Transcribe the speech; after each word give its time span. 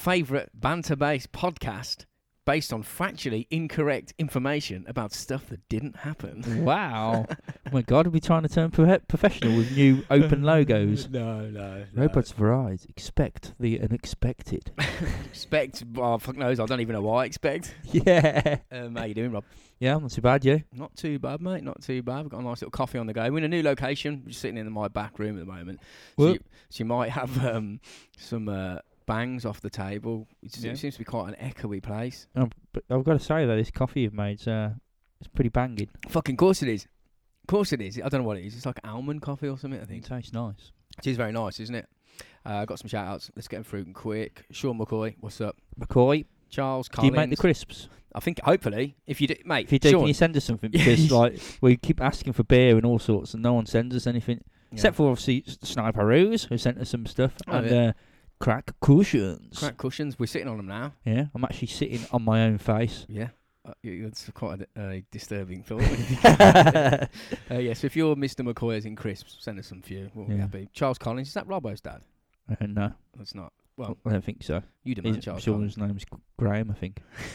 favourite 0.00 0.48
banter-based 0.54 1.30
podcast 1.30 2.06
based 2.46 2.72
on 2.72 2.82
factually 2.82 3.46
incorrect 3.50 4.14
information 4.18 4.82
about 4.88 5.12
stuff 5.12 5.46
that 5.50 5.60
didn't 5.68 5.94
happen. 5.94 6.64
Wow. 6.64 7.26
oh 7.28 7.36
my 7.70 7.82
god, 7.82 8.06
are 8.06 8.10
we 8.10 8.14
be 8.18 8.26
trying 8.26 8.42
to 8.44 8.48
turn 8.48 8.70
pro- 8.70 8.98
professional 9.00 9.54
with 9.58 9.76
new 9.76 10.02
open 10.10 10.42
logos? 10.42 11.06
No, 11.10 11.42
no. 11.42 11.84
no. 11.92 12.02
Robots 12.02 12.32
for 12.32 12.52
eyes. 12.54 12.86
Expect 12.88 13.52
the 13.60 13.78
unexpected. 13.78 14.72
expect. 15.26 15.84
Oh, 15.98 16.16
fuck 16.16 16.36
knows. 16.36 16.60
I 16.60 16.64
don't 16.64 16.80
even 16.80 16.94
know 16.94 17.02
what 17.02 17.16
I 17.16 17.24
expect. 17.26 17.74
yeah. 17.84 18.56
Um, 18.72 18.96
how 18.96 19.04
you 19.04 19.14
doing, 19.14 19.32
Rob? 19.32 19.44
Yeah, 19.78 19.98
not 19.98 20.12
too 20.12 20.22
bad, 20.22 20.44
you? 20.46 20.62
Not 20.72 20.96
too 20.96 21.18
bad, 21.18 21.42
mate. 21.42 21.62
Not 21.62 21.82
too 21.82 22.02
bad. 22.02 22.22
We've 22.22 22.30
got 22.30 22.40
a 22.40 22.44
nice 22.44 22.62
little 22.62 22.70
coffee 22.70 22.98
on 22.98 23.06
the 23.06 23.12
go. 23.12 23.22
We're 23.30 23.38
in 23.38 23.44
a 23.44 23.48
new 23.48 23.62
location. 23.62 24.22
We're 24.24 24.30
just 24.30 24.40
sitting 24.40 24.56
in 24.56 24.70
my 24.72 24.88
back 24.88 25.18
room 25.18 25.38
at 25.38 25.46
the 25.46 25.52
moment. 25.52 25.80
So 26.18 26.32
you, 26.32 26.38
so 26.70 26.78
you 26.78 26.84
might 26.86 27.10
have 27.10 27.44
um, 27.44 27.80
some 28.16 28.48
uh, 28.48 28.78
bangs 29.10 29.44
off 29.44 29.60
the 29.60 29.70
table. 29.70 30.26
It, 30.42 30.56
Yeah. 30.58 30.72
it 30.72 30.78
seems 30.78 30.94
to 30.94 30.98
be 31.00 31.04
quite 31.04 31.34
an 31.34 31.52
echoey 31.52 31.82
place. 31.82 32.26
Um, 32.36 32.50
but 32.72 32.84
I've 32.90 33.04
got 33.04 33.14
to 33.14 33.18
say 33.18 33.46
though, 33.46 33.56
this 33.56 33.70
coffee 33.70 34.02
you've 34.02 34.14
made's 34.14 34.46
uh, 34.46 34.70
it's 35.20 35.28
pretty 35.28 35.50
banging. 35.50 35.88
Fucking 36.08 36.36
course 36.36 36.62
it 36.62 36.68
is. 36.68 36.84
Of 36.84 37.46
course 37.48 37.72
it 37.72 37.80
is. 37.80 37.98
I 37.98 38.08
don't 38.08 38.22
know 38.22 38.26
what 38.26 38.36
it 38.38 38.44
is. 38.44 38.54
It's 38.56 38.66
like 38.66 38.78
almond 38.84 39.22
coffee 39.22 39.48
or 39.48 39.58
something, 39.58 39.80
I 39.80 39.84
think. 39.84 40.04
It 40.04 40.08
think. 40.08 40.22
tastes 40.22 40.32
nice. 40.32 40.72
It 40.98 41.06
is 41.08 41.16
very 41.16 41.32
nice, 41.32 41.58
isn't 41.60 41.74
it? 41.74 41.86
Uh, 42.44 42.64
got 42.64 42.78
some 42.78 42.88
shout 42.88 43.06
outs. 43.06 43.30
Let's 43.36 43.48
get 43.48 43.56
them 43.56 43.64
through 43.64 43.80
'em 43.80 43.92
quick. 43.92 44.44
Sean 44.50 44.78
McCoy, 44.78 45.16
what's 45.20 45.40
up? 45.40 45.56
McCoy, 45.78 46.24
Charles 46.48 46.88
do 46.88 47.06
you 47.06 47.12
make 47.12 47.30
the 47.30 47.36
crisps? 47.36 47.88
I 48.14 48.20
think, 48.20 48.40
hopefully, 48.40 48.96
if 49.06 49.20
you 49.20 49.28
do, 49.28 49.34
mate, 49.44 49.66
If 49.66 49.72
you 49.72 49.78
do, 49.78 49.90
Sean, 49.90 50.00
can 50.00 50.08
you 50.08 50.14
send 50.14 50.36
us 50.36 50.44
something? 50.44 50.70
Yeah, 50.72 50.84
Because 50.84 51.10
like 51.12 51.40
we 51.60 51.76
keep 51.76 52.00
asking 52.00 52.32
for 52.32 52.42
beer 52.42 52.76
and 52.76 52.84
all 52.84 52.98
sorts, 52.98 53.34
and 53.34 53.42
no 53.42 53.52
one 53.52 53.66
sends 53.66 53.94
us 53.94 54.06
anything 54.06 54.40
Yeah. 54.70 54.74
except 54.76 54.96
for 54.96 55.10
obviously 55.10 55.44
S- 55.46 55.58
Sniper 55.62 56.04
Ruse, 56.06 56.44
who 56.44 56.58
sent 56.58 56.78
us 56.78 56.90
some 56.90 57.06
stuff, 57.06 57.34
Oh, 57.46 57.52
and 57.58 57.70
yeah. 57.70 57.86
uh, 57.88 57.92
crack 58.40 58.72
cushions. 58.80 59.58
crack 59.58 59.76
cushions. 59.76 60.18
We're 60.18 60.26
sitting 60.26 60.48
on 60.48 60.56
them 60.56 60.66
now. 60.66 60.92
Yeah, 61.04 61.26
I'm 61.34 61.44
actually 61.44 61.68
sitting 61.68 62.00
on 62.12 62.22
my 62.24 62.42
own 62.44 62.58
face. 62.58 63.06
Yeah. 63.08 63.28
Uh, 63.64 63.72
it's 63.82 64.28
quite 64.32 64.62
a 64.74 64.80
uh, 64.82 65.00
disturbing 65.10 65.62
thought. 65.62 65.80
when 65.82 65.90
you 65.90 65.96
think 65.96 66.24
about 66.24 67.08
uh, 67.50 67.58
yes, 67.58 67.84
if 67.84 67.94
you're 67.94 68.16
Mr. 68.16 68.40
McCoy's 68.50 68.86
in 68.86 68.96
crisps, 68.96 69.36
send 69.40 69.58
us 69.58 69.66
some 69.66 69.82
few. 69.82 70.10
We'll 70.14 70.26
be 70.26 70.34
Yeah. 70.34 70.40
happy. 70.42 70.68
Charles 70.72 70.96
Collins, 70.98 71.28
is 71.28 71.34
that 71.34 71.46
Robbo's 71.46 71.80
dad? 71.82 72.00
Uh, 72.50 72.66
no, 72.66 72.92
That's 73.16 73.34
not. 73.34 73.52
Well, 73.76 73.96
I 74.06 74.10
don't 74.10 74.24
think 74.24 74.42
so. 74.42 74.62
you 74.82 74.94
demand 74.94 75.16
His, 75.16 75.24
Charles 75.24 75.44
his 75.44 75.76
name's 75.78 76.04
Graham, 76.38 76.70
I 76.70 76.74
think. 76.74 77.00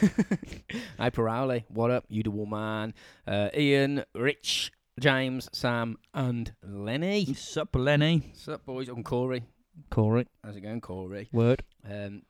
Hey, 0.98 1.10
Pirali, 1.10 1.64
what 1.68 1.90
up? 1.90 2.04
You 2.08 2.22
the 2.22 2.30
woman. 2.30 2.94
Uh, 3.26 3.48
Ian, 3.56 4.04
Rich, 4.14 4.72
James, 5.00 5.48
Sam, 5.52 5.96
and 6.14 6.52
Lenny. 6.62 7.34
Sup, 7.34 7.74
Lenny? 7.74 8.22
What's 8.30 8.48
up, 8.48 8.64
boys? 8.66 8.88
I'm 8.88 9.02
Corey. 9.02 9.44
Corey, 9.90 10.26
How's 10.44 10.56
it 10.56 10.60
going, 10.62 10.80
Corey? 10.80 11.28
word. 11.32 11.62
Um, 11.88 12.22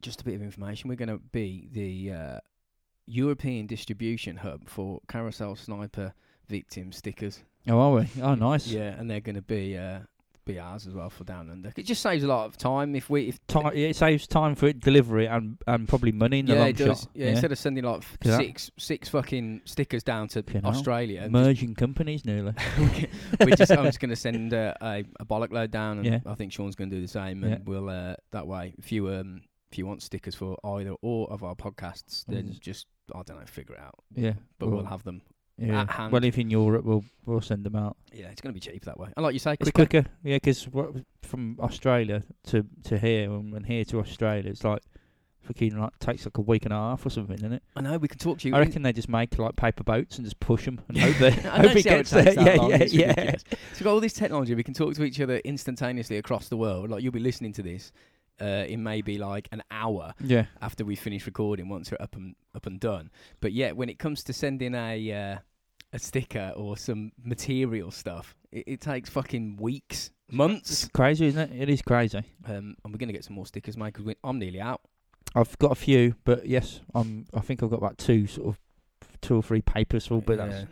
just 0.00 0.20
a 0.20 0.24
bit 0.24 0.34
of 0.34 0.42
information. 0.42 0.88
We're 0.88 0.96
going 0.96 1.08
to 1.08 1.18
be 1.18 1.68
the 1.72 2.12
uh, 2.12 2.38
European 3.06 3.66
distribution 3.66 4.36
hub 4.36 4.68
for 4.68 5.00
Carousel 5.08 5.56
Sniper 5.56 6.12
victim 6.48 6.92
stickers. 6.92 7.40
Oh, 7.68 7.78
are 7.78 7.92
we? 7.92 8.08
Oh, 8.20 8.34
nice. 8.34 8.66
Yeah, 8.66 8.94
and 8.98 9.08
they're 9.10 9.20
going 9.20 9.36
to 9.36 9.42
be 9.42 9.76
uh, 9.76 10.00
be 10.44 10.58
ours 10.58 10.86
as 10.86 10.94
well 10.94 11.08
for 11.10 11.24
down 11.24 11.50
under. 11.50 11.72
It 11.76 11.82
just 11.86 12.02
saves 12.02 12.24
a 12.24 12.26
lot 12.26 12.46
of 12.46 12.56
time 12.56 12.94
if 12.94 13.08
we 13.08 13.28
if 13.28 13.46
Time, 13.46 13.72
it 13.74 13.94
saves 13.96 14.26
time 14.26 14.54
for 14.54 14.66
it, 14.66 14.80
delivery 14.80 15.26
and 15.26 15.58
and 15.66 15.88
probably 15.88 16.12
money 16.12 16.40
in 16.40 16.46
the 16.46 16.54
yeah, 16.54 16.58
long 16.60 16.68
it 16.68 16.76
does. 16.76 17.00
shot. 17.02 17.08
Yeah, 17.14 17.26
instead 17.28 17.52
of 17.52 17.58
sending 17.58 17.84
like 17.84 18.00
'Cause 18.20 18.32
that- 18.32 18.38
six 18.38 18.70
six 18.78 19.08
fucking 19.08 19.62
stickers 19.64 20.02
down 20.02 20.28
to 20.28 20.42
Fucking 20.42 20.62
hell. 20.62 20.70
Australia, 20.70 21.28
merging 21.30 21.74
companies 21.74 22.24
nearly. 22.24 22.52
we're 23.40 23.56
just 23.56 23.70
I'm 23.72 23.84
just 23.84 24.00
going 24.00 24.10
to 24.10 24.16
send 24.16 24.52
uh, 24.54 24.74
a 24.80 25.04
a 25.20 25.24
bollock 25.24 25.52
load 25.52 25.70
down, 25.70 25.98
and 25.98 26.06
Yeah. 26.06 26.18
I 26.26 26.34
think 26.34 26.52
Sean's 26.52 26.74
going 26.74 26.90
to 26.90 26.96
do 26.96 27.02
the 27.02 27.08
same, 27.08 27.42
and 27.44 27.52
Yeah. 27.52 27.58
we'll 27.64 27.88
uh, 27.88 28.14
that 28.32 28.46
way 28.46 28.74
if 28.78 28.90
you 28.92 29.08
um 29.12 29.42
if 29.70 29.78
you 29.78 29.86
want 29.86 30.02
stickers 30.02 30.34
for 30.34 30.58
either 30.64 30.94
or 31.00 31.30
of 31.32 31.42
our 31.42 31.54
podcasts, 31.54 32.24
then 32.26 32.48
Mm. 32.48 32.60
just 32.60 32.86
I 33.14 33.22
don't 33.22 33.38
know 33.40 33.46
figure 33.46 33.74
it 33.74 33.80
out, 33.80 33.94
yeah, 34.14 34.34
but 34.58 34.70
we'll 34.70 34.84
have 34.84 35.02
them. 35.04 35.22
Yeah. 35.66 35.82
at 35.82 35.90
hand. 35.90 36.12
Well, 36.12 36.24
if 36.24 36.38
in 36.38 36.50
Europe, 36.50 36.84
we'll 36.84 37.04
we'll 37.26 37.40
send 37.40 37.64
them 37.64 37.76
out. 37.76 37.96
Yeah, 38.12 38.26
it's 38.26 38.40
going 38.40 38.54
to 38.54 38.60
be 38.60 38.60
cheap 38.72 38.84
that 38.84 38.98
way, 38.98 39.08
and 39.16 39.22
like 39.24 39.32
you 39.32 39.38
say, 39.38 39.52
It's 39.60 39.70
quicker. 39.70 40.02
quicker, 40.02 40.10
yeah, 40.24 40.38
'cause 40.38 40.64
what 40.68 40.90
from 41.22 41.58
Australia 41.60 42.22
to 42.48 42.64
to 42.84 42.98
here 42.98 43.30
and, 43.32 43.54
and 43.54 43.66
here 43.66 43.84
to 43.86 43.98
Australia, 44.00 44.50
it's 44.50 44.64
like 44.64 44.82
fucking 45.42 45.76
like 45.76 45.98
takes 45.98 46.24
like 46.24 46.38
a 46.38 46.40
week 46.40 46.64
and 46.64 46.72
a 46.72 46.76
half 46.76 47.04
or 47.04 47.10
something, 47.10 47.36
isn't 47.36 47.52
it? 47.54 47.62
I 47.74 47.80
know 47.80 47.98
we 47.98 48.06
can 48.06 48.18
talk 48.18 48.38
to 48.40 48.48
you. 48.48 48.54
I 48.54 48.60
reckon 48.60 48.82
they 48.82 48.92
just 48.92 49.08
make 49.08 49.36
like 49.38 49.56
paper 49.56 49.82
boats 49.82 50.16
and 50.16 50.24
just 50.24 50.38
push 50.38 50.64
them 50.66 50.80
and 50.88 50.96
hope 50.98 51.16
I 51.16 51.30
they 51.30 51.30
don't 51.30 51.44
hope 51.66 51.76
it 51.76 51.82
see 51.82 51.88
how 51.88 51.96
gets 51.96 52.10
takes 52.10 52.10
there. 52.10 52.34
that 52.34 52.46
Yeah, 52.54 52.60
long, 52.62 52.70
yeah, 52.70 52.76
it's 52.76 52.92
yeah. 52.94 53.06
ridiculous. 53.08 53.44
So 53.50 53.56
we've 53.74 53.82
got 53.84 53.90
all 53.92 54.00
this 54.00 54.12
technology. 54.12 54.54
We 54.54 54.62
can 54.62 54.74
talk 54.74 54.94
to 54.94 55.02
each 55.04 55.20
other 55.20 55.38
instantaneously 55.38 56.18
across 56.18 56.48
the 56.48 56.56
world. 56.56 56.90
Like 56.90 57.02
you'll 57.02 57.10
be 57.12 57.18
listening 57.18 57.52
to 57.54 57.62
this 57.62 57.90
uh, 58.40 58.44
in 58.68 58.84
maybe 58.84 59.18
like 59.18 59.48
an 59.50 59.64
hour 59.72 60.14
Yeah, 60.20 60.46
after 60.60 60.84
we 60.84 60.94
finish 60.94 61.26
recording 61.26 61.68
once 61.68 61.90
we're 61.90 61.98
up 62.00 62.14
and 62.14 62.36
up 62.54 62.66
and 62.66 62.78
done. 62.78 63.10
But 63.40 63.52
yeah, 63.52 63.72
when 63.72 63.88
it 63.88 63.98
comes 63.98 64.22
to 64.24 64.32
sending 64.32 64.76
a 64.76 65.12
uh, 65.12 65.38
a 65.92 65.98
sticker 65.98 66.52
or 66.56 66.76
some 66.76 67.12
material 67.22 67.90
stuff, 67.90 68.34
it, 68.50 68.64
it 68.66 68.80
takes 68.80 69.10
fucking 69.10 69.56
weeks, 69.60 70.10
months. 70.30 70.70
it's 70.70 70.88
crazy, 70.88 71.26
isn't 71.26 71.52
it? 71.52 71.62
It 71.62 71.68
is 71.68 71.82
crazy. 71.82 72.18
Um, 72.46 72.76
and 72.84 72.92
we're 72.92 72.98
gonna 72.98 73.12
get 73.12 73.24
some 73.24 73.34
more 73.36 73.46
stickers, 73.46 73.76
mate. 73.76 73.94
Because 73.94 74.14
I'm 74.24 74.38
nearly 74.38 74.60
out. 74.60 74.80
I've 75.34 75.56
got 75.58 75.72
a 75.72 75.76
few, 75.76 76.14
but 76.24 76.46
yes, 76.46 76.80
I'm. 76.94 77.26
I 77.34 77.40
think 77.40 77.62
I've 77.62 77.70
got 77.70 77.76
about 77.78 77.98
two 77.98 78.26
sort 78.26 78.48
of 78.48 78.58
two 79.20 79.36
or 79.36 79.42
three 79.42 79.62
papers 79.62 80.06
full, 80.06 80.20
but 80.20 80.38
Yeah. 80.38 80.46
that's 80.46 80.66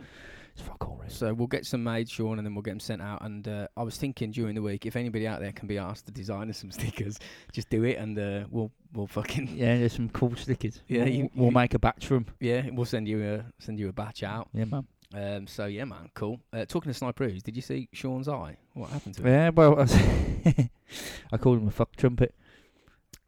it's 0.53 0.61
fuck 0.63 0.85
all, 0.85 0.97
really. 0.97 1.09
So 1.09 1.33
we'll 1.33 1.47
get 1.47 1.65
some 1.65 1.81
made, 1.83 2.09
Sean, 2.09 2.37
and 2.37 2.45
then 2.45 2.53
we'll 2.53 2.61
get 2.61 2.71
them 2.71 2.79
sent 2.81 3.01
out. 3.01 3.23
And 3.23 3.47
uh, 3.47 3.67
I 3.77 3.83
was 3.83 3.95
thinking 3.95 4.31
during 4.31 4.53
the 4.53 4.61
week, 4.61 4.85
if 4.85 4.97
anybody 4.97 5.25
out 5.25 5.39
there 5.39 5.53
can 5.53 5.65
be 5.67 5.77
asked 5.77 6.07
to 6.07 6.11
design 6.11 6.49
us 6.49 6.57
some 6.57 6.71
stickers, 6.79 7.17
just 7.53 7.69
do 7.69 7.83
it, 7.85 7.97
and 7.97 8.19
uh, 8.19 8.43
we'll 8.49 8.71
we'll 8.93 9.07
fucking 9.07 9.47
Yeah, 9.55 9.77
there's 9.77 9.93
some 9.93 10.09
cool 10.09 10.35
stickers. 10.35 10.81
Yeah, 10.87 11.05
we'll, 11.05 11.13
you- 11.13 11.29
we'll 11.33 11.45
you- 11.47 11.53
make 11.53 11.73
a 11.73 11.79
batch 11.79 12.05
for 12.05 12.15
'em. 12.17 12.25
yeah, 12.39 12.69
we'll 12.73 12.85
send 12.85 13.07
you 13.07 13.23
a 13.23 13.45
send 13.63 13.79
you 13.79 13.87
a 13.89 13.93
batch 13.93 14.23
out. 14.23 14.49
Yeah, 14.53 14.65
man. 14.65 14.85
Um, 15.13 15.47
so 15.47 15.65
yeah, 15.65 15.85
man, 15.85 16.09
cool. 16.13 16.39
Uh, 16.53 16.65
talking 16.65 16.91
to 16.91 16.97
Sniper 16.97 17.25
Ooze, 17.25 17.43
did 17.43 17.55
you 17.55 17.61
see 17.61 17.89
Sean's 17.93 18.27
eye? 18.27 18.57
What 18.73 18.89
happened 18.89 19.15
to 19.15 19.27
it? 19.27 19.29
Yeah, 19.29 19.49
well, 19.49 19.81
I, 19.81 20.69
I 21.33 21.37
called 21.37 21.59
him 21.59 21.67
a 21.67 21.71
fuck 21.71 21.95
trumpet. 21.95 22.33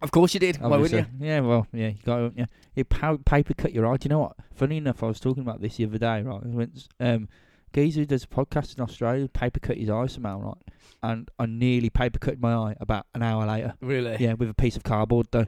Of 0.01 0.11
course 0.11 0.33
you 0.33 0.39
did. 0.39 0.57
Why 0.61 0.77
wouldn't 0.77 1.07
you? 1.19 1.25
Yeah, 1.25 1.39
well, 1.41 1.67
yeah, 1.71 1.87
you 1.89 1.97
got 2.05 2.19
it. 2.21 2.33
yeah. 2.35 2.45
It 2.75 2.89
pa- 2.89 3.17
paper 3.25 3.53
cut 3.53 3.71
your 3.73 3.87
eye. 3.87 3.97
Do 3.97 4.05
you 4.05 4.09
know 4.09 4.19
what? 4.19 4.35
Funny 4.53 4.77
enough, 4.77 5.01
I 5.01 5.07
was 5.07 5.19
talking 5.19 5.43
about 5.43 5.61
this 5.61 5.77
the 5.77 5.85
other 5.85 5.97
day. 5.97 6.21
Right, 6.21 6.41
I 6.43 6.47
went, 6.47 6.87
um, 6.99 7.29
geezer 7.73 8.01
who 8.01 8.05
does 8.05 8.23
a 8.23 8.27
podcast 8.27 8.77
in 8.77 8.83
Australia 8.83 9.27
paper 9.27 9.59
cut 9.59 9.77
his 9.77 9.89
eye 9.89 10.07
somehow, 10.07 10.39
right? 10.41 10.57
And 11.01 11.29
I 11.39 11.45
nearly 11.45 11.89
paper 11.89 12.19
cut 12.19 12.39
my 12.39 12.53
eye 12.53 12.75
about 12.79 13.07
an 13.13 13.23
hour 13.23 13.45
later. 13.45 13.75
Really? 13.81 14.17
Yeah, 14.19 14.33
with 14.33 14.49
a 14.49 14.53
piece 14.53 14.75
of 14.75 14.83
cardboard 14.83 15.27
though. 15.31 15.47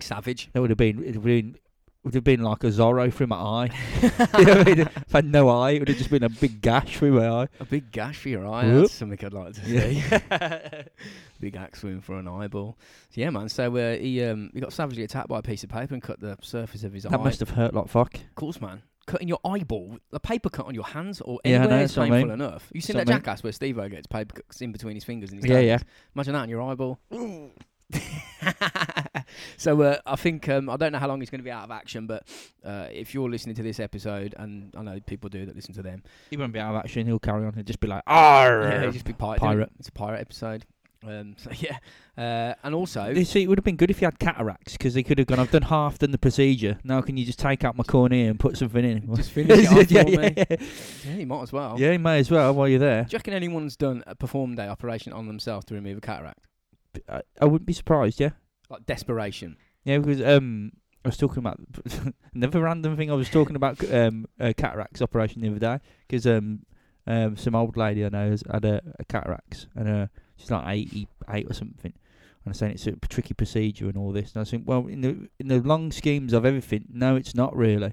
Savage. 0.00 0.50
That 0.52 0.60
would 0.60 0.70
have 0.70 0.78
been 0.78 0.98
it 0.98 1.06
would 1.06 1.14
have 1.14 1.22
been 1.24 1.56
would 2.06 2.14
have 2.14 2.24
been 2.24 2.40
like 2.42 2.62
a 2.62 2.68
Zorro 2.68 3.12
through 3.12 3.26
my 3.26 3.36
eye. 3.36 3.70
you 4.38 4.44
know 4.44 4.52
I 4.52 4.64
mean? 4.64 4.78
If 4.78 5.12
I 5.14 5.18
had 5.18 5.24
no 5.26 5.48
eye, 5.48 5.72
it 5.72 5.80
would 5.80 5.88
have 5.88 5.98
just 5.98 6.08
been 6.08 6.22
a 6.22 6.28
big 6.28 6.62
gash 6.62 6.96
through 6.96 7.18
my 7.18 7.28
eye. 7.28 7.48
A 7.58 7.64
big 7.64 7.90
gash 7.90 8.18
for 8.18 8.28
your 8.28 8.46
eye. 8.46 8.64
Whoop. 8.64 8.82
That's 8.82 8.94
something 8.94 9.18
I'd 9.22 9.32
like 9.34 9.54
to 9.54 9.64
see. 9.64 10.02
big 11.40 11.56
axe 11.56 11.82
wound 11.82 12.04
for 12.04 12.16
an 12.18 12.28
eyeball. 12.28 12.78
So 13.10 13.20
yeah, 13.20 13.30
man. 13.30 13.48
So 13.48 13.76
uh, 13.76 13.96
he 13.96 14.22
um 14.22 14.50
he 14.54 14.60
got 14.60 14.72
savagely 14.72 15.02
attacked 15.02 15.28
by 15.28 15.40
a 15.40 15.42
piece 15.42 15.64
of 15.64 15.68
paper 15.70 15.94
and 15.94 16.02
cut 16.02 16.20
the 16.20 16.38
surface 16.42 16.84
of 16.84 16.92
his 16.92 17.02
That 17.02 17.08
eye. 17.08 17.16
That 17.16 17.24
must 17.24 17.40
have 17.40 17.50
hurt 17.50 17.74
like 17.74 17.88
fuck. 17.88 18.14
Of 18.14 18.34
course, 18.36 18.60
man. 18.60 18.82
Cutting 19.06 19.26
your 19.28 19.40
eyeball, 19.44 19.98
a 20.12 20.20
paper 20.20 20.48
cut 20.48 20.66
on 20.66 20.74
your 20.74 20.84
hands 20.84 21.20
or 21.20 21.40
Yeah, 21.44 21.56
anywhere 21.58 21.78
know, 21.78 21.82
is 21.84 21.96
what 21.96 22.04
I 22.04 22.10
painful 22.10 22.28
mean. 22.36 22.40
enough. 22.40 22.70
You 22.72 22.80
seen 22.80 22.96
That's 22.96 23.06
that 23.06 23.12
mean. 23.12 23.18
jackass 23.22 23.42
where 23.42 23.52
Steve 23.52 23.78
O 23.78 23.88
gets 23.88 24.06
paper 24.06 24.34
cuts 24.34 24.60
in 24.60 24.70
between 24.72 24.94
his 24.94 25.04
fingers 25.04 25.30
and 25.32 25.42
his 25.42 25.50
Yeah, 25.50 25.60
yeah. 25.60 25.78
Imagine 26.14 26.34
that 26.34 26.40
on 26.42 26.48
your 26.48 26.62
eyeball. 26.62 27.00
so 29.56 29.80
uh, 29.82 29.98
I 30.06 30.16
think 30.16 30.48
um, 30.48 30.68
I 30.68 30.76
don't 30.76 30.92
know 30.92 30.98
how 30.98 31.08
long 31.08 31.20
he's 31.20 31.30
going 31.30 31.40
to 31.40 31.44
be 31.44 31.50
out 31.50 31.64
of 31.64 31.70
action, 31.70 32.06
but 32.06 32.26
uh, 32.64 32.88
if 32.90 33.14
you're 33.14 33.30
listening 33.30 33.54
to 33.56 33.62
this 33.62 33.80
episode, 33.80 34.34
and 34.38 34.72
I 34.76 34.82
know 34.82 35.00
people 35.06 35.28
do 35.28 35.46
that 35.46 35.54
listen 35.54 35.74
to 35.74 35.82
them, 35.82 36.02
He 36.30 36.36
won't 36.36 36.52
be 36.52 36.58
out 36.58 36.74
of 36.74 36.80
action. 36.80 37.06
He'll 37.06 37.18
carry 37.18 37.46
on. 37.46 37.54
He'll 37.54 37.64
just 37.64 37.80
be 37.80 37.88
like, 37.88 38.02
"Arr!" 38.06 38.62
yeah, 38.62 38.80
he'll 38.82 38.92
just 38.92 39.04
be 39.04 39.12
pirate. 39.12 39.40
Pirate. 39.40 39.70
It's 39.78 39.88
a 39.88 39.92
pirate 39.92 40.20
episode. 40.20 40.64
Um, 41.06 41.36
so 41.38 41.50
yeah, 41.54 41.78
uh, 42.16 42.54
and 42.64 42.74
also 42.74 43.10
You 43.10 43.24
see, 43.24 43.42
it 43.42 43.48
would 43.48 43.58
have 43.58 43.64
been 43.64 43.76
good 43.76 43.90
if 43.90 44.00
you 44.00 44.06
had 44.06 44.18
cataracts 44.18 44.72
because 44.72 44.94
they 44.94 45.02
could 45.02 45.18
have 45.18 45.26
gone. 45.26 45.38
I've 45.38 45.50
done 45.50 45.62
half 45.62 45.98
done 45.98 46.10
the 46.10 46.18
procedure. 46.18 46.78
Now 46.84 47.00
can 47.02 47.16
you 47.16 47.24
just 47.24 47.38
take 47.38 47.64
out 47.64 47.76
my 47.76 47.84
cornea 47.84 48.30
and 48.30 48.40
put 48.40 48.56
something 48.56 48.84
in? 48.84 49.14
just 49.16 49.30
finish 49.30 49.70
it 49.70 49.90
yeah, 49.90 50.04
yeah, 50.06 50.18
me. 50.18 50.34
yeah. 50.36 50.56
Yeah, 51.04 51.16
you 51.16 51.26
might 51.26 51.42
as 51.42 51.52
well. 51.52 51.76
Yeah, 51.78 51.92
you 51.92 51.98
may 51.98 52.18
as 52.18 52.30
well 52.30 52.54
while 52.54 52.68
you're 52.68 52.78
there. 52.78 53.04
Do 53.04 53.12
you 53.12 53.18
reckon 53.18 53.34
anyone's 53.34 53.76
done 53.76 54.02
a 54.06 54.14
perform 54.14 54.58
a 54.58 54.68
operation 54.68 55.12
on 55.12 55.26
themselves 55.26 55.64
to 55.66 55.74
remove 55.74 55.98
a 55.98 56.00
cataract? 56.00 56.45
I, 57.08 57.22
I 57.40 57.44
wouldn't 57.44 57.66
be 57.66 57.72
surprised. 57.72 58.20
Yeah, 58.20 58.30
Like 58.70 58.86
desperation. 58.86 59.56
yeah, 59.84 59.98
because 59.98 60.20
um, 60.22 60.72
I 61.04 61.08
was 61.08 61.16
talking 61.16 61.38
about 61.38 61.60
another 62.34 62.60
random 62.62 62.96
thing. 62.96 63.10
I 63.10 63.14
was 63.14 63.28
talking 63.30 63.56
about 63.56 63.82
um 63.92 64.26
a 64.38 64.52
cataracts 64.54 65.00
operation 65.02 65.42
the 65.42 65.48
other 65.50 65.58
day 65.58 65.78
because 66.06 66.26
um 66.26 66.60
um 67.06 67.36
some 67.36 67.54
old 67.54 67.76
lady 67.76 68.04
I 68.04 68.08
know 68.08 68.30
has 68.30 68.42
had 68.50 68.64
a, 68.64 68.80
a 68.98 69.04
cataracts 69.04 69.68
and 69.76 69.88
uh 69.88 70.06
she's 70.36 70.50
like 70.50 70.64
eighty 70.68 71.08
eight 71.30 71.46
or 71.48 71.54
something. 71.54 71.92
And 71.92 72.52
I'm 72.52 72.54
saying 72.54 72.72
it's 72.72 72.86
a 72.86 72.92
tricky 73.08 73.34
procedure 73.34 73.86
and 73.88 73.96
all 73.96 74.12
this. 74.12 74.32
And 74.34 74.40
I 74.40 74.44
think, 74.44 74.64
well, 74.66 74.86
in 74.86 75.00
the 75.00 75.28
in 75.38 75.48
the 75.48 75.60
long 75.60 75.90
schemes 75.92 76.32
of 76.32 76.44
everything, 76.44 76.84
no, 76.92 77.16
it's 77.16 77.34
not 77.34 77.54
really. 77.56 77.92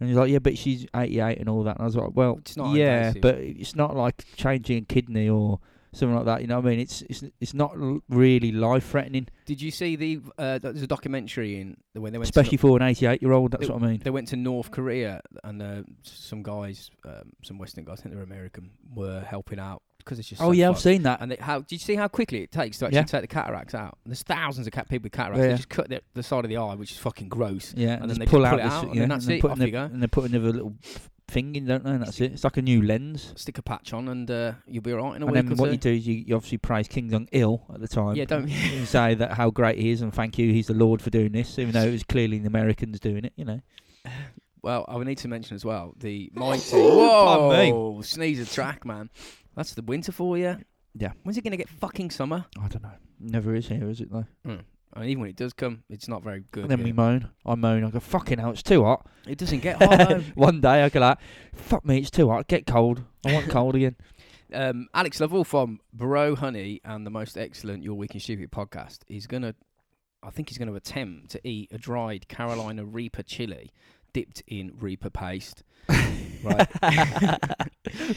And 0.00 0.08
he's 0.08 0.16
like, 0.18 0.30
yeah, 0.30 0.40
but 0.40 0.58
she's 0.58 0.84
88 0.96 1.38
and 1.38 1.48
all 1.48 1.62
that. 1.62 1.76
And 1.76 1.82
I 1.82 1.84
was 1.84 1.94
like, 1.94 2.10
well, 2.14 2.38
It's 2.40 2.56
not 2.56 2.74
yeah, 2.74 3.08
invasive. 3.08 3.22
but 3.22 3.36
it's 3.36 3.76
not 3.76 3.94
like 3.94 4.24
changing 4.34 4.78
a 4.78 4.80
kidney 4.80 5.28
or 5.28 5.60
something 5.92 6.16
like 6.16 6.24
that. 6.26 6.40
You 6.40 6.46
know 6.46 6.56
what 6.60 6.66
I 6.66 6.70
mean? 6.70 6.80
It's 6.80 7.02
it's 7.02 7.24
it's 7.40 7.54
not 7.54 7.72
really 8.08 8.52
life 8.52 8.90
threatening, 8.90 9.28
Did 9.46 9.60
you 9.60 9.70
see 9.70 9.96
the? 9.96 10.20
Uh, 10.38 10.58
there's 10.58 10.82
a 10.82 10.86
documentary 10.86 11.60
in 11.60 11.76
the 11.94 12.00
when 12.00 12.12
they 12.12 12.18
went. 12.18 12.26
especially 12.28 12.56
for 12.58 12.76
an 12.76 12.82
88 12.82 13.20
year 13.22 13.32
old. 13.32 13.52
That's 13.52 13.64
It- 13.64 13.70
what 13.70 13.82
I 13.82 13.86
mean. 13.86 14.00
they 14.02 14.10
went 14.10 14.28
to 14.28 14.36
North 14.36 14.70
Korea 14.70 15.20
and 15.44 15.62
uh, 15.62 15.82
some 16.02 16.42
guys, 16.42 16.90
um, 17.06 17.32
some 17.42 17.58
Western 17.58 17.84
guys, 17.84 18.00
I 18.00 18.02
think 18.04 18.14
they're 18.14 18.24
American, 18.24 18.70
were 18.94 19.20
helping 19.20 19.58
out 19.58 19.82
because 19.98 20.18
it's 20.18 20.28
just. 20.28 20.40
Oh 20.42 20.46
so 20.46 20.52
yeah, 20.52 20.68
I've 20.70 20.78
seen 20.80 21.02
that. 21.04 21.20
And 21.20 21.30
they, 21.30 21.36
how 21.40 21.60
did 21.60 21.72
you 21.72 21.78
see 21.78 21.94
how 21.94 22.08
quickly 22.08 22.42
it 22.42 22.50
takes 22.50 22.78
to 22.78 22.86
actually 22.86 22.96
Yeah. 22.98 23.04
take 23.04 23.20
the 23.20 23.26
cataracts 23.28 23.74
out? 23.74 23.98
And 24.04 24.10
there's 24.12 24.22
thousands 24.22 24.66
of 24.66 24.72
cat 24.72 24.88
people 24.88 25.04
with 25.04 25.12
cataracts. 25.12 25.40
Yeah. 25.42 25.48
They 25.50 25.56
just 25.56 25.68
cut 25.68 25.88
the, 25.90 26.00
the 26.14 26.22
side 26.22 26.44
of 26.44 26.48
the 26.48 26.56
eye, 26.56 26.74
which 26.74 26.92
is 26.92 26.98
fucking 26.98 27.28
gross. 27.28 27.72
Yeah, 27.76 28.00
and 28.00 28.10
then 28.10 28.18
they 28.18 28.26
pull 28.26 28.44
out, 28.44 28.58
it 28.58 28.62
this- 28.64 28.72
out, 28.72 28.84
and 28.86 28.94
yeah, 28.94 29.00
then 29.02 29.08
that's 29.10 29.26
they 29.26 29.36
it, 29.38 29.44
off 29.44 29.50
another, 29.52 29.66
you 29.66 29.72
go. 29.72 29.84
And 29.84 30.02
they 30.02 30.06
put 30.08 30.28
another 30.30 30.52
little 30.52 30.74
thing 31.32 31.56
in, 31.56 31.66
don't 31.66 31.82
they? 31.84 31.90
And 31.90 32.02
that's 32.02 32.20
it. 32.20 32.32
It's 32.32 32.44
like 32.44 32.56
a 32.58 32.62
new 32.62 32.82
lens. 32.82 33.32
Stick 33.36 33.58
a 33.58 33.62
patch 33.62 33.92
on, 33.92 34.08
and 34.08 34.30
uh, 34.30 34.52
you'll 34.66 34.82
be 34.82 34.92
alright 34.92 35.16
in 35.16 35.22
a 35.22 35.26
And 35.26 35.32
week 35.34 35.40
And 35.40 35.48
then 35.50 35.56
what 35.58 35.66
two. 35.66 35.72
you 35.72 35.78
do 35.78 35.92
is 35.92 36.06
you, 36.06 36.14
you 36.28 36.36
obviously 36.36 36.58
praise 36.58 36.88
Kim 36.88 37.10
Jong 37.10 37.28
Il 37.32 37.64
at 37.72 37.80
the 37.80 37.88
time. 37.88 38.14
yeah, 38.16 38.24
don't. 38.24 38.48
and 38.48 38.86
say 38.96 39.14
that 39.14 39.32
how 39.32 39.50
great 39.50 39.78
he 39.78 39.90
is 39.90 40.02
and 40.02 40.12
thank 40.14 40.38
you, 40.38 40.52
he's 40.52 40.66
the 40.68 40.74
Lord 40.74 41.00
for 41.02 41.10
doing 41.10 41.32
this, 41.32 41.58
even 41.58 41.72
though 41.72 41.82
it 41.84 41.92
was 41.92 42.02
clearly 42.04 42.38
the 42.38 42.46
Americans 42.48 43.00
doing 43.00 43.24
it. 43.24 43.32
You 43.36 43.44
know. 43.46 43.60
Well, 44.62 44.84
I 44.88 44.96
would 44.96 45.06
need 45.06 45.18
to 45.18 45.28
mention 45.28 45.54
as 45.56 45.64
well 45.64 45.94
the 45.98 46.30
mighty. 46.34 46.76
Whoa, 46.76 48.00
sneeze 48.02 48.38
a 48.40 48.46
track, 48.46 48.84
man. 48.84 49.10
That's 49.56 49.74
the 49.74 49.82
winter 49.82 50.12
for 50.12 50.38
you. 50.38 50.56
Yeah. 50.94 51.12
When's 51.22 51.36
it 51.38 51.44
gonna 51.44 51.56
get 51.56 51.68
fucking 51.68 52.10
summer? 52.10 52.44
I 52.58 52.68
don't 52.68 52.82
know. 52.82 52.92
Never 53.18 53.54
is 53.54 53.68
here, 53.68 53.88
is 53.88 54.00
it 54.00 54.12
though? 54.12 54.26
I 54.46 54.58
mean, 55.00 55.08
even 55.10 55.20
when 55.22 55.30
it 55.30 55.36
does 55.36 55.52
come, 55.52 55.84
it's 55.88 56.08
not 56.08 56.22
very 56.22 56.44
good. 56.52 56.64
And 56.64 56.70
then 56.70 56.82
we 56.82 56.92
moan. 56.92 57.30
I 57.46 57.54
moan. 57.54 57.84
I 57.84 57.90
go 57.90 58.00
fucking 58.00 58.38
hell, 58.38 58.50
it's 58.50 58.62
too 58.62 58.84
hot. 58.84 59.06
it 59.26 59.38
doesn't 59.38 59.60
get 59.60 59.82
hot. 59.82 60.08
though. 60.08 60.20
One 60.34 60.60
day 60.60 60.82
I 60.82 60.88
go 60.88 61.00
like, 61.00 61.18
fuck 61.54 61.84
me, 61.84 61.98
it's 61.98 62.10
too 62.10 62.28
hot. 62.28 62.46
Get 62.48 62.66
cold. 62.66 63.02
I 63.26 63.32
want 63.32 63.48
cold 63.50 63.74
again. 63.74 63.96
um, 64.52 64.88
Alex 64.94 65.20
Lovell 65.20 65.44
from 65.44 65.80
Bro 65.92 66.36
Honey 66.36 66.80
and 66.84 67.06
the 67.06 67.10
most 67.10 67.38
excellent 67.38 67.82
Your 67.82 67.94
Week 67.94 68.14
in 68.14 68.20
Stupid 68.20 68.50
podcast 68.50 68.98
is 69.08 69.26
gonna, 69.26 69.54
I 70.22 70.30
think 70.30 70.50
he's 70.50 70.58
gonna 70.58 70.74
attempt 70.74 71.30
to 71.30 71.40
eat 71.48 71.70
a 71.72 71.78
dried 71.78 72.28
Carolina 72.28 72.84
Reaper 72.84 73.22
chili 73.22 73.72
dipped 74.12 74.42
in 74.46 74.72
Reaper 74.78 75.08
paste. 75.08 75.62
right. 76.44 76.68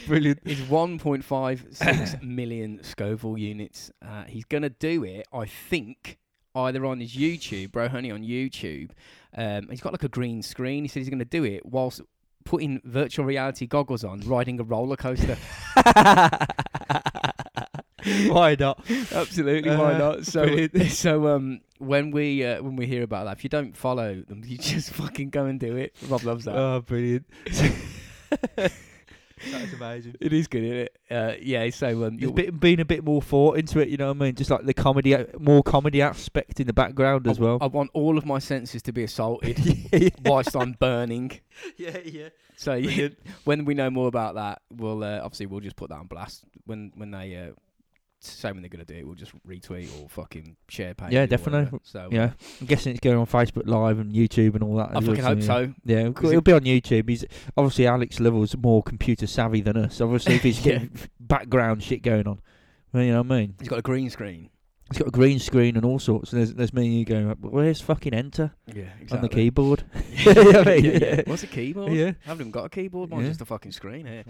Brilliant. 0.08 0.40
It's 0.46 0.62
1.56 0.62 2.22
million 2.22 2.84
Scoville 2.84 3.38
units. 3.38 3.92
Uh, 4.06 4.24
he's 4.26 4.46
gonna 4.46 4.70
do 4.70 5.04
it, 5.04 5.26
I 5.34 5.46
think, 5.46 6.18
either 6.56 6.86
on 6.86 7.00
his 7.00 7.16
YouTube, 7.16 7.72
Bro 7.72 7.90
Honey 7.90 8.12
on 8.12 8.22
YouTube. 8.24 8.92
Um, 9.38 9.68
he's 9.70 9.82
got 9.82 9.94
like 9.94 10.04
a 10.04 10.10
green 10.10 10.42
screen. 10.42 10.84
He 10.84 10.88
said 10.88 11.02
he's 11.02 11.10
gonna 11.10 11.26
do 11.26 11.44
it 11.44 11.66
whilst 11.66 12.02
putting 12.46 12.80
virtual 12.84 13.26
reality 13.26 13.66
goggles 13.68 14.04
on, 14.04 14.22
riding 14.22 14.60
a 14.60 14.64
roller 14.64 14.96
coaster. 14.96 15.38
Why 18.28 18.56
not? 18.60 18.80
Absolutely, 19.12 19.72
Uh, 19.72 19.80
why 19.80 19.98
not? 19.98 20.26
So, 20.28 20.68
so 20.90 21.28
um, 21.28 21.62
when 21.80 22.12
we 22.12 22.46
uh, 22.46 22.62
when 22.62 22.76
we 22.76 22.86
hear 22.86 23.02
about 23.02 23.26
that, 23.26 23.38
if 23.38 23.44
you 23.44 23.50
don't 23.50 23.76
follow 23.76 24.22
them, 24.28 24.44
you 24.46 24.60
just 24.60 24.92
fucking 24.92 25.32
go 25.32 25.46
and 25.46 25.60
do 25.60 25.76
it. 25.76 25.96
Rob 26.08 26.24
loves 26.24 26.46
that. 26.46 26.56
Oh, 26.56 26.82
brilliant. 26.82 27.26
That's 29.52 29.74
amazing. 29.74 30.16
it 30.20 30.34
is 30.34 30.48
good, 30.48 30.64
isn't 30.64 30.78
it? 30.78 30.98
Uh, 31.10 31.34
yeah. 31.42 31.70
So 31.70 31.88
um, 32.06 32.18
There's 32.18 32.22
you'll- 32.22 32.34
bit, 32.34 32.60
been 32.60 32.80
a 32.80 32.86
bit 32.86 33.04
more 33.04 33.22
thought 33.22 33.58
into 33.58 33.80
it, 33.80 33.90
you 33.90 33.98
know 33.98 34.08
what 34.08 34.18
I 34.18 34.20
mean? 34.26 34.36
Just 34.36 34.50
like 34.50 34.66
the 34.66 34.74
comedy, 34.74 35.16
more 35.40 35.64
comedy 35.64 36.02
aspect 36.02 36.60
in 36.60 36.68
the 36.68 36.74
background 36.74 37.28
as 37.28 37.40
I, 37.40 37.42
well. 37.42 37.58
I 37.62 37.68
want 37.68 37.92
all 37.94 38.18
of 38.18 38.26
my 38.26 38.40
senses 38.40 38.82
to 38.84 38.94
be 38.94 39.04
assaulted 39.04 39.58
yeah, 39.94 40.10
whilst 40.24 40.56
I'm 40.56 40.74
burning. 40.74 41.40
yeah, 41.78 41.98
yeah. 42.04 42.30
So 42.58 42.74
yeah, 42.76 43.10
when 43.44 43.66
we 43.66 43.74
know 43.74 43.90
more 43.90 44.08
about 44.08 44.36
that, 44.36 44.62
we'll 44.72 45.04
uh, 45.04 45.20
obviously 45.22 45.46
we'll 45.48 45.60
just 45.60 45.76
put 45.76 45.90
that 45.90 46.00
on 46.00 46.08
blast 46.08 46.46
when 46.66 46.92
when 46.96 47.12
they 47.12 47.36
uh, 47.36 47.52
say 48.32 48.52
when 48.52 48.62
they're 48.62 48.70
gonna 48.70 48.86
do 48.86 48.96
it. 48.96 49.06
We'll 49.06 49.16
just 49.16 49.32
retweet 49.48 49.90
or 50.02 50.10
fucking 50.10 50.56
share 50.68 50.94
page. 50.94 51.12
Yeah, 51.12 51.26
definitely. 51.26 51.80
So 51.84 52.10
Yeah, 52.12 52.24
uh, 52.24 52.30
I'm 52.62 52.68
guessing 52.68 52.92
it's 52.92 53.00
going 53.00 53.18
on 53.18 53.26
Facebook 53.26 53.68
Live 53.68 54.00
and 54.00 54.12
YouTube 54.12 54.56
and 54.56 54.64
all 54.64 54.76
that. 54.78 54.92
I 54.96 55.02
fucking 55.02 55.24
hope 55.24 55.40
yeah. 55.40 55.46
so. 55.46 55.74
Yeah, 55.86 56.00
it'll, 56.08 56.26
it'll 56.28 56.42
be 56.42 56.54
on 56.54 56.62
YouTube. 56.62 57.10
He's 57.10 57.26
obviously 57.58 57.88
Alex 57.88 58.20
Lovell's 58.20 58.56
more 58.58 58.84
computer 58.84 59.28
savvy 59.28 59.62
than 59.62 59.78
us. 59.78 60.02
Obviously, 60.02 60.36
if 60.36 60.44
he's 60.44 60.58
Yeah. 60.66 60.74
getting 60.74 60.92
background 61.20 61.84
shit 61.84 62.02
going 62.02 62.28
on, 62.28 62.42
you 62.94 63.12
know 63.12 63.22
what 63.22 63.32
I 63.32 63.40
mean. 63.40 63.56
He's 63.60 63.70
got 63.70 63.80
a 63.80 63.84
green 63.84 64.10
screen. 64.10 64.50
He's 64.92 65.00
got 65.00 65.08
a 65.08 65.12
green 65.12 65.40
screen 65.40 65.76
and 65.78 65.84
all 65.86 65.98
sorts. 65.98 66.32
And 66.32 66.40
there's, 66.42 66.54
there's 66.54 66.74
me 66.74 66.86
and 66.86 66.94
you 67.00 67.06
going, 67.06 67.28
"But 67.40 67.52
where's 67.52 67.82
fucking 67.82 68.14
enter 68.14 68.52
Yeah, 68.72 68.86
on 69.12 69.22
the 69.22 69.30
keyboard? 69.30 69.84
yeah, 69.96 70.02
You 70.26 70.34
know 70.36 70.44
what 70.46 70.68
I 70.68 70.76
mean? 70.76 70.86
yeah, 70.86 70.92
yeah. 70.92 71.16
Yeah. 71.16 71.22
What's 71.26 71.42
a 71.44 71.48
keyboard? 71.48 71.92
Yeah. 71.94 72.12
I 72.24 72.28
haven't 72.28 72.42
even 72.42 72.52
got 72.52 72.66
a 72.66 72.70
keyboard. 72.70 73.10
Mine's 73.10 73.24
Yeah. 73.24 73.30
just 73.30 73.42
a 73.42 73.46
fucking 73.46 73.72
screen 73.72 74.06
here. 74.06 74.24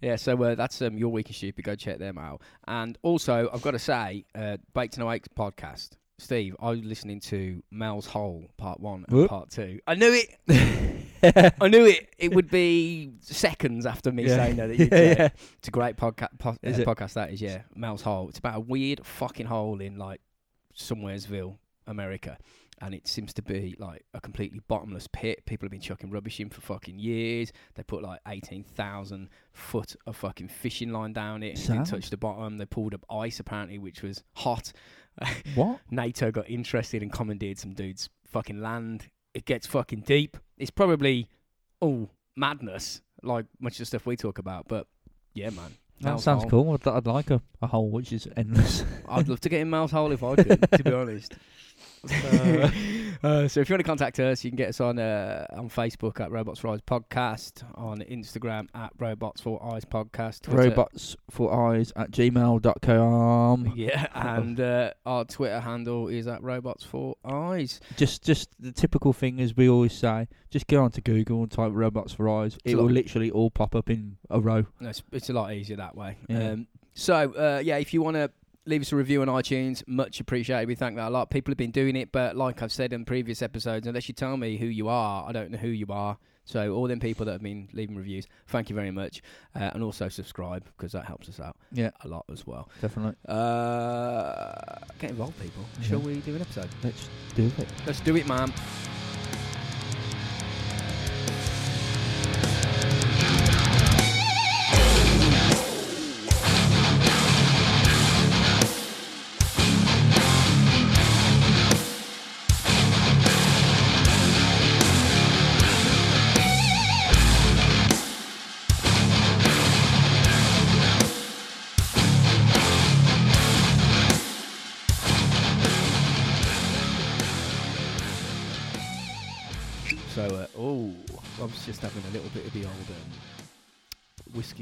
Yeah, 0.00 0.16
so 0.16 0.42
uh, 0.42 0.54
that's 0.54 0.80
um, 0.80 0.96
your 0.96 1.10
week 1.10 1.28
in 1.28 1.34
stupid. 1.34 1.62
Go 1.64 1.74
check 1.74 1.98
them 1.98 2.16
out. 2.16 2.40
And 2.66 2.96
also, 3.02 3.50
I've 3.52 3.60
got 3.62 3.72
to 3.72 3.78
say, 3.78 4.24
uh, 4.34 4.56
Baked 4.74 4.96
No 4.96 5.10
Aches 5.12 5.28
podcast. 5.28 5.90
Steve, 6.20 6.56
I 6.60 6.70
was 6.70 6.80
listening 6.82 7.20
to 7.20 7.62
Mel's 7.70 8.06
Hole 8.06 8.44
Part 8.56 8.80
One 8.80 9.04
and 9.08 9.16
Whoop. 9.16 9.30
Part 9.30 9.50
Two. 9.50 9.78
I 9.86 9.94
knew 9.94 10.12
it. 10.48 11.54
I 11.60 11.68
knew 11.68 11.84
it. 11.86 12.12
It 12.18 12.34
would 12.34 12.50
be 12.50 13.12
seconds 13.20 13.86
after 13.86 14.10
me 14.10 14.24
Yeah. 14.26 14.36
saying 14.36 14.56
that. 14.56 14.68
you'd 14.76 14.90
yeah, 14.92 14.98
it. 14.98 15.18
yeah. 15.18 15.28
It's 15.58 15.68
a 15.68 15.70
great 15.70 15.96
podca- 15.96 16.36
po- 16.38 16.50
uh, 16.50 16.70
podcast. 16.70 17.12
That 17.14 17.30
is, 17.32 17.40
yeah. 17.40 17.62
Mel's 17.74 18.02
Hole. 18.02 18.28
It's 18.28 18.38
about 18.40 18.56
a 18.56 18.60
weird 18.60 19.06
fucking 19.06 19.46
hole 19.46 19.80
in 19.80 19.96
like 19.96 20.20
somewheresville, 20.76 21.56
America, 21.86 22.36
and 22.80 22.94
it 22.94 23.06
seems 23.08 23.32
to 23.34 23.42
be 23.42 23.76
like 23.78 24.04
a 24.14 24.20
completely 24.20 24.60
bottomless 24.68 25.06
pit. 25.12 25.44
People 25.46 25.66
have 25.66 25.72
been 25.72 25.80
chucking 25.80 26.10
rubbish 26.10 26.40
in 26.40 26.50
for 26.50 26.60
fucking 26.60 26.98
years. 26.98 27.52
They 27.74 27.82
put 27.84 28.02
like 28.02 28.20
eighteen 28.26 28.64
thousand 28.64 29.28
foot 29.52 29.94
of 30.06 30.16
fucking 30.16 30.48
fishing 30.48 30.90
line 30.92 31.12
down 31.12 31.42
it. 31.44 31.50
And 31.50 31.58
it 31.58 31.66
didn't 31.68 31.84
touch 31.86 32.10
the 32.10 32.16
bottom. 32.16 32.58
They 32.58 32.66
pulled 32.66 32.94
up 32.94 33.04
ice 33.10 33.38
apparently, 33.40 33.78
which 33.78 34.02
was 34.02 34.22
hot. 34.34 34.72
What? 35.54 35.80
NATO 35.90 36.30
got 36.30 36.48
interested 36.48 37.02
and 37.02 37.12
commandeered 37.12 37.58
some 37.58 37.72
dude's 37.74 38.08
fucking 38.26 38.60
land. 38.60 39.08
It 39.34 39.44
gets 39.44 39.66
fucking 39.66 40.00
deep. 40.00 40.36
It's 40.56 40.70
probably 40.70 41.28
all 41.80 42.10
madness, 42.36 43.02
like 43.22 43.46
much 43.60 43.74
of 43.74 43.78
the 43.78 43.86
stuff 43.86 44.06
we 44.06 44.16
talk 44.16 44.38
about. 44.38 44.68
But 44.68 44.86
yeah, 45.34 45.50
man. 45.50 45.74
That 46.00 46.20
sounds 46.20 46.42
Hole. 46.44 46.50
cool. 46.50 46.74
I'd, 46.74 46.86
I'd 46.86 47.06
like 47.06 47.30
a, 47.30 47.42
a 47.60 47.66
hole 47.66 47.90
which 47.90 48.12
is 48.12 48.28
endless. 48.36 48.84
I'd 49.08 49.28
love 49.28 49.40
to 49.40 49.48
get 49.48 49.60
in 49.62 49.70
Mel's 49.70 49.90
Hole 49.90 50.12
if 50.12 50.22
I 50.22 50.36
could, 50.36 50.70
to 50.70 50.84
be 50.84 50.92
honest. 50.94 51.34
Uh, 52.08 52.70
Uh, 53.22 53.48
so 53.48 53.60
if 53.60 53.68
you 53.68 53.74
want 53.74 53.80
to 53.80 53.84
contact 53.86 54.18
us, 54.20 54.44
you 54.44 54.50
can 54.50 54.56
get 54.56 54.68
us 54.68 54.80
on 54.80 54.98
uh, 54.98 55.46
on 55.52 55.68
Facebook 55.68 56.20
at 56.20 56.30
Robots 56.30 56.60
for 56.60 56.68
Eyes 56.68 56.80
Podcast, 56.80 57.64
on 57.74 58.00
Instagram 58.02 58.68
at 58.74 58.92
Robots 58.98 59.40
for 59.40 59.62
Eyes 59.74 59.84
Podcast, 59.84 60.42
Twitter, 60.42 60.70
robots 60.70 61.16
for 61.30 61.52
eyes 61.72 61.92
at 61.96 62.10
gmail.com. 62.10 63.72
yeah, 63.74 64.06
and 64.14 64.60
uh, 64.60 64.92
our 65.04 65.24
Twitter 65.24 65.60
handle 65.60 66.08
is 66.08 66.26
at 66.26 66.42
Robots 66.42 66.84
for 66.84 67.16
Eyes. 67.24 67.80
Just 67.96 68.24
just 68.24 68.50
the 68.60 68.72
typical 68.72 69.12
thing 69.12 69.40
as 69.40 69.56
we 69.56 69.68
always 69.68 69.92
say, 69.92 70.28
just 70.50 70.66
go 70.66 70.84
onto 70.84 71.00
Google 71.00 71.42
and 71.42 71.50
type 71.50 71.72
robots 71.74 72.12
for 72.12 72.28
eyes. 72.28 72.54
It's 72.64 72.72
it 72.72 72.76
will 72.76 72.84
lot- 72.84 72.92
literally 72.92 73.30
all 73.30 73.50
pop 73.50 73.74
up 73.74 73.90
in 73.90 74.16
a 74.30 74.40
row. 74.40 74.66
No, 74.80 74.90
it's, 74.90 75.02
it's 75.12 75.30
a 75.30 75.32
lot 75.32 75.52
easier 75.52 75.76
that 75.76 75.96
way. 75.96 76.16
Yeah. 76.28 76.50
Um, 76.50 76.66
so 76.94 77.32
uh, 77.32 77.60
yeah, 77.64 77.76
if 77.78 77.92
you 77.94 78.02
want 78.02 78.16
to 78.16 78.30
leave 78.68 78.82
us 78.82 78.92
a 78.92 78.96
review 78.96 79.22
on 79.22 79.28
iTunes, 79.28 79.82
much 79.86 80.20
appreciated. 80.20 80.68
We 80.68 80.74
thank 80.74 80.96
that 80.96 81.08
a 81.08 81.10
lot. 81.10 81.30
People 81.30 81.50
have 81.52 81.58
been 81.58 81.70
doing 81.70 81.96
it, 81.96 82.12
but 82.12 82.36
like 82.36 82.62
I've 82.62 82.72
said 82.72 82.92
in 82.92 83.04
previous 83.04 83.42
episodes, 83.42 83.86
unless 83.86 84.08
you 84.08 84.14
tell 84.14 84.36
me 84.36 84.56
who 84.56 84.66
you 84.66 84.88
are, 84.88 85.28
I 85.28 85.32
don't 85.32 85.50
know 85.50 85.58
who 85.58 85.68
you 85.68 85.86
are. 85.90 86.18
So 86.44 86.72
all 86.74 86.88
them 86.88 86.98
people 86.98 87.26
that 87.26 87.32
have 87.32 87.42
been 87.42 87.68
leaving 87.74 87.94
reviews, 87.96 88.26
thank 88.46 88.70
you 88.70 88.74
very 88.76 88.90
much, 88.90 89.20
uh, 89.54 89.70
and 89.74 89.82
also 89.82 90.08
subscribe 90.08 90.64
because 90.76 90.92
that 90.92 91.04
helps 91.04 91.28
us 91.28 91.40
out 91.40 91.56
Yeah, 91.72 91.90
a 92.04 92.08
lot 92.08 92.24
as 92.32 92.46
well. 92.46 92.70
definitely. 92.80 93.16
Uh, 93.28 94.54
get 94.98 95.10
involved, 95.10 95.38
people. 95.40 95.62
Shall 95.82 95.98
we 96.00 96.16
do 96.20 96.34
an 96.36 96.40
episode? 96.40 96.68
Let's 96.82 97.08
do 97.34 97.46
it. 97.58 97.68
Let's 97.86 98.00
do 98.00 98.16
it, 98.16 98.26
man. 98.26 98.50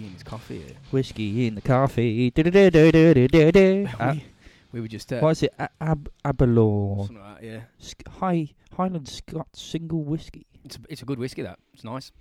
In 0.06 0.12
his 0.14 0.22
coffee 0.22 0.58
here. 0.62 0.76
Whiskey 0.90 1.46
in 1.46 1.54
the 1.54 1.60
coffee. 1.60 2.32
Uh, 2.36 2.42
we, 4.14 4.24
we 4.72 4.80
were 4.80 4.88
just 4.88 5.12
uh, 5.12 5.18
what 5.20 5.30
is 5.30 5.42
it? 5.44 5.54
A- 5.58 5.68
Ab- 5.80 6.10
Aberlour. 6.24 7.06
something 7.06 7.22
like 7.22 7.40
that, 7.40 7.46
yeah. 7.46 7.60
Sk- 7.78 8.08
High 8.08 8.48
Highland 8.76 9.08
Scotch 9.08 9.46
single 9.54 10.02
whiskey. 10.04 10.46
It's 10.64 10.76
a, 10.76 10.80
it's 10.88 11.02
a 11.02 11.04
good 11.04 11.18
whiskey. 11.18 11.42
That 11.42 11.58
it's 11.74 11.84
nice. 11.84 12.12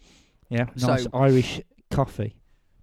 Yeah, 0.49 0.65
So- 0.75 0.87
nice 0.87 1.07
Irish 1.13 1.61
coffee. 1.91 2.35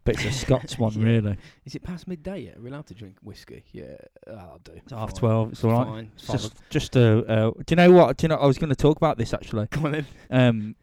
but 0.04 0.14
it's 0.16 0.25
a 0.25 0.32
Scots 0.32 0.78
one, 0.80 0.92
Yeah. 0.94 1.04
really. 1.06 1.37
Is 1.64 1.75
it 1.75 1.82
past 1.82 2.09
midday 2.09 2.40
yet? 2.40 2.56
Are 2.56 2.61
we 2.61 2.71
allowed 2.71 2.87
to 2.88 2.94
drink 2.94 3.16
whiskey? 3.23 3.64
Yeah, 3.73 3.94
I'll 4.28 4.61
do. 4.64 4.73
It's 4.75 4.92
half 4.92 5.11
Fine. 5.11 5.18
twelve. 5.21 5.52
It's 5.52 5.62
all 5.64 5.71
right. 5.73 5.87
Fine. 5.87 6.11
It's 6.16 6.26
just, 6.26 6.54
just 6.71 6.97
a. 6.97 7.25
Uh, 7.26 7.50
do 7.50 7.64
you 7.71 7.76
know 7.76 7.92
what? 7.92 8.16
Do 8.16 8.25
you 8.25 8.28
know? 8.28 8.37
I 8.37 8.47
was 8.47 8.59
going 8.59 8.71
to 8.71 8.76
talk 8.76 8.97
about 8.97 9.16
this 9.18 9.32
actually. 9.32 9.66
Come 9.68 9.87
on 9.87 9.92
then. 9.92 10.06
Um, 10.30 10.76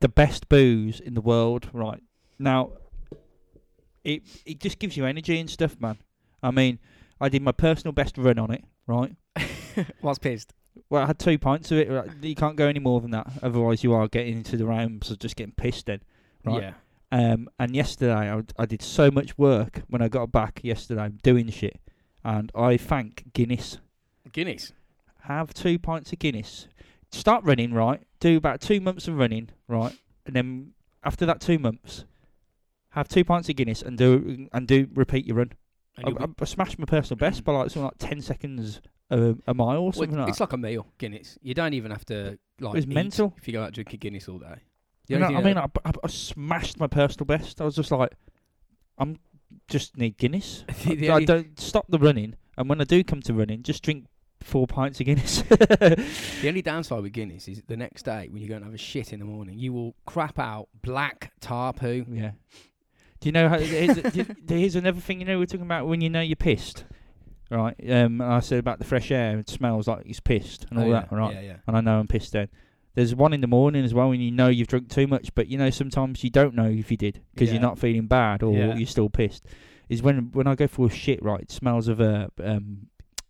the 0.00 0.08
best 0.08 0.48
booze 0.48 0.98
in 1.00 1.12
the 1.12 1.20
world, 1.20 1.68
right 1.74 2.02
now. 2.38 2.70
It 4.04 4.22
it 4.46 4.60
just 4.60 4.78
gives 4.78 4.96
you 4.96 5.04
energy 5.06 5.38
and 5.38 5.48
stuff, 5.50 5.80
man. 5.80 5.98
I 6.42 6.50
mean, 6.50 6.78
I 7.20 7.28
did 7.28 7.42
my 7.42 7.52
personal 7.52 7.92
best 7.92 8.16
run 8.16 8.38
on 8.38 8.50
it, 8.50 8.64
right? 8.86 9.14
Was 10.02 10.18
pissed. 10.18 10.54
Well, 10.88 11.02
I 11.02 11.06
had 11.06 11.18
two 11.18 11.38
pints 11.38 11.70
of 11.72 11.78
it. 11.78 11.90
right, 11.90 12.08
You 12.22 12.34
can't 12.34 12.56
go 12.56 12.66
any 12.66 12.78
more 12.78 13.00
than 13.00 13.10
that, 13.10 13.30
otherwise 13.42 13.84
you 13.84 13.92
are 13.92 14.08
getting 14.08 14.38
into 14.38 14.56
the 14.56 14.64
realms 14.66 15.10
of 15.10 15.18
just 15.18 15.36
getting 15.36 15.52
pissed. 15.52 15.86
Then, 15.86 16.00
right? 16.44 16.62
Yeah. 16.62 16.72
Um, 17.12 17.50
and 17.58 17.74
yesterday 17.74 18.42
I 18.56 18.66
did 18.66 18.82
so 18.82 19.10
much 19.10 19.36
work 19.36 19.82
when 19.88 20.00
I 20.00 20.08
got 20.08 20.30
back 20.30 20.60
yesterday 20.62 21.10
doing 21.22 21.50
shit, 21.50 21.80
and 22.24 22.50
I 22.54 22.76
thank 22.76 23.32
Guinness. 23.32 23.78
Guinness. 24.32 24.72
Have 25.22 25.52
two 25.52 25.78
pints 25.78 26.12
of 26.12 26.20
Guinness. 26.20 26.68
Start 27.10 27.44
running, 27.44 27.74
right? 27.74 28.00
Do 28.20 28.36
about 28.36 28.60
two 28.60 28.80
months 28.80 29.08
of 29.08 29.16
running, 29.16 29.50
right? 29.66 29.96
And 30.24 30.36
then 30.36 30.72
after 31.02 31.26
that 31.26 31.40
two 31.40 31.58
months, 31.58 32.04
have 32.90 33.08
two 33.08 33.24
pints 33.24 33.48
of 33.48 33.56
Guinness 33.56 33.82
and 33.82 33.96
do 33.96 34.48
and 34.52 34.66
do 34.66 34.88
repeat 34.94 35.26
your 35.26 35.36
run. 35.36 35.52
And 35.96 36.18
I, 36.18 36.24
I, 36.24 36.26
I 36.40 36.44
smashed 36.44 36.78
my 36.78 36.84
personal 36.86 37.18
best 37.18 37.44
by 37.44 37.52
like 37.52 37.70
something 37.70 37.84
like 37.84 37.98
ten 37.98 38.20
seconds 38.20 38.80
a, 39.10 39.34
a 39.46 39.54
mile 39.54 39.78
or 39.78 39.82
Well, 39.82 39.92
something 39.92 40.18
like 40.18 40.28
it's 40.28 40.38
that. 40.38 40.44
like 40.44 40.52
a 40.52 40.56
meal, 40.56 40.86
Guinness. 40.98 41.38
You 41.42 41.54
don't 41.54 41.74
even 41.74 41.90
have 41.90 42.04
to 42.06 42.38
like. 42.60 42.76
It's 42.76 42.86
mental. 42.86 43.34
if 43.36 43.46
you 43.48 43.52
go 43.52 43.62
out 43.62 43.72
drinking 43.72 43.98
Guinness 43.98 44.28
all 44.28 44.38
day. 44.38 44.56
You 45.08 45.18
know, 45.18 45.26
I 45.26 45.42
mean, 45.42 45.58
I, 45.58 45.66
I, 45.84 45.92
I 46.04 46.06
smashed 46.06 46.78
my 46.78 46.86
personal 46.86 47.26
best. 47.26 47.60
I 47.60 47.64
was 47.64 47.74
just 47.74 47.90
like, 47.90 48.12
I'm 48.96 49.18
just 49.66 49.96
need 49.96 50.16
Guinness. 50.16 50.64
the 50.86 51.10
I 51.10 51.24
don't 51.24 51.58
stop 51.58 51.86
the 51.88 51.98
running, 51.98 52.36
and 52.56 52.68
when 52.68 52.80
I 52.80 52.84
do 52.84 53.02
come 53.02 53.20
to 53.22 53.34
running, 53.34 53.64
just 53.64 53.82
drink 53.82 54.06
four 54.40 54.68
pints 54.68 55.00
of 55.00 55.06
Guinness. 55.06 55.42
the 55.48 56.44
only 56.46 56.62
downside 56.62 57.02
with 57.02 57.12
Guinness 57.12 57.48
is 57.48 57.62
the 57.66 57.76
next 57.76 58.04
day 58.04 58.28
when 58.30 58.40
you 58.40 58.48
go 58.48 58.54
and 58.54 58.64
have 58.64 58.74
a 58.74 58.78
shit 58.78 59.12
in 59.12 59.18
the 59.18 59.24
morning, 59.24 59.58
you 59.58 59.72
will 59.72 59.96
crap 60.06 60.38
out 60.38 60.68
black 60.80 61.32
tar 61.40 61.72
poo. 61.72 62.06
yeah. 62.08 62.30
Do 63.20 63.28
you 63.28 63.32
know 63.32 63.48
how? 63.48 63.58
Here's, 63.58 63.98
here's 64.48 64.76
another 64.76 65.00
thing. 65.00 65.20
You 65.20 65.26
know, 65.26 65.38
we're 65.38 65.46
talking 65.46 65.62
about 65.66 65.86
when 65.86 66.00
you 66.00 66.08
know 66.10 66.20
you're 66.22 66.36
pissed, 66.36 66.84
right? 67.50 67.74
Um, 67.90 68.20
I 68.20 68.40
said 68.40 68.58
about 68.58 68.78
the 68.78 68.84
fresh 68.86 69.10
air. 69.10 69.38
It 69.38 69.48
smells 69.50 69.86
like 69.86 70.06
he's 70.06 70.20
pissed 70.20 70.66
and 70.70 70.78
all 70.78 70.86
Oh, 70.86 70.88
yeah, 70.88 71.00
that, 71.00 71.12
right? 71.12 71.34
Yeah, 71.34 71.40
yeah. 71.40 71.56
And 71.66 71.76
I 71.76 71.80
know 71.82 71.98
I'm 72.00 72.08
pissed 72.08 72.32
then. 72.32 72.48
There's 72.94 73.14
one 73.14 73.32
in 73.32 73.40
the 73.40 73.46
morning 73.46 73.84
as 73.84 73.92
well 73.94 74.08
when 74.08 74.20
you 74.20 74.30
know 74.30 74.48
you've 74.48 74.68
drunk 74.68 74.88
too 74.88 75.06
much, 75.06 75.34
but 75.34 75.48
you 75.48 75.58
know 75.58 75.70
sometimes 75.70 76.24
you 76.24 76.30
don't 76.30 76.54
know 76.54 76.64
if 76.64 76.90
you 76.90 76.96
did 76.96 77.20
because 77.34 77.48
Yeah. 77.48 77.54
you're 77.54 77.62
not 77.62 77.78
feeling 77.78 78.06
bad 78.06 78.42
or 78.42 78.52
Yeah. 78.56 78.74
you're 78.74 78.86
still 78.86 79.08
pissed. 79.10 79.44
Is 79.88 80.02
when 80.02 80.30
when 80.32 80.46
I 80.46 80.54
go 80.54 80.66
for 80.66 80.86
a 80.86 80.90
shit, 80.90 81.22
right? 81.22 81.42
It 81.42 81.50
smells 81.50 81.88
of 81.88 82.00
uh, 82.00 82.28
um, 82.42 82.86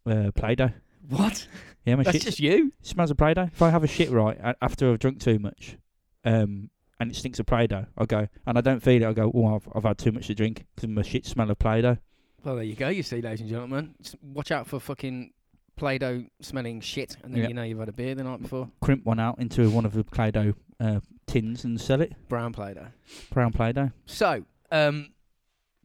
uh, 0.07 0.31
Play-Doh. 0.35 0.71
What? 1.09 1.47
Yeah, 1.85 1.97
my 1.97 2.05
That's 2.05 2.17
shit 2.17 2.23
just 2.23 2.39
you. 2.41 2.73
It 2.81 2.87
smells 2.87 3.11
of 3.11 3.17
Play-Doh. 3.17 3.49
If 3.53 3.61
I 3.63 3.71
have 3.71 3.83
a 3.83 3.89
shit 3.89 4.11
right 4.11 4.39
after 4.63 4.93
I've 4.93 4.99
drunk 4.99 5.21
too 5.21 5.39
much, 5.39 5.77
um, 6.25 6.71
and 7.01 7.11
it 7.11 7.17
stinks 7.17 7.41
of 7.41 7.47
Play-Doh, 7.47 7.87
I 7.99 8.05
go 8.05 8.29
and 8.47 8.57
I 8.59 8.61
don't 8.61 8.81
feel 8.81 9.03
it. 9.03 9.07
I 9.07 9.13
go, 9.13 9.33
oh, 9.35 9.57
I've, 9.57 9.69
I've 9.75 9.83
had 9.85 9.99
too 9.99 10.13
much 10.13 10.29
to 10.29 10.35
drink 10.35 10.67
because 10.77 10.89
my 10.89 11.03
shit 11.03 11.27
smell 11.27 11.51
of 11.51 11.59
Play-Doh. 11.59 11.97
Well, 12.45 12.55
there 12.55 12.65
you 12.65 12.75
go. 12.77 12.89
You 12.91 13.03
see, 13.03 13.21
ladies 13.21 13.41
and 13.41 13.49
gentlemen, 13.51 13.95
S- 14.01 14.15
watch 14.23 14.51
out 14.53 14.67
for 14.67 14.79
fucking 14.79 15.33
Play-Doh 15.77 16.25
smelling 16.41 16.81
shit, 16.81 17.17
and 17.25 17.33
then 17.35 17.43
Yeah. 17.43 17.49
you 17.49 17.55
know 17.55 17.63
you've 17.63 17.79
had 17.79 17.89
a 17.89 17.93
beer 17.93 18.15
the 18.15 18.23
night 18.25 18.43
before. 18.43 18.71
Crimp 18.81 19.05
one 19.05 19.19
out 19.19 19.39
into 19.39 19.69
one 19.71 19.85
of 19.87 19.93
the 19.95 20.05
Play-Doh 20.05 20.55
uh, 20.79 21.01
tins 21.27 21.65
and 21.65 21.81
sell 21.81 22.01
it. 22.01 22.13
Brown 22.29 22.53
Play-Doh. 22.53 22.87
Brown 23.31 23.53
Play-Doh. 23.53 23.91
So, 24.07 24.45
um, 24.71 25.13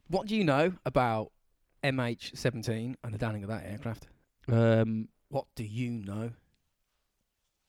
what 0.07 0.27
do 0.27 0.35
you 0.35 0.43
know 0.43 0.73
about 0.85 1.31
MH17 1.83 2.95
and 3.03 3.13
the 3.13 3.17
downing 3.17 3.43
of 3.43 3.49
that 3.49 3.65
aircraft? 3.65 4.07
Um, 4.47 5.07
What 5.29 5.45
do 5.55 5.63
you 5.63 5.91
know? 5.91 6.31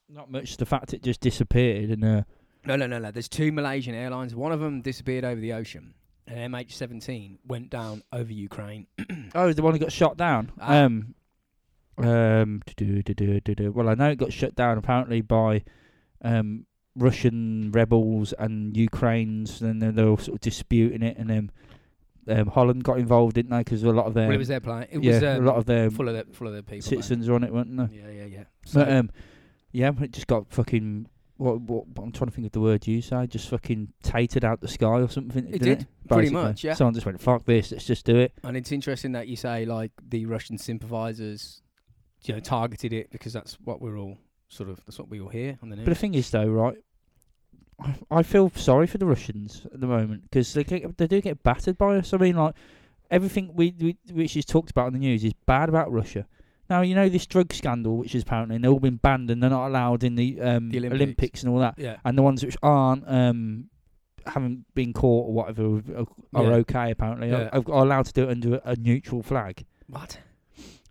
not 0.09 0.31
much. 0.31 0.57
The 0.57 0.67
fact 0.67 0.95
it 0.95 1.03
just 1.03 1.21
disappeared 1.21 1.91
and 1.91 2.05
uh, 2.05 2.23
No, 2.67 2.77
no, 2.77 2.87
no, 2.87 2.99
no. 2.99 3.11
There's 3.11 3.29
two 3.29 3.53
Malaysian 3.53 3.95
airlines. 3.95 4.35
One 4.35 4.53
of 4.53 4.61
them 4.61 4.83
disappeared 4.83 5.25
over 5.25 5.41
the 5.41 5.53
ocean, 5.53 5.95
and 6.27 6.53
MH17 6.53 7.39
went 7.47 7.71
down 7.71 8.03
over 8.13 8.33
Ukraine. 8.33 8.87
oh, 9.35 9.53
the 9.53 9.63
one 9.63 9.73
who 9.73 9.79
got 9.79 9.93
shot 9.93 10.17
down. 10.17 10.53
Ah. 10.61 10.85
Um, 10.85 11.15
um, 11.99 12.63
do, 12.77 13.03
do, 13.03 13.15
do, 13.15 13.41
do, 13.41 13.55
do. 13.55 13.73
well, 13.73 13.89
I 13.89 13.95
know 13.95 14.11
it 14.11 14.17
got 14.17 14.33
shut 14.33 14.55
down 14.55 14.77
apparently 14.77 15.23
by 15.23 15.63
um 16.23 16.67
Russian 16.97 17.71
rebels 17.73 18.33
and 18.39 18.77
Ukraine's, 18.77 19.61
and 19.61 19.81
then 19.81 19.95
they 19.95 20.05
were 20.05 20.17
sort 20.19 20.37
of 20.37 20.41
disputing 20.41 21.03
it, 21.03 21.17
and 21.19 21.31
then 21.31 21.51
um, 22.29 22.49
Holland 22.49 22.85
got 22.85 22.99
involved, 22.99 23.35
didn't 23.35 23.51
they? 23.51 23.59
Because 23.59 23.83
a 23.83 23.91
lot 23.91 24.07
of 24.07 24.15
their 24.15 24.27
well, 24.27 24.35
it 24.35 24.39
was 24.39 24.49
their 24.49 24.61
plane. 24.61 24.87
It 24.91 25.03
yeah, 25.03 25.13
was 25.13 25.23
a 25.23 25.37
um, 25.37 25.45
lot 25.45 25.57
of 25.57 25.67
their 25.67 25.91
full 25.91 26.09
of 26.09 26.15
their 26.15 26.25
full 26.33 26.47
of 26.49 26.53
their 26.55 26.63
people. 26.63 26.83
citizens 26.83 27.29
were 27.29 27.35
on 27.35 27.45
it, 27.45 27.53
weren't 27.53 27.77
they? 27.77 27.97
Yeah, 27.97 28.11
yeah, 28.11 28.25
yeah. 28.25 28.45
But 28.63 28.71
So, 28.71 28.83
um, 28.83 29.11
yeah, 29.73 29.93
it 30.01 30.13
just 30.13 30.27
got 30.27 30.51
fucking. 30.51 31.09
What, 31.39 31.61
what 31.61 31.85
I'm 31.99 32.13
trying 32.13 32.31
to 32.31 32.35
think 32.35 32.47
of 32.47 32.53
the 32.53 32.61
word 32.61 32.87
you 32.87 33.03
say. 33.03 33.27
Just 33.27 33.49
fucking 33.51 33.93
tatered 34.03 34.43
out 34.45 34.61
the 34.61 34.69
sky 34.69 35.01
or 35.01 35.09
something. 35.09 35.47
It 35.53 35.61
did, 35.61 35.87
pretty 36.09 36.31
much, 36.31 36.65
yeah. 36.65 36.75
Someone 36.75 36.95
just 36.95 37.05
went, 37.05 37.21
"Fuck 37.21 37.45
this, 37.45 37.73
let's 37.73 37.85
just 37.85 38.07
do 38.07 38.17
it." 38.17 38.33
and 38.43 38.57
it's 38.57 38.73
interesting 38.73 39.13
that 39.13 39.29
you 39.29 39.37
say 39.37 39.65
like 39.67 39.93
the 40.09 40.25
Russian 40.27 40.57
sympathisers, 40.59 41.61
you 42.25 42.33
know, 42.35 42.41
targeted 42.41 42.93
it 42.93 43.11
because 43.11 43.33
that's 43.35 43.55
what 43.65 43.83
we're 43.83 43.99
all 43.99 44.17
sort 44.49 44.71
of 44.71 44.81
that's 44.87 44.99
what 44.99 45.09
we 45.11 45.21
all 45.21 45.29
hear 45.29 45.59
on 45.63 45.69
the 45.69 45.77
news. 45.77 45.85
But 45.85 45.91
the 45.91 46.01
thing 46.01 46.15
is, 46.15 46.31
though, 46.31 46.47
right? 46.47 46.77
I- 47.79 47.95
I 48.11 48.23
feel 48.23 48.49
sorry 48.55 48.87
for 48.87 48.97
the 48.97 49.05
Russians 49.05 49.67
at 49.73 49.81
the 49.81 49.87
moment 49.87 50.23
because 50.23 50.55
they 50.55 50.65
get, 50.65 50.97
they 50.97 51.07
do 51.07 51.21
get 51.21 51.43
battered 51.43 51.77
by 51.77 51.97
us. 51.99 52.15
I 52.15 52.17
mean, 52.17 52.37
like 52.37 52.55
everything 53.11 53.53
we, 53.55 53.75
we 53.79 53.99
which 54.11 54.35
is 54.39 54.47
talked 54.47 54.71
about 54.71 54.87
in 54.87 54.95
the 54.95 54.99
news 54.99 55.23
is 55.23 55.35
bad 55.45 55.69
about 55.69 55.93
Russia. 55.93 56.27
Now 56.69 56.83
you 56.83 56.95
know 56.95 57.09
this 57.09 57.27
drug 57.27 57.53
scandal, 57.53 57.97
which 57.97 58.15
is 58.15 58.23
apparently 58.23 58.59
they've 58.59 58.71
all 58.71 58.81
been 58.81 58.97
banned 58.97 59.31
and 59.31 59.43
they're 59.43 59.51
not 59.51 59.69
allowed 59.69 60.03
in 60.05 60.15
the, 60.17 60.41
um, 60.41 60.71
The 60.71 60.79
Olympics. 60.79 60.95
Olympics. 60.95 61.43
and 61.43 61.53
all 61.53 61.59
that. 61.61 61.75
yeah, 61.79 61.97
And 62.05 62.19
the 62.19 62.23
ones 62.23 62.45
which 62.45 62.57
aren't 62.63 63.05
um, 63.09 63.71
haven't 64.27 64.65
been 64.75 64.93
caught 64.93 65.29
or 65.29 65.33
whatever 65.33 65.83
are, 65.97 66.07
are 66.35 66.45
Yeah. 66.45 66.57
okay. 66.57 66.91
Apparently, 66.91 67.29
Yeah. 67.31 67.49
are, 67.53 67.63
are 67.71 67.85
allowed 67.85 68.07
to 68.07 68.13
do 68.13 68.25
it 68.25 68.31
under 68.31 68.57
a, 68.57 68.71
a 68.73 68.77
neutral 68.77 69.23
flag. 69.23 69.65
what? 69.87 70.19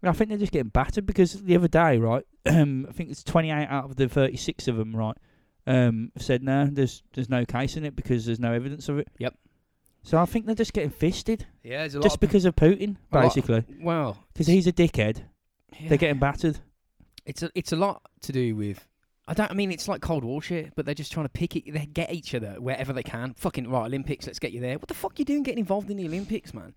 I 0.04 0.12
think 0.12 0.30
they're 0.30 0.38
just 0.38 0.52
getting 0.52 0.70
battered 0.70 1.08
because 1.08 1.42
the 1.42 1.56
other 1.56 1.68
day, 1.68 1.98
right? 1.98 2.24
Um, 2.46 2.86
I 2.90 2.92
think 2.92 3.10
it's 3.10 3.24
28 3.24 3.52
out 3.68 3.86
of 3.86 3.96
the 3.96 4.08
36 4.08 4.68
of 4.68 4.78
them, 4.78 4.96
right? 4.96 5.18
Um, 5.66 6.12
said 6.20 6.44
no, 6.44 6.68
there's 6.72 7.02
there's 7.16 7.28
no 7.28 7.44
case 7.44 7.76
in 7.76 7.84
it 7.86 7.96
because 7.96 8.24
there's 8.24 8.40
no 8.40 8.54
evidence 8.54 8.88
of 8.88 9.00
it. 9.00 9.08
Yep. 9.18 9.34
So 10.04 10.20
I 10.20 10.26
think 10.26 10.46
they're 10.46 10.54
just 10.54 10.74
getting 10.74 10.92
fisted 10.92 11.48
Yeah, 11.64 11.80
there's 11.80 11.96
a 11.96 11.98
lot. 11.98 12.04
just 12.04 12.18
of, 12.18 12.20
because 12.20 12.46
of 12.46 12.56
Putin, 12.56 12.98
basically, 13.12 13.64
well, 13.82 14.20
because 14.32 14.46
he's 14.46 14.68
a 14.68 14.72
dickhead. 14.72 15.24
Yeah. 15.80 15.90
They're 15.90 15.98
getting 15.98 16.20
battered. 16.20 16.60
It's 17.26 17.44
a 17.44 17.50
it's 17.56 17.72
a 17.72 17.76
lot 17.76 18.02
to 18.22 18.32
do 18.32 18.56
with. 18.56 18.88
I 19.28 19.34
don't. 19.34 19.50
I 19.50 19.54
mean, 19.56 19.72
it's 19.72 19.88
like 19.88 20.02
Cold 20.02 20.24
War 20.24 20.42
shit, 20.42 20.74
but 20.76 20.86
they're 20.86 20.94
just 20.94 21.12
trying 21.12 21.26
to 21.26 21.30
pick 21.32 21.56
it. 21.56 21.64
They 21.74 21.86
get 21.88 22.14
each 22.14 22.36
other 22.36 22.56
wherever 22.60 22.94
they 22.94 23.02
can. 23.04 23.34
Fucking 23.34 23.68
right, 23.70 23.86
Olympics. 23.88 24.28
Let's 24.28 24.38
get 24.40 24.52
you 24.52 24.60
there. 24.62 24.78
What 24.78 24.88
the 24.88 24.94
fuck 24.94 25.14
are 25.14 25.16
you 25.18 25.26
doing 25.26 25.42
getting 25.44 25.60
involved 25.60 25.90
in 25.90 25.98
the 25.98 26.06
Olympics, 26.06 26.54
man? 26.54 26.76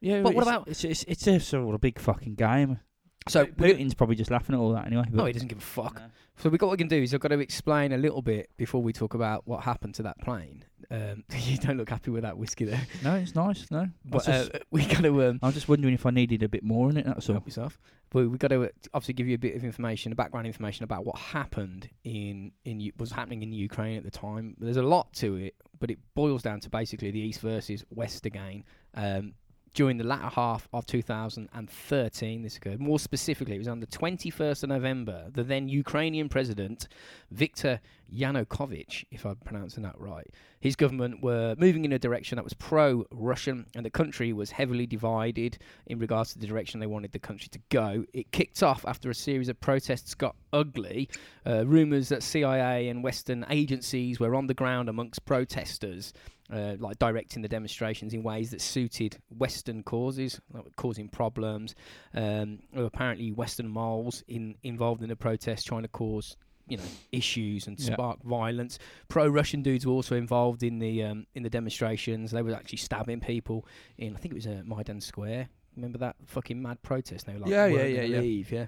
Yeah, 0.00 0.22
But 0.22 0.34
what 0.34 0.42
about- 0.44 0.66
it's 0.68 0.82
it's, 0.84 1.04
it's 1.04 1.26
a 1.26 1.38
sort 1.38 1.68
of 1.68 1.74
a 1.74 1.78
big 1.78 1.98
fucking 1.98 2.36
game. 2.36 2.80
So 3.28 3.44
Putin's 3.46 3.94
probably 3.94 4.16
just 4.16 4.30
laughing 4.30 4.54
at 4.54 4.58
all 4.58 4.72
that 4.72 4.86
anyway. 4.86 5.04
No, 5.10 5.26
he 5.26 5.32
doesn't 5.32 5.48
give 5.48 5.58
a 5.58 5.60
fuck. 5.60 6.00
So 6.38 6.48
we 6.48 6.56
got 6.56 6.66
what 6.68 6.72
we 6.72 6.78
can 6.78 6.88
do 6.88 7.02
is 7.02 7.12
I've 7.12 7.20
got 7.20 7.28
to 7.28 7.38
explain 7.38 7.92
a 7.92 7.98
little 7.98 8.22
bit 8.22 8.48
before 8.56 8.82
we 8.82 8.94
talk 8.94 9.12
about 9.12 9.46
what 9.46 9.62
happened 9.62 9.94
to 9.96 10.02
that 10.04 10.18
plane. 10.20 10.64
Um, 10.90 11.24
you 11.38 11.58
don't 11.58 11.76
look 11.76 11.90
happy 11.90 12.10
with 12.10 12.22
that 12.22 12.38
whiskey 12.38 12.64
there, 12.64 12.80
no, 13.04 13.14
it's 13.16 13.34
nice. 13.34 13.70
No, 13.70 13.88
but 14.04 14.28
uh, 14.28 14.46
we 14.70 14.86
got 14.86 15.02
to 15.02 15.22
um, 15.28 15.38
I'm 15.42 15.52
just 15.52 15.68
wondering 15.68 15.94
if 15.94 16.06
I 16.06 16.10
needed 16.10 16.42
a 16.42 16.48
bit 16.48 16.64
more 16.64 16.88
in 16.90 16.96
it. 16.96 17.04
That's 17.06 17.28
all. 17.28 17.34
help 17.34 17.46
yourself. 17.46 17.78
But 18.08 18.28
we 18.28 18.38
got 18.38 18.48
to 18.48 18.64
uh, 18.64 18.68
obviously 18.94 19.14
give 19.14 19.28
you 19.28 19.34
a 19.34 19.38
bit 19.38 19.54
of 19.54 19.64
information, 19.64 20.10
a 20.12 20.16
background 20.16 20.46
information 20.46 20.84
about 20.84 21.04
what 21.04 21.16
happened 21.18 21.88
in 22.04 22.52
in 22.64 22.80
U- 22.80 22.92
was 22.98 23.12
happening 23.12 23.42
in 23.42 23.52
Ukraine 23.52 23.98
at 23.98 24.02
the 24.04 24.10
time. 24.10 24.56
There's 24.58 24.78
a 24.78 24.82
lot 24.82 25.12
to 25.14 25.36
it, 25.36 25.54
but 25.78 25.90
it 25.90 25.98
boils 26.14 26.42
down 26.42 26.60
to 26.60 26.70
basically 26.70 27.10
the 27.10 27.20
East 27.20 27.40
versus 27.40 27.84
West 27.90 28.24
again. 28.26 28.64
Um, 28.94 29.34
during 29.74 29.98
the 29.98 30.04
latter 30.04 30.28
half 30.28 30.68
of 30.72 30.86
2013, 30.86 32.42
this 32.42 32.56
occurred. 32.56 32.80
More 32.80 32.98
specifically, 32.98 33.54
it 33.54 33.58
was 33.58 33.68
on 33.68 33.80
the 33.80 33.86
21st 33.86 34.64
of 34.64 34.68
November. 34.68 35.26
The 35.32 35.44
then 35.44 35.68
Ukrainian 35.68 36.28
president, 36.28 36.88
Viktor 37.30 37.80
Yanukovych, 38.12 39.04
if 39.12 39.24
I'm 39.24 39.36
pronouncing 39.36 39.84
that 39.84 39.98
right, 39.98 40.26
his 40.60 40.74
government 40.74 41.22
were 41.22 41.54
moving 41.56 41.84
in 41.84 41.92
a 41.92 41.98
direction 41.98 42.36
that 42.36 42.44
was 42.44 42.52
pro-Russian, 42.54 43.66
and 43.74 43.86
the 43.86 43.90
country 43.90 44.32
was 44.32 44.50
heavily 44.50 44.86
divided 44.86 45.58
in 45.86 45.98
regards 45.98 46.32
to 46.32 46.38
the 46.38 46.46
direction 46.46 46.80
they 46.80 46.86
wanted 46.86 47.12
the 47.12 47.18
country 47.18 47.48
to 47.48 47.60
go. 47.68 48.04
It 48.12 48.32
kicked 48.32 48.62
off 48.62 48.84
after 48.86 49.08
a 49.08 49.14
series 49.14 49.48
of 49.48 49.60
protests 49.60 50.14
got 50.14 50.34
ugly. 50.52 51.08
Uh, 51.46 51.64
rumours 51.66 52.08
that 52.08 52.22
CIA 52.22 52.88
and 52.88 53.04
Western 53.04 53.46
agencies 53.48 54.18
were 54.18 54.34
on 54.34 54.48
the 54.48 54.54
ground 54.54 54.88
amongst 54.88 55.24
protesters, 55.24 56.12
uh, 56.52 56.74
like 56.78 56.98
directing 56.98 57.42
the 57.42 57.48
demonstrations 57.48 58.12
in 58.14 58.22
ways 58.22 58.50
that 58.50 58.60
suited 58.60 59.16
Western 59.30 59.82
causes, 59.82 60.40
like 60.52 60.64
causing 60.76 61.08
problems. 61.08 61.74
Um, 62.14 62.60
apparently 62.74 63.32
Western 63.32 63.68
moles 63.68 64.24
in, 64.28 64.56
involved 64.62 65.02
in 65.02 65.08
the 65.08 65.16
protest, 65.16 65.66
trying 65.66 65.82
to 65.82 65.88
cause 65.88 66.36
you 66.68 66.76
know 66.76 66.84
issues 67.10 67.66
and 67.66 67.78
Yeah. 67.80 67.94
spark 67.94 68.22
violence. 68.22 68.78
Pro-Russian 69.08 69.62
dudes 69.62 69.84
were 69.86 69.92
also 69.92 70.16
involved 70.16 70.62
in 70.62 70.78
the 70.78 71.02
um, 71.02 71.26
in 71.34 71.42
the 71.42 71.50
demonstrations. 71.50 72.30
They 72.30 72.42
were 72.42 72.54
actually 72.54 72.78
stabbing 72.78 73.20
people 73.20 73.66
in 73.98 74.14
I 74.14 74.18
think 74.18 74.32
it 74.32 74.36
was 74.36 74.46
uh, 74.46 74.62
Maidan 74.64 75.00
Square. 75.00 75.48
Remember 75.76 75.98
that 75.98 76.16
fucking 76.26 76.60
mad 76.60 76.82
protest? 76.82 77.26
They 77.26 77.32
were 77.34 77.40
like, 77.40 77.50
Yeah, 77.50 77.66
yeah, 77.66 77.84
yeah, 77.84 78.02
yeah. 78.02 78.20
Leave, 78.20 78.52
yeah. 78.52 78.66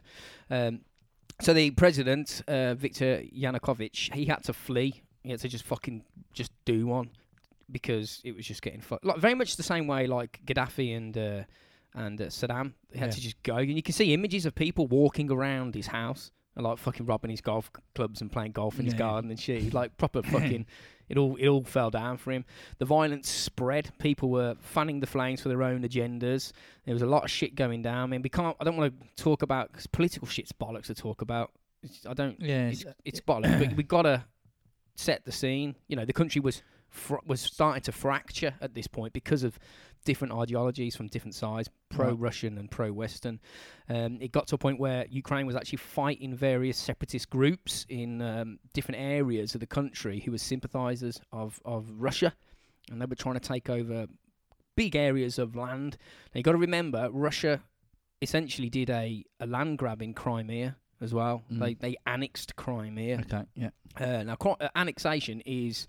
Um, 0.51 0.81
so 1.41 1.53
the 1.53 1.71
president, 1.73 2.43
uh, 2.47 2.75
Viktor 2.75 3.23
Yanukovych, 3.37 4.15
he 4.15 4.27
had 4.27 4.45
to 4.45 4.53
flee. 4.53 5.03
He 5.25 5.31
had 5.31 5.41
to 5.41 5.49
just 5.49 5.65
fucking 5.65 6.05
just 6.33 6.53
do 6.65 6.87
one 6.87 7.11
because 7.73 8.21
it 8.25 8.37
was 8.37 8.47
just 8.47 8.62
getting 8.62 8.81
fucked. 8.81 9.05
Like 9.05 9.19
very 9.19 9.35
much 9.35 9.57
the 9.57 9.62
same 9.62 9.87
way 9.87 10.07
like 10.07 10.41
Gaddafi 10.47 10.97
and 10.97 11.17
uh, 11.17 11.43
and 11.95 12.21
uh, 12.21 12.26
Saddam 12.26 12.73
they 12.91 12.99
had 12.99 13.07
Yeah. 13.09 13.14
to 13.14 13.21
just 13.21 13.43
go. 13.43 13.57
And 13.57 13.73
you 13.73 13.83
can 13.83 13.95
see 13.95 14.12
images 14.14 14.47
of 14.47 14.55
people 14.55 14.87
walking 14.87 15.31
around 15.31 15.75
his 15.75 15.87
house 15.88 16.31
and 16.57 16.64
like 16.64 16.79
fucking 16.79 17.07
robbing 17.07 17.31
his 17.31 17.41
golf 17.41 17.71
clubs 17.95 18.21
and 18.21 18.31
playing 18.31 18.52
golf 18.52 18.79
in 18.79 18.85
his 18.85 18.95
garden 18.95 19.31
and 19.31 19.41
shit. 19.41 19.62
He's 19.62 19.75
like 19.75 19.97
proper 19.97 20.23
fucking. 20.35 20.67
It 21.09 21.19
all 21.19 21.37
it 21.37 21.47
all 21.49 21.62
fell 21.64 21.91
down 21.91 22.17
for 22.17 22.31
him. 22.33 22.45
The 22.79 22.85
violence 22.87 23.29
spread. 23.29 23.91
People 23.99 24.31
were 24.31 24.55
fanning 24.61 25.00
the 25.00 25.07
flames 25.07 25.43
for 25.43 25.49
their 25.50 25.62
own 25.62 25.83
agendas. 25.83 26.52
There 26.87 26.95
was 26.95 27.02
a 27.02 27.07
lot 27.07 27.25
of 27.25 27.31
shit 27.31 27.55
going 27.55 27.83
down. 27.83 28.05
I 28.05 28.07
mean, 28.07 28.23
we 28.23 28.31
can't. 28.31 28.57
I 28.61 28.64
don't 28.64 28.76
want 28.79 28.99
to 28.99 29.23
talk 29.23 29.43
about 29.43 29.71
'cause 29.73 29.87
political 29.87 30.26
shit's 30.26 30.52
bollocks 30.52 30.87
to 30.87 30.95
talk 30.95 31.21
about. 31.21 31.50
It's, 31.83 32.07
I 32.07 32.14
don't. 32.14 32.41
Yeah, 32.41 32.69
It's, 32.69 32.85
it's 33.05 33.21
bollocks. 33.21 33.59
but 33.59 33.76
we 33.76 33.83
gotta 33.83 34.25
set 34.95 35.25
the 35.26 35.33
scene. 35.33 35.75
You 35.88 35.97
know, 35.97 36.05
the 36.07 36.12
country 36.14 36.41
was 36.41 36.62
fr- 36.93 37.17
was 37.27 37.41
starting 37.41 37.83
to 37.83 37.93
fracture 37.93 38.55
at 38.61 38.75
this 38.75 38.87
point 38.87 39.13
because 39.13 39.43
of 39.43 39.59
different 40.05 40.33
ideologies 40.35 40.97
from 40.97 41.07
different 41.07 41.35
sides, 41.35 41.71
pro-Russian 41.91 42.59
and 42.59 42.71
pro-Western. 42.71 43.41
Um, 43.89 44.19
it 44.21 44.33
got 44.33 44.49
to 44.49 44.57
a 44.57 44.59
point 44.59 44.81
where 44.81 45.07
Ukraine 45.09 45.47
was 45.47 45.57
actually 45.57 45.79
fighting 45.79 46.35
various 46.35 46.77
separatist 46.77 47.31
groups 47.31 47.87
in 47.89 48.21
um, 48.21 48.59
different 48.73 49.01
areas 49.01 49.55
of 49.55 49.61
the 49.61 49.67
country 49.67 50.21
who 50.21 50.33
were 50.33 50.39
sympathisers 50.39 51.21
of 51.33 51.61
of 51.65 51.91
Russia, 51.97 52.35
and 52.91 53.01
they 53.01 53.07
were 53.07 53.17
trying 53.17 53.35
to 53.35 53.41
take 53.41 53.71
over 53.71 54.07
big 54.77 54.97
areas 54.97 55.39
of 55.39 55.57
land. 55.57 55.97
Now 56.35 56.39
you 56.39 56.43
got 56.43 56.53
to 56.53 56.59
remember, 56.59 57.09
Russia 57.13 57.63
essentially 58.21 58.71
did 58.71 58.91
a, 58.91 59.25
a 59.41 59.47
land 59.47 59.79
grab 59.79 60.03
in 60.03 60.15
Crimea 60.15 60.77
as 61.01 61.13
well. 61.15 61.43
Mm. 61.51 61.59
They 61.61 61.75
they 61.75 61.97
annexed 62.07 62.57
Crimea. 62.57 63.21
okay, 63.21 63.45
yeah. 63.55 63.71
Uh, 63.97 64.23
now, 64.25 64.37
uh, 64.61 64.69
annexation 64.75 65.43
is. 65.47 65.87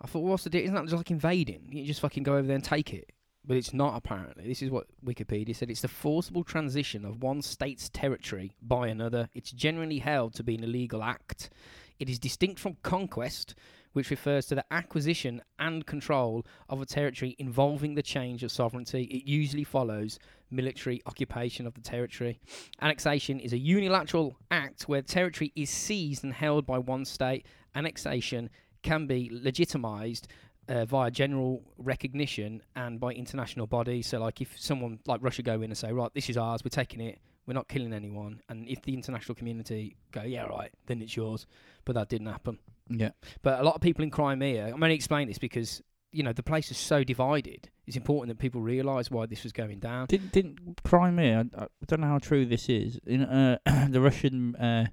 I 0.00 0.06
thought, 0.06 0.20
what's 0.20 0.44
the 0.44 0.50
deal? 0.50 0.62
Isn't 0.62 0.74
that 0.74 0.84
just 0.84 0.96
like 0.96 1.10
invading? 1.10 1.68
You 1.70 1.84
just 1.84 2.00
fucking 2.00 2.22
go 2.22 2.34
over 2.36 2.46
there 2.46 2.54
and 2.54 2.64
take 2.64 2.94
it. 2.94 3.10
But 3.44 3.56
it's 3.56 3.72
not, 3.72 3.96
apparently. 3.96 4.46
This 4.46 4.62
is 4.62 4.70
what 4.70 4.86
Wikipedia 5.04 5.56
said. 5.56 5.70
It's 5.70 5.80
the 5.80 5.88
forcible 5.88 6.44
transition 6.44 7.04
of 7.04 7.22
one 7.22 7.40
state's 7.40 7.88
territory 7.88 8.52
by 8.60 8.88
another. 8.88 9.30
It's 9.34 9.52
generally 9.52 10.00
held 10.00 10.34
to 10.34 10.44
be 10.44 10.54
an 10.54 10.64
illegal 10.64 11.02
act. 11.02 11.50
It 11.98 12.10
is 12.10 12.18
distinct 12.18 12.60
from 12.60 12.76
conquest, 12.82 13.54
which 13.92 14.10
refers 14.10 14.46
to 14.46 14.54
the 14.54 14.64
acquisition 14.70 15.42
and 15.58 15.86
control 15.86 16.46
of 16.68 16.82
a 16.82 16.86
territory 16.86 17.34
involving 17.38 17.94
the 17.94 18.02
change 18.02 18.42
of 18.44 18.52
sovereignty. 18.52 19.04
It 19.04 19.28
usually 19.28 19.64
follows 19.64 20.18
military 20.50 21.02
occupation 21.06 21.66
of 21.66 21.74
the 21.74 21.80
territory. 21.80 22.40
Annexation 22.82 23.40
is 23.40 23.52
a 23.52 23.58
unilateral 23.58 24.36
act 24.50 24.88
where 24.88 25.02
territory 25.02 25.52
is 25.56 25.70
seized 25.70 26.22
and 26.22 26.34
held 26.34 26.66
by 26.66 26.78
one 26.78 27.04
state. 27.04 27.46
Annexation 27.74 28.50
can 28.82 29.06
be 29.06 29.30
legitimized 29.32 30.28
uh, 30.68 30.84
via 30.84 31.10
general 31.10 31.62
recognition 31.78 32.62
and 32.76 33.00
by 33.00 33.12
international 33.12 33.66
bodies. 33.66 34.06
So, 34.06 34.18
like, 34.18 34.40
if 34.40 34.58
someone 34.58 35.00
like 35.06 35.22
Russia 35.22 35.42
go 35.42 35.54
in 35.54 35.64
and 35.64 35.76
say, 35.76 35.92
"Right, 35.92 36.12
this 36.14 36.28
is 36.28 36.36
ours. 36.36 36.62
We're 36.64 36.70
taking 36.70 37.00
it. 37.00 37.18
We're 37.46 37.54
not 37.54 37.68
killing 37.68 37.92
anyone," 37.92 38.42
and 38.48 38.68
if 38.68 38.82
the 38.82 38.94
international 38.94 39.34
community 39.34 39.96
go, 40.12 40.22
"Yeah, 40.22 40.44
right," 40.44 40.70
then 40.86 41.00
it's 41.00 41.16
yours. 41.16 41.46
But 41.84 41.94
that 41.94 42.08
didn't 42.08 42.26
happen. 42.26 42.58
Yeah. 42.90 43.10
But 43.42 43.60
a 43.60 43.62
lot 43.62 43.74
of 43.74 43.80
people 43.80 44.04
in 44.04 44.10
Crimea, 44.10 44.66
I'm 44.66 44.78
going 44.78 44.90
to 44.90 44.94
explain 44.94 45.28
this 45.28 45.38
because 45.38 45.82
you 46.12 46.22
know 46.22 46.32
the 46.32 46.42
place 46.42 46.70
is 46.70 46.76
so 46.78 47.04
divided. 47.04 47.70
It's 47.86 47.96
important 47.96 48.36
that 48.36 48.40
people 48.40 48.60
realise 48.60 49.10
why 49.10 49.26
this 49.26 49.42
was 49.44 49.52
going 49.52 49.78
down. 49.78 50.06
Didn't 50.06 50.32
didn't 50.32 50.82
Crimea? 50.84 51.46
I, 51.56 51.64
I 51.64 51.66
don't 51.86 52.00
know 52.00 52.08
how 52.08 52.18
true 52.18 52.44
this 52.44 52.68
is. 52.68 52.98
In 53.06 53.22
uh, 53.22 53.58
the 53.88 54.00
Russian, 54.00 54.56
uh, 54.56 54.86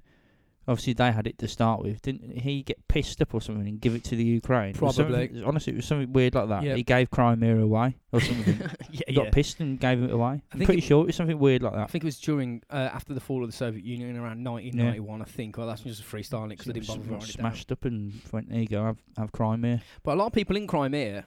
obviously 0.68 0.92
they 0.92 1.12
had 1.12 1.26
it 1.26 1.38
to 1.38 1.48
start 1.48 1.82
with. 1.82 2.02
Didn't 2.02 2.38
he 2.38 2.62
get 2.62 2.86
pissed 2.88 3.20
up 3.22 3.34
or 3.34 3.40
something 3.40 3.66
and 3.66 3.80
give 3.80 3.94
it 3.94 4.04
to 4.04 4.16
the 4.16 4.24
Ukraine? 4.24 4.74
Probably. 4.74 4.94
something- 5.28 5.44
Honestly, 5.44 5.72
it 5.72 5.76
was 5.76 5.86
something 5.86 6.12
weird 6.12 6.34
like 6.34 6.48
that. 6.48 6.62
Yeah. 6.62 6.74
He 6.74 6.82
gave 6.82 7.10
Crimea 7.10 7.58
away 7.60 7.96
or 8.12 8.20
something. 8.28 8.58
yeah, 8.90 9.00
he 9.08 9.14
got 9.14 9.24
yeah. 9.26 9.30
pissed 9.30 9.60
and 9.60 9.78
gave 9.78 10.02
it 10.02 10.10
away. 10.10 10.42
I'm 10.52 10.60
pretty 10.60 10.78
it- 10.78 10.84
sure 10.84 11.02
it 11.02 11.06
was 11.06 11.16
something 11.16 11.38
weird 11.38 11.62
like 11.62 11.72
that. 11.74 11.82
I 11.82 11.86
think 11.86 12.04
it 12.04 12.06
was 12.06 12.18
during 12.18 12.62
uh, 12.70 12.90
after 12.92 13.14
the 13.14 13.20
fall 13.20 13.42
of 13.44 13.50
the 13.50 13.56
Soviet 13.56 13.84
Union 13.84 14.16
around 14.16 14.42
1991. 14.44 15.22
I 15.22 15.24
think. 15.24 15.56
Well, 15.58 15.66
that's 15.66 15.82
just 15.82 16.02
freestyling 16.04 16.50
because 16.50 16.68
I 16.68 16.72
didn't 16.72 16.88
bother 16.88 17.00
writing 17.00 17.14
it 17.16 17.20
down. 17.20 17.28
smashed 17.52 17.72
up 17.72 17.84
and 17.84 18.20
went, 18.32 18.48
there 18.50 18.60
you 18.60 18.68
go, 18.68 18.84
have, 18.84 18.98
have 19.16 19.32
Crimea. 19.32 19.82
But 20.02 20.14
a 20.14 20.16
lot 20.18 20.26
of 20.26 20.32
people 20.32 20.56
in 20.56 20.66
Crimea 20.66 21.26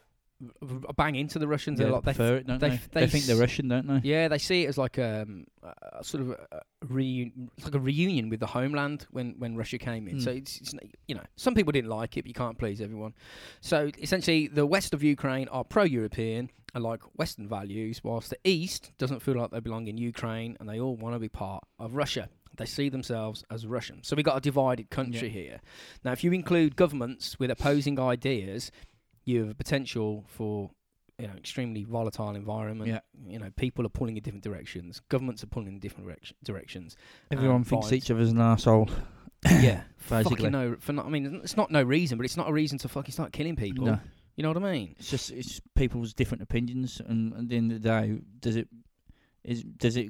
bang 0.95 1.15
into 1.15 1.39
the 1.39 1.47
Russians. 1.47 1.79
a 1.79 1.87
lot. 1.87 2.03
They, 2.03 2.13
prefer 2.13 2.37
it, 2.37 2.47
don't 2.47 2.59
they 2.59 2.69
they? 2.69 2.79
They, 2.91 3.01
they 3.01 3.07
think 3.07 3.25
they're 3.25 3.37
Russian, 3.37 3.67
don't 3.67 3.87
they? 3.87 4.09
yeah, 4.09 4.27
they 4.27 4.37
see 4.37 4.63
it 4.63 4.67
as 4.67 4.77
like 4.77 4.97
um, 4.97 5.45
a 5.63 6.03
sort 6.03 6.23
of 6.23 6.31
a 6.51 6.61
reunion, 6.87 7.51
like 7.63 7.75
a 7.75 7.79
reunion 7.79 8.29
with 8.29 8.39
the 8.39 8.47
homeland 8.47 9.05
when, 9.11 9.35
when 9.37 9.55
Russia 9.55 9.77
came 9.77 10.07
in. 10.07 10.17
Mm. 10.17 10.23
So 10.23 10.31
it's, 10.31 10.61
it's 10.61 10.73
you 11.07 11.15
know 11.15 11.23
some 11.35 11.55
people 11.55 11.71
didn't 11.71 11.89
like 11.89 12.17
it, 12.17 12.21
but 12.23 12.27
you 12.27 12.33
can't 12.33 12.57
please 12.57 12.81
everyone. 12.81 13.13
So 13.61 13.91
essentially, 14.01 14.47
the 14.47 14.65
west 14.65 14.93
of 14.93 15.03
Ukraine 15.03 15.47
are 15.49 15.63
pro-European 15.63 16.49
and 16.73 16.83
like 16.83 17.01
Western 17.17 17.47
values, 17.47 18.03
whilst 18.03 18.29
the 18.29 18.37
east 18.43 18.91
doesn't 18.97 19.21
feel 19.21 19.35
like 19.35 19.51
they 19.51 19.59
belong 19.59 19.87
in 19.87 19.97
Ukraine 19.97 20.55
and 20.59 20.69
they 20.69 20.79
all 20.79 20.95
want 20.95 21.15
to 21.15 21.19
be 21.19 21.29
part 21.29 21.63
of 21.79 21.95
Russia. 21.95 22.29
They 22.57 22.65
see 22.65 22.89
themselves 22.89 23.43
as 23.49 23.65
Russian. 23.65 24.03
So 24.03 24.15
we've 24.15 24.25
got 24.25 24.37
a 24.37 24.41
divided 24.41 24.89
country 24.89 25.29
here. 25.29 25.61
Now, 26.03 26.11
if 26.11 26.23
you 26.23 26.33
include 26.33 26.75
governments 26.75 27.39
with 27.39 27.51
opposing 27.51 27.99
ideas, 27.99 28.71
you 29.25 29.41
have 29.41 29.49
a 29.49 29.55
potential 29.55 30.23
for 30.27 30.71
you 31.17 31.27
know 31.27 31.33
extremely 31.33 31.83
volatile 31.83 32.35
environment. 32.35 32.89
Yeah. 32.89 32.99
You 33.27 33.39
know, 33.39 33.49
people 33.55 33.85
are 33.85 33.89
pulling 33.89 34.17
in 34.17 34.23
different 34.23 34.43
directions. 34.43 35.01
Governments 35.09 35.43
are 35.43 35.47
pulling 35.47 35.67
in 35.67 35.79
different 35.79 36.07
direc- 36.07 36.33
directions. 36.43 36.95
Everyone 37.31 37.57
um, 37.57 37.63
thinks 37.63 37.91
each 37.91 38.09
other's 38.09 38.31
an 38.31 38.37
arsehole. 38.37 38.89
yeah, 39.59 39.81
Basically. 40.09 40.49
no. 40.49 40.75
For 40.79 40.93
not, 40.93 41.05
I 41.05 41.09
mean, 41.09 41.41
it's 41.43 41.57
not 41.57 41.71
no 41.71 41.83
reason, 41.83 42.17
but 42.17 42.25
it's 42.25 42.37
not 42.37 42.49
a 42.49 42.53
reason 42.53 42.77
to 42.79 42.87
fucking 42.87 43.11
start 43.11 43.33
killing 43.33 43.55
people. 43.55 43.85
No. 43.85 43.99
You 44.35 44.43
know 44.43 44.49
what 44.49 44.63
I 44.63 44.71
mean? 44.71 44.95
It's 44.97 45.09
just 45.09 45.31
it's 45.31 45.59
people's 45.75 46.13
different 46.13 46.43
opinions, 46.43 47.01
and 47.05 47.33
at 47.33 47.49
the 47.49 47.57
end 47.57 47.73
of 47.73 47.81
the 47.81 47.89
day, 47.89 48.19
does 48.39 48.55
it 48.55 48.69
is 49.43 49.63
does 49.63 49.97
it 49.97 50.09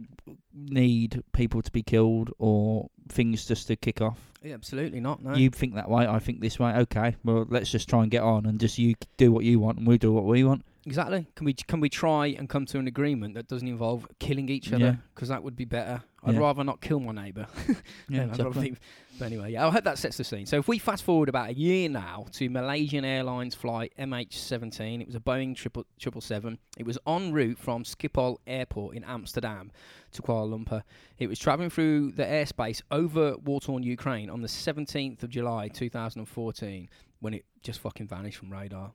need 0.54 1.24
people 1.34 1.62
to 1.62 1.72
be 1.72 1.82
killed 1.82 2.32
or 2.38 2.90
things 3.10 3.46
just 3.46 3.68
to 3.68 3.76
kick 3.76 4.02
off? 4.02 4.29
Yeah, 4.44 4.54
absolutely 4.54 5.00
not. 5.02 5.22
No. 5.24 5.36
You 5.36 5.50
think 5.50 5.76
that 5.76 5.90
way, 5.90 6.08
I 6.08 6.20
think 6.20 6.40
this 6.42 6.58
way. 6.60 6.72
Okay, 6.74 7.16
well, 7.24 7.46
let's 7.50 7.70
just 7.72 7.90
try 7.90 8.02
and 8.04 8.12
get 8.12 8.24
on, 8.24 8.46
and 8.46 8.60
just 8.60 8.78
you 8.78 8.96
do 9.18 9.32
what 9.32 9.44
you 9.44 9.60
want, 9.60 9.78
and 9.80 9.88
we 9.88 9.98
do 9.98 10.14
what 10.14 10.26
we 10.26 10.44
want. 10.44 10.64
Exactly. 10.86 11.28
Can 11.36 11.46
we 11.46 11.54
can 11.54 11.82
we 11.82 11.90
try 11.90 12.28
and 12.28 12.48
come 12.48 12.66
to 12.68 12.80
an 12.80 12.88
agreement 12.88 13.34
that 13.36 13.48
doesn't 13.48 13.68
involve 13.68 14.08
killing 14.20 14.48
each 14.50 14.70
Yeah. 14.70 14.76
other? 14.78 15.00
Because 15.14 15.28
that 15.30 15.44
would 15.44 15.56
be 15.58 15.66
better. 15.66 16.04
I'd 16.24 16.34
Yeah. 16.36 16.40
rather 16.42 16.64
not 16.64 16.82
kill 16.82 17.00
my 17.00 17.12
neighbour. 17.14 17.48
Yeah, 18.10 18.24
exactly. 18.24 18.76
But 19.20 19.26
anyway, 19.26 19.52
yeah, 19.54 19.68
I 19.68 19.70
hope 19.70 19.84
that 19.84 19.98
sets 19.98 20.18
the 20.18 20.24
scene. 20.24 20.46
So 20.46 20.58
if 20.58 20.68
we 20.68 20.80
fast 20.80 21.04
forward 21.04 21.30
about 21.30 21.50
a 21.50 21.54
year 21.54 21.88
now 21.90 22.26
to 22.34 22.50
Malaysian 22.50 23.04
Airlines 23.06 23.54
flight 23.54 23.94
MH17, 24.00 25.02
it 25.02 25.08
was 25.08 25.16
a 25.16 25.20
Boeing 25.20 25.56
triple 25.56 25.86
triple 26.00 26.22
seven. 26.22 26.58
It 26.78 26.86
was 26.86 26.98
en 27.06 27.32
route 27.34 27.58
from 27.58 27.84
Schiphol 27.84 28.38
Airport 28.48 28.96
in 28.96 29.04
Amsterdam 29.04 29.72
to 30.14 30.22
Kuala 30.22 30.50
Lumpur. 30.66 30.84
It 31.18 31.28
was 31.28 31.38
travelling 31.38 31.70
through 31.70 32.12
the 32.14 32.24
airspace 32.24 32.82
over 32.92 33.36
war-torn 33.38 33.84
Ukraine 33.84 34.30
on 34.30 34.42
the 34.42 34.48
17th 34.48 35.22
of 35.24 35.30
July 35.30 35.68
2014 35.68 36.90
when 37.20 37.34
it 37.34 37.46
just 37.62 37.80
fucking 37.82 38.08
vanished 38.08 38.38
from 38.38 38.52
radar 38.52 38.94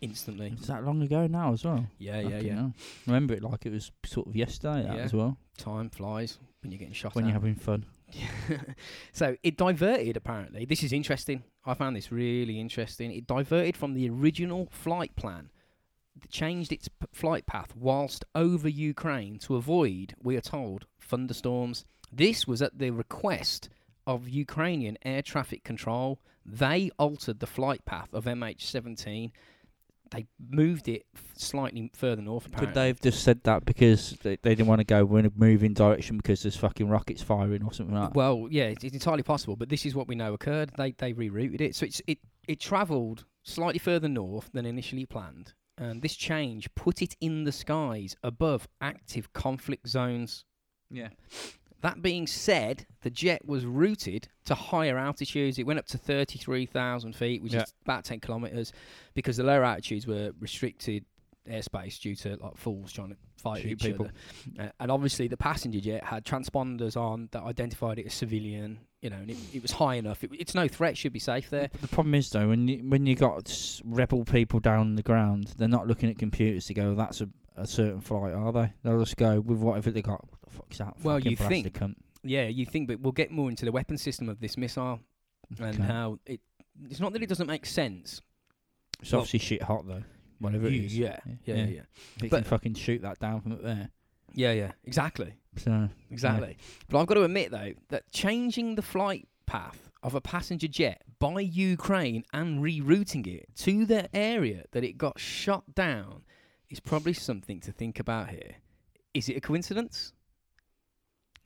instantly. 0.00 0.54
It's 0.56 0.68
that 0.68 0.84
long 0.84 1.02
ago 1.02 1.26
now 1.26 1.52
as 1.52 1.64
well. 1.64 1.86
Yeah, 1.98 2.20
yeah, 2.20 2.38
yeah. 2.40 2.68
Remember 3.06 3.34
it 3.34 3.42
like 3.42 3.66
it 3.66 3.72
was 3.72 3.90
sort 4.04 4.26
of 4.28 4.36
yesterday 4.36 4.84
Yeah. 4.84 4.94
as 5.02 5.12
well. 5.12 5.36
Time 5.58 5.90
flies 5.90 6.38
when 6.66 6.72
you're 6.72 6.78
getting 6.78 6.94
shot 6.94 7.14
When 7.14 7.24
at. 7.24 7.28
you're 7.28 7.34
having 7.34 7.54
fun. 7.54 7.86
so 9.12 9.36
it 9.42 9.56
diverted 9.56 10.16
apparently. 10.16 10.64
This 10.64 10.82
is 10.82 10.92
interesting. 10.92 11.42
I 11.64 11.74
found 11.74 11.96
this 11.96 12.10
really 12.12 12.60
interesting. 12.60 13.12
It 13.12 13.26
diverted 13.26 13.76
from 13.76 13.94
the 13.94 14.08
original 14.08 14.68
flight 14.70 15.14
plan. 15.16 15.50
It 16.22 16.30
changed 16.30 16.72
its 16.72 16.88
p- 16.88 17.06
flight 17.12 17.46
path 17.46 17.74
whilst 17.76 18.24
over 18.34 18.68
Ukraine 18.68 19.38
to 19.40 19.56
avoid, 19.56 20.14
we 20.22 20.36
are 20.36 20.40
told, 20.40 20.86
thunderstorms. 21.00 21.84
This 22.12 22.46
was 22.46 22.62
at 22.62 22.78
the 22.78 22.90
request 22.90 23.68
of 24.06 24.28
Ukrainian 24.28 24.96
air 25.04 25.22
traffic 25.22 25.62
control. 25.62 26.20
They 26.44 26.90
altered 26.98 27.40
the 27.40 27.46
flight 27.46 27.84
path 27.84 28.08
of 28.14 28.24
MH17. 28.24 29.30
They 30.10 30.26
moved 30.48 30.88
it 30.88 31.04
slightly 31.36 31.90
further 31.94 32.22
north. 32.22 32.46
Apparently. 32.46 32.66
Could 32.66 32.74
they 32.74 32.86
have 32.88 33.00
just 33.00 33.24
said 33.24 33.42
that 33.42 33.64
because 33.64 34.12
they, 34.22 34.36
they 34.42 34.54
didn't 34.54 34.68
want 34.68 34.80
to 34.80 34.84
go 34.84 35.16
in 35.16 35.26
a 35.26 35.32
moving 35.34 35.74
direction 35.74 36.16
because 36.16 36.42
there's 36.42 36.56
fucking 36.56 36.88
rockets 36.88 37.22
firing 37.22 37.62
or 37.64 37.72
something 37.72 37.94
like 37.94 38.10
that? 38.10 38.16
Well, 38.16 38.46
yeah, 38.50 38.64
it's, 38.64 38.84
it's 38.84 38.94
entirely 38.94 39.22
possible, 39.24 39.56
but 39.56 39.68
this 39.68 39.84
is 39.84 39.94
what 39.94 40.06
we 40.08 40.14
know 40.14 40.32
occurred. 40.32 40.70
They 40.76 40.92
they 40.92 41.12
rerouted 41.12 41.60
it, 41.60 41.74
so 41.74 41.86
it's 41.86 42.00
it 42.06 42.18
it 42.46 42.60
travelled 42.60 43.24
slightly 43.42 43.78
further 43.78 44.08
north 44.08 44.50
than 44.52 44.64
initially 44.64 45.06
planned, 45.06 45.54
and 45.76 46.02
this 46.02 46.14
change 46.14 46.72
put 46.74 47.02
it 47.02 47.16
in 47.20 47.44
the 47.44 47.52
skies 47.52 48.16
above 48.22 48.68
active 48.80 49.32
conflict 49.32 49.88
zones. 49.88 50.44
yeah. 50.90 51.08
That 51.82 52.02
being 52.02 52.26
said, 52.26 52.86
the 53.02 53.10
jet 53.10 53.44
was 53.46 53.64
routed 53.64 54.28
to 54.46 54.54
higher 54.54 54.96
altitudes. 54.98 55.58
It 55.58 55.66
went 55.66 55.78
up 55.78 55.86
to 55.88 55.98
33,000 55.98 57.14
feet, 57.14 57.42
which 57.42 57.52
Yeah. 57.54 57.62
is 57.62 57.74
about 57.84 58.04
10 58.04 58.20
kilometres, 58.20 58.72
because 59.14 59.36
the 59.36 59.44
lower 59.44 59.64
altitudes 59.64 60.06
were 60.06 60.32
restricted 60.40 61.04
airspace 61.48 62.00
due 62.00 62.16
to 62.16 62.36
like 62.42 62.56
fools 62.56 62.92
trying 62.92 63.10
to 63.10 63.16
fight 63.36 63.62
Shoot 63.62 63.72
each 63.72 63.82
people. 63.82 64.06
other. 64.56 64.64
Uh, 64.68 64.72
and 64.80 64.90
obviously, 64.90 65.28
the 65.28 65.36
passenger 65.36 65.80
jet 65.80 66.02
had 66.02 66.24
transponders 66.24 66.96
on 66.96 67.28
that 67.32 67.42
identified 67.44 67.98
it 67.98 68.06
as 68.06 68.14
civilian. 68.14 68.78
You 69.02 69.10
know, 69.10 69.16
and 69.18 69.30
it, 69.30 69.36
it 69.52 69.62
was 69.62 69.70
high 69.70 69.94
enough. 69.94 70.24
It, 70.24 70.30
it's 70.36 70.54
no 70.54 70.66
threat. 70.66 70.96
Should 70.96 71.12
be 71.12 71.20
safe 71.20 71.48
there. 71.50 71.68
But 71.70 71.82
the 71.82 71.88
problem 71.88 72.14
is 72.16 72.30
though, 72.30 72.48
when 72.48 72.66
you 72.66 72.78
when 72.78 73.06
you 73.06 73.14
got 73.14 73.80
rebel 73.84 74.24
people 74.24 74.58
down 74.58 74.80
on 74.80 74.96
the 74.96 75.02
ground, 75.02 75.54
they're 75.56 75.68
not 75.68 75.86
looking 75.86 76.10
at 76.10 76.18
computers 76.18 76.66
to 76.66 76.74
go. 76.74 76.94
That's 76.96 77.20
a, 77.20 77.28
a 77.56 77.66
certain 77.66 78.00
flight, 78.00 78.34
are 78.34 78.50
they? 78.52 78.72
They'll 78.82 78.98
just 78.98 79.16
go 79.16 79.38
with 79.40 79.58
whatever 79.58 79.92
they 79.92 80.02
got. 80.02 80.26
Fuck's 80.56 80.78
that? 80.78 80.94
Well, 81.02 81.18
you 81.18 81.36
think- 81.36 81.72
cunt? 81.78 81.96
Yeah, 82.22 82.46
you 82.48 82.66
think, 82.66 82.88
but 82.88 83.00
we'll 83.00 83.12
get 83.12 83.30
more 83.30 83.48
into 83.50 83.64
the 83.64 83.70
weapon 83.72 83.96
system 83.98 84.28
of 84.28 84.40
this 84.40 84.56
missile 84.56 84.98
and 85.58 85.74
Okay. 85.76 85.82
how 85.82 86.18
it. 86.26 86.40
It's 86.90 86.98
not 87.00 87.12
that 87.12 87.22
it 87.22 87.28
doesn't 87.28 87.46
make 87.46 87.64
sense. 87.66 88.20
It's 89.00 89.12
well- 89.12 89.20
obviously 89.20 89.38
shit 89.40 89.62
hot 89.62 89.86
though. 89.86 90.02
Whatever 90.38 90.66
it 90.66 90.72
You- 90.74 90.82
is. 90.82 90.98
yeah, 90.98 91.18
yeah, 91.44 91.54
yeah, 91.54 91.54
yeah. 91.66 91.80
If 92.16 92.22
you 92.24 92.28
But- 92.28 92.42
can 92.42 92.44
fucking 92.50 92.74
shoot 92.74 93.02
that 93.02 93.18
down 93.20 93.40
from 93.42 93.52
up 93.52 93.62
there. 93.62 93.90
Yeah, 94.34 94.52
yeah, 94.52 94.72
exactly. 94.84 95.34
So 95.56 95.88
Exactly. 96.10 96.58
But 96.88 96.98
I've 97.00 97.06
got 97.06 97.14
to 97.14 97.22
admit, 97.24 97.50
though, 97.50 97.72
that 97.88 98.10
changing 98.12 98.74
the 98.74 98.82
flight 98.82 99.26
path 99.46 99.90
of 100.02 100.14
a 100.14 100.20
passenger 100.20 100.68
jet 100.68 101.02
by 101.18 101.40
Ukraine 101.40 102.24
and 102.34 102.62
rerouting 102.62 103.26
it 103.26 103.48
to 103.56 103.86
the 103.86 104.14
area 104.14 104.66
that 104.72 104.84
it 104.84 104.98
got 104.98 105.18
shot 105.18 105.74
down 105.74 106.24
is 106.68 106.80
probably 106.80 107.14
something 107.14 107.60
to 107.60 107.72
think 107.72 107.98
about 107.98 108.28
here. 108.30 108.56
Is 109.14 109.30
it 109.30 109.36
a 109.38 109.40
coincidence? 109.40 110.12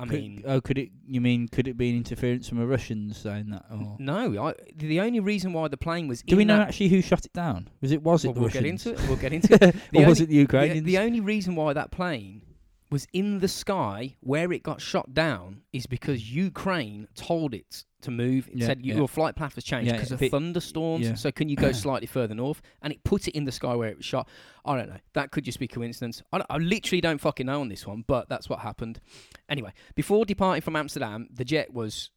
I 0.00 0.06
could, 0.06 0.20
mean, 0.20 0.42
oh, 0.46 0.60
could 0.60 0.78
it? 0.78 0.90
You 1.06 1.20
mean 1.20 1.48
could 1.48 1.68
it 1.68 1.76
be 1.76 1.90
an 1.90 1.96
interference 1.96 2.48
from 2.48 2.60
a 2.60 2.66
Russian 2.66 3.12
saying 3.12 3.50
that? 3.50 3.66
Or 3.70 3.96
no. 3.98 4.46
I, 4.46 4.54
the 4.76 5.00
only 5.00 5.20
reason 5.20 5.52
why 5.52 5.68
the 5.68 5.76
plane 5.76 6.08
was 6.08 6.22
do 6.22 6.36
we 6.36 6.44
know 6.44 6.60
actually 6.60 6.88
who 6.88 7.02
shot 7.02 7.24
it 7.26 7.32
down? 7.32 7.68
Was 7.82 7.92
it 7.92 8.02
was 8.02 8.24
it 8.24 8.28
well, 8.28 8.34
the 8.34 8.40
we'll 8.40 8.48
get 8.50 8.64
into 8.64 8.92
it. 8.92 9.00
We'll 9.08 9.16
get 9.16 9.32
into 9.32 9.54
it. 9.54 9.62
or 9.94 10.02
The 10.02 10.04
was 10.06 10.20
it 10.20 10.28
the 10.30 10.36
Ukrainians? 10.36 10.84
The, 10.84 10.96
the 10.96 10.98
only 10.98 11.20
reason 11.20 11.54
why 11.54 11.74
that 11.74 11.90
plane 11.90 12.42
was 12.90 13.06
in 13.12 13.38
the 13.38 13.48
sky 13.48 14.16
where 14.20 14.52
it 14.52 14.62
got 14.62 14.80
shot 14.80 15.14
down 15.14 15.62
is 15.72 15.86
because 15.86 16.30
Ukraine 16.32 17.06
told 17.14 17.54
it 17.54 17.84
to 18.02 18.10
move. 18.10 18.48
It 18.48 18.56
Yeah, 18.58 18.66
said 18.66 18.84
yeah. 18.84 18.94
your 18.96 19.06
flight 19.08 19.36
path 19.36 19.54
has 19.54 19.64
changed 19.64 19.86
Yeah, 19.86 19.92
because 19.98 20.10
of 20.12 20.20
thunderstorms. 20.20 21.06
yeah. 21.06 21.14
So 21.14 21.30
can 21.30 21.48
you 21.48 21.56
go 21.56 21.70
slightly 21.86 22.06
further 22.06 22.34
north? 22.34 22.62
And 22.82 22.92
it 22.92 23.04
put 23.04 23.28
it 23.28 23.36
in 23.36 23.44
the 23.44 23.52
sky 23.52 23.74
where 23.74 23.88
it 23.88 23.96
was 23.96 24.06
shot. 24.06 24.28
I 24.64 24.76
don't 24.76 24.88
know. 24.88 24.96
That 25.14 25.30
could 25.30 25.44
just 25.44 25.58
be 25.60 25.68
coincidence. 25.68 26.22
I, 26.32 26.42
I 26.50 26.56
literally 26.58 27.00
don't 27.00 27.18
fucking 27.20 27.46
know 27.46 27.60
on 27.60 27.68
this 27.68 27.86
one, 27.86 28.04
but 28.06 28.28
that's 28.28 28.48
what 28.48 28.58
happened. 28.60 29.00
Anyway, 29.48 29.72
before 29.94 30.24
departing 30.24 30.62
from 30.62 30.74
Amsterdam, 30.76 31.28
the 31.32 31.44
jet 31.44 31.72
was 31.72 32.10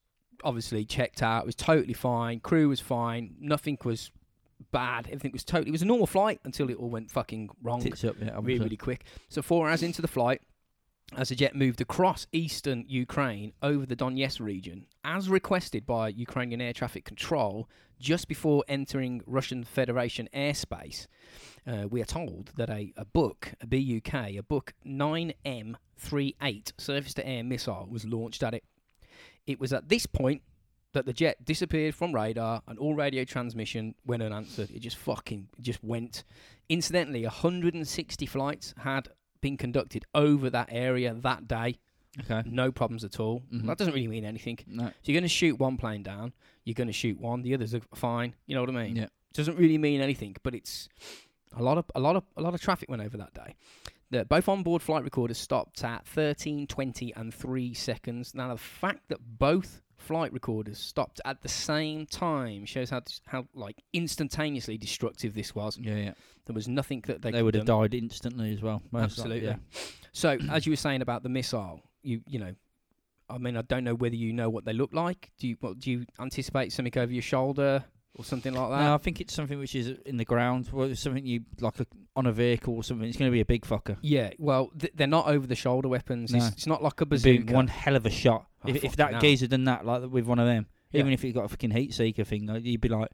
obviously 0.43 0.85
checked 0.85 1.21
out. 1.21 1.43
It 1.43 1.45
was 1.45 1.55
totally 1.55 1.93
fine. 1.93 2.39
Crew 2.39 2.69
was 2.69 2.79
fine. 2.79 3.35
Nothing 3.39 3.77
was 3.85 4.09
bad. 4.71 5.07
Everything 5.07 5.31
was 5.33 5.43
totally. 5.43 5.69
It 5.69 5.73
was 5.73 5.81
a 5.83 5.85
normal 5.85 6.07
flight 6.07 6.39
until 6.45 6.69
it 6.69 6.77
all 6.77 6.89
went 6.89 7.11
fucking 7.11 7.49
wrong 7.61 7.81
Tits 7.81 8.03
up, 8.03 8.15
yeah, 8.19 8.31
really, 8.41 8.59
really 8.63 8.77
quick. 8.77 9.03
So 9.29 9.41
four 9.41 9.69
hours 9.69 9.83
into 9.83 10.01
the 10.01 10.07
flight, 10.07 10.41
as 11.15 11.29
the 11.29 11.35
jet 11.35 11.55
moved 11.55 11.81
across 11.81 12.27
eastern 12.31 12.85
Ukraine 12.87 13.53
over 13.61 13.85
the 13.85 13.95
Donetsk 13.95 14.39
region, 14.39 14.85
as 15.03 15.29
requested 15.29 15.85
by 15.85 16.09
Ukrainian 16.09 16.61
air 16.61 16.73
traffic 16.73 17.05
control, 17.05 17.69
just 17.99 18.27
before 18.27 18.63
entering 18.67 19.21
Russian 19.25 19.63
Federation 19.63 20.27
airspace, 20.33 21.07
uh, 21.67 21.87
we 21.89 22.01
are 22.01 22.05
told 22.05 22.51
that 22.57 22.69
a, 22.69 22.93
a 22.97 23.05
Buk, 23.05 23.53
a 23.61 23.67
BUK, 23.67 24.13
a 24.13 24.41
Buk 24.41 24.73
9M38 24.85 26.73
surface-to-air 26.77 27.43
missile 27.43 27.87
was 27.89 28.05
launched 28.05 28.43
at 28.43 28.53
it. 28.53 28.63
It 29.45 29.59
was 29.59 29.71
at 29.73 29.89
this 29.89 30.05
point 30.05 30.41
that 30.93 31.05
the 31.05 31.13
jet 31.13 31.43
disappeared 31.43 31.95
from 31.95 32.13
radar 32.13 32.61
and 32.67 32.77
all 32.77 32.95
radio 32.95 33.23
transmission 33.23 33.95
went 34.05 34.23
unanswered. 34.23 34.69
It 34.71 34.79
just 34.79 34.97
fucking 34.97 35.49
just 35.59 35.83
went. 35.83 36.23
Incidentally, 36.69 37.23
160 37.23 38.25
flights 38.25 38.73
had 38.77 39.09
been 39.43 39.57
conducted 39.57 40.05
over 40.15 40.49
that 40.49 40.69
area 40.71 41.13
that 41.13 41.47
day. 41.47 41.77
Okay. 42.21 42.41
No 42.49 42.71
problems 42.71 43.03
at 43.03 43.19
all. 43.19 43.43
Mhm. 43.53 43.65
That 43.67 43.77
doesn't 43.77 43.93
really 43.93 44.07
mean 44.07 44.25
anything. 44.25 44.57
No. 44.67 44.85
So 44.87 44.91
you're 45.05 45.15
going 45.19 45.23
to 45.23 45.27
shoot 45.29 45.59
one 45.59 45.77
plane 45.77 46.01
down, 46.03 46.33
you're 46.63 46.73
going 46.75 46.87
to 46.87 46.93
shoot 46.93 47.19
one, 47.19 47.41
the 47.43 47.53
others 47.53 47.73
are 47.75 47.81
fine. 47.95 48.33
You 48.47 48.55
know 48.55 48.61
what 48.61 48.69
I 48.69 48.73
mean? 48.85 48.95
Yeah. 48.95 49.07
Doesn't 49.33 49.57
really 49.57 49.77
mean 49.77 49.99
anything, 50.01 50.35
but 50.43 50.53
it's 50.55 50.89
a 51.55 51.61
lot 51.61 51.77
of 51.77 51.85
a 51.95 51.99
lot 51.99 52.15
of 52.15 52.23
a 52.37 52.41
lot 52.41 52.53
of 52.55 52.61
traffic 52.61 52.89
went 52.89 53.01
over 53.01 53.17
that 53.17 53.33
day. 53.33 53.55
The, 54.11 54.25
both 54.25 54.47
onboard 54.47 54.81
flight 54.83 55.03
recorders 55.03 55.39
stopped 55.39 55.83
at 55.83 56.05
13, 56.07 56.67
20, 56.67 57.13
and 57.15 57.33
3 57.33 57.73
seconds. 57.73 58.35
Now, 58.35 58.49
the 58.49 58.57
fact 58.57 59.09
that 59.09 59.17
both 59.39 59.81
flight 60.03 60.31
recorders 60.33 60.77
stopped 60.79 61.19
at 61.25 61.41
the 61.41 61.49
same 61.49 62.05
time 62.05 62.65
shows 62.65 62.89
how 62.89 63.01
how 63.25 63.45
like 63.53 63.81
instantaneously 63.93 64.77
destructive 64.77 65.33
this 65.33 65.55
was. 65.55 65.77
Yeah, 65.77 65.95
yeah. 65.95 66.13
There 66.45 66.53
was 66.53 66.67
nothing 66.67 67.01
that 67.07 67.21
they, 67.21 67.31
They, 67.31 67.41
would 67.41 67.55
have 67.55 67.65
died 67.65 67.93
instantly 67.93 68.53
as 68.53 68.61
well. 68.61 68.81
most 68.91 69.17
likely, 69.17 69.47
Absolutely. 69.47 69.59
So, 70.11 70.37
as 70.51 70.65
you 70.65 70.71
were 70.73 70.77
saying 70.77 71.01
about 71.01 71.23
the 71.23 71.29
missile, 71.29 71.81
you 72.03 72.21
you 72.27 72.37
know, 72.39 72.53
I 73.29 73.37
mean, 73.37 73.55
I 73.57 73.61
don't 73.61 73.83
know 73.85 73.95
whether 73.95 74.15
you 74.15 74.33
know 74.33 74.49
what 74.49 74.65
they 74.65 74.73
look 74.73 74.93
like. 74.93 75.31
Do 75.39 75.47
you 75.47 75.55
what, 75.61 75.79
do 75.79 75.89
you 75.91 76.05
anticipate 76.19 76.73
something 76.73 76.97
over 76.97 77.11
your 77.11 77.21
shoulder 77.21 77.83
or 78.15 78.25
something 78.25 78.53
like 78.53 78.69
that? 78.71 78.81
No, 78.83 78.93
I 78.93 78.97
think 78.97 79.21
it's 79.21 79.33
something 79.33 79.57
which 79.57 79.73
is 79.73 79.95
in 80.05 80.17
the 80.17 80.25
ground. 80.25 80.69
Well, 80.73 80.91
it's 80.91 81.01
something 81.01 81.25
you 81.25 81.41
like 81.61 81.79
a, 81.79 81.87
on 82.15 82.25
a 82.27 82.31
vehicle 82.33 82.75
or 82.75 82.83
something. 82.83 83.07
It's 83.07 83.17
going 83.17 83.31
to 83.31 83.33
be 83.33 83.39
a 83.39 83.45
big 83.45 83.63
fucker. 83.65 83.95
Yeah, 84.01 84.31
well, 84.37 84.69
th- 84.77 84.91
they're 84.95 85.07
not 85.07 85.27
over 85.27 85.47
the 85.47 85.55
shoulder 85.55 85.87
weapons. 85.87 86.33
It's, 86.33 86.43
No. 86.43 86.49
it's 86.51 86.67
not 86.67 86.83
like 86.83 86.99
a 86.99 87.05
It'd 87.05 87.23
be 87.23 87.37
bazooka. 87.37 87.53
one 87.53 87.67
hell 87.67 87.95
of 87.95 88.05
a 88.05 88.11
shot. 88.11 88.45
Oh, 88.65 88.69
if, 88.69 88.83
if 88.83 88.95
that 88.97 89.19
geezer 89.21 89.47
done 89.47 89.65
that 89.65 89.85
like 89.85 90.09
with 90.09 90.25
one 90.25 90.39
of 90.39 90.47
them, 90.47 90.67
Yeah. 90.91 90.99
even 91.01 91.13
if 91.13 91.21
he 91.21 91.31
got 91.31 91.45
a 91.45 91.49
fucking 91.49 91.71
heat 91.71 91.93
seeker 91.93 92.23
thing, 92.23 92.49
uh, 92.49 92.55
you'd 92.55 92.81
be 92.81 92.89
like, 92.89 93.09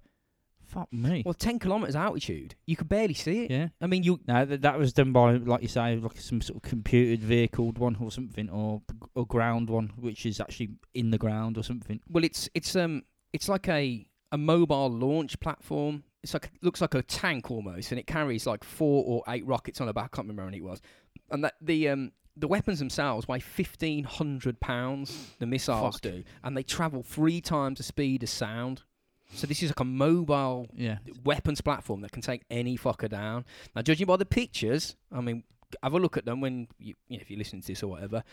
"Fuck 0.65 0.91
me." 0.93 1.23
Well, 1.25 1.33
ten 1.33 1.57
kilometers 1.59 1.95
altitude, 1.95 2.55
you 2.67 2.75
could 2.75 2.89
barely 2.89 3.13
see 3.15 3.45
it. 3.45 3.51
yeah. 3.51 3.69
I 3.81 3.87
mean, 3.87 4.03
you 4.03 4.19
No, 4.27 4.45
that, 4.45 4.61
that 4.61 4.77
was 4.77 4.93
done 4.93 5.11
by, 5.11 5.33
like 5.37 5.61
you 5.61 5.67
say, 5.67 5.95
like 5.95 6.19
some 6.19 6.41
sort 6.41 6.57
of 6.63 6.69
computered 6.69 7.21
vehicled 7.21 7.77
one 7.77 7.95
or 7.99 8.11
something, 8.11 8.49
or 8.49 8.81
or 9.15 9.25
ground 9.25 9.69
one, 9.69 9.91
which 9.97 10.25
is 10.25 10.39
actually 10.39 10.69
in 10.93 11.11
the 11.11 11.17
ground 11.17 11.57
or 11.57 11.63
something. 11.63 11.99
well, 12.09 12.23
it's 12.23 12.49
it's 12.53 12.75
um 12.75 13.03
it's 13.33 13.49
like 13.49 13.67
a 13.67 14.05
a 14.31 14.37
mobile 14.37 14.89
launch 14.91 15.39
platform. 15.39 16.03
It's 16.21 16.33
like 16.33 16.51
looks 16.61 16.81
like 16.81 16.93
a 16.93 17.01
tank 17.01 17.49
almost, 17.49 17.91
and 17.91 17.99
it 17.99 18.05
carries 18.05 18.45
like 18.45 18.63
four 18.63 19.03
or 19.07 19.23
eight 19.33 19.45
rockets 19.47 19.79
on 19.81 19.87
the 19.87 19.93
back. 19.93 20.11
I 20.13 20.15
can't 20.17 20.25
remember 20.27 20.41
how 20.43 20.47
many 20.47 20.57
it 20.57 20.63
was, 20.63 20.81
and 21.31 21.43
that 21.45 21.55
the 21.61 21.89
um 21.89 22.11
the 22.39 22.47
weapons 22.47 22.79
themselves 22.79 23.27
weigh 23.27 23.39
fifteen 23.39 24.03
hundred 24.05 24.59
pounds. 24.59 25.33
The 25.39 25.45
missiles 25.45 25.95
Fuck. 25.95 26.01
do, 26.01 26.23
and 26.43 26.55
they 26.55 26.63
travel 26.63 27.03
three 27.03 27.41
times 27.41 27.77
the 27.77 27.83
speed 27.83 28.23
of 28.23 28.29
sound. 28.29 28.83
So 29.33 29.45
this 29.45 29.61
is 29.61 29.69
like 29.69 29.79
a 29.79 29.85
mobile 29.85 30.67
Yeah. 30.75 30.97
weapons 31.23 31.61
platform 31.61 32.01
that 32.01 32.11
can 32.11 32.23
take 32.23 32.41
any 32.49 32.77
fucker 32.77 33.07
down. 33.09 33.45
Now, 33.75 33.83
judging 33.83 34.07
by 34.07 34.17
the 34.17 34.25
pictures, 34.25 34.95
I 35.11 35.21
mean, 35.21 35.43
have 35.83 35.93
a 35.93 35.99
look 35.99 36.17
at 36.17 36.25
them 36.25 36.41
when 36.41 36.67
you, 36.79 36.95
you 37.09 37.17
know, 37.17 37.21
if 37.21 37.29
you 37.29 37.37
listen 37.37 37.61
to 37.61 37.67
this 37.67 37.83
or 37.83 37.87
whatever. 37.91 38.23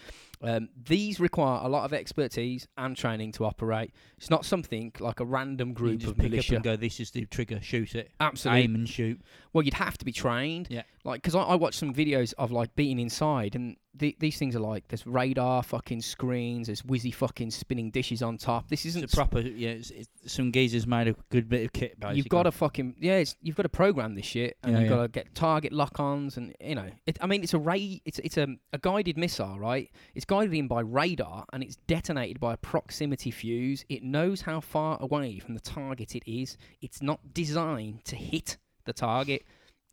Um, 0.41 0.71
these 0.87 1.21
require 1.21 1.61
a 1.63 1.69
lot 1.69 1.85
of 1.85 1.93
expertise 1.93 2.67
and 2.79 2.97
training 2.97 3.33
to 3.33 3.45
operate. 3.45 3.93
It's 4.17 4.31
not 4.31 4.47
something 4.47 4.91
like 4.99 5.21
a 5.21 5.27
random 5.27 5.69
You 5.69 5.75
group 5.75 5.99
just 6.01 6.13
of 6.13 6.17
pick 6.17 6.31
militia. 6.31 6.55
up 6.55 6.57
and 6.57 6.65
go. 6.65 6.77
This 6.77 6.99
is 6.99 7.11
the 7.11 7.27
trigger. 7.27 7.61
Shoot 7.61 7.95
it. 7.95 8.11
Absolutely. 8.21 8.63
Aim 8.63 8.75
and 8.75 8.89
shoot. 8.89 9.21
Well, 9.57 9.63
you'd 9.63 9.73
have 9.73 9.97
to 9.97 10.05
be 10.05 10.13
trained. 10.13 10.67
Yeah. 10.69 10.83
Like, 11.03 11.23
because 11.23 11.35
I, 11.35 11.41
I 11.41 11.55
watched 11.55 11.79
some 11.79 11.95
videos 11.95 12.35
of 12.37 12.53
like 12.53 12.77
being 12.77 12.99
inside, 12.99 13.55
and 13.55 13.79
the, 13.95 14.15
these 14.21 14.37
things 14.37 14.55
are 14.55 14.61
like 14.61 14.87
there's 14.89 15.07
radar 15.07 15.63
fucking 15.63 16.03
screens, 16.03 16.67
there's 16.67 16.83
whizzy 16.83 17.15
fucking 17.15 17.51
spinning 17.51 17.91
dishes 17.91 18.21
on 18.21 18.37
top. 18.37 18.69
This 18.69 18.85
isn't 18.85 19.05
It's 19.05 19.15
a 19.15 19.17
proper. 19.17 19.41
Yeah. 19.41 19.71
It's, 19.71 19.91
it's, 19.93 20.11
some 20.27 20.53
geezers 20.53 20.87
made 20.87 21.09
a 21.09 21.17
good 21.31 21.49
bit 21.49 21.65
of 21.65 21.73
kit. 21.73 21.99
Basically. 21.99 22.19
You've 22.19 22.29
got 22.29 22.43
to 22.43 22.53
fucking 22.53 22.97
yeah. 22.99 23.17
It's, 23.17 23.35
you've 23.41 23.57
got 23.57 23.63
to 23.63 23.71
program 23.71 24.15
this 24.15 24.27
shit, 24.27 24.59
and 24.63 24.73
Yeah, 24.75 24.81
you've 24.81 24.91
yeah. 24.91 24.97
got 24.97 25.03
to 25.05 25.09
get 25.09 25.35
target 25.35 25.73
lock-ons, 25.73 26.37
and 26.37 26.55
you 26.61 26.75
know. 26.75 26.91
It, 27.07 27.17
I 27.23 27.27
mean, 27.27 27.43
it's 27.43 27.55
a 27.55 27.59
ray. 27.59 28.03
It's 28.05 28.19
it's 28.19 28.37
a, 28.37 28.49
a 28.75 28.79
guided 28.79 29.17
missile, 29.17 29.59
right? 29.59 29.91
It's 30.15 30.27
guided 30.27 30.53
in 30.53 30.69
by 30.69 30.83
radar, 30.83 31.47
and 31.55 31.63
it's 31.63 31.77
detonated 31.87 32.41
by 32.41 32.53
a 32.53 32.59
proximity 32.59 33.31
fuse. 33.31 33.87
It 33.89 34.03
knows 34.03 34.43
how 34.43 34.61
far 34.61 34.99
away 35.01 35.39
from 35.39 35.55
the 35.55 35.61
target 35.61 36.15
it 36.15 36.25
is. 36.31 36.59
It's 36.83 37.01
not 37.01 37.33
designed 37.33 38.05
to 38.05 38.17
hit 38.17 38.59
the 38.87 38.93
target. 38.93 39.45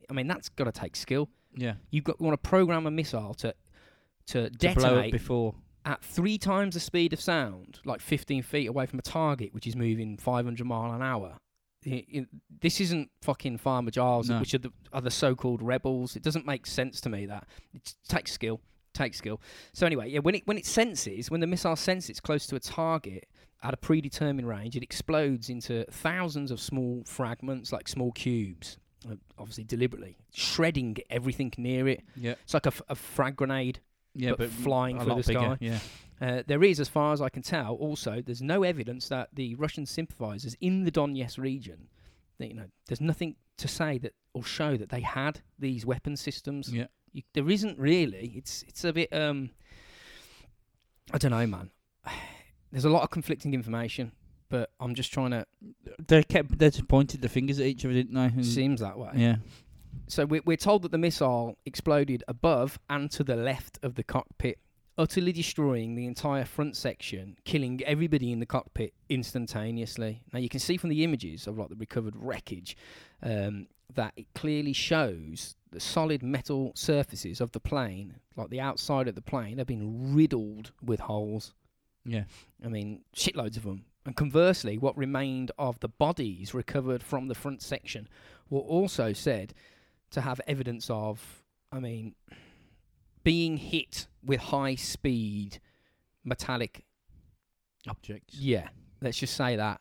I 0.09 0.13
mean, 0.13 0.27
that's 0.27 0.49
got 0.49 0.65
to 0.65 0.71
take 0.71 0.95
skill. 0.95 1.29
Yeah. 1.55 1.73
You've 1.91 2.03
got 2.03 2.17
you 2.19 2.25
want 2.25 2.41
to 2.41 2.49
program 2.49 2.85
a 2.87 2.91
missile 2.91 3.33
to 3.35 3.53
to 4.27 4.43
To 4.43 4.49
detonate 4.49 5.11
before. 5.11 5.53
at 5.85 6.01
three 6.03 6.37
times 6.37 6.73
the 6.75 6.79
speed 6.79 7.11
of 7.13 7.19
sound, 7.19 7.79
like 7.85 7.99
15 8.01 8.41
feet 8.41 8.67
away 8.67 8.85
from 8.85 8.99
a 8.99 9.01
target, 9.01 9.53
which 9.53 9.67
is 9.67 9.75
moving 9.75 10.17
500 10.17 10.65
mile 10.65 10.93
an 10.93 11.01
hour. 11.01 11.37
I- 11.85 12.05
I- 12.15 12.25
This 12.61 12.79
isn't 12.79 13.11
fucking 13.21 13.57
Farmer 13.57 13.91
Giles, 13.91 14.29
No. 14.29 14.39
which 14.39 14.53
are 14.53 14.59
the, 14.59 14.71
are 14.93 15.01
the 15.01 15.11
so-called 15.11 15.61
rebels. 15.61 16.15
It 16.15 16.23
doesn't 16.23 16.45
make 16.45 16.65
sense 16.65 17.01
to 17.01 17.09
me 17.09 17.25
that 17.25 17.45
it 17.73 17.93
takes 18.07 18.31
skill, 18.31 18.61
takes 18.93 19.17
skill. 19.17 19.41
So 19.73 19.85
anyway, 19.85 20.09
yeah, 20.09 20.19
when 20.19 20.35
it 20.35 20.47
when 20.47 20.57
it 20.57 20.65
senses, 20.65 21.29
when 21.29 21.41
the 21.41 21.47
missile 21.47 21.75
senses 21.75 22.09
it's 22.09 22.21
close 22.21 22.47
to 22.47 22.55
a 22.55 22.59
target 22.61 23.27
at 23.61 23.73
a 23.73 23.77
predetermined 23.77 24.47
range, 24.47 24.77
it 24.77 24.83
explodes 24.83 25.49
into 25.49 25.85
thousands 25.91 26.49
of 26.51 26.61
small 26.61 27.03
fragments, 27.05 27.73
like 27.73 27.89
small 27.89 28.13
cubes, 28.13 28.77
obviously 29.37 29.63
deliberately 29.63 30.17
shredding 30.33 30.97
everything 31.09 31.53
near 31.57 31.87
it. 31.87 32.03
Yeah. 32.15 32.35
It's 32.43 32.53
like 32.53 32.65
a, 32.65 32.73
f- 32.73 32.81
a 32.89 32.95
frag 32.95 33.35
grenade 33.35 33.79
Yeah, 34.13 34.31
but 34.31 34.39
but 34.39 34.49
flying 34.49 34.97
through 34.99 35.21
the 35.21 35.27
bigger, 35.27 35.39
sky. 35.39 35.57
Yeah. 35.59 35.79
Uh, 36.21 36.43
there 36.47 36.63
is, 36.63 36.79
as 36.79 36.87
far 36.87 37.11
as 37.11 37.21
I 37.21 37.29
can 37.29 37.41
tell, 37.41 37.73
also 37.75 38.21
there's 38.21 38.41
no 38.41 38.63
evidence 38.63 39.09
that 39.09 39.29
the 39.33 39.55
Russian 39.55 39.85
sympathisers 39.85 40.55
in 40.61 40.83
the 40.85 40.91
Donetsk 40.91 41.37
region, 41.37 41.89
that, 42.39 42.47
you 42.47 42.53
know, 42.53 42.67
there's 42.87 43.01
nothing 43.01 43.35
to 43.57 43.67
say 43.67 43.97
that 43.99 44.13
or 44.33 44.43
show 44.43 44.77
that 44.77 44.89
they 44.89 45.01
had 45.01 45.41
these 45.59 45.85
weapon 45.85 46.15
systems. 46.15 46.73
Yeah. 46.73 46.87
You, 47.11 47.23
there 47.33 47.49
isn't 47.49 47.77
really. 47.77 48.33
It's 48.35 48.63
it's 48.67 48.83
a 48.83 48.93
bit. 48.93 49.13
Um, 49.13 49.51
I 51.11 51.17
don't 51.17 51.31
know, 51.31 51.45
man. 51.45 51.69
There's 52.71 52.85
a 52.85 52.89
lot 52.89 53.03
of 53.03 53.11
conflicting 53.11 53.53
information, 53.53 54.13
but 54.53 54.69
I'm 54.79 54.93
just 54.93 55.11
trying 55.11 55.31
to. 55.31 55.47
They 56.07 56.21
kept 56.21 56.59
they 56.59 56.69
just 56.69 56.87
pointed 56.87 57.23
the 57.23 57.27
fingers 57.27 57.59
at 57.59 57.65
each 57.65 57.83
other, 57.85 57.95
didn't 57.95 58.13
they? 58.13 58.25
And- 58.25 58.45
Seems 58.45 58.81
that 58.81 58.99
way. 58.99 59.09
yeah. 59.15 59.37
So 60.05 60.27
we're, 60.27 60.43
we're 60.45 60.57
told 60.57 60.83
that 60.83 60.91
the 60.91 60.99
missile 60.99 61.57
exploded 61.65 62.23
above 62.27 62.77
and 62.87 63.09
to 63.11 63.23
the 63.23 63.35
left 63.35 63.79
of 63.81 63.95
the 63.95 64.03
cockpit, 64.03 64.59
utterly 64.95 65.31
destroying 65.31 65.95
the 65.95 66.05
entire 66.05 66.45
front 66.45 66.75
section, 66.77 67.35
killing 67.45 67.81
everybody 67.83 68.31
in 68.31 68.39
the 68.39 68.45
cockpit 68.45 68.93
instantaneously. 69.09 70.21
Now 70.31 70.37
you 70.37 70.49
can 70.49 70.59
see 70.59 70.77
from 70.77 70.91
the 70.91 71.03
images 71.03 71.47
of 71.47 71.57
like 71.57 71.69
the 71.69 71.75
recovered 71.75 72.15
wreckage 72.15 72.77
um, 73.23 73.65
that 73.95 74.13
it 74.15 74.27
clearly 74.35 74.73
shows 74.73 75.55
the 75.71 75.79
solid 75.79 76.21
metal 76.21 76.73
surfaces 76.75 77.41
of 77.41 77.51
the 77.53 77.59
plane, 77.59 78.17
like 78.35 78.49
the 78.51 78.61
outside 78.61 79.07
of 79.07 79.15
the 79.15 79.21
plane, 79.21 79.57
have 79.57 79.65
been 79.65 80.13
riddled 80.13 80.73
with 80.83 80.99
holes. 80.99 81.55
Yeah. 82.05 82.25
I 82.63 82.67
mean, 82.67 83.01
shitloads 83.15 83.57
of 83.57 83.63
them. 83.63 83.85
And 84.05 84.15
conversely, 84.15 84.77
what 84.77 84.97
remained 84.97 85.51
of 85.57 85.79
the 85.79 85.87
bodies 85.87 86.53
recovered 86.53 87.03
from 87.03 87.27
the 87.27 87.35
front 87.35 87.61
section 87.61 88.07
were 88.49 88.59
also 88.59 89.13
said 89.13 89.53
to 90.11 90.21
have 90.21 90.41
evidence 90.45 90.89
of, 90.89 91.43
I 91.71 91.79
mean, 91.79 92.15
being 93.23 93.57
hit 93.57 94.07
with 94.23 94.39
high 94.39 94.75
speed 94.75 95.59
metallic. 96.23 96.83
Objects. 97.87 98.35
Yeah, 98.35 98.67
let's 99.01 99.17
just 99.17 99.35
say 99.35 99.55
that. 99.55 99.79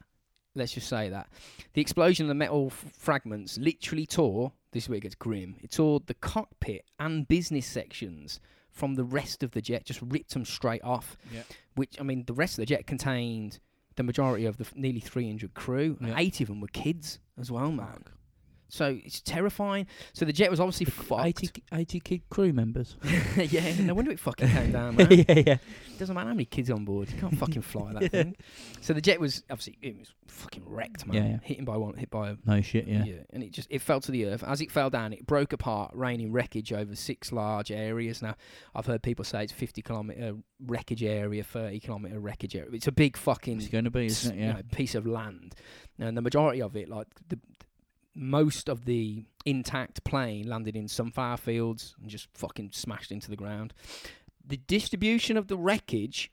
Let's 0.54 0.72
just 0.72 0.88
say 0.88 1.08
that. 1.08 1.28
The 1.72 1.80
explosion 1.80 2.26
of 2.26 2.28
the 2.28 2.34
metal 2.34 2.68
f- 2.70 2.92
fragments 2.96 3.58
literally 3.58 4.06
tore, 4.06 4.52
this 4.72 4.84
is 4.84 4.88
where 4.88 4.98
it 4.98 5.02
gets 5.02 5.14
grim, 5.14 5.56
it 5.62 5.72
tore 5.72 6.00
the 6.04 6.14
cockpit 6.14 6.84
and 7.00 7.26
business 7.26 7.66
sections 7.66 8.38
from 8.70 8.94
the 8.94 9.04
rest 9.04 9.42
of 9.42 9.52
the 9.52 9.62
jet, 9.62 9.84
just 9.84 10.00
ripped 10.02 10.34
them 10.34 10.44
straight 10.44 10.82
off. 10.82 11.16
Yeah. 11.32 11.42
Which, 11.74 11.98
I 12.00 12.02
mean, 12.02 12.24
the 12.26 12.34
rest 12.34 12.54
of 12.54 12.62
the 12.62 12.66
jet 12.66 12.86
contained 12.86 13.60
the 13.96 14.02
majority 14.02 14.46
of 14.46 14.56
the 14.56 14.64
f- 14.64 14.74
nearly 14.76 15.00
300 15.00 15.54
crew, 15.54 15.96
and 16.00 16.08
Yeah. 16.08 16.14
80 16.18 16.44
of 16.44 16.48
them 16.48 16.60
were 16.60 16.68
kids 16.68 17.18
as 17.38 17.50
well, 17.50 17.70
man. 17.72 18.04
So 18.72 18.98
it's 19.04 19.20
terrifying. 19.20 19.86
So 20.14 20.24
the 20.24 20.32
jet 20.32 20.50
was 20.50 20.58
obviously 20.58 20.86
fucked. 20.86 21.26
80, 21.26 21.50
80 21.74 22.00
kid 22.00 22.22
crew 22.30 22.54
members. 22.54 22.96
yeah, 23.36 23.74
no 23.82 23.92
wonder 23.92 24.10
it 24.10 24.18
fucking 24.18 24.48
came 24.48 24.72
down, 24.78 24.96
man. 24.96 25.08
yeah, 25.10 25.42
yeah. 25.46 25.56
Doesn't 25.98 26.14
matter 26.14 26.28
how 26.28 26.32
many 26.34 26.46
kids 26.46 26.70
on 26.70 26.86
board, 26.86 27.10
you 27.12 27.18
can't 27.20 27.36
fucking 27.38 27.60
fly 27.72 27.92
that 27.92 28.02
Yeah. 28.04 28.08
thing. 28.08 28.36
So 28.80 28.94
the 28.94 29.02
jet 29.02 29.20
was 29.20 29.42
obviously 29.50 29.76
it 29.82 29.98
was 29.98 30.08
fucking 30.26 30.62
wrecked, 30.66 31.06
man. 31.06 31.16
Yeah, 31.16 31.30
yeah. 31.32 31.38
Hitting 31.42 31.66
by 31.66 31.76
one, 31.76 31.98
hit 31.98 32.08
by 32.10 32.30
a 32.30 32.36
No 32.46 32.62
shit, 32.62 32.88
yeah. 32.88 33.04
yeah. 33.04 33.14
and 33.30 33.42
it 33.42 33.52
just 33.52 33.68
it 33.70 33.82
fell 33.82 34.00
to 34.00 34.10
the 34.10 34.24
earth. 34.24 34.42
As 34.42 34.62
it 34.62 34.70
fell 34.72 34.88
down, 34.88 35.12
it 35.12 35.26
broke 35.26 35.52
apart, 35.52 35.90
raining 35.94 36.32
wreckage 36.32 36.72
over 36.72 36.96
six 36.96 37.30
large 37.30 37.70
areas. 37.70 38.22
Now, 38.22 38.36
I've 38.74 38.86
heard 38.86 39.02
people 39.02 39.26
say 39.26 39.44
it's 39.44 39.52
fifty 39.52 39.82
kilometer 39.82 40.36
wreckage 40.64 41.04
area, 41.04 41.44
thirty 41.44 41.78
kilometer 41.78 42.18
wreckage 42.18 42.56
area. 42.56 42.70
It's 42.72 42.86
a 42.86 42.92
big 42.92 43.18
fucking 43.18 43.58
It's 43.58 43.68
going 43.68 43.84
to 43.84 43.90
be, 43.90 44.06
isn't 44.06 44.32
it? 44.34 44.38
you 44.40 44.46
Yeah. 44.46 44.52
know, 44.54 44.60
piece 44.72 44.94
of 44.94 45.06
land. 45.06 45.54
And 45.98 46.16
the 46.16 46.22
majority 46.22 46.62
of 46.62 46.74
it, 46.74 46.88
like 46.88 47.06
the 47.28 47.38
most 48.14 48.68
of 48.68 48.84
the 48.84 49.24
intact 49.44 50.04
plane, 50.04 50.48
landed 50.48 50.76
in 50.76 50.88
sunflower 50.88 51.38
fields 51.38 51.94
and 52.00 52.10
just 52.10 52.28
fucking 52.34 52.70
smashed 52.72 53.10
into 53.10 53.30
the 53.30 53.36
ground. 53.36 53.72
The 54.44 54.56
distribution 54.56 55.36
of 55.36 55.48
the 55.48 55.56
wreckage 55.56 56.32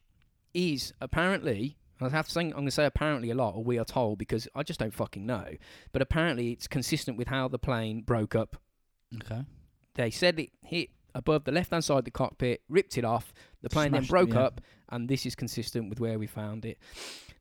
is 0.53 0.93
apparently. 0.99 1.77
I 2.01 2.07
have 2.07 2.27
to 2.27 2.31
say, 2.31 2.41
I'm 2.41 2.51
going 2.51 2.65
to 2.65 2.71
say 2.71 2.85
apparently 2.85 3.29
a 3.29 3.35
lot, 3.35 3.55
or 3.55 3.63
we 3.63 3.77
are 3.77 3.83
told, 3.83 4.19
because 4.19 4.47
I 4.55 4.63
just 4.63 4.79
don't 4.79 4.93
fucking 4.93 5.25
know. 5.25 5.45
But 5.91 6.01
apparently, 6.01 6.51
it's 6.51 6.65
consistent 6.65 7.17
with 7.17 7.27
how 7.27 7.49
the 7.49 7.59
plane 7.59 8.03
broke 8.03 8.35
up. 8.35 8.55
Okay. 9.15 9.43
They 9.95 10.09
said 10.09 10.39
it 10.39 10.51
hit 10.63 10.91
above 11.13 11.43
the 11.43 11.51
left 11.51 11.71
hand 11.71 11.83
side 11.83 11.99
of 11.99 12.05
the 12.05 12.11
cockpit, 12.11 12.61
ripped 12.69 12.97
it 12.97 13.03
off. 13.03 13.33
The 13.61 13.69
plane 13.69 13.89
Smashed 13.89 14.03
then 14.03 14.09
broke 14.09 14.33
yeah. 14.33 14.43
up, 14.43 14.61
and 14.87 15.09
this 15.09 15.25
is 15.25 15.35
consistent 15.35 15.89
with 15.89 15.99
where 15.99 16.17
we 16.17 16.25
found 16.25 16.63
it. 16.63 16.77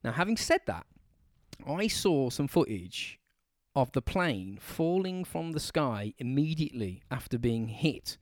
Now, 0.02 0.10
having 0.12 0.36
said 0.36 0.62
that, 0.66 0.86
I 1.66 1.86
saw 1.86 2.30
some 2.30 2.48
footage 2.48 3.17
of 3.80 3.92
the 3.92 4.02
plane 4.02 4.58
falling 4.60 5.24
from 5.24 5.52
the 5.52 5.60
sky 5.60 6.12
immediately 6.18 7.02
after 7.10 7.38
being 7.38 7.68
hit, 7.68 8.18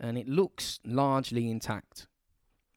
and 0.00 0.18
it 0.18 0.28
looks 0.28 0.80
largely 0.84 1.48
intact. 1.50 2.08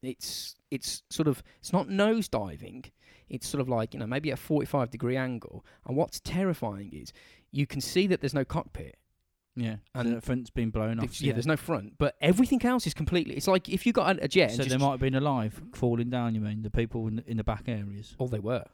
It's 0.01 0.55
it's 0.69 1.03
sort 1.09 1.27
of 1.27 1.43
it's 1.59 1.73
not 1.73 1.89
nose 1.89 2.27
diving. 2.27 2.85
It's 3.29 3.47
sort 3.47 3.61
of 3.61 3.69
like 3.69 3.93
you 3.93 3.99
know 3.99 4.07
maybe 4.07 4.31
at 4.31 4.37
a 4.39 4.41
45 4.41 4.91
degree 4.91 5.17
angle. 5.17 5.65
And 5.85 5.97
what's 5.97 6.19
terrifying 6.19 6.91
is 6.93 7.11
you 7.51 7.65
can 7.65 7.81
see 7.81 8.07
that 8.07 8.21
there's 8.21 8.33
no 8.33 8.45
cockpit. 8.45 8.95
Yeah. 9.55 9.77
And 9.93 10.15
the 10.15 10.21
front's 10.21 10.51
been 10.51 10.69
blown 10.69 10.99
off. 10.99 11.19
yeah, 11.21 11.33
there's 11.33 11.47
no 11.47 11.57
front, 11.57 11.97
but 11.97 12.15
everything 12.21 12.63
else 12.63 12.87
is 12.87 12.93
completely. 12.93 13.35
It's 13.35 13.47
like 13.47 13.67
if 13.67 13.85
you 13.85 13.91
got 13.91 14.17
a, 14.17 14.25
a 14.25 14.27
jet. 14.27 14.51
So 14.51 14.63
they 14.63 14.77
might 14.77 14.91
have 14.91 14.99
been 14.99 15.15
alive, 15.15 15.61
falling 15.73 16.09
down. 16.09 16.35
You 16.35 16.41
mean 16.41 16.61
the 16.61 16.69
people 16.69 17.07
in 17.07 17.17
the, 17.17 17.29
in 17.29 17.37
the 17.37 17.43
back 17.43 17.63
areas? 17.67 18.15
Oh, 18.19 18.27
they 18.27 18.39
were. 18.39 18.65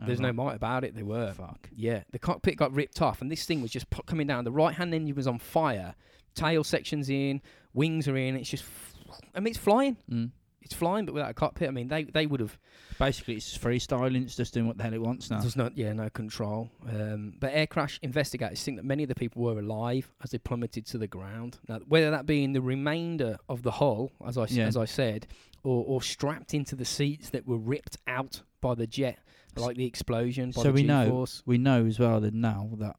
Oh, 0.00 0.06
There's 0.06 0.20
no 0.20 0.32
might 0.32 0.56
about 0.56 0.82
it. 0.84 0.94
They 0.96 1.02
were. 1.04 1.32
Fuck. 1.32 1.68
Yeah, 1.74 2.02
the 2.10 2.18
cockpit 2.18 2.56
got 2.56 2.72
ripped 2.74 3.00
off, 3.00 3.20
and 3.22 3.30
this 3.30 3.44
thing 3.44 3.62
was 3.62 3.70
just 3.70 3.86
coming 4.06 4.26
down. 4.26 4.44
The 4.44 4.50
right 4.52 4.74
hand 4.74 4.92
engine 4.94 5.14
was 5.14 5.26
on 5.28 5.38
fire. 5.38 5.94
Tail 6.34 6.64
section's 6.64 7.08
in, 7.08 7.40
wings 7.74 8.08
are 8.08 8.16
in. 8.16 8.34
It's 8.34 8.50
just, 8.50 8.64
f- 8.64 8.94
I 9.36 9.38
mean, 9.40 9.52
it's 9.52 9.58
flying. 9.58 9.96
Mm. 10.10 10.30
It's 10.62 10.74
flying, 10.74 11.04
but 11.04 11.12
without 11.14 11.30
a 11.30 11.34
cockpit. 11.34 11.68
I 11.68 11.70
mean, 11.70 11.88
they 11.88 12.04
they 12.04 12.26
would 12.26 12.40
have. 12.40 12.58
Basically, 12.98 13.34
it's 13.34 13.56
freestyling. 13.56 14.22
It's 14.24 14.34
just 14.36 14.54
doing 14.54 14.66
what 14.66 14.76
the 14.78 14.82
hell 14.82 14.94
it 14.94 15.00
wants 15.02 15.30
now. 15.30 15.40
There's 15.40 15.56
not, 15.56 15.76
yeah, 15.76 15.92
no 15.92 16.08
control. 16.10 16.70
Um, 16.88 17.34
but 17.38 17.50
air 17.52 17.66
crash 17.66 17.98
investigators 18.02 18.62
think 18.62 18.78
that 18.78 18.84
many 18.84 19.02
of 19.02 19.08
the 19.08 19.14
people 19.14 19.42
were 19.42 19.58
alive 19.58 20.10
as 20.22 20.30
they 20.30 20.38
plummeted 20.38 20.86
to 20.86 20.98
the 20.98 21.06
ground. 21.08 21.58
Now, 21.68 21.80
whether 21.86 22.10
that 22.10 22.24
be 22.26 22.42
in 22.44 22.52
the 22.52 22.62
remainder 22.62 23.36
of 23.48 23.62
the 23.62 23.72
hull, 23.72 24.10
as 24.26 24.38
I 24.38 24.46
Yeah. 24.46 24.64
as 24.66 24.76
I 24.76 24.86
said, 24.86 25.26
or 25.62 25.84
or 25.86 26.02
strapped 26.02 26.54
into 26.54 26.74
the 26.74 26.84
seats 26.84 27.30
that 27.30 27.46
were 27.46 27.58
ripped 27.58 27.98
out 28.06 28.40
by 28.60 28.74
the 28.74 28.86
jet, 28.86 29.18
like 29.62 29.76
the 29.76 29.86
explosion. 29.86 30.50
By 30.50 30.62
So 30.62 30.68
the 30.68 30.72
we 30.72 30.82
know- 30.82 31.04
G-force. 31.04 31.42
We 31.46 31.58
know 31.58 31.86
as 31.86 31.98
well 31.98 32.20
that 32.20 32.34
now 32.34 32.70
that 32.78 32.96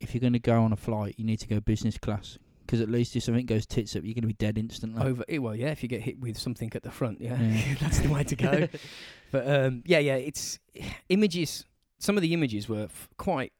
if 0.00 0.14
you're 0.14 0.20
going 0.20 0.32
to 0.34 0.38
go 0.38 0.62
on 0.62 0.72
a 0.72 0.76
flight, 0.76 1.14
you 1.18 1.24
need 1.24 1.38
to 1.40 1.46
go 1.48 1.60
business 1.60 1.96
class 1.98 2.38
because 2.66 2.80
at 2.80 2.90
least 2.90 3.14
if 3.16 3.22
something 3.22 3.46
goes 3.46 3.64
tits 3.64 3.94
up, 3.94 4.02
you're 4.04 4.12
going 4.14 4.22
to 4.22 4.26
be 4.28 4.32
dead 4.34 4.58
instantly. 4.58 5.00
over 5.02 5.24
eh, 5.28 5.38
well 5.38 5.54
yeah 5.54 5.68
if 5.68 5.82
you 5.84 5.88
get 5.88 6.02
hit 6.02 6.18
with 6.18 6.36
something 6.36 6.70
at 6.74 6.82
the 6.82 6.90
front 6.90 7.20
yeah, 7.20 7.40
Yeah. 7.40 7.74
that's 7.80 8.00
the 8.00 8.08
way 8.08 8.24
to 8.24 8.34
go 8.34 8.68
but 9.30 9.48
um 9.48 9.82
yeah 9.86 10.00
yeah 10.00 10.16
it's 10.16 10.58
images 11.08 11.64
some 11.98 12.16
of 12.16 12.22
the 12.22 12.34
images 12.34 12.68
were 12.68 12.84
f- 12.84 13.08
quite 13.16 13.52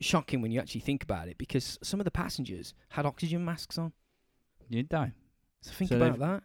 shocking 0.00 0.40
when 0.40 0.50
you 0.52 0.60
actually 0.60 0.80
think 0.80 1.02
about 1.02 1.26
it 1.28 1.36
because 1.38 1.76
some 1.82 2.00
of 2.00 2.04
the 2.04 2.10
passengers 2.10 2.72
had 2.90 3.04
oxygen 3.04 3.44
masks 3.44 3.76
on 3.78 3.92
You'd 4.68 4.88
die. 4.88 5.12
so 5.60 5.72
think 5.72 5.90
So 5.90 5.96
about 5.96 6.18
that 6.20 6.42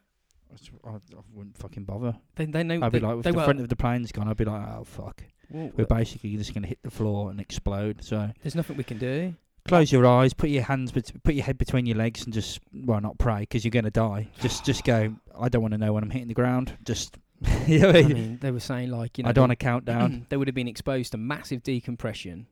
I, 0.85 0.89
I 0.89 0.99
wouldn't 1.33 1.57
fucking 1.57 1.83
bother. 1.85 2.15
they, 2.35 2.45
they 2.45 2.63
know 2.63 2.79
I'd 2.81 2.91
be 2.91 2.99
they, 2.99 3.05
like, 3.05 3.17
if 3.17 3.23
the 3.23 3.33
were, 3.33 3.43
front 3.43 3.59
of 3.59 3.69
the 3.69 3.75
plane's 3.75 4.11
gone, 4.11 4.27
I'd 4.27 4.37
be 4.37 4.45
like, 4.45 4.67
oh 4.67 4.83
fuck. 4.85 5.23
well, 5.49 5.71
We're 5.75 5.85
basically 5.85 6.35
just 6.37 6.53
going 6.53 6.63
to 6.63 6.69
hit 6.69 6.79
the 6.83 6.91
floor 6.91 7.29
and 7.29 7.39
explode. 7.39 8.03
So 8.03 8.29
there's 8.41 8.55
nothing 8.55 8.77
we 8.77 8.83
can 8.83 8.97
do 8.97 9.35
close 9.67 9.91
your 9.91 10.05
eyes, 10.05 10.31
put 10.33 10.49
your 10.51 10.61
hands, 10.63 10.91
bet- 10.91 11.11
put 11.23 11.33
your 11.33 11.43
head 11.43 11.57
between 11.57 11.87
your 11.87 11.97
legs, 11.97 12.23
and 12.23 12.31
just 12.33 12.59
well, 12.71 13.01
not 13.01 13.17
pray 13.17 13.39
because 13.39 13.65
you're 13.65 13.71
going 13.71 13.85
to 13.85 13.91
die. 13.91 14.27
Just 14.39 14.63
just 14.65 14.83
go. 14.83 15.15
I 15.37 15.49
don't 15.49 15.61
want 15.61 15.73
to 15.73 15.77
know 15.77 15.91
when 15.93 16.03
I'm 16.03 16.09
hitting 16.11 16.27
the 16.27 16.33
ground. 16.35 16.77
Just 16.85 17.17
you 17.67 17.79
know 17.79 17.89
I 17.89 17.97
I 17.97 18.01
mean? 18.03 18.13
mean 18.13 18.37
they 18.41 18.51
were 18.51 18.59
saying 18.59 18.91
like 18.91 19.17
you 19.17 19.23
know 19.23 19.29
I 19.29 19.33
don't 19.33 19.43
want 19.43 19.51
to 19.51 19.55
count 19.57 19.85
down. 19.85 20.25
they 20.29 20.37
would 20.37 20.47
have 20.47 20.55
been 20.55 20.67
exposed 20.67 21.11
to 21.13 21.17
massive 21.17 21.63
decompression, 21.63 22.47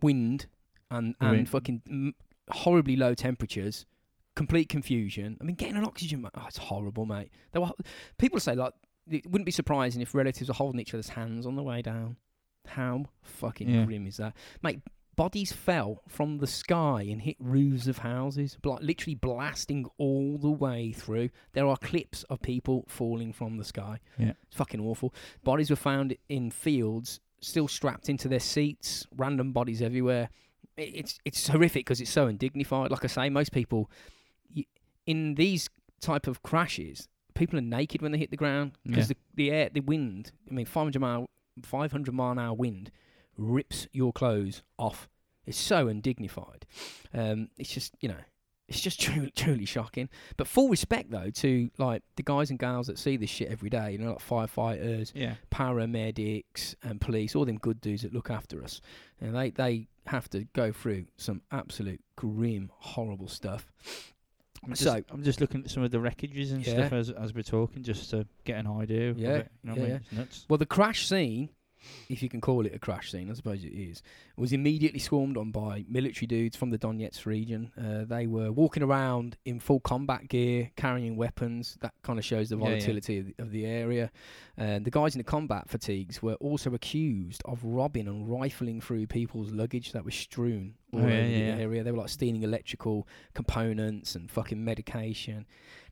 wind, 0.00 0.46
and 0.90 1.14
and 1.20 1.38
Right. 1.38 1.48
fucking 1.48 1.82
m- 1.88 2.14
horribly 2.50 2.96
low 2.96 3.14
temperatures, 3.14 3.84
complete 4.36 4.68
confusion. 4.68 5.36
I 5.40 5.44
mean, 5.44 5.56
getting 5.56 5.76
an 5.76 5.84
oxygen, 5.84 6.22
mask, 6.22 6.34
oh, 6.38 6.44
it's 6.46 6.58
horrible, 6.58 7.06
mate. 7.06 7.30
They 7.52 7.58
were, 7.60 7.70
people 8.18 8.40
say 8.40 8.54
like 8.54 8.72
it 9.10 9.26
wouldn't 9.26 9.46
be 9.46 9.52
surprising 9.52 10.00
if 10.02 10.14
relatives 10.14 10.48
were 10.48 10.54
holding 10.54 10.80
each 10.80 10.94
other's 10.94 11.10
hands 11.10 11.46
on 11.46 11.56
the 11.56 11.62
way 11.62 11.82
down. 11.82 12.16
How 12.66 13.04
fucking 13.22 13.68
Yeah. 13.68 13.84
grim 13.84 14.06
is 14.06 14.16
that, 14.16 14.34
mate? 14.62 14.80
Bodies 15.16 15.52
fell 15.52 16.02
from 16.08 16.38
the 16.38 16.46
sky 16.48 17.02
and 17.02 17.22
hit 17.22 17.36
roofs 17.38 17.86
of 17.86 17.98
houses, 17.98 18.58
like 18.64 18.80
literally 18.82 19.14
blasting 19.14 19.86
all 19.96 20.38
the 20.38 20.50
way 20.50 20.90
through. 20.90 21.28
There 21.52 21.68
are 21.68 21.76
clips 21.76 22.24
of 22.24 22.42
people 22.42 22.84
falling 22.88 23.32
from 23.32 23.56
the 23.58 23.64
sky. 23.64 24.00
Yeah. 24.18 24.32
It's 24.48 24.56
fucking 24.56 24.80
awful. 24.80 25.14
Bodies 25.44 25.70
were 25.70 25.76
found 25.76 26.16
in 26.28 26.50
fields, 26.50 27.20
still 27.40 27.68
strapped 27.68 28.08
into 28.08 28.26
their 28.26 28.40
seats. 28.40 29.06
Random 29.14 29.52
bodies 29.52 29.80
everywhere. 29.82 30.30
It's 30.76 31.20
it's 31.24 31.46
horrific 31.46 31.84
because 31.86 32.00
it's 32.00 32.10
so 32.10 32.26
undignified. 32.26 32.90
Like 32.90 33.04
I 33.04 33.06
say, 33.06 33.28
most 33.30 33.52
people 33.52 33.88
in 35.06 35.34
these 35.34 35.68
type 36.00 36.26
of 36.26 36.42
crashes, 36.42 37.08
people 37.34 37.58
are 37.58 37.62
naked 37.62 38.00
when 38.02 38.12
they 38.12 38.18
hit 38.18 38.30
the 38.30 38.36
ground 38.36 38.72
because 38.86 39.10
Yeah. 39.10 39.14
the, 39.36 39.44
the 39.44 39.50
air, 39.50 39.68
the 39.72 39.80
wind. 39.80 40.32
I 40.50 40.54
mean, 40.54 40.66
500 40.66 41.00
mile, 41.00 41.26
500 41.62 42.12
mile 42.14 42.32
an 42.32 42.38
hour 42.38 42.54
wind 42.54 42.90
rips 43.36 43.86
your 43.92 44.12
clothes 44.12 44.62
off. 44.78 45.08
It's 45.46 45.58
so 45.58 45.88
undignified. 45.88 46.66
Um, 47.12 47.48
it's 47.58 47.70
just 47.70 47.94
you 48.00 48.08
know, 48.08 48.20
It's 48.66 48.80
just 48.80 48.98
truly, 49.04 49.30
truly 49.36 49.66
shocking. 49.66 50.08
But 50.38 50.46
full 50.48 50.68
respect 50.70 51.10
though 51.10 51.28
to 51.30 51.70
like 51.76 52.02
the 52.16 52.22
guys 52.22 52.48
and 52.50 52.58
gals 52.58 52.86
that 52.86 52.98
see 52.98 53.16
this 53.18 53.28
shit 53.30 53.48
every 53.50 53.68
day. 53.68 53.92
You 53.92 53.98
know, 53.98 54.10
like 54.12 54.26
firefighters, 54.26 55.12
Yeah. 55.14 55.34
paramedics, 55.50 56.74
and 56.82 57.00
police. 57.00 57.34
All 57.36 57.44
them 57.44 57.58
good 57.58 57.80
dudes 57.80 58.02
that 58.02 58.12
look 58.14 58.30
after 58.30 58.62
us. 58.64 58.80
And 59.20 59.34
they 59.34 59.50
they 59.50 59.88
have 60.06 60.28
to 60.30 60.44
go 60.52 60.70
through 60.72 61.06
some 61.16 61.42
absolute 61.50 62.00
grim, 62.16 62.70
horrible 62.74 63.28
stuff. 63.28 63.70
I'm 64.64 64.70
just, 64.70 64.82
So- 64.82 65.02
I'm 65.10 65.22
just 65.22 65.40
looking 65.40 65.62
at 65.64 65.70
some 65.70 65.82
of 65.82 65.90
the 65.90 65.98
wreckages 65.98 66.52
and 66.52 66.66
Yeah. 66.66 66.74
stuff 66.74 66.92
as 66.92 67.10
as 67.10 67.34
we're 67.34 67.42
talking, 67.42 67.82
just 67.82 68.10
to 68.10 68.26
get 68.44 68.58
an 68.58 68.66
idea. 68.66 69.10
Of 69.10 69.18
Yeah, 69.18 69.28
it, 69.36 69.48
you 69.62 69.70
know 69.70 69.76
what 69.76 69.84
I 69.84 69.86
yeah, 69.88 69.92
mean? 69.94 70.00
yeah. 70.12 70.24
Well, 70.48 70.58
the 70.58 70.66
crash 70.66 71.06
scene, 71.06 71.50
if 72.08 72.22
you 72.22 72.28
can 72.28 72.40
call 72.40 72.66
it 72.66 72.74
a 72.74 72.78
crash 72.78 73.10
scene, 73.10 73.30
I 73.30 73.34
suppose 73.34 73.64
it 73.64 73.72
is, 73.72 74.02
was 74.36 74.52
immediately 74.52 74.98
swarmed 75.00 75.36
on 75.36 75.50
by 75.50 75.84
military 75.88 76.26
dudes 76.26 76.56
from 76.56 76.70
the 76.70 76.78
Donetsk 76.78 77.26
region. 77.26 77.70
Uh, 77.78 78.04
they 78.04 78.26
were 78.26 78.52
walking 78.52 78.82
around 78.82 79.36
in 79.44 79.60
full 79.60 79.80
combat 79.80 80.28
gear, 80.28 80.70
carrying 80.76 81.16
weapons. 81.16 81.76
That 81.80 81.94
kind 82.02 82.18
of 82.18 82.24
shows 82.24 82.48
the 82.48 82.56
Yeah, 82.56 82.64
yeah. 82.64 82.70
volatility 82.70 83.18
Of, 83.18 83.26
the, 83.26 83.34
of 83.38 83.50
the 83.50 83.66
area. 83.66 84.10
And 84.56 84.84
the 84.84 84.90
guys 84.90 85.14
in 85.14 85.18
the 85.18 85.24
combat 85.24 85.68
fatigues 85.68 86.22
were 86.22 86.34
also 86.34 86.74
accused 86.74 87.42
of 87.44 87.64
robbing 87.64 88.06
and 88.06 88.28
rifling 88.28 88.80
through 88.80 89.06
people's 89.08 89.50
luggage 89.50 89.92
that 89.92 90.04
was 90.04 90.14
strewn 90.14 90.74
all 90.92 91.00
Oh, 91.00 91.02
over 91.04 91.10
yeah, 91.12 91.22
the 91.22 91.28
yeah, 91.30 91.56
yeah. 91.56 91.62
area. 91.62 91.82
They 91.84 91.90
were 91.90 91.98
like 91.98 92.08
stealing 92.08 92.42
electrical 92.44 93.08
components 93.34 94.14
and 94.14 94.30
fucking 94.30 94.64
medication. 94.64 95.46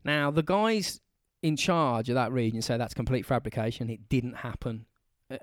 Now, 0.05 0.31
the 0.31 0.43
guys 0.43 1.01
in 1.43 1.57
charge 1.57 2.09
of 2.09 2.15
that 2.15 2.33
region 2.33 2.63
say 2.63 2.77
that's 2.77 2.95
complete 2.95 3.27
fabrication. 3.27 3.91
It 3.91 4.09
didn't 4.09 4.35
happen. 4.37 4.87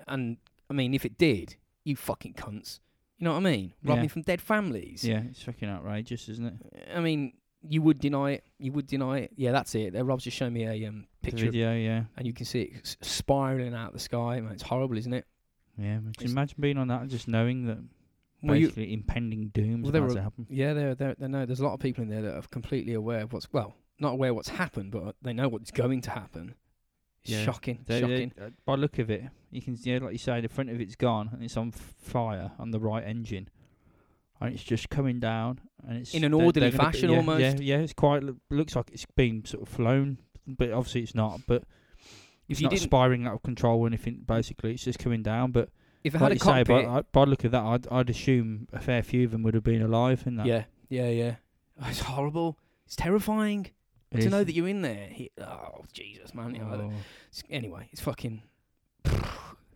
And 0.06 0.36
I 0.68 0.74
mean, 0.74 0.94
if 0.94 1.04
it 1.04 1.18
did, 1.18 1.56
you 1.84 1.96
fucking 1.96 2.34
cunts. 2.34 2.80
You 3.18 3.24
know 3.24 3.32
what 3.32 3.38
I 3.46 3.50
mean? 3.50 3.74
Robbing 3.84 4.04
Yeah. 4.04 4.08
from 4.08 4.22
dead 4.22 4.40
families. 4.40 5.04
Yeah, 5.04 5.22
it's 5.28 5.42
fucking 5.42 5.68
outrageous, 5.68 6.28
isn't 6.28 6.46
it? 6.46 6.88
I 6.94 7.00
mean, 7.00 7.34
you 7.62 7.82
would 7.82 7.98
deny 7.98 8.30
it. 8.32 8.44
You 8.58 8.72
would 8.72 8.86
deny 8.86 9.18
it. 9.18 9.32
Yeah, 9.36 9.52
that's 9.52 9.74
it. 9.74 9.94
Uh, 9.94 10.04
Rob's 10.04 10.24
just 10.24 10.36
showing 10.36 10.54
me 10.54 10.64
a 10.64 10.86
um, 10.88 11.06
The 11.22 11.30
picture, 11.30 11.46
of- 11.46 11.52
video, 11.52 11.74
yeah, 11.74 12.04
and 12.16 12.26
you 12.26 12.32
can 12.32 12.46
see 12.46 12.62
it 12.62 12.80
s- 12.82 12.96
spiraling 13.02 13.74
out 13.74 13.88
of 13.88 13.92
the 13.92 13.98
sky. 13.98 14.40
Man, 14.40 14.52
it's 14.52 14.62
horrible, 14.62 14.96
isn't 14.96 15.12
it? 15.12 15.26
yeah. 15.76 15.96
Can 15.98 16.08
It's- 16.10 16.24
you 16.24 16.30
imagine 16.32 16.56
being 16.60 16.78
on 16.78 16.88
that 16.88 17.02
and 17.02 17.10
just 17.10 17.28
knowing 17.28 17.66
that 17.66 17.78
Well, 18.42 18.56
you- 18.56 18.68
basically 18.68 18.94
impending 18.94 19.48
doom 19.48 19.82
Well, 19.82 19.92
there 19.92 20.02
about 20.04 20.14
to 20.14 20.22
happen? 20.22 20.46
Yeah, 20.48 20.72
they're, 20.72 20.94
they're, 20.94 21.14
they 21.18 21.28
know. 21.28 21.44
There's 21.44 21.60
a 21.60 21.64
lot 21.64 21.74
of 21.74 21.80
people 21.80 22.02
in 22.02 22.08
there 22.08 22.22
that 22.22 22.34
are 22.36 22.42
completely 22.48 22.94
aware 22.94 23.20
of 23.22 23.34
what's 23.34 23.52
well, 23.52 23.76
not 23.98 24.12
aware 24.12 24.30
of 24.30 24.36
what's 24.36 24.48
happened, 24.48 24.92
but 24.92 25.16
they 25.20 25.34
know 25.34 25.48
what's 25.48 25.70
going 25.70 26.00
to 26.02 26.10
happen. 26.10 26.54
It's 27.22 27.32
Yeah. 27.32 27.44
shocking, 27.44 27.78
They- 27.86 28.00
they- 28.00 28.00
shocking. 28.00 28.32
uh, 28.40 28.50
by 28.64 28.74
look 28.76 28.98
of 28.98 29.10
it, 29.10 29.24
you 29.50 29.60
can 29.62 29.76
yeah, 29.82 29.98
like 29.98 30.12
you 30.12 30.18
say, 30.18 30.40
the 30.40 30.48
front 30.48 30.70
of 30.70 30.80
it's 30.80 30.96
gone 30.96 31.28
and 31.32 31.42
it's 31.42 31.56
on 31.56 31.70
fire 31.72 32.52
on 32.58 32.70
the 32.70 32.80
right 32.80 33.04
engine, 33.04 33.48
and 34.40 34.54
it's 34.54 34.62
just 34.64 34.88
coming 34.88 35.20
down 35.20 35.60
and 35.86 35.98
it's 35.98 36.14
In 36.14 36.24
an 36.24 36.32
orderly 36.32 36.70
they're 36.70 36.78
gonna 36.78 36.90
be- 36.90 36.92
fashion 36.92 37.10
yeah, 37.10 37.16
almost. 37.18 37.40
Yeah, 37.40 37.54
yeah, 37.60 37.78
it's 37.82 37.92
quite 37.92 38.22
loo- 38.22 38.40
looks 38.50 38.74
like 38.74 38.90
it's 38.90 39.06
been 39.16 39.44
sort 39.44 39.62
of 39.62 39.68
flown, 39.68 40.18
but 40.46 40.70
obviously 40.72 41.02
it's 41.02 41.14
not. 41.14 41.40
But 41.46 41.62
If 42.48 42.52
it's 42.54 42.60
you 42.60 42.64
not 42.64 42.70
didn't, 42.70 42.82
spiraling 42.82 43.26
out 43.26 43.34
of 43.34 43.42
control 43.42 43.80
or 43.80 43.86
anything. 43.86 44.24
Basically, 44.26 44.72
it's 44.72 44.84
just 44.84 44.98
coming 44.98 45.22
down. 45.22 45.52
But 45.52 45.68
if 46.02 46.14
it 46.14 46.20
like 46.20 46.22
had 46.22 46.32
a 46.32 46.34
you 46.36 46.38
say, 46.40 46.64
cockpit, 46.64 46.86
by, 46.86 47.02
by 47.24 47.24
look 47.30 47.44
of 47.44 47.52
that, 47.52 47.62
I'd, 47.62 47.86
I'd 47.88 48.10
assume 48.10 48.66
a 48.72 48.80
fair 48.80 49.02
few 49.02 49.24
of 49.26 49.30
them 49.32 49.42
would 49.42 49.54
have 49.54 49.62
been 49.62 49.82
alive 49.82 50.26
in 50.26 50.36
that. 50.36 50.46
yeah, 50.46 50.64
yeah, 50.88 51.10
yeah. 51.10 51.36
It's 51.86 52.00
horrible. 52.00 52.58
It's 52.86 52.96
terrifying 52.96 53.68
To 54.18 54.28
know 54.28 54.42
that 54.44 54.52
you're 54.54 54.68
in 54.68 54.82
there. 54.82 55.06
He, 55.10 55.30
oh 55.40 55.84
Jesus, 55.92 56.34
man. 56.34 56.54
You 56.54 56.62
know, 56.62 56.90
Oh, 56.92 57.42
anyway, 57.48 57.88
it's 57.92 58.00
fucking 58.00 58.42
yeah. 59.04 59.20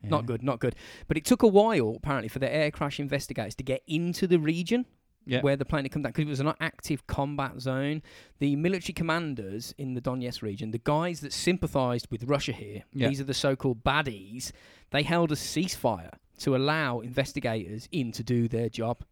not 0.02 0.26
good, 0.26 0.42
not 0.42 0.58
good. 0.60 0.74
But 1.06 1.16
it 1.16 1.24
took 1.24 1.42
a 1.42 1.48
while, 1.48 1.94
apparently, 1.96 2.28
for 2.28 2.38
the 2.40 2.52
air 2.52 2.70
crash 2.70 2.98
investigators 2.98 3.54
to 3.56 3.62
get 3.62 3.82
into 3.86 4.26
the 4.26 4.38
region 4.38 4.86
Yeah, 5.24 5.40
where 5.40 5.56
the 5.56 5.64
plane 5.64 5.84
had 5.84 5.92
come 5.92 6.02
down 6.02 6.10
because 6.12 6.26
it 6.26 6.28
was 6.30 6.40
an 6.40 6.52
active 6.60 7.06
combat 7.06 7.60
zone. 7.60 8.02
The 8.40 8.56
military 8.56 8.92
commanders 8.92 9.72
in 9.78 9.94
the 9.94 10.00
Donetsk 10.00 10.42
region, 10.42 10.72
the 10.72 10.78
guys 10.82 11.20
that 11.20 11.32
sympathised 11.32 12.08
with 12.10 12.24
Russia 12.24 12.52
here, 12.52 12.82
Yeah. 12.92 13.08
these 13.08 13.20
are 13.20 13.24
the 13.24 13.34
so-called 13.34 13.84
baddies. 13.84 14.50
They 14.90 15.02
held 15.04 15.30
a 15.32 15.36
ceasefire 15.36 16.14
to 16.40 16.56
allow 16.56 16.98
investigators 17.00 17.88
in 17.92 18.10
to 18.12 18.22
do 18.24 18.48
their 18.48 18.68
job. 18.68 19.04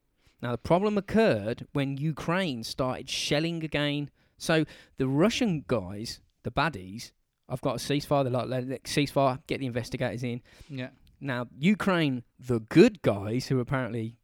Now 0.42 0.50
the 0.50 0.58
problem 0.58 0.98
occurred 0.98 1.68
when 1.72 1.96
Ukraine 1.96 2.64
started 2.64 3.08
shelling 3.08 3.62
again. 3.62 4.10
So 4.42 4.64
the 4.98 5.06
Russian 5.08 5.64
guys, 5.66 6.20
the 6.42 6.50
baddies, 6.50 7.12
I've 7.48 7.60
got 7.60 7.74
a 7.76 7.78
ceasefire. 7.78 8.24
They're 8.24 8.32
like, 8.32 8.48
let 8.48 8.84
ceasefire, 8.84 9.38
get 9.46 9.60
the 9.60 9.66
investigators 9.66 10.22
in. 10.24 10.40
yeah, 10.68 10.88
Now 11.20 11.46
Ukraine, 11.58 12.22
the 12.38 12.60
good 12.60 13.02
guys 13.02 13.46
who 13.46 13.58
are 13.58 13.62
apparently 13.62 14.16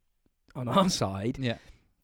on 0.54 0.66
our 0.68 0.88
side, 1.02 1.37
yeah. 1.38 1.59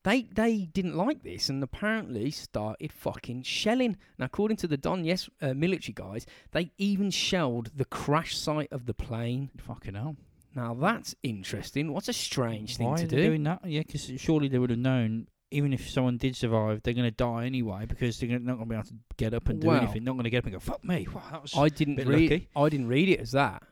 they 0.05 0.23
they 0.41 0.67
didn't 0.77 0.97
like 0.97 1.23
this 1.23 1.49
and 1.49 1.63
apparently 1.63 2.31
started 2.31 2.93
fucking 2.93 3.43
shelling. 3.43 3.97
Now, 4.19 4.27
according 4.27 4.59
to 4.59 4.69
the 4.69 4.79
Donetsk 4.79 5.29
uh, 5.43 5.55
military 5.55 5.95
guys, 5.95 6.27
they 6.53 6.71
even 6.79 7.11
shelled 7.11 7.71
the 7.75 7.85
crash 7.87 8.37
site 8.37 8.69
of 8.71 8.87
the 8.87 8.95
plane. 8.95 9.51
Fucking 9.59 9.95
hell. 9.95 10.17
Now 10.55 10.75
that's 10.75 11.17
interesting. 11.23 11.93
What's 11.93 12.09
a 12.09 12.13
strange 12.13 12.77
thing 12.77 12.87
Why 12.91 12.97
to 12.99 13.05
are 13.05 13.07
they 13.09 13.17
do? 13.17 13.27
doing 13.31 13.43
that? 13.45 13.61
Yeah, 13.65 13.83
'cause 13.83 14.09
surely 14.19 14.47
they 14.49 14.59
would 14.61 14.71
have 14.71 14.79
known. 14.79 15.27
Even 15.55 15.73
if 15.73 15.89
someone 15.89 16.17
did 16.17 16.35
survive, 16.37 16.83
they're 16.83 16.95
going 16.95 17.05
to 17.07 17.11
die 17.11 17.47
anyway 17.47 17.87
because 17.87 18.19
they're 18.19 18.39
not 18.39 18.57
going 18.57 18.59
to 18.59 18.65
be 18.67 18.75
able 18.75 18.85
to 18.89 18.95
get 19.17 19.35
up 19.35 19.49
and 19.49 19.61
do 19.61 19.69
Well- 19.69 19.83
anything. 19.83 20.05
Not 20.05 20.13
going 20.13 20.25
to 20.25 20.31
get 20.31 20.39
up 20.39 20.45
and 20.45 20.53
go, 20.55 20.59
"Fuck 20.61 20.85
me!" 20.85 21.07
Wow, 21.15 21.23
that 21.31 21.43
was 21.43 21.57
I 21.57 21.69
didn't 21.69 21.97
bit 21.97 22.07
read. 22.07 22.31
lucky. 22.31 22.49
I 22.57 22.69
didn't 22.69 22.89
read 22.89 23.09
it 23.09 23.21
as 23.21 23.33
that. 23.33 23.63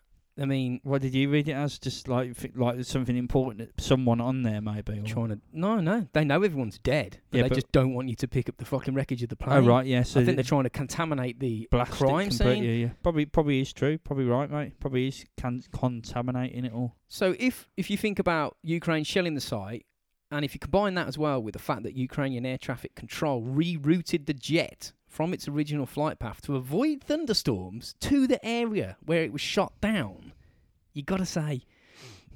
I 0.40 0.46
mean, 0.46 0.80
What 0.82 1.02
did 1.02 1.12
you 1.12 1.28
read 1.28 1.46
it 1.46 1.52
as? 1.52 1.78
Just 1.78 2.08
like 2.08 2.34
like 2.54 2.76
there's 2.76 2.88
something 2.88 3.18
important, 3.18 3.58
that 3.58 3.78
someone 3.84 4.18
on 4.18 4.42
there 4.44 4.62
maybe. 4.62 4.98
Or, 4.98 5.02
trying 5.02 5.28
to 5.28 5.38
no, 5.52 5.78
no. 5.80 6.08
They 6.14 6.24
know 6.24 6.42
everyone's 6.42 6.78
dead, 6.78 7.18
but 7.30 7.36
Yeah, 7.36 7.42
they 7.42 7.48
but- 7.50 7.54
just 7.56 7.70
don't 7.70 7.92
want 7.92 8.08
you 8.08 8.14
to 8.16 8.26
pick 8.28 8.48
up 8.48 8.56
the 8.56 8.64
fucking 8.64 8.94
wreckage 8.94 9.22
of 9.22 9.28
the 9.28 9.36
plane. 9.36 9.58
oh 9.58 9.66
right, 9.66 9.84
yeah. 9.86 10.04
So 10.04 10.20
I 10.20 10.24
think 10.24 10.36
they're 10.38 10.42
trying 10.44 10.62
to 10.62 10.70
contaminate 10.70 11.38
the 11.38 11.68
blast 11.70 11.92
it 11.92 11.96
crime 11.96 12.28
completely, 12.30 12.54
scene. 12.54 12.64
Yeah, 12.64 12.86
yeah. 12.86 12.92
Probably, 13.02 13.26
probably 13.26 13.60
is 13.60 13.74
true. 13.74 13.98
Probably 13.98 14.24
right, 14.24 14.50
mate. 14.50 14.80
Probably 14.80 15.08
is 15.08 15.22
can- 15.36 15.64
contaminating 15.72 16.64
it 16.64 16.72
all. 16.72 16.96
So 17.08 17.34
if 17.38 17.68
if 17.76 17.90
you 17.90 17.98
think 17.98 18.18
about 18.18 18.56
Ukraine 18.62 19.04
shelling 19.04 19.34
the 19.34 19.40
site, 19.42 19.84
and 20.32 20.44
if 20.44 20.54
you 20.54 20.58
combine 20.60 20.94
that 20.94 21.06
as 21.08 21.16
well 21.18 21.42
with 21.42 21.52
the 21.52 21.58
fact 21.60 21.82
that 21.84 21.94
Ukrainian 21.94 22.44
air 22.46 22.58
traffic 22.58 22.94
control 22.94 23.42
rerouted 23.42 24.26
the 24.26 24.34
jet 24.34 24.92
from 25.06 25.32
its 25.34 25.46
original 25.46 25.86
flight 25.86 26.18
path 26.18 26.40
to 26.42 26.56
avoid 26.56 27.02
thunderstorms 27.04 27.94
to 28.00 28.26
the 28.26 28.42
area 28.44 28.96
where 29.04 29.22
it 29.22 29.32
was 29.32 29.42
shot 29.42 29.78
down, 29.80 30.32
you 30.94 31.02
got 31.02 31.18
to 31.18 31.26
say. 31.26 31.62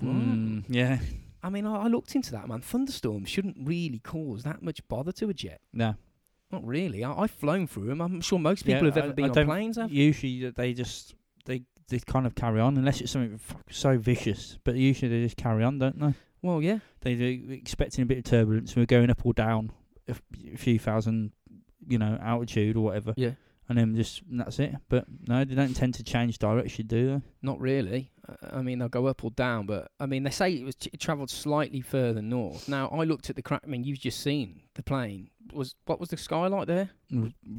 Mm, 0.02 0.64
yeah. 0.68 0.98
I 1.42 1.48
mean, 1.50 1.66
I, 1.66 1.84
I 1.84 1.86
looked 1.88 2.14
into 2.14 2.32
that, 2.32 2.48
man. 2.48 2.60
Thunderstorms 2.60 3.28
shouldn't 3.28 3.56
really 3.62 3.98
cause 4.00 4.42
that 4.42 4.62
much 4.62 4.86
bother 4.88 5.12
to 5.12 5.28
a 5.30 5.34
jet. 5.34 5.60
No. 5.72 5.94
Not 6.50 6.66
really. 6.66 7.02
I, 7.02 7.12
I've 7.12 7.30
flown 7.30 7.66
through 7.66 7.86
them. 7.86 8.00
I'm 8.00 8.20
sure 8.20 8.38
most 8.38 8.64
people 8.66 8.82
Yeah, 8.88 8.94
have 8.94 8.96
ever 8.98 9.08
I- 9.08 9.12
been 9.14 9.24
I 9.36 9.40
on 9.40 9.46
planes. 9.46 9.76
Have. 9.76 9.90
Usually 9.90 10.50
they 10.50 10.74
just 10.74 11.14
they 11.44 11.62
they 11.88 11.98
kind 12.00 12.26
of 12.26 12.34
carry 12.34 12.60
on 12.60 12.76
unless 12.76 13.00
it's 13.00 13.12
something 13.12 13.34
f- 13.34 13.56
so 13.70 13.96
vicious. 13.96 14.58
But 14.64 14.74
usually 14.76 15.08
they 15.10 15.22
just 15.24 15.36
carry 15.36 15.64
on, 15.64 15.78
don't 15.78 15.98
they? 15.98 16.14
Well, 16.46 16.62
yeah. 16.62 16.78
They 17.00 17.16
do 17.16 17.48
expecting 17.50 18.02
a 18.02 18.06
bit 18.06 18.18
of 18.18 18.24
turbulence. 18.24 18.76
We're 18.76 18.86
going 18.86 19.10
up 19.10 19.26
or 19.26 19.32
down 19.32 19.72
a 20.08 20.14
few 20.56 20.78
thousand, 20.78 21.32
you 21.88 21.98
know, 21.98 22.16
altitude 22.22 22.76
or 22.76 22.84
whatever. 22.84 23.14
Yeah. 23.16 23.32
And 23.68 23.76
then 23.76 23.96
just 23.96 24.22
and 24.30 24.38
that's 24.38 24.60
it. 24.60 24.76
But 24.88 25.06
no, 25.26 25.44
they 25.44 25.56
don't 25.56 25.74
tend 25.74 25.94
to 25.94 26.04
change 26.04 26.38
direction, 26.38 26.86
do 26.86 27.06
they? 27.08 27.22
Not 27.42 27.60
really. 27.60 28.12
I 28.52 28.62
mean, 28.62 28.78
they'll 28.78 28.88
go 28.88 29.06
up 29.06 29.24
or 29.24 29.32
down, 29.32 29.66
but 29.66 29.90
I 29.98 30.06
mean, 30.06 30.22
they 30.22 30.30
say 30.30 30.52
it 30.52 30.64
was 30.64 30.76
it 30.92 31.00
travelled 31.00 31.30
slightly 31.30 31.80
further 31.80 32.22
north. 32.22 32.68
Now, 32.68 32.88
I 32.90 33.02
looked 33.02 33.28
at 33.28 33.34
the 33.34 33.42
crack. 33.42 33.62
I 33.64 33.66
mean, 33.66 33.82
you've 33.82 33.98
just 33.98 34.20
seen 34.20 34.60
the 34.74 34.84
plane. 34.84 35.30
Was 35.52 35.74
what 35.86 35.98
was 35.98 36.10
the 36.10 36.16
sky 36.16 36.46
like 36.46 36.68
there? 36.68 36.90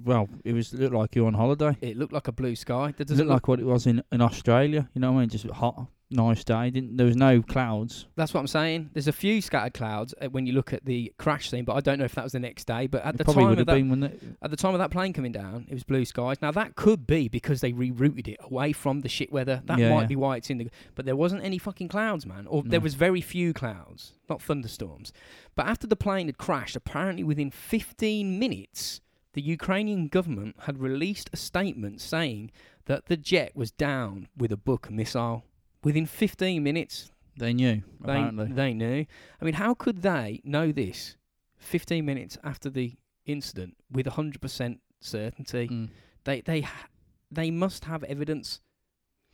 Well, 0.06 0.30
it 0.46 0.54
was 0.54 0.74
looked 0.74 0.94
like 0.94 1.14
you're 1.14 1.28
on 1.28 1.34
holiday. 1.34 1.76
It 1.82 1.98
looked 1.98 2.14
like 2.14 2.30
a 2.30 2.34
blue 2.34 2.56
sky. 2.56 2.94
It 2.98 3.10
looked 3.10 3.12
look 3.12 3.28
like 3.28 3.48
what 3.50 3.60
it 3.60 3.66
was 3.66 3.86
in 3.86 4.02
in 4.14 4.22
Australia. 4.22 4.90
You 4.94 5.02
know 5.02 5.12
what 5.12 5.18
I 5.20 5.22
mean? 5.24 5.30
Just 5.30 5.46
hot, 5.50 5.88
nice 6.10 6.44
day. 6.44 6.70
Didn't 6.70 6.98
there 6.98 7.06
was 7.06 7.16
no 7.16 7.42
clouds. 7.42 8.06
That's 8.16 8.34
what 8.34 8.40
I'm 8.40 8.48
saying. 8.48 8.92
There's 8.94 9.08
a 9.08 9.12
few 9.14 9.42
scattered 9.42 9.74
clouds 9.74 10.14
uh, 10.22 10.28
when 10.30 10.46
you 10.46 10.54
look 10.54 10.72
at 10.74 10.86
the 10.86 11.14
crash 11.18 11.50
scene, 11.50 11.66
but 11.66 11.76
I 11.76 11.82
don't 11.82 12.00
know 12.00 12.06
if 12.06 12.16
that 12.16 12.24
was 12.24 12.32
the 12.34 12.40
next 12.40 12.66
day. 12.68 12.88
But 12.88 13.04
at 13.04 13.16
It 13.16 13.18
the 13.18 13.24
probably 13.26 13.44
time 13.44 13.50
would 13.50 13.60
of 13.60 13.68
have 13.68 13.68
that, 13.68 13.74
been 13.76 13.90
when 13.90 14.04
it, 14.04 14.22
at 14.42 14.52
the 14.52 14.58
time 14.58 14.74
of 14.74 14.80
that 14.80 14.92
plane 14.92 15.14
coming 15.14 15.32
down, 15.32 15.66
it 15.70 15.74
was 15.74 15.84
blue 15.84 16.06
skies. 16.06 16.42
Now 16.42 16.52
that 16.52 16.76
could 16.76 17.06
be 17.08 17.28
because 17.28 17.62
they 17.62 17.74
rerouted 17.74 18.28
it 18.28 18.38
away 18.42 18.72
from 18.74 19.02
the 19.02 19.10
shit 19.10 19.32
weather. 19.32 19.62
That 19.66 19.80
Yeah, 19.80 19.90
might 19.94 20.02
yeah. 20.02 20.08
be 20.08 20.16
why 20.16 20.38
it's 20.38 20.50
in 20.50 20.58
the. 20.60 20.70
But 20.96 21.06
there 21.06 21.16
wasn't 21.16 21.44
any 21.44 21.58
fucking 21.58 21.88
clouds, 21.90 22.26
man. 22.26 22.48
Or 22.48 22.64
there 22.64 22.80
No. 22.80 22.84
was 22.84 22.94
very 22.96 23.22
few 23.22 23.54
clouds, 23.54 24.14
not 24.30 24.42
thunderstorms. 24.42 25.12
But 25.56 25.68
after 25.68 25.88
the 25.88 25.96
plane 25.96 26.28
had 26.28 26.38
crashed, 26.38 26.76
apparently 26.76 27.24
within 27.24 27.52
15 27.52 28.40
minutes, 28.40 29.02
the 29.34 29.42
Ukrainian 29.42 30.08
government 30.08 30.56
had 30.62 30.80
released 30.80 31.30
a 31.34 31.38
statement 31.38 32.02
saying 32.02 32.50
that 32.86 33.06
the 33.08 33.18
jet 33.18 33.56
was 33.56 33.70
down 33.72 34.30
with 34.38 34.52
a 34.52 34.58
Buk 34.58 34.90
missile. 34.90 35.44
Within 35.84 36.06
15 36.06 36.64
minutes, 36.64 37.12
they 37.38 37.54
knew 37.54 37.84
they, 38.02 38.14
apparently. 38.14 38.48
they 38.48 38.74
knew. 38.74 39.06
I 39.42 39.46
mean, 39.46 39.54
how 39.56 39.74
could 39.74 40.02
they 40.02 40.42
know 40.44 40.72
this 40.72 41.16
15 41.58 42.04
minutes 42.06 42.38
after 42.44 42.70
the 42.70 42.96
incident 43.26 43.78
with 43.92 44.06
100% 44.06 44.80
certainty? 45.00 45.68
Mm. 45.68 45.90
They 46.24 46.42
they 46.42 46.62
ha- 46.62 46.88
they 47.32 47.52
must 47.52 47.86
have 47.86 48.04
evidence 48.04 48.62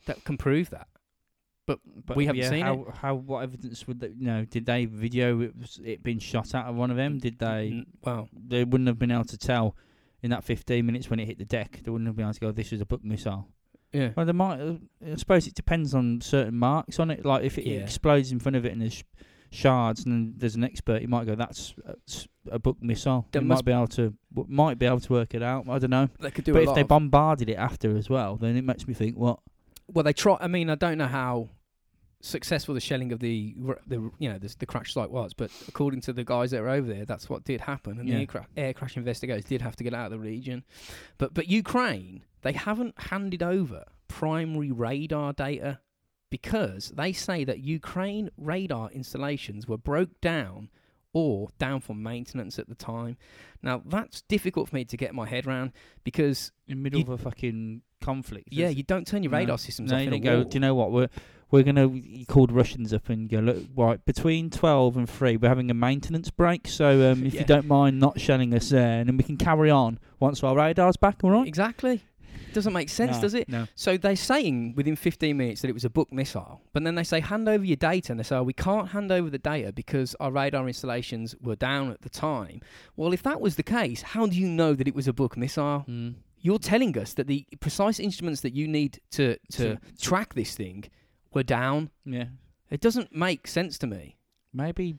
that 0.06 0.22
can 0.24 0.36
prove 0.36 0.70
that. 0.70 0.88
But 1.66 1.80
But 2.04 2.16
we 2.16 2.26
haven't 2.26 2.42
yeah, 2.42 2.50
seen 2.50 2.60
how, 2.62 2.74
it. 2.74 2.94
How 2.96 3.14
what 3.14 3.42
evidence 3.42 3.86
would 3.86 4.00
they, 4.00 4.08
you 4.08 4.26
know? 4.26 4.44
Did 4.44 4.66
they 4.66 4.84
video 4.84 5.40
it, 5.40 5.56
was 5.56 5.80
it 5.82 6.02
being 6.02 6.18
shot 6.18 6.54
out 6.54 6.66
of 6.66 6.74
one 6.76 6.90
of 6.90 6.96
them? 6.96 7.18
Did 7.18 7.38
they? 7.38 7.84
Well, 8.02 8.28
They 8.32 8.64
wouldn't 8.64 8.86
have 8.88 8.98
been 8.98 9.10
able 9.10 9.24
to 9.24 9.38
tell 9.38 9.76
in 10.22 10.30
that 10.30 10.44
15 10.44 10.84
minutes 10.84 11.08
when 11.10 11.20
it 11.20 11.26
hit 11.26 11.38
the 11.38 11.44
deck. 11.44 11.80
They 11.82 11.90
wouldn't 11.90 12.06
have 12.06 12.16
been 12.16 12.26
able 12.26 12.34
to 12.34 12.40
go. 12.40 12.52
This 12.52 12.70
was 12.70 12.80
a 12.80 12.86
Buk 12.86 13.02
missile. 13.02 13.48
Yeah. 13.94 14.10
Well, 14.16 14.26
they 14.26 14.32
might. 14.32 14.60
uh, 14.60 14.74
I 15.10 15.14
suppose 15.16 15.46
it 15.46 15.54
depends 15.54 15.94
on 15.94 16.20
certain 16.20 16.56
marks 16.56 16.98
on 16.98 17.10
it. 17.10 17.24
Like 17.24 17.44
if 17.44 17.56
it 17.58 17.66
Yeah. 17.66 17.78
explodes 17.80 18.32
in 18.32 18.40
front 18.40 18.56
of 18.56 18.66
it 18.66 18.72
and 18.72 18.82
there's 18.82 18.94
sh- 18.94 19.02
shards, 19.50 20.04
and 20.04 20.12
then 20.12 20.34
there's 20.36 20.56
an 20.56 20.64
expert, 20.64 21.00
he 21.00 21.06
might 21.06 21.26
go, 21.26 21.34
"That's, 21.36 21.74
that's 21.86 22.26
a 22.50 22.58
Buk 22.58 22.82
missile." 22.82 23.28
They 23.32 23.38
must- 23.40 23.58
might 23.60 23.64
be 23.64 23.72
able 23.72 23.86
to 23.88 24.12
w- 24.34 24.52
might 24.54 24.78
be 24.80 24.86
able 24.86 25.00
to 25.00 25.12
work 25.12 25.32
it 25.34 25.42
out. 25.42 25.68
I 25.68 25.78
don't 25.78 25.90
know. 25.90 26.08
They 26.20 26.30
could 26.32 26.44
do 26.44 26.52
but 26.52 26.64
a 26.66 26.68
if 26.70 26.74
they 26.74 26.82
bombarded 26.82 27.48
it 27.48 27.54
after 27.54 27.96
as 27.96 28.10
well, 28.10 28.36
then 28.36 28.56
it 28.56 28.64
makes 28.64 28.88
me 28.88 28.94
think, 28.94 29.16
what? 29.16 29.38
Well, 29.86 30.02
they 30.02 30.12
try. 30.12 30.38
I 30.40 30.48
mean, 30.48 30.68
I 30.70 30.74
don't 30.74 30.98
know 30.98 31.06
how 31.06 31.50
successful 32.20 32.74
the 32.74 32.80
shelling 32.80 33.12
of 33.12 33.20
the 33.20 33.54
the 33.86 34.10
you 34.18 34.28
know 34.30 34.38
the, 34.38 34.54
the 34.58 34.66
crash 34.66 34.92
site 34.94 35.10
was, 35.10 35.34
but 35.34 35.50
according 35.68 36.00
to 36.00 36.12
the 36.12 36.24
guys 36.24 36.50
that 36.52 36.62
were 36.62 36.70
over 36.70 36.88
there, 36.92 37.04
that's 37.04 37.28
what 37.28 37.44
did 37.44 37.60
happen, 37.60 37.98
and 38.00 38.08
Yeah. 38.08 38.14
the 38.16 38.20
air, 38.22 38.26
cra- 38.26 38.46
air 38.56 38.72
crash 38.72 38.96
investigators 38.96 39.44
did 39.44 39.60
have 39.62 39.76
to 39.76 39.84
get 39.84 39.92
out 39.94 40.06
of 40.06 40.12
the 40.12 40.18
region. 40.18 40.64
But 41.18 41.34
but 41.34 41.48
Ukraine, 41.48 42.22
they 42.44 42.52
haven't 42.52 42.94
handed 43.10 43.42
over 43.42 43.84
primary 44.08 44.70
radar 44.70 45.32
data 45.32 45.80
because 46.30 46.90
they 46.96 47.12
say 47.12 47.44
that 47.44 47.60
Ukraine 47.60 48.30
radar 48.36 48.90
installations 48.90 49.66
were 49.68 49.78
broke 49.78 50.20
down 50.20 50.68
or 51.12 51.48
down 51.58 51.80
for 51.80 51.94
maintenance 51.94 52.58
at 52.58 52.68
the 52.68 52.74
time. 52.74 53.16
Now 53.62 53.82
that's 53.86 54.22
difficult 54.22 54.68
for 54.68 54.74
me 54.76 54.84
to 54.84 54.96
get 54.96 55.14
my 55.14 55.26
head 55.28 55.46
around 55.46 55.72
because 56.02 56.50
In 56.66 56.78
the 56.78 56.82
middle 56.82 57.00
You- 57.00 57.04
of 57.06 57.10
a 57.10 57.18
fucking 57.18 57.82
conflict. 58.00 58.48
yeah, 58.50 58.68
you 58.68 58.82
don't 58.82 59.06
turn 59.06 59.22
your 59.22 59.32
No. 59.32 59.38
radar 59.38 59.58
systems 59.58 59.90
no, 59.90 59.96
off 59.96 60.04
you 60.04 60.10
don't 60.10 60.20
go. 60.22 60.34
war. 60.36 60.44
Do 60.44 60.54
you 60.56 60.60
know 60.60 60.74
what? 60.74 60.92
We're 60.92 61.08
we're 61.50 61.62
gonna. 61.62 61.88
He 61.88 62.24
called 62.24 62.50
Russians 62.50 62.92
up 62.92 63.08
and 63.08 63.28
go. 63.28 63.38
Look, 63.38 63.58
right 63.76 64.04
between 64.04 64.50
twelve 64.50 64.96
and 64.96 65.08
three, 65.08 65.36
we're 65.36 65.48
having 65.48 65.70
a 65.70 65.74
maintenance 65.74 66.28
break. 66.30 66.66
So 66.66 67.12
um, 67.12 67.24
if 67.24 67.32
Yeah. 67.34 67.40
you 67.42 67.46
don't 67.46 67.66
mind 67.68 68.00
not 68.00 68.18
shelling 68.18 68.52
us 68.54 68.70
there, 68.70 68.98
and 68.98 69.08
then 69.08 69.16
we 69.16 69.22
can 69.22 69.36
carry 69.36 69.70
on 69.70 70.00
once 70.18 70.42
our 70.42 70.56
radar's 70.56 70.96
back. 70.96 71.22
All 71.22 71.30
right. 71.30 71.46
Exactly. 71.46 72.02
Doesn't 72.52 72.72
make 72.72 72.88
sense, 72.88 73.16
No, 73.16 73.20
does 73.22 73.34
it? 73.34 73.48
No. 73.48 73.66
So 73.74 73.96
they're 73.96 74.16
saying 74.16 74.74
within 74.76 74.96
15 74.96 75.36
minutes 75.36 75.62
that 75.62 75.68
it 75.68 75.74
was 75.74 75.84
a 75.84 75.90
Buk 75.90 76.12
missile, 76.12 76.60
but 76.72 76.84
then 76.84 76.94
they 76.94 77.04
say 77.04 77.20
hand 77.20 77.48
over 77.48 77.64
your 77.64 77.76
data, 77.76 78.12
and 78.12 78.18
they 78.20 78.24
say 78.24 78.36
oh, 78.36 78.42
we 78.42 78.52
can't 78.52 78.88
hand 78.88 79.10
over 79.12 79.28
the 79.30 79.38
data 79.38 79.72
because 79.72 80.14
our 80.20 80.30
radar 80.30 80.66
installations 80.68 81.34
were 81.42 81.56
down 81.56 81.90
at 81.90 82.02
the 82.02 82.08
time. 82.10 82.60
Well, 82.96 83.12
if 83.12 83.22
that 83.24 83.40
was 83.40 83.56
the 83.56 83.62
case, 83.62 84.02
how 84.02 84.26
do 84.26 84.36
you 84.36 84.48
know 84.48 84.74
that 84.74 84.86
it 84.88 84.94
was 84.94 85.08
a 85.08 85.12
Buk 85.12 85.36
missile? 85.36 85.84
Mm. 85.88 86.14
You're 86.40 86.58
telling 86.58 86.96
us 86.98 87.14
that 87.14 87.26
the 87.26 87.46
precise 87.60 87.98
instruments 87.98 88.42
that 88.42 88.54
you 88.54 88.68
need 88.68 89.00
to 89.12 89.36
to 89.52 89.76
To- 89.76 89.80
track 90.00 90.34
this 90.34 90.54
thing 90.54 90.84
were 91.32 91.42
down. 91.42 91.90
Yeah. 92.04 92.26
It 92.70 92.80
doesn't 92.80 93.14
make 93.14 93.46
sense 93.46 93.78
to 93.78 93.86
me. 93.86 94.16
Maybe 94.52 94.96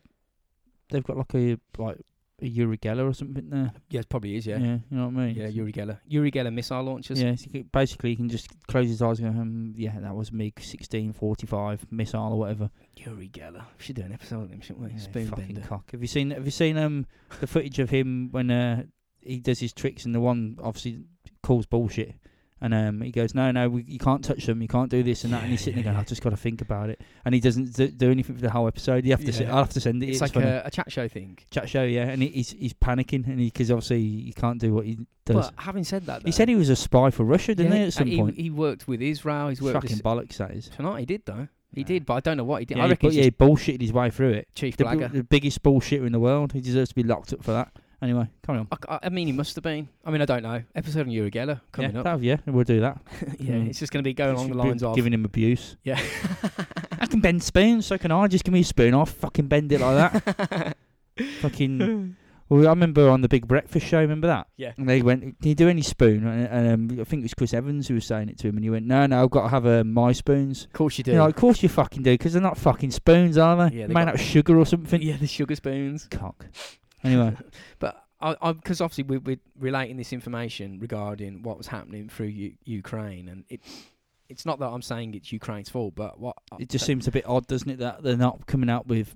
they've 0.89 1.03
got 1.03 1.17
like 1.17 1.33
a 1.36 1.57
like 1.77 1.97
Uri 2.41 2.77
Geller 2.77 3.09
or 3.09 3.13
something 3.13 3.49
there. 3.49 3.71
Yeah, 3.89 4.01
it 4.01 4.09
probably 4.09 4.36
is. 4.36 4.45
Yeah, 4.45 4.57
you 4.57 4.81
know 4.91 5.07
what 5.07 5.21
I 5.21 5.25
mean. 5.27 5.36
yeah, 5.36 5.47
Uri 5.47 5.71
Geller, 5.71 5.99
Uri 6.07 6.31
Geller 6.31 6.53
missile 6.53 6.83
launchers. 6.83 7.21
Yeah, 7.21 7.36
so 7.36 7.45
you 7.45 7.51
can- 7.51 7.69
basically 7.71 8.09
you 8.11 8.17
can 8.17 8.29
just 8.29 8.47
close 8.67 8.88
his 8.89 9.01
eyes 9.01 9.19
and 9.19 9.33
go, 9.33 9.41
um, 9.41 9.73
yeah, 9.77 9.99
that 9.99 10.15
was 10.15 10.31
MiG 10.31 10.59
sixteen 10.61 11.13
forty 11.13 11.47
five 11.47 11.86
missile 11.91 12.33
or 12.33 12.39
whatever. 12.39 12.69
Uri 12.97 13.29
Geller. 13.29 13.63
We 13.77 13.83
should 13.83 13.95
do 13.95 14.01
an 14.03 14.11
episode 14.13 14.41
on 14.43 14.49
him, 14.49 14.61
shouldn't 14.61 14.86
we? 14.86 14.91
Yeah, 14.91 15.25
fucking 15.29 15.45
bender. 15.55 15.61
cock. 15.61 15.91
Have 15.91 16.01
you 16.01 16.07
seen? 16.07 16.31
Have 16.31 16.45
you 16.45 16.51
seen 16.51 16.77
um 16.77 17.05
the 17.39 17.47
footage 17.47 17.79
of 17.79 17.89
him 17.89 18.29
when 18.31 18.51
uh 18.51 18.83
he 19.21 19.39
does 19.39 19.59
his 19.59 19.73
tricks 19.73 20.05
and 20.05 20.13
the 20.13 20.19
one 20.19 20.57
obviously 20.61 20.99
calls 21.41 21.65
bullshit. 21.65 22.13
And 22.66 22.74
um, 22.74 22.99
he 23.01 23.11
goes, 23.11 23.36
no, 23.36 23.51
no, 23.51 23.70
we, 23.70 23.84
you 23.84 23.99
can't 23.99 24.24
touch 24.24 24.47
them. 24.47 24.59
You 24.59 24.68
can't 24.68 24.89
do 24.89 25.03
this 25.03 25.24
and 25.24 25.32
that. 25.34 25.43
And 25.43 25.51
he's 25.51 25.59
sitting 25.61 25.76
there 25.76 25.84
going, 25.84 25.95
I've 25.97 26.07
just 26.07 26.24
got 26.24 26.32
to 26.32 26.36
think 26.38 26.61
about 26.61 26.89
it. 26.89 26.99
And 27.24 27.36
he 27.36 27.39
doesn't 27.39 27.74
do, 27.76 27.89
do 27.89 28.09
anything 28.09 28.36
for 28.36 28.41
the 28.41 28.49
whole 28.49 28.68
episode. 28.68 29.05
You 29.05 29.11
have 29.11 29.20
to. 29.20 29.28
Yeah. 29.28 29.32
se- 29.34 29.45
I'll 29.45 29.57
have 29.57 29.70
to 29.70 29.80
send 29.80 30.01
it. 30.01 30.07
It's, 30.07 30.20
It's, 30.20 30.36
like 30.36 30.43
a, 30.43 30.63
a 30.66 30.72
chat 30.72 30.91
show 30.91 31.07
thing. 31.07 31.38
chat 31.51 31.70
show, 31.70 31.84
yeah. 31.84 32.07
And 32.07 32.24
he, 32.24 32.30
he's 32.30 32.49
he's 32.49 32.74
panicking, 32.74 33.28
and 33.28 33.38
because 33.38 33.70
obviously 33.70 34.01
he 34.01 34.34
can't 34.36 34.59
do 34.59 34.74
what 34.74 34.86
he 34.86 34.97
does. 35.26 35.51
But 35.51 35.53
having 35.57 35.84
said 35.84 36.07
that, 36.07 36.24
he 36.26 36.32
said 36.32 36.49
he 36.49 36.55
was 36.55 36.70
a 36.70 36.76
spy 36.76 37.11
for 37.11 37.24
Russia, 37.24 37.53
didn't 37.53 37.72
yeah, 37.72 37.78
he? 37.78 37.84
At 37.86 37.93
some 37.93 38.07
he, 38.07 38.18
point, 38.18 38.36
he 38.36 38.49
worked 38.49 38.88
with 38.88 38.99
Israel. 38.99 39.49
He's 39.49 39.61
worked 39.61 39.84
fucking 39.84 39.97
bollocks 39.99 40.38
that 40.38 40.49
is. 40.49 40.68
tonight. 40.70 41.01
He 41.01 41.05
did 41.05 41.22
though. 41.26 41.47
He 41.72 41.82
Yeah. 41.82 41.88
did, 41.88 42.05
but 42.07 42.16
I 42.16 42.20
don't 42.22 42.38
know 42.38 42.45
what 42.45 42.61
he 42.61 42.66
did. 42.66 42.78
Yeah, 42.78 42.84
I 42.84 42.88
he, 42.88 42.91
reckon 42.93 43.09
bu- 43.09 43.16
yeah, 43.16 43.24
he 43.26 43.32
bullshitted 43.32 43.82
his 43.82 43.93
way 43.93 44.09
through 44.09 44.32
it. 44.32 44.47
chief 44.55 44.76
The, 44.76 44.86
blagger. 44.86 45.11
the 45.11 45.24
biggest 45.24 45.61
bullshitter 45.61 46.07
in 46.07 46.13
the 46.13 46.20
world. 46.20 46.53
He 46.53 46.61
deserves 46.61 46.89
to 46.89 46.95
be 46.95 47.03
locked 47.03 47.32
up 47.32 47.43
for 47.43 47.51
that. 47.51 47.72
Anyway, 48.06 48.28
carry 48.45 48.60
on. 48.60 48.68
I, 48.88 48.99
I 49.03 49.10
mean, 49.10 49.26
he 49.26 49.34
must 49.34 49.56
have 49.56 49.64
been. 49.64 49.89
I 50.06 50.12
mean, 50.12 50.22
I 50.22 50.26
don't 50.26 50.43
know. 50.43 50.62
Episode 50.76 51.01
on 51.08 51.10
Uri 51.12 51.32
Geller 51.32 51.60
coming 51.72 51.91
yeah, 51.91 51.97
up. 51.99 52.03
that- 52.03 52.22
yeah, 52.24 52.38
we'll 52.45 52.64
do 52.64 52.80
that. 52.82 52.99
yeah, 53.39 53.56
Mm. 53.56 53.70
it's 53.70 53.80
just 53.80 53.91
going 53.91 54.03
to 54.03 54.08
be 54.08 54.14
going 54.14 54.36
along 54.36 54.49
the 54.49 54.58
lines 54.58 54.84
of 54.84 54.95
giving 54.95 55.12
him 55.12 55.26
abuse. 55.26 55.76
yeah. 55.84 55.99
I 56.99 57.08
can 57.08 57.20
bend 57.20 57.41
spoons, 57.41 57.88
so 57.88 57.97
can 57.97 58.12
I. 58.12 58.28
Just 58.28 58.43
give 58.43 58.53
me 58.53 58.60
a 58.60 58.64
spoon. 58.64 58.93
I'll 58.93 59.06
fucking 59.08 59.47
bend 59.47 59.72
it 59.72 59.82
like 59.82 60.24
that. 60.24 60.78
fucking. 61.41 62.16
Well, 62.47 62.68
I 62.68 62.70
remember 62.70 63.10
on 63.10 63.22
the 63.22 63.28
Big 63.28 63.47
Breakfast 63.47 63.88
Show. 63.88 63.99
Remember 63.99 64.28
that? 64.28 64.47
Yeah. 64.56 64.74
And 64.78 64.88
they 64.88 65.01
went, 65.01 65.22
"Can 65.39 65.49
you 65.49 65.56
do 65.56 65.68
any 65.68 65.82
spoon?" 65.82 66.28
And, 66.28 66.91
um, 66.91 66.99
I 66.99 67.03
think 67.03 67.22
it 67.22 67.24
was 67.24 67.34
Chris 67.34 67.56
Evans 67.56 67.88
who 67.88 67.95
was 67.95 68.06
saying 68.06 68.30
it 68.30 68.38
to 68.39 68.47
him, 68.49 68.56
and 68.58 68.64
he 68.64 68.70
went, 68.70 68.86
"No, 68.86 69.03
no, 69.08 69.24
I've 69.24 69.32
got 69.32 69.43
to 69.43 69.49
have 69.49 69.66
uh, 69.66 69.84
my 69.84 70.12
spoons." 70.12 70.66
Of 70.66 70.74
course 70.74 70.97
you 70.99 71.03
do. 71.03 71.12
You 71.12 71.18
know, 71.18 71.26
of 71.26 71.36
course 71.36 71.64
you 71.64 71.70
fucking 71.70 72.03
do, 72.03 72.12
because 72.14 72.34
they're 72.34 72.41
not 72.43 72.58
fucking 72.60 72.91
spoons, 72.91 73.39
are 73.39 73.70
they? 73.70 73.78
Yeah, 73.78 73.88
they 73.88 73.93
made 73.95 74.08
out 74.08 74.14
of 74.16 74.22
sugar 74.22 74.60
or 74.60 74.66
something. 74.68 75.01
yeah, 75.01 75.18
the 75.18 75.26
sugar 75.26 75.56
spoons. 75.56 76.08
Cock. 76.12 76.45
Anyway, 77.06 77.36
But 77.80 78.03
I, 78.22 78.53
because 78.53 78.82
obviously 78.82 79.03
we're, 79.03 79.20
we're 79.20 79.39
relating 79.60 79.97
this 79.97 80.12
information 80.14 80.80
regarding 80.80 81.43
what 81.43 81.58
was 81.58 81.68
happening 81.68 82.10
through 82.10 82.28
U- 82.28 82.56
Ukraine, 82.64 83.28
and 83.30 83.43
it. 83.49 83.62
It's 84.28 84.43
not 84.43 84.58
that 84.60 84.66
I'm 84.70 84.82
saying 84.82 85.14
it's 85.14 85.32
Ukraine's 85.32 85.70
fault, 85.70 85.93
but 85.93 86.20
what 86.20 86.36
it 86.58 86.70
just 86.70 86.84
seems 86.86 87.08
a 87.08 87.12
bit 87.12 87.28
odd, 87.28 87.45
doesn't 87.45 87.70
it, 87.70 87.78
that 87.78 88.01
they're 88.01 88.18
not 88.18 88.47
coming 88.47 88.72
out 88.72 88.88
with 88.88 89.16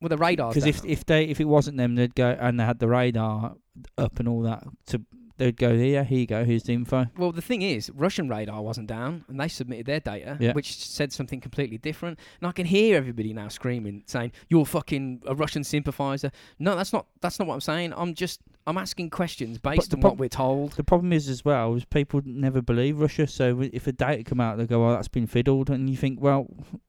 well 0.00 0.08
the 0.08 0.16
radars. 0.16 0.54
because 0.54 0.66
if 0.66 0.82
if 0.84 1.04
they 1.04 1.24
if 1.24 1.40
it 1.40 1.44
wasn't 1.44 1.76
them, 1.76 1.94
they'd 1.94 2.14
go 2.14 2.30
and 2.40 2.58
they 2.58 2.64
had 2.64 2.78
the 2.78 2.88
radar 2.88 3.56
up 3.98 4.18
and 4.18 4.26
all 4.26 4.42
that. 4.42 4.64
To 4.86 5.02
they'd 5.36 5.56
go 5.56 5.76
here, 5.76 6.04
here 6.04 6.18
you 6.18 6.26
go, 6.26 6.44
here's 6.44 6.62
the 6.64 6.72
info. 6.72 7.06
Well, 7.16 7.32
the 7.32 7.42
thing 7.42 7.62
is, 7.62 7.90
Russian 7.94 8.28
radar 8.28 8.62
wasn't 8.62 8.86
down, 8.88 9.24
and 9.28 9.38
they 9.40 9.48
submitted 9.48 9.86
their 9.86 10.00
data, 10.00 10.36
Yeah. 10.40 10.52
which 10.52 10.74
said 10.76 11.12
something 11.12 11.40
completely 11.40 11.78
different. 11.78 12.18
And 12.40 12.48
I 12.48 12.52
can 12.52 12.66
hear 12.66 12.96
everybody 12.96 13.32
now 13.32 13.48
screaming, 13.48 14.02
saying, 14.06 14.32
"You're 14.48 14.64
fucking 14.66 15.22
a 15.26 15.34
Russian 15.34 15.64
sympathizer." 15.64 16.30
No, 16.58 16.76
that's 16.76 16.92
not. 16.92 17.06
That's 17.20 17.38
not 17.38 17.48
what 17.48 17.54
I'm 17.54 17.60
saying. 17.60 17.92
I'm 17.96 18.14
just. 18.14 18.40
I'm 18.68 18.78
asking 18.78 19.10
questions 19.10 19.58
based 19.58 19.94
on 19.94 20.00
prob- 20.00 20.14
what 20.14 20.18
we're 20.18 20.28
told. 20.28 20.72
The 20.72 20.82
problem 20.82 21.12
is 21.12 21.28
as 21.28 21.44
well 21.44 21.74
is 21.76 21.84
people 21.84 22.20
never 22.24 22.60
believe 22.60 22.98
Russia. 22.98 23.28
So 23.28 23.60
if 23.60 23.84
the 23.84 23.92
data 23.92 24.24
come 24.24 24.40
out, 24.40 24.58
they 24.58 24.66
go, 24.66 24.84
"Well, 24.84 24.94
that's 24.96 25.06
been 25.08 25.28
fiddled," 25.28 25.70
and 25.70 25.88
you 25.88 25.96
think, 25.96 26.20
"Well, 26.20 26.48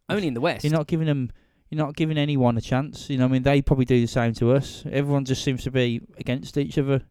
Only 0.09 0.27
in 0.27 0.33
the 0.33 0.41
West. 0.41 0.63
you're 0.63 0.73
not 0.73 0.87
giving 0.87 1.05
them." 1.07 1.29
You're 1.69 1.85
not 1.85 1.97
giving 1.97 2.17
anyone 2.17 2.57
a 2.57 2.61
chance, 2.61 3.09
you 3.09 3.17
know. 3.17 3.25
I 3.25 3.27
mean, 3.27 3.43
they 3.43 3.61
probably 3.61 3.83
do 3.83 3.99
the 3.99 4.07
same 4.07 4.31
to 4.35 4.53
us. 4.53 4.85
Everyone 4.89 5.25
just 5.25 5.43
seems 5.43 5.63
to 5.65 5.71
be 5.71 5.99
against 6.17 6.57
each 6.57 6.77
other. 6.77 7.01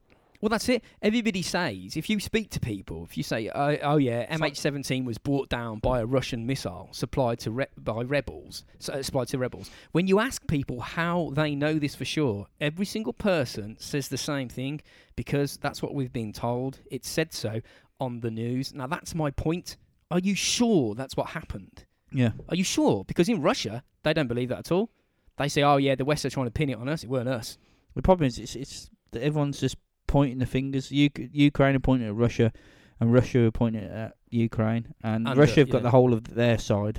Well, 0.40 0.48
that's 0.48 0.68
it. 0.68 0.82
Everybody 1.02 1.42
says 1.42 1.96
if 1.96 2.10
you 2.10 2.20
speak 2.20 2.50
to 2.50 2.60
people, 2.60 3.04
if 3.04 3.16
you 3.16 3.22
say, 3.22 3.50
"Oh, 3.54 3.76
oh 3.82 3.96
yeah, 3.96 4.26
MH17 4.34 5.04
was 5.04 5.18
brought 5.18 5.48
down 5.48 5.78
by 5.78 6.00
a 6.00 6.06
Russian 6.06 6.46
missile 6.46 6.88
supplied 6.92 7.38
to 7.40 7.50
re- 7.50 7.66
by 7.76 8.02
rebels," 8.02 8.64
so, 8.78 8.92
uh, 8.92 9.02
supplied 9.02 9.28
to 9.28 9.38
rebels. 9.38 9.70
When 9.92 10.06
you 10.06 10.18
ask 10.18 10.46
people 10.46 10.80
how 10.80 11.30
they 11.34 11.54
know 11.54 11.78
this 11.78 11.94
for 11.94 12.04
sure, 12.04 12.46
every 12.60 12.86
single 12.86 13.12
person 13.12 13.76
says 13.78 14.08
the 14.08 14.18
same 14.18 14.48
thing 14.48 14.80
because 15.14 15.56
that's 15.56 15.82
what 15.82 15.94
we've 15.94 16.12
been 16.12 16.32
told. 16.32 16.80
It 16.90 17.04
said 17.04 17.32
so 17.32 17.60
on 18.00 18.20
the 18.20 18.30
news. 18.30 18.74
Now 18.74 18.86
that's 18.86 19.14
my 19.14 19.30
point. 19.30 19.76
Are 20.10 20.20
you 20.20 20.34
sure 20.34 20.94
that's 20.94 21.16
what 21.16 21.28
happened? 21.28 21.84
Yeah, 22.12 22.32
Are 22.48 22.56
you 22.56 22.64
sure? 22.64 23.04
Because 23.04 23.28
in 23.28 23.42
Russia, 23.42 23.82
they 24.04 24.14
don't 24.14 24.28
believe 24.28 24.48
that 24.50 24.60
at 24.60 24.72
all. 24.72 24.90
They 25.38 25.48
say, 25.48 25.62
"Oh 25.62 25.76
yeah, 25.76 25.94
the 25.96 26.04
West 26.04 26.24
are 26.24 26.30
trying 26.30 26.46
to 26.46 26.52
pin 26.52 26.70
it 26.70 26.78
on 26.78 26.88
us. 26.88 27.02
It 27.02 27.10
weren't 27.10 27.28
us." 27.28 27.58
The 27.94 28.02
problem 28.02 28.26
is, 28.26 28.38
it's, 28.38 28.54
it's 28.54 28.90
that 29.10 29.22
everyone's 29.22 29.58
just 29.58 29.76
pointing 30.16 30.38
the 30.44 30.46
fingers. 30.58 30.84
U- 30.90 31.10
Ukraine 31.50 31.74
are 31.78 31.86
pointing 31.88 32.08
at 32.08 32.14
Russia, 32.26 32.48
and 32.98 33.12
Russia 33.20 33.40
are 33.46 33.50
pointing 33.62 33.84
at 33.84 34.12
Ukraine, 34.30 34.84
and, 35.02 35.28
And, 35.28 35.36
Russia 35.44 35.60
uh, 35.60 35.62
have 35.64 35.70
got 35.70 35.78
yeah. 35.78 35.88
the 35.88 35.94
whole 35.96 36.12
of 36.18 36.22
their 36.42 36.58
side 36.70 36.96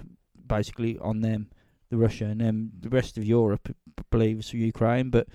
basically 0.58 0.94
on 1.10 1.22
them, 1.28 1.42
the 1.92 1.98
Russia, 1.98 2.26
and 2.32 2.40
then 2.40 2.56
the 2.86 2.90
rest 3.00 3.18
of 3.18 3.24
Europe 3.38 3.66
believes 4.12 4.46
Ukraine. 4.54 5.10
But 5.10 5.26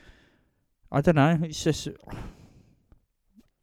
I 0.97 0.99
don't 1.05 1.17
know. 1.17 1.35
It's 1.49 1.63
just 1.69 1.89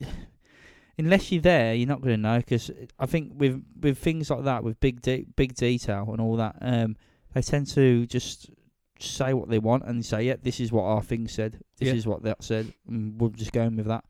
unless 0.97 1.31
you're 1.31 1.41
there, 1.41 1.73
you're 1.73 1.87
not 1.87 2.01
going 2.01 2.15
to 2.15 2.21
know. 2.29 2.37
Because 2.39 2.71
I 2.99 3.05
think 3.05 3.33
with 3.35 3.63
with 3.79 3.97
things 3.97 4.29
like 4.29 4.43
that, 4.43 4.63
with 4.63 4.79
big 4.79 5.01
de- 5.01 5.25
big 5.35 5.55
detail 5.55 6.09
and 6.11 6.21
all 6.21 6.35
that, 6.37 6.55
um, 6.61 6.95
they 7.33 7.41
tend 7.41 7.67
to 7.75 8.05
just 8.05 8.49
say 8.99 9.33
what 9.33 9.49
they 9.49 9.59
want 9.59 9.83
and 9.85 10.05
say, 10.05 10.19
"Yeah, 10.29 10.35
this 10.41 10.59
is 10.59 10.71
what 10.71 10.83
our 10.83 11.01
thing 11.01 11.27
said. 11.27 11.51
This 11.77 11.87
Yeah. 11.89 11.93
is 11.95 12.05
what 12.05 12.23
that 12.23 12.43
said." 12.43 12.73
And 12.87 13.19
we'll 13.19 13.29
just 13.31 13.53
go 13.53 13.63
in 13.63 13.75
with 13.77 13.87
that. 13.87 14.03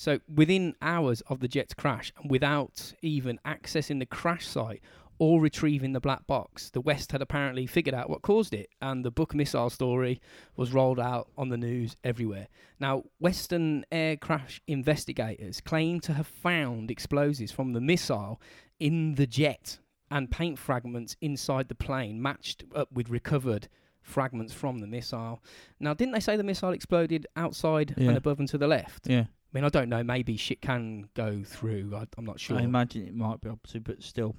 So 0.00 0.20
within 0.32 0.76
hours 0.80 1.22
of 1.22 1.40
the 1.40 1.48
jet's 1.48 1.74
crash, 1.74 2.12
and 2.22 2.30
without 2.30 2.92
even 3.02 3.40
accessing 3.44 3.98
the 3.98 4.06
crash 4.06 4.46
site 4.46 4.80
or 5.18 5.40
retrieving 5.40 5.92
the 5.92 5.98
black 5.98 6.24
box, 6.28 6.70
the 6.70 6.80
West 6.80 7.10
had 7.10 7.20
apparently 7.20 7.66
figured 7.66 7.96
out 7.96 8.08
what 8.08 8.22
caused 8.22 8.54
it, 8.54 8.68
and 8.80 9.04
the 9.04 9.10
Buk 9.10 9.34
missile 9.34 9.70
story 9.70 10.20
was 10.54 10.72
rolled 10.72 11.00
out 11.00 11.28
on 11.36 11.48
the 11.48 11.56
news 11.56 11.96
everywhere. 12.04 12.46
Now, 12.78 13.02
Western 13.18 13.84
air 13.90 14.16
crash 14.16 14.62
investigators 14.68 15.60
claim 15.60 15.98
to 16.02 16.12
have 16.12 16.28
found 16.28 16.92
explosives 16.92 17.50
from 17.50 17.72
the 17.72 17.80
missile 17.80 18.40
in 18.78 19.16
the 19.16 19.26
jet. 19.26 19.80
and 20.10 20.30
paint 20.30 20.58
fragments 20.58 21.16
inside 21.20 21.68
the 21.68 21.74
plane 21.74 22.22
matched 22.22 22.64
up 22.74 22.90
with 22.90 23.10
recovered 23.10 23.68
fragments 24.00 24.54
from 24.54 24.78
the 24.78 24.86
missile. 24.86 25.42
Now, 25.80 25.92
didn't 25.92 26.14
they 26.14 26.20
say 26.20 26.34
the 26.38 26.42
missile 26.42 26.70
exploded 26.72 27.26
outside 27.36 27.92
Yeah. 27.98 28.08
and 28.08 28.16
above 28.16 28.38
and 28.38 28.48
to 28.48 28.56
the 28.56 28.66
left? 28.66 29.06
Yeah. 29.06 29.24
I 29.52 29.56
mean, 29.56 29.64
I 29.64 29.68
don't 29.68 29.88
know. 29.88 30.02
Maybe 30.02 30.36
shit 30.36 30.60
can 30.60 31.08
go 31.14 31.42
through. 31.44 31.92
I, 31.96 32.04
I'm 32.16 32.24
not 32.24 32.38
sure. 32.38 32.58
I 32.58 32.62
imagine 32.62 33.06
it 33.06 33.14
might 33.14 33.40
be 33.40 33.48
able 33.48 33.60
to, 33.68 33.80
but 33.80 34.02
still, 34.02 34.36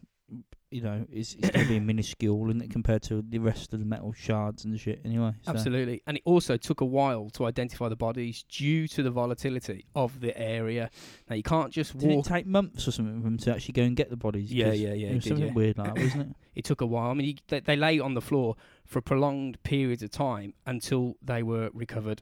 you 0.70 0.82
know, 0.84 1.04
it's, 1.12 1.34
it's 1.34 1.50
going 1.50 1.66
to 1.66 1.70
be 1.70 1.80
minuscule, 1.80 2.48
isn't 2.50 2.62
it, 2.62 2.70
compared 2.70 3.02
to 3.04 3.24
the 3.28 3.40
rest 3.40 3.74
of 3.74 3.80
the 3.80 3.86
metal 3.88 4.14
shards 4.14 4.66
and 4.66 4.80
shit 4.80 5.02
anyway. 5.04 5.32
So. 5.42 5.52
Absolutely. 5.52 6.04
And 6.06 6.18
it 6.18 6.24
also 6.26 6.58
took 6.58 6.82
a 6.82 6.86
while 6.86 7.32
to 7.32 7.46
identify 7.46 7.90
the 7.90 7.96
bodies 7.96 8.44
due 8.48 8.88
to 8.90 9.02
the 9.02 9.10
volatility 9.10 9.88
of 9.96 10.20
the 10.20 10.38
area. 10.40 10.92
Now, 11.28 11.36
you 11.38 11.42
can't 11.44 11.72
just 11.74 11.98
Did 11.98 12.12
it 12.12 12.16
walk. 12.18 12.26
take 12.26 12.46
months 12.46 12.88
or 12.88 12.92
something 12.92 13.18
for 13.18 13.24
them 13.24 13.38
to 13.40 13.52
actually 13.56 13.74
go 13.74 13.82
and 13.82 13.96
get 13.96 14.12
the 14.12 14.16
bodies? 14.18 14.54
Yeah, 14.54 14.74
yeah, 14.74 14.94
yeah, 14.94 15.08
It 15.08 15.12
it 15.12 15.16
was 15.16 15.24
did, 15.24 15.30
something 15.30 15.48
yeah. 15.48 15.54
weird 15.54 15.78
like 15.80 15.96
that, 15.96 16.04
wasn't 16.04 16.30
it? 16.30 16.36
It 16.54 16.66
took 16.66 16.82
a 16.82 16.86
while. 16.86 17.10
I 17.10 17.14
mean, 17.16 17.28
you, 17.30 17.34
they, 17.48 17.62
they 17.62 17.76
lay 17.76 18.00
on 18.00 18.14
the 18.14 18.22
floor 18.22 18.56
for 18.86 19.02
prolonged 19.02 19.64
periods 19.64 20.04
of 20.04 20.12
time 20.12 20.54
until 20.68 21.16
they 21.24 21.42
were 21.42 21.72
recovered. 21.74 22.22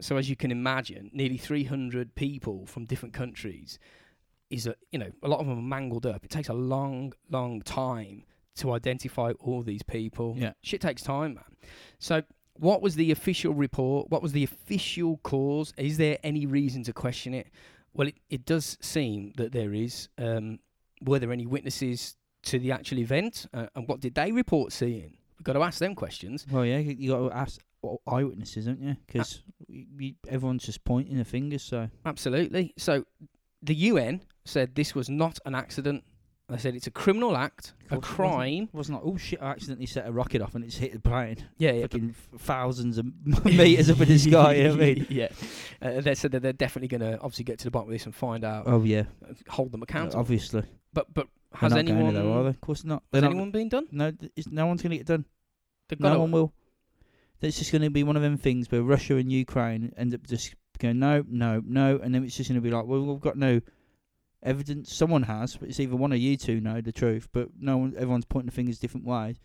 So, 0.00 0.16
as 0.16 0.28
you 0.28 0.36
can 0.36 0.50
imagine, 0.50 1.10
nearly 1.12 1.36
300 1.36 2.14
people 2.14 2.66
from 2.66 2.84
different 2.84 3.14
countries 3.14 3.78
is 4.50 4.66
a 4.66 4.74
you 4.90 4.98
know 4.98 5.10
a 5.22 5.28
lot 5.28 5.40
of 5.40 5.46
them 5.46 5.58
are 5.58 5.62
mangled 5.62 6.06
up. 6.06 6.24
It 6.24 6.30
takes 6.30 6.48
a 6.48 6.54
long, 6.54 7.12
long 7.30 7.62
time 7.62 8.24
to 8.56 8.72
identify 8.72 9.32
all 9.40 9.62
these 9.62 9.82
people. 9.82 10.34
Yeah. 10.36 10.52
shit 10.62 10.80
takes 10.80 11.02
time, 11.02 11.34
man. 11.34 11.44
So, 11.98 12.22
what 12.54 12.82
was 12.82 12.96
the 12.96 13.10
official 13.10 13.54
report? 13.54 14.10
What 14.10 14.22
was 14.22 14.32
the 14.32 14.44
official 14.44 15.18
cause? 15.22 15.72
Is 15.76 15.96
there 15.96 16.18
any 16.22 16.46
reason 16.46 16.82
to 16.84 16.92
question 16.92 17.32
it? 17.32 17.48
Well, 17.94 18.08
it, 18.08 18.16
it 18.28 18.44
does 18.44 18.76
seem 18.80 19.32
that 19.36 19.52
there 19.52 19.72
is. 19.72 20.08
Um, 20.18 20.58
were 21.02 21.18
there 21.18 21.32
any 21.32 21.46
witnesses 21.46 22.16
to 22.42 22.58
the 22.58 22.72
actual 22.72 22.98
event, 22.98 23.46
uh, 23.54 23.66
and 23.74 23.88
what 23.88 24.00
did 24.00 24.14
they 24.14 24.32
report 24.32 24.72
seeing? 24.72 25.16
We've 25.38 25.44
got 25.44 25.54
to 25.54 25.62
ask 25.62 25.78
them 25.78 25.94
questions. 25.94 26.46
Well, 26.50 26.64
yeah, 26.64 26.78
you 26.78 27.10
got 27.10 27.28
to 27.28 27.34
ask 27.34 27.60
eyewitnesses, 28.06 28.68
aren't 28.68 28.80
you? 28.82 28.96
Because 29.06 29.42
everyone's 30.28 30.64
just 30.64 30.84
pointing 30.84 31.16
their 31.16 31.24
fingers. 31.24 31.62
So 31.62 31.88
Absolutely. 32.04 32.74
So, 32.76 33.04
the 33.62 33.74
UN 33.74 34.22
said 34.44 34.74
this 34.74 34.94
was 34.94 35.08
not 35.10 35.38
an 35.44 35.54
accident. 35.54 36.04
They 36.48 36.58
said 36.58 36.74
it's 36.74 36.88
a 36.88 36.90
criminal 36.90 37.36
act, 37.36 37.74
a 37.90 37.90
course 37.90 37.90
it 37.90 37.94
wasn't. 37.94 38.04
crime. 38.16 38.62
it 38.64 38.74
wasn't 38.74 38.98
like, 39.04 39.14
oh 39.14 39.16
shit, 39.16 39.40
I 39.40 39.50
accidentally 39.50 39.86
set 39.86 40.08
a 40.08 40.10
rocket 40.10 40.42
off 40.42 40.56
and 40.56 40.64
it's 40.64 40.76
hit 40.76 40.92
the 40.92 40.98
plane. 40.98 41.36
Yeah, 41.58 41.70
yeah. 41.72 41.82
Fucking 41.82 42.14
thousands 42.38 42.98
of 42.98 43.06
meters 43.44 43.88
up 43.88 44.00
in 44.00 44.08
the 44.08 44.18
sky. 44.18 44.54
You 44.54 44.64
know 44.64 44.70
what 44.70 44.80
I 44.80 44.84
mean? 44.84 45.06
yeah. 45.10 45.28
Uh, 45.80 46.00
they 46.00 46.16
said 46.16 46.32
that 46.32 46.40
they're 46.42 46.52
definitely 46.52 46.88
going 46.88 47.08
to 47.12 47.20
obviously 47.20 47.44
get 47.44 47.58
to 47.60 47.64
the 47.66 47.70
bottom 47.70 47.88
of 47.88 47.92
this 47.92 48.04
and 48.04 48.14
find 48.14 48.42
out, 48.44 48.64
Oh 48.66 48.82
yeah, 48.82 49.04
hold 49.48 49.70
them 49.70 49.82
accountable. 49.84 50.18
obviously. 50.18 50.64
but 50.92 51.06
but 51.14 51.28
has 51.54 51.72
anyone 51.72 52.02
going 52.02 52.14
to 52.14 52.20
though, 52.22 52.32
are 52.32 52.42
they? 52.44 52.48
Of 52.50 52.60
course 52.60 52.82
not. 52.84 53.04
They're 53.12 53.20
has 53.20 53.26
not. 53.28 53.30
anyone 53.30 53.50
been 53.52 53.68
done? 53.68 53.86
No, 53.92 54.12
no 54.50 54.66
one's 54.66 54.82
going 54.82 54.90
to 54.90 54.96
get 54.96 55.06
done. 55.06 55.24
They've 55.88 55.98
got 56.00 56.14
No 56.14 56.18
one 56.20 56.32
will. 56.32 56.52
It's 57.40 57.58
just 57.58 57.72
going 57.72 57.82
to 57.82 57.90
be 57.90 58.02
one 58.02 58.16
of 58.16 58.22
them 58.22 58.36
things 58.36 58.70
where 58.70 58.82
Russia 58.82 59.16
and 59.16 59.32
Ukraine 59.32 59.92
end 59.96 60.14
up 60.14 60.26
just 60.26 60.54
going 60.78 60.98
no, 60.98 61.24
no, 61.28 61.62
no, 61.64 62.00
and 62.02 62.14
then 62.14 62.24
it's 62.24 62.36
just 62.36 62.50
going 62.50 62.60
to 62.60 62.66
be 62.66 62.74
like, 62.74 62.86
well, 62.86 63.02
we've 63.02 63.20
got 63.20 63.36
no 63.36 63.60
evidence. 64.42 64.92
Someone 64.92 65.22
has, 65.22 65.56
but 65.56 65.68
it's 65.68 65.80
either 65.80 65.96
one 65.96 66.12
of 66.12 66.18
you 66.18 66.36
two 66.36 66.60
know 66.60 66.80
the 66.80 66.92
truth, 66.92 67.28
but 67.32 67.48
no 67.58 67.76
one, 67.76 67.94
everyone's 67.96 68.24
pointing 68.24 68.46
the 68.46 68.52
fingers 68.52 68.78
different 68.78 69.06
ways, 69.06 69.36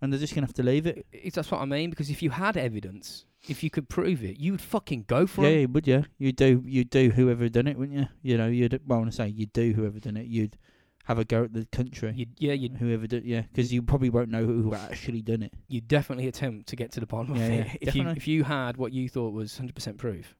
and 0.00 0.12
they're 0.12 0.20
just 0.20 0.34
going 0.34 0.42
to 0.42 0.48
have 0.48 0.54
to 0.54 0.62
leave 0.62 0.86
it. 0.86 1.06
It's, 1.12 1.36
that's 1.36 1.50
what 1.50 1.60
I 1.60 1.64
mean. 1.64 1.90
Because 1.90 2.10
if 2.10 2.22
you 2.22 2.30
had 2.30 2.56
evidence, 2.56 3.26
if 3.48 3.62
you 3.62 3.70
could 3.70 3.88
prove 3.88 4.24
it, 4.24 4.38
you'd 4.38 4.60
fucking 4.60 5.04
go 5.06 5.26
for 5.26 5.42
Yeah, 5.42 5.48
it. 5.48 5.60
Yeah, 5.60 5.66
would 5.66 5.86
yeah. 5.86 6.02
You 6.18 6.32
do, 6.32 6.62
you 6.66 6.84
do 6.84 7.10
whoever 7.10 7.48
done 7.48 7.66
it, 7.66 7.78
wouldn't 7.78 7.98
you? 7.98 8.06
You 8.22 8.38
know, 8.38 8.46
you'd. 8.46 8.80
Well, 8.86 9.00
want 9.00 9.10
to 9.10 9.16
say 9.16 9.28
you'd 9.28 9.52
do 9.52 9.72
whoever 9.72 9.98
done 9.98 10.16
it, 10.16 10.26
you'd 10.26 10.56
have 11.04 11.18
a 11.18 11.24
go 11.24 11.44
at 11.44 11.52
the 11.52 11.66
country. 11.66 12.12
You'd, 12.16 12.30
yeah, 12.38 12.52
you'd, 12.54 12.76
Whoever 12.78 13.06
did, 13.06 13.24
yeah, 13.24 13.42
because 13.42 13.72
you 13.72 13.82
probably 13.82 14.10
won't 14.10 14.30
know 14.30 14.44
who 14.44 14.74
actually 14.74 15.22
done 15.22 15.42
it. 15.42 15.52
you'd 15.68 15.86
definitely 15.88 16.28
attempt 16.28 16.68
to 16.68 16.76
get 16.76 16.92
to 16.92 17.00
the 17.00 17.06
bottom 17.06 17.36
Yeah, 17.36 17.44
of 17.44 17.52
yeah, 17.52 17.72
it. 17.72 17.78
if 17.82 17.94
you 17.94 18.08
if 18.08 18.26
you 18.28 18.44
had 18.44 18.76
what 18.76 18.92
you 18.92 19.08
thought 19.08 19.32
was 19.32 19.52
100% 19.58 19.96
proof, 19.98 20.34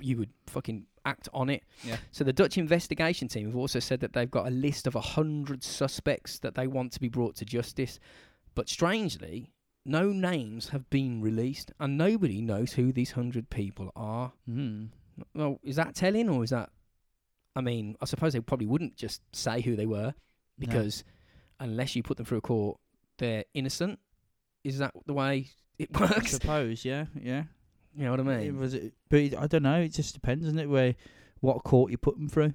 you 0.00 0.16
would 0.18 0.30
fucking 0.46 0.86
act 1.04 1.28
on 1.32 1.48
it. 1.48 1.62
Yeah. 1.84 1.96
So 2.10 2.24
the 2.24 2.32
Dutch 2.32 2.58
investigation 2.58 3.28
team 3.28 3.46
have 3.46 3.56
also 3.56 3.78
said 3.80 4.00
that 4.00 4.12
they've 4.12 4.30
got 4.30 4.46
a 4.46 4.50
list 4.50 4.86
of 4.86 4.94
100 4.94 5.62
suspects 5.62 6.38
that 6.40 6.54
they 6.54 6.66
want 6.66 6.92
to 6.92 7.00
be 7.00 7.08
brought 7.08 7.36
to 7.36 7.44
justice. 7.44 7.98
But 8.54 8.68
strangely, 8.68 9.52
no 9.86 10.10
names 10.10 10.70
have 10.70 10.90
been 10.90 11.22
released 11.22 11.70
and 11.78 11.96
nobody 11.96 12.42
knows 12.42 12.72
who 12.72 12.92
these 12.92 13.14
100 13.16 13.48
people 13.50 13.92
are. 13.94 14.32
Mm. 14.50 14.88
Well, 15.34 15.60
is 15.62 15.76
that 15.76 15.94
telling 15.94 16.28
or 16.28 16.42
is 16.44 16.50
that 16.50 16.70
I 17.58 17.60
mean, 17.60 17.96
I 18.00 18.04
suppose 18.04 18.34
they 18.34 18.40
probably 18.40 18.66
wouldn't 18.66 18.96
just 18.96 19.20
say 19.34 19.60
who 19.60 19.74
they 19.74 19.84
were 19.84 20.14
because 20.60 21.02
unless 21.58 21.96
you 21.96 22.04
put 22.04 22.16
them 22.16 22.24
through 22.24 22.38
a 22.38 22.42
court, 22.42 22.78
they're 23.18 23.44
innocent. 23.52 23.98
Is 24.62 24.78
that 24.78 24.92
the 25.06 25.12
way 25.12 25.48
it 25.76 25.90
works? 26.00 26.12
I 26.16 26.20
suppose, 26.26 26.84
yeah, 26.84 27.06
yeah. 27.20 27.42
You 27.96 28.04
know 28.04 28.12
what 28.12 28.20
I 28.20 28.22
mean? 28.22 28.40
It 28.46 28.54
was, 28.54 28.74
it, 28.74 28.92
but 29.08 29.18
it, 29.18 29.36
I 29.36 29.48
don't 29.48 29.64
know. 29.64 29.80
It 29.80 29.92
just 29.92 30.14
depends, 30.14 30.44
doesn't 30.44 30.58
it? 30.60 30.70
Where, 30.70 30.94
what 31.40 31.64
court 31.64 31.90
you 31.90 31.98
put 31.98 32.16
them 32.16 32.28
through, 32.28 32.54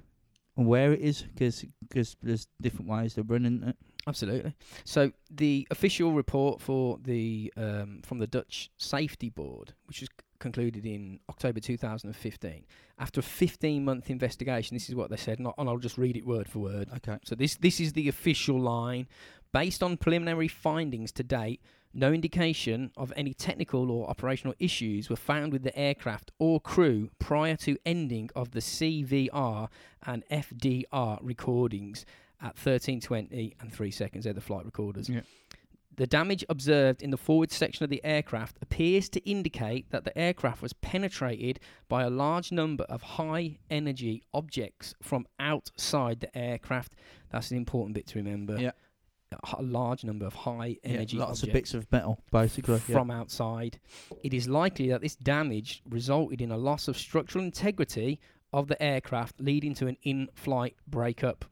and 0.56 0.66
where 0.66 0.94
it 0.94 1.00
is, 1.00 1.20
because 1.20 1.66
cause 1.92 2.16
there's 2.22 2.46
different 2.62 2.90
ways 2.90 3.12
to 3.14 3.24
run, 3.24 3.44
isn't 3.44 3.64
it? 3.68 3.76
Absolutely. 4.06 4.54
So 4.84 5.12
the 5.30 5.68
official 5.70 6.12
report 6.12 6.62
for 6.62 6.98
the 7.02 7.52
um, 7.58 8.00
from 8.04 8.20
the 8.20 8.26
Dutch 8.26 8.70
Safety 8.78 9.28
Board, 9.28 9.74
which 9.84 10.00
was 10.00 10.08
c- 10.08 10.24
concluded 10.44 10.84
in 10.84 11.18
October 11.30 11.58
2015, 11.58 12.66
after 12.98 13.20
a 13.20 13.24
15-month 13.24 14.10
investigation, 14.10 14.76
this 14.76 14.90
is 14.90 14.94
what 14.94 15.08
they 15.10 15.16
said, 15.16 15.38
and 15.38 15.48
I'll, 15.48 15.54
and 15.56 15.68
I'll 15.68 15.78
just 15.78 15.98
read 15.98 16.16
it 16.16 16.26
word 16.26 16.46
for 16.48 16.58
word. 16.58 16.88
Okay. 16.98 17.18
So 17.24 17.34
this 17.34 17.56
this 17.56 17.80
is 17.80 17.94
the 17.94 18.08
official 18.08 18.60
line. 18.60 19.06
Based 19.52 19.82
on 19.82 19.96
preliminary 19.96 20.48
findings 20.48 21.12
to 21.12 21.22
date, 21.22 21.60
no 21.94 22.12
indication 22.12 22.90
of 22.96 23.12
any 23.16 23.32
technical 23.32 23.90
or 23.90 24.10
operational 24.10 24.54
issues 24.58 25.08
were 25.08 25.22
found 25.32 25.52
with 25.52 25.62
the 25.62 25.76
aircraft 25.78 26.32
or 26.38 26.60
crew 26.60 27.10
prior 27.18 27.56
to 27.66 27.78
ending 27.86 28.28
of 28.34 28.50
the 28.50 28.60
CVR 28.60 29.68
and 30.04 30.24
FDR 30.30 31.18
recordings 31.22 32.04
at 32.42 32.56
13:20 32.56 33.54
and 33.60 33.72
3 33.72 33.90
seconds. 33.90 34.24
They're 34.24 34.34
the 34.34 34.40
flight 34.40 34.66
recorders. 34.66 35.08
Yeah. 35.08 35.22
The 35.96 36.06
damage 36.06 36.44
observed 36.48 37.02
in 37.02 37.10
the 37.10 37.16
forward 37.16 37.52
section 37.52 37.84
of 37.84 37.90
the 37.90 38.04
aircraft 38.04 38.58
appears 38.60 39.08
to 39.10 39.20
indicate 39.20 39.90
that 39.90 40.04
the 40.04 40.16
aircraft 40.18 40.60
was 40.60 40.72
penetrated 40.72 41.60
by 41.88 42.02
a 42.02 42.10
large 42.10 42.50
number 42.50 42.84
of 42.84 43.02
high 43.02 43.58
energy 43.70 44.24
objects 44.32 44.94
from 45.02 45.26
outside 45.38 46.20
the 46.20 46.36
aircraft. 46.36 46.94
That's 47.30 47.50
an 47.50 47.56
important 47.56 47.94
bit 47.94 48.06
to 48.08 48.18
remember. 48.18 48.58
Yeah. 48.58 48.72
A 49.54 49.62
large 49.62 50.04
number 50.04 50.26
of 50.26 50.34
high 50.34 50.76
energy 50.84 51.16
yeah, 51.16 51.24
lots 51.24 51.42
of 51.42 51.48
objects 51.48 51.72
bits 51.72 51.74
of 51.74 51.90
metal, 51.90 52.20
basically. 52.30 52.74
yeah. 52.74 52.96
from 52.96 53.10
outside. 53.10 53.80
It 54.22 54.32
is 54.32 54.48
likely 54.48 54.88
that 54.90 55.00
this 55.00 55.16
damage 55.16 55.82
resulted 55.88 56.40
in 56.40 56.52
a 56.52 56.56
loss 56.56 56.86
of 56.86 56.96
structural 56.96 57.44
integrity 57.44 58.20
of 58.52 58.68
the 58.68 58.80
aircraft, 58.80 59.40
leading 59.40 59.74
to 59.74 59.88
an 59.88 59.96
in 60.02 60.28
flight 60.34 60.76
breakup. 60.86 61.44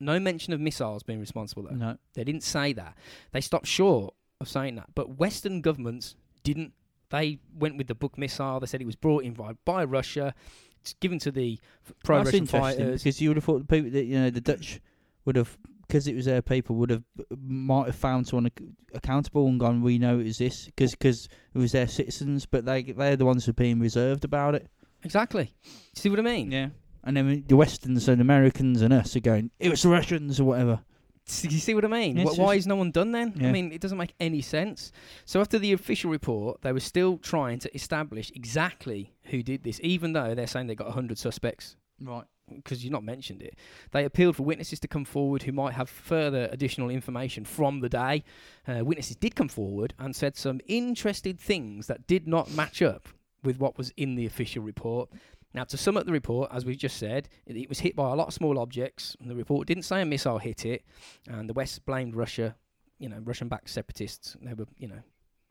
No 0.00 0.18
mention 0.18 0.52
of 0.52 0.60
missiles 0.60 1.02
being 1.02 1.20
responsible, 1.20 1.62
though. 1.64 1.74
No. 1.76 1.96
They 2.14 2.24
didn't 2.24 2.42
say 2.42 2.72
that. 2.74 2.96
They 3.32 3.40
stopped 3.40 3.66
short 3.66 4.14
of 4.40 4.48
saying 4.48 4.74
that. 4.76 4.86
But 4.94 5.18
Western 5.18 5.60
governments 5.60 6.16
didn't. 6.42 6.72
They 7.10 7.38
went 7.56 7.76
with 7.78 7.86
the 7.86 7.94
Buk 7.94 8.18
missile. 8.18 8.60
They 8.60 8.66
said 8.66 8.80
it 8.82 8.86
was 8.86 8.96
brought 8.96 9.24
in 9.24 9.34
by, 9.34 9.52
by 9.64 9.84
Russia. 9.84 10.34
It's 10.80 10.94
given 10.94 11.18
to 11.20 11.30
the 11.30 11.58
pro 12.02 12.18
That's 12.18 12.26
Russian 12.32 12.46
fighters. 12.46 13.02
because 13.02 13.20
you 13.20 13.30
would 13.30 13.36
have 13.36 13.44
thought 13.44 13.60
the 13.60 13.64
people 13.64 13.90
that 13.92 14.04
you 14.04 14.18
know 14.18 14.30
the 14.30 14.40
Dutch 14.40 14.80
would 15.24 15.36
have 15.36 15.56
because 15.86 16.06
it 16.08 16.14
was 16.16 16.24
their 16.26 16.42
people 16.42 16.76
would 16.76 16.90
have 16.90 17.02
might 17.40 17.86
have 17.86 17.94
found 17.96 18.26
someone 18.26 18.46
ac- 18.58 18.68
accountable 18.94 19.46
and 19.48 19.58
gone 19.60 19.80
we 19.82 19.96
know 19.98 20.18
it 20.18 20.24
was 20.24 20.38
this 20.38 20.66
because 20.66 21.28
it 21.54 21.58
was 21.58 21.72
their 21.72 21.86
citizens 21.88 22.44
but 22.46 22.64
they 22.66 22.82
they're 22.82 23.16
the 23.16 23.24
ones 23.24 23.44
who 23.44 23.50
are 23.50 23.54
being 23.54 23.78
reserved 23.80 24.24
about 24.24 24.54
it 24.54 24.66
Exactly. 25.04 25.54
See 25.94 26.08
what 26.10 26.18
I 26.18 26.22
mean? 26.22 26.50
yeah 26.50 26.68
and 27.04 27.16
then 27.16 27.44
the 27.46 27.56
Westerns 27.56 28.08
and 28.08 28.20
Americans 28.20 28.82
and 28.82 28.92
us 28.92 29.14
are 29.14 29.20
going 29.20 29.50
it 29.58 29.68
was 29.68 29.82
the 29.82 29.88
Russians 29.88 30.40
or 30.40 30.44
whatever 30.44 30.80
S- 31.26 31.44
You 31.44 31.58
see 31.58 31.74
what 31.74 31.84
I 31.84 31.88
mean? 31.88 32.16
Yeah, 32.16 32.24
it's 32.24 32.36
Why 32.38 32.54
is 32.54 32.66
no 32.66 32.76
one 32.76 32.90
done 32.90 33.12
then? 33.12 33.34
I 33.40 33.50
mean, 33.50 33.72
it 33.72 33.80
doesn't 33.80 33.96
make 33.96 34.14
any 34.20 34.42
sense. 34.42 34.92
So 35.24 35.40
after 35.40 35.58
the 35.58 35.72
official 35.72 36.10
report, 36.10 36.60
they 36.62 36.72
were 36.72 36.80
still 36.80 37.16
trying 37.18 37.60
to 37.60 37.74
establish 37.74 38.30
exactly 38.34 39.14
who 39.24 39.42
did 39.42 39.64
this, 39.64 39.80
even 39.82 40.12
though 40.12 40.34
they're 40.34 40.46
saying 40.46 40.66
they 40.66 40.74
got 40.74 40.88
100 40.88 41.16
suspects. 41.16 41.76
right 42.02 42.24
Because 42.54 42.84
you've 42.84 42.92
not 42.92 43.04
mentioned 43.04 43.42
it. 43.42 43.56
They 43.92 44.04
appealed 44.04 44.36
for 44.36 44.42
witnesses 44.42 44.80
to 44.80 44.88
come 44.88 45.06
forward 45.06 45.44
who 45.44 45.52
might 45.52 45.72
have 45.72 45.88
further 45.88 46.46
additional 46.52 46.90
information 46.90 47.46
from 47.46 47.80
the 47.80 47.88
day. 47.88 48.22
Uh, 48.68 48.84
witnesses 48.84 49.16
did 49.16 49.34
come 49.34 49.48
forward 49.48 49.94
and 49.98 50.14
said 50.14 50.36
some 50.36 50.60
interesting 50.66 51.36
things 51.36 51.86
that 51.86 52.06
did 52.06 52.28
not 52.28 52.50
match 52.50 52.82
up 52.82 53.08
with 53.42 53.58
what 53.58 53.78
was 53.78 53.92
in 53.96 54.14
the 54.14 54.26
official 54.26 54.62
report. 54.62 55.08
Now, 55.54 55.64
to 55.64 55.76
sum 55.76 55.96
up 55.96 56.04
the 56.04 56.12
report, 56.12 56.50
as 56.52 56.64
we 56.64 56.74
just 56.74 56.96
said, 56.96 57.28
it, 57.46 57.56
it 57.56 57.68
was 57.68 57.78
hit 57.78 57.94
by 57.94 58.10
a 58.10 58.14
lot 58.14 58.26
of 58.26 58.34
small 58.34 58.58
objects. 58.58 59.16
And 59.20 59.30
the 59.30 59.36
report 59.36 59.68
didn't 59.68 59.84
say 59.84 60.02
a 60.02 60.04
missile 60.04 60.38
hit 60.38 60.66
it, 60.66 60.84
and 61.28 61.48
the 61.48 61.54
West 61.54 61.86
blamed 61.86 62.16
Russia, 62.16 62.56
you 62.98 63.08
know, 63.08 63.18
Russian-backed 63.22 63.70
separatists. 63.70 64.36
They 64.42 64.54
were, 64.54 64.66
you 64.76 64.88
know, 64.88 65.02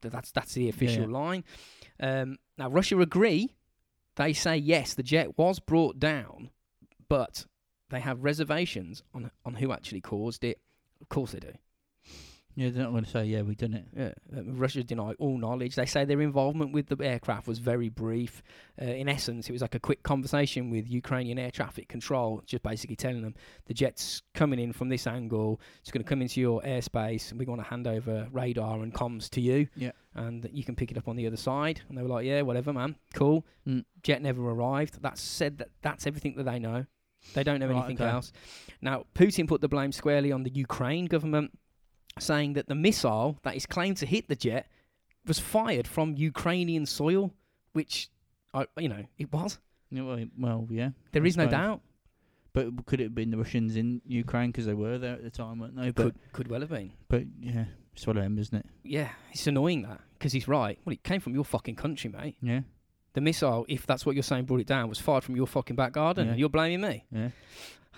th- 0.01 0.11
that's 0.11 0.31
that's 0.31 0.53
the 0.53 0.69
official 0.69 1.03
yeah. 1.03 1.17
line. 1.17 1.43
Um, 1.99 2.37
now, 2.57 2.69
Russia 2.69 2.99
agree. 2.99 3.55
They 4.15 4.33
say 4.33 4.57
yes, 4.57 4.93
the 4.93 5.03
jet 5.03 5.37
was 5.37 5.59
brought 5.59 5.99
down, 5.99 6.51
but 7.09 7.45
they 7.89 8.01
have 8.01 8.23
reservations 8.23 9.03
on 9.13 9.31
on 9.45 9.55
who 9.55 9.71
actually 9.71 10.01
caused 10.01 10.43
it. 10.43 10.59
Of 11.01 11.09
course 11.09 11.31
they 11.31 11.39
do. 11.39 11.53
Yeah, 12.55 12.69
they're 12.69 12.83
not 12.83 12.91
going 12.91 13.03
to 13.03 13.09
say, 13.09 13.25
yeah, 13.25 13.41
we've 13.41 13.57
done 13.57 13.73
it. 13.73 13.85
Yeah, 13.97 14.37
um, 14.39 14.57
Russia 14.57 14.83
deny 14.83 15.13
all 15.19 15.37
knowledge. 15.37 15.75
They 15.75 15.85
say 15.87 16.05
their 16.05 16.21
involvement 16.21 16.71
with 16.71 16.87
the 16.87 17.03
aircraft 17.03 17.47
was 17.47 17.57
very 17.59 17.89
brief. 17.89 18.43
Uh, 18.81 18.85
in 18.85 19.09
essence, 19.09 19.49
it 19.49 19.51
was 19.51 19.61
like 19.63 19.73
a 19.75 19.79
quick 19.79 20.03
conversation 20.03 20.69
with 20.69 20.87
Ukrainian 20.87 21.39
air 21.39 21.49
traffic 21.51 21.87
control, 21.89 22.43
just 22.45 22.61
basically 22.61 22.95
telling 22.95 23.21
them 23.23 23.33
the 23.65 23.73
jet's 23.73 24.21
coming 24.35 24.59
in 24.59 24.71
from 24.71 24.89
this 24.89 25.07
angle. 25.07 25.59
It's 25.81 25.91
going 25.91 26.03
to 26.03 26.07
come 26.09 26.21
into 26.21 26.39
your 26.41 26.61
airspace, 26.61 27.31
and 27.31 27.39
we're 27.39 27.45
going 27.45 27.61
to 27.61 27.65
hand 27.67 27.87
over 27.87 28.27
radar 28.31 28.83
and 28.83 28.93
comms 28.93 29.29
to 29.31 29.41
you. 29.41 29.67
Yeah. 29.75 29.91
and 30.15 30.47
you 30.53 30.63
can 30.63 30.75
pick 30.75 30.91
it 30.91 30.97
up 30.97 31.07
on 31.07 31.15
the 31.15 31.25
other 31.25 31.37
side. 31.37 31.81
And 31.89 31.97
they 31.97 32.03
were 32.03 32.09
like, 32.09 32.25
"Yeah, 32.25 32.41
whatever, 32.43 32.71
man, 32.71 32.95
cool." 33.15 33.45
Mm. 33.67 33.83
Jet 34.03 34.21
never 34.21 34.47
arrived. 34.47 35.01
That's 35.01 35.21
said 35.21 35.57
that 35.57 35.69
that's 35.81 36.05
everything 36.05 36.35
that 36.35 36.43
they 36.43 36.59
know. 36.59 36.85
They 37.33 37.43
don't 37.43 37.59
know 37.61 37.67
Right, 37.69 37.85
anything 37.85 38.05
okay. 38.05 38.13
else. 38.13 38.31
Now, 38.81 39.05
Putin 39.15 39.47
put 39.47 39.61
the 39.61 39.69
blame 39.69 39.91
squarely 39.93 40.31
on 40.33 40.43
the 40.43 40.49
Ukraine 40.51 41.05
government, 41.05 41.57
saying 42.20 42.53
that 42.53 42.68
the 42.68 42.76
missile 42.76 43.38
that 43.43 43.55
is 43.55 43.66
claimed 43.66 43.97
to 43.97 44.05
hit 44.05 44.28
the 44.28 44.36
jet 44.36 44.68
was 45.26 45.39
fired 45.39 45.88
from 45.88 46.16
Ukrainian 46.16 46.86
soil, 46.86 47.34
which, 47.74 48.09
I, 48.53 48.66
you 48.78 48.89
know, 48.89 49.03
it 49.18 49.32
was. 49.32 49.59
Yeah, 49.89 50.03
well, 50.03 50.26
well, 50.38 50.68
yeah. 50.70 50.89
There 51.11 51.24
I 51.24 51.26
is 51.28 51.38
no 51.38 51.47
doubt. 51.47 51.82
But 52.53 52.86
could 52.86 52.99
it 52.99 53.05
have 53.05 53.16
been 53.16 53.32
the 53.32 53.38
Russians 53.38 53.76
in 53.76 54.01
Ukraine 54.05 54.51
because 54.51 54.68
they 54.68 54.76
were 54.76 54.99
there 54.99 55.14
at 55.14 55.24
the 55.24 55.32
time, 55.32 55.59
weren't 55.59 55.76
they? 55.76 55.89
But 55.89 56.03
Could 56.03 56.16
could 56.34 56.47
well 56.49 56.61
have 56.61 56.70
been. 56.70 56.91
but 57.07 57.24
yeah, 57.41 57.66
it's 57.93 58.05
one 58.05 58.18
of 58.18 58.24
them, 58.24 58.38
isn't 58.38 58.55
it? 58.55 58.66
Yeah, 58.84 59.09
it's 59.32 59.47
annoying 59.47 59.82
that 59.84 60.01
because 60.20 60.34
he's 60.34 60.47
right. 60.47 60.78
Well, 60.86 60.93
it 60.93 61.03
came 61.03 61.20
from 61.20 61.34
your 61.34 61.45
fucking 61.45 61.76
country, 61.76 62.11
mate. 62.11 62.36
Yeah, 62.43 62.61
The 63.14 63.22
missile, 63.22 63.66
if 63.68 63.88
that's 63.88 64.05
what 64.05 64.16
you're 64.16 64.22
saying, 64.22 64.45
brought 64.45 64.59
it 64.59 64.68
down, 64.68 64.88
was 64.88 64.99
fired 64.99 65.24
from 65.24 65.36
your 65.36 65.47
fucking 65.47 65.76
back 65.76 65.93
garden. 65.93 66.26
Yeah. 66.26 66.32
and 66.32 66.39
You're 66.39 66.49
blaming 66.49 66.82
me. 66.82 67.05
yeah. 67.11 67.30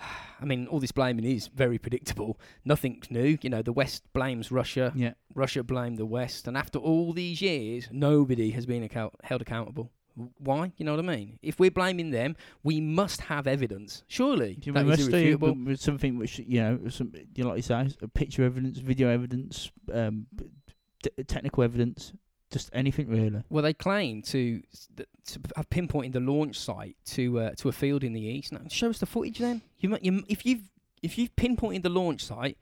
I 0.40 0.44
mean, 0.44 0.66
all 0.66 0.80
this 0.80 0.92
blaming 0.92 1.24
is 1.24 1.48
very 1.48 1.78
predictable. 1.78 2.38
Nothing's 2.64 3.10
new. 3.10 3.38
You 3.42 3.50
know, 3.50 3.62
the 3.62 3.72
West 3.72 4.02
blames 4.12 4.50
Russia. 4.52 4.92
Yeah, 4.94 5.12
Russia 5.34 5.62
blamed 5.62 5.98
the 5.98 6.06
West, 6.06 6.46
and 6.46 6.56
after 6.56 6.78
all 6.78 7.12
these 7.12 7.40
years, 7.40 7.88
nobody 7.90 8.50
has 8.50 8.66
been 8.66 8.82
account- 8.82 9.14
held 9.24 9.40
accountable. 9.42 9.90
Why? 10.38 10.72
You 10.78 10.86
know 10.86 10.92
what 10.96 11.04
I 11.04 11.16
mean? 11.16 11.38
If 11.42 11.60
we're 11.60 11.70
blaming 11.70 12.10
them, 12.10 12.36
we 12.62 12.80
must 12.80 13.20
have 13.22 13.46
evidence. 13.46 14.02
Surely, 14.08 14.58
Yeah, 14.62 14.72
that 14.72 14.84
we 14.84 14.90
must 14.90 15.10
do 15.10 15.14
irrefutable. 15.16 15.54
with 15.64 15.78
something 15.80 16.16
which 16.18 16.38
you 16.38 16.60
know, 16.60 16.88
some 16.88 17.12
you 17.34 17.44
know, 17.44 17.50
like 17.50 17.58
you 17.58 17.62
say, 17.62 17.88
picture 18.14 18.42
evidence, 18.44 18.78
video 18.78 19.08
evidence, 19.08 19.70
um, 19.92 20.26
t- 21.02 21.10
technical 21.26 21.62
evidence, 21.62 22.14
just 22.50 22.70
anything 22.72 23.08
really. 23.08 23.42
Well, 23.50 23.62
they 23.62 23.74
claim 23.74 24.22
to 24.22 24.62
to 25.26 25.40
have 25.56 25.68
pinpointed 25.70 26.12
the 26.12 26.20
launch 26.20 26.58
site 26.58 26.96
to 27.06 27.40
uh, 27.40 27.50
to 27.56 27.68
a 27.68 27.72
field 27.72 28.04
in 28.04 28.12
the 28.12 28.20
east. 28.20 28.52
Now, 28.52 28.60
show 28.68 28.90
us 28.90 28.98
the 28.98 29.06
footage 29.06 29.38
then. 29.38 29.62
You, 29.78 29.98
you 30.00 30.22
if 30.28 30.46
you've 30.46 30.70
if 31.02 31.18
you've 31.18 31.34
pinpointed 31.36 31.82
the 31.82 31.88
launch 31.90 32.22
site, 32.24 32.56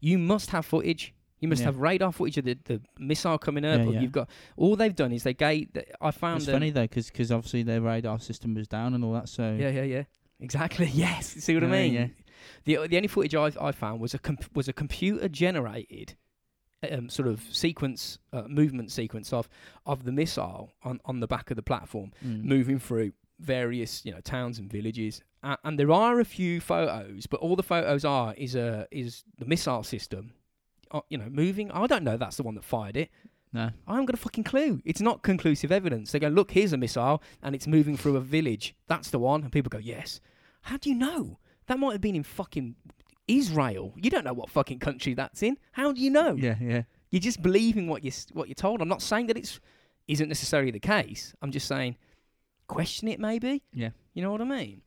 you 0.00 0.18
must 0.18 0.50
have 0.50 0.66
footage. 0.66 1.14
You 1.38 1.48
must 1.48 1.60
Yeah. 1.60 1.66
have 1.66 1.78
radar 1.78 2.12
footage 2.12 2.36
of 2.36 2.44
the, 2.44 2.58
the 2.64 2.82
missile 2.98 3.38
coming 3.38 3.64
up. 3.64 3.78
Yeah, 3.80 3.92
yeah. 3.92 4.00
You've 4.02 4.12
got 4.12 4.28
all 4.56 4.76
they've 4.76 4.94
done 4.94 5.10
is 5.12 5.22
they 5.22 5.32
gave. 5.32 5.68
I 6.00 6.10
found 6.10 6.40
It's 6.42 6.48
um, 6.48 6.54
funny 6.54 6.70
though, 6.70 6.86
because 6.86 7.32
obviously 7.32 7.62
their 7.62 7.80
radar 7.80 8.18
system 8.20 8.54
was 8.54 8.68
down 8.68 8.92
and 8.94 9.02
all 9.02 9.14
that. 9.14 9.28
So 9.28 9.56
Yeah, 9.58 9.70
yeah, 9.70 9.84
yeah. 9.84 10.02
Exactly. 10.40 10.86
Yes. 10.92 11.28
See 11.28 11.54
what 11.54 11.64
I 11.64 11.68
mean? 11.68 11.92
yeah. 11.94 12.06
The 12.64 12.86
the 12.88 12.96
only 12.96 13.08
footage 13.08 13.34
I 13.34 13.52
I 13.60 13.72
found 13.72 14.00
was 14.00 14.12
a 14.12 14.18
comp- 14.18 14.54
was 14.54 14.68
a 14.68 14.72
computer 14.72 15.28
generated 15.28 16.14
um, 16.90 17.08
sort 17.08 17.28
of 17.28 17.42
sequence 17.50 18.18
uh, 18.32 18.42
movement 18.48 18.90
sequence 18.90 19.32
of 19.32 19.48
of 19.86 20.04
the 20.04 20.12
missile 20.12 20.70
on 20.82 21.00
on 21.04 21.20
the 21.20 21.26
back 21.26 21.50
of 21.50 21.56
the 21.56 21.62
platform 21.62 22.12
Mm. 22.24 22.44
moving 22.44 22.78
through 22.78 23.12
various 23.38 24.04
you 24.04 24.12
know 24.12 24.20
towns 24.20 24.58
and 24.58 24.70
villages. 24.70 25.22
Uh, 25.42 25.56
and 25.64 25.78
there 25.78 25.90
are 25.90 26.20
a 26.20 26.24
few 26.24 26.60
photos, 26.60 27.26
but 27.26 27.40
all 27.40 27.56
the 27.56 27.62
photos 27.62 28.04
are 28.04 28.34
is 28.34 28.54
a 28.54 28.86
is 28.90 29.24
the 29.38 29.46
missile 29.46 29.82
system. 29.82 30.32
Uh, 30.90 31.00
you 31.08 31.16
know, 31.16 31.28
moving. 31.30 31.70
I 31.70 31.86
don't 31.86 32.02
know. 32.04 32.16
That's 32.16 32.36
the 32.36 32.42
one 32.42 32.54
that 32.56 32.64
fired 32.64 32.96
it. 32.96 33.10
No, 33.52 33.70
I 33.86 33.92
haven't 33.92 34.06
got 34.06 34.14
a 34.14 34.18
fucking 34.18 34.44
clue. 34.44 34.80
It's 34.84 35.00
not 35.00 35.22
conclusive 35.22 35.72
evidence. 35.72 36.12
They 36.12 36.18
go, 36.20 36.28
look, 36.28 36.50
here's 36.52 36.72
a 36.72 36.76
missile, 36.76 37.20
and 37.42 37.54
it's 37.54 37.66
moving 37.66 37.96
through 37.96 38.16
a 38.16 38.20
village. 38.20 38.74
That's 38.86 39.10
the 39.10 39.18
one. 39.18 39.42
And 39.42 39.50
people 39.52 39.70
go, 39.70 39.78
yes. 39.78 40.20
How 40.62 40.76
do 40.76 40.88
you 40.88 40.94
know? 40.94 41.38
That 41.66 41.78
might 41.78 41.92
have 41.92 42.00
been 42.00 42.14
in 42.16 42.22
fucking 42.22 42.76
Israel. 43.38 43.92
You 43.96 44.10
don't 44.10 44.24
know 44.24 44.32
what 44.32 44.50
fucking 44.50 44.78
country 44.80 45.14
that's 45.14 45.42
in. 45.42 45.56
How 45.72 45.92
do 45.92 46.00
you 46.00 46.10
know? 46.10 46.34
yeah, 46.34 46.56
yeah, 46.60 46.82
You're 47.10 47.20
just 47.20 47.42
believing 47.42 47.86
what 47.88 48.04
you 48.04 48.12
what 48.32 48.48
you're 48.48 48.54
told. 48.54 48.80
I'm 48.82 48.88
not 48.88 49.02
saying 49.02 49.26
that 49.28 49.36
it's 49.36 49.60
isn't 50.08 50.28
necessarily 50.28 50.70
the 50.72 50.80
case. 50.80 51.34
I'm 51.42 51.52
just 51.52 51.66
saying 51.68 51.96
question 52.66 53.08
it 53.08 53.20
maybe. 53.20 53.62
yeah. 53.72 53.90
You 54.14 54.22
know 54.22 54.32
what 54.32 54.40
I 54.40 54.44
mean? 54.44 54.82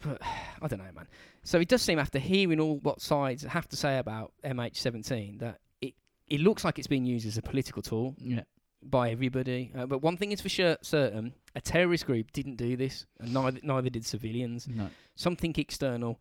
But 0.00 0.20
I 0.62 0.68
don't 0.68 0.78
know, 0.78 0.92
man. 0.94 1.06
So 1.42 1.60
it 1.60 1.68
does 1.68 1.82
seem 1.82 1.98
after 1.98 2.18
hearing 2.18 2.60
all 2.60 2.78
what 2.78 3.00
sides 3.02 3.42
have 3.44 3.68
to 3.68 3.76
say 3.76 3.98
about 3.98 4.32
MH17 4.44 5.38
that 5.40 5.60
it 5.80 5.94
it 6.28 6.40
looks 6.40 6.64
like 6.64 6.78
it's 6.78 6.88
being 6.88 7.04
used 7.04 7.26
as 7.26 7.36
a 7.38 7.42
political 7.42 7.82
tool 7.82 8.14
Yeah, 8.18 8.42
by 8.82 9.10
everybody. 9.10 9.72
Uh, 9.76 9.86
but 9.86 9.98
one 9.98 10.16
thing 10.16 10.32
is 10.32 10.40
for 10.40 10.48
sure 10.48 10.76
certain: 10.82 11.34
a 11.54 11.60
terrorist 11.60 12.06
group 12.06 12.32
didn't 12.32 12.56
do 12.56 12.76
this, 12.76 13.06
and 13.20 13.34
neither 13.34 13.60
neither 13.62 13.90
did 13.90 14.04
civilians. 14.06 14.66
no. 14.68 14.88
Something 15.16 15.54
external 15.58 16.18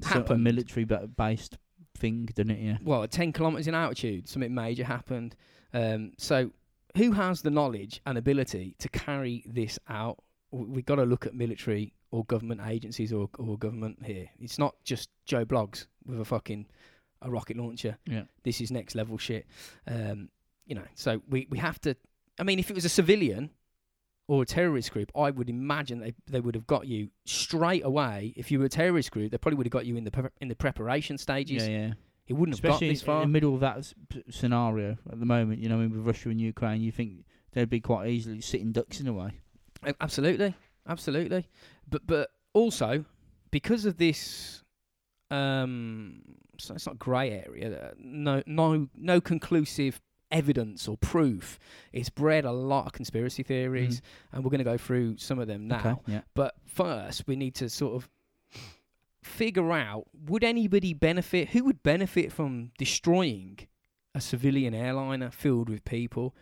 So 0.00 0.10
a 0.10 0.12
happened. 0.14 0.44
military 0.44 0.84
ba- 0.84 1.06
based 1.06 1.56
thing, 1.96 2.26
didn't 2.34 2.52
it? 2.56 2.60
Yeah. 2.60 2.78
well, 2.82 3.02
at 3.04 3.10
ten 3.10 3.32
kilometers 3.32 3.66
in 3.68 3.74
altitude, 3.74 4.28
something 4.28 4.54
major 4.54 4.84
happened. 4.84 5.36
Um, 5.72 6.12
so, 6.18 6.50
who 6.96 7.12
has 7.12 7.42
the 7.42 7.50
knowledge 7.50 8.00
and 8.06 8.18
ability 8.18 8.74
to 8.78 8.88
carry 8.88 9.44
this 9.46 9.78
out? 9.88 10.18
We've 10.50 10.84
got 10.86 10.96
to 10.96 11.04
look 11.04 11.26
at 11.26 11.34
military 11.34 11.92
or 12.10 12.24
government 12.24 12.60
agencies 12.64 13.12
or, 13.12 13.28
or 13.38 13.58
government 13.58 13.98
here. 14.04 14.28
It's 14.38 14.58
not 14.58 14.76
just 14.84 15.10
Joe 15.26 15.44
Bloggs 15.44 15.86
with 16.06 16.20
a 16.20 16.24
fucking 16.24 16.66
a 17.22 17.30
rocket 17.30 17.56
launcher. 17.56 17.98
Yeah. 18.06 18.24
This 18.44 18.60
is 18.60 18.70
next 18.70 18.94
level 18.94 19.18
shit. 19.18 19.46
Um, 19.86 20.28
you 20.66 20.74
know, 20.76 20.84
so 20.94 21.22
we, 21.28 21.48
we 21.50 21.58
have 21.58 21.80
to. 21.80 21.96
I 22.38 22.42
mean, 22.44 22.58
if 22.58 22.70
it 22.70 22.74
was 22.74 22.84
a 22.84 22.88
civilian 22.88 23.50
or 24.26 24.42
a 24.42 24.46
terrorist 24.46 24.90
group, 24.92 25.12
I 25.16 25.30
would 25.30 25.50
imagine 25.50 26.00
they 26.00 26.14
they 26.26 26.40
would 26.40 26.54
have 26.54 26.66
got 26.66 26.86
you 26.86 27.10
straight 27.26 27.84
away. 27.84 28.32
If 28.36 28.50
you 28.50 28.58
were 28.58 28.64
a 28.64 28.70
terrorist 28.70 29.10
group, 29.10 29.30
they 29.30 29.38
probably 29.38 29.56
would 29.58 29.66
have 29.66 29.72
got 29.72 29.86
you 29.86 29.96
in 29.96 30.04
the 30.04 30.10
pre- 30.10 30.30
in 30.40 30.48
the 30.48 30.54
preparation 30.56 31.18
stages. 31.18 31.66
Yeah, 31.68 31.78
yeah. 31.78 31.92
It 32.26 32.32
wouldn't 32.32 32.56
have 32.56 32.62
got 32.62 32.68
Especially 32.76 32.88
this 32.94 33.02
in 33.02 33.20
the 33.20 33.26
middle 33.26 33.52
of 33.54 33.60
that 33.60 33.76
s- 33.78 33.94
scenario 34.30 34.96
at 35.12 35.20
the 35.20 35.26
moment, 35.26 35.60
you 35.60 35.68
know, 35.68 35.76
with 35.78 36.06
Russia 36.06 36.30
and 36.30 36.40
Ukraine, 36.40 36.80
you 36.80 36.90
think 36.90 37.26
they'd 37.52 37.68
be 37.68 37.80
quite 37.80 38.08
easily 38.08 38.40
sitting 38.40 38.72
ducks 38.72 38.98
in 38.98 39.06
a 39.08 39.12
way. 39.12 39.32
Absolutely, 40.00 40.54
absolutely. 40.88 41.46
But 41.88 42.06
but 42.06 42.30
also 42.54 43.04
because 43.50 43.84
of 43.84 43.98
this, 43.98 44.62
um, 45.30 46.22
so 46.58 46.74
it's 46.74 46.86
not 46.86 46.98
grey 46.98 47.30
area. 47.46 47.88
uh, 47.88 47.94
No 47.98 48.42
no 48.46 48.88
no 48.96 49.20
conclusive 49.20 50.00
evidence 50.34 50.86
or 50.88 50.98
proof. 50.98 51.58
It's 51.92 52.10
bred 52.10 52.44
a 52.44 52.52
lot 52.52 52.86
of 52.86 52.92
conspiracy 52.92 53.42
theories, 53.42 54.02
and 54.32 54.44
we're 54.44 54.50
going 54.50 54.58
to 54.58 54.64
go 54.64 54.76
through 54.76 55.16
some 55.16 55.38
of 55.38 55.46
them 55.46 55.68
now. 55.68 55.78
Okay, 55.78 56.12
yeah. 56.14 56.20
But 56.34 56.54
first, 56.66 57.26
we 57.26 57.36
need 57.36 57.54
to 57.56 57.70
sort 57.70 57.94
of 57.94 58.10
figure 59.22 59.72
out 59.72 60.06
would 60.26 60.44
anybody 60.44 60.92
benefit? 60.92 61.50
Who 61.50 61.64
would 61.64 61.82
benefit 61.82 62.32
from 62.32 62.72
destroying 62.76 63.60
a 64.14 64.20
civilian 64.20 64.74
airliner 64.74 65.30
filled 65.30 65.68
with 65.68 65.84
people 65.84 66.34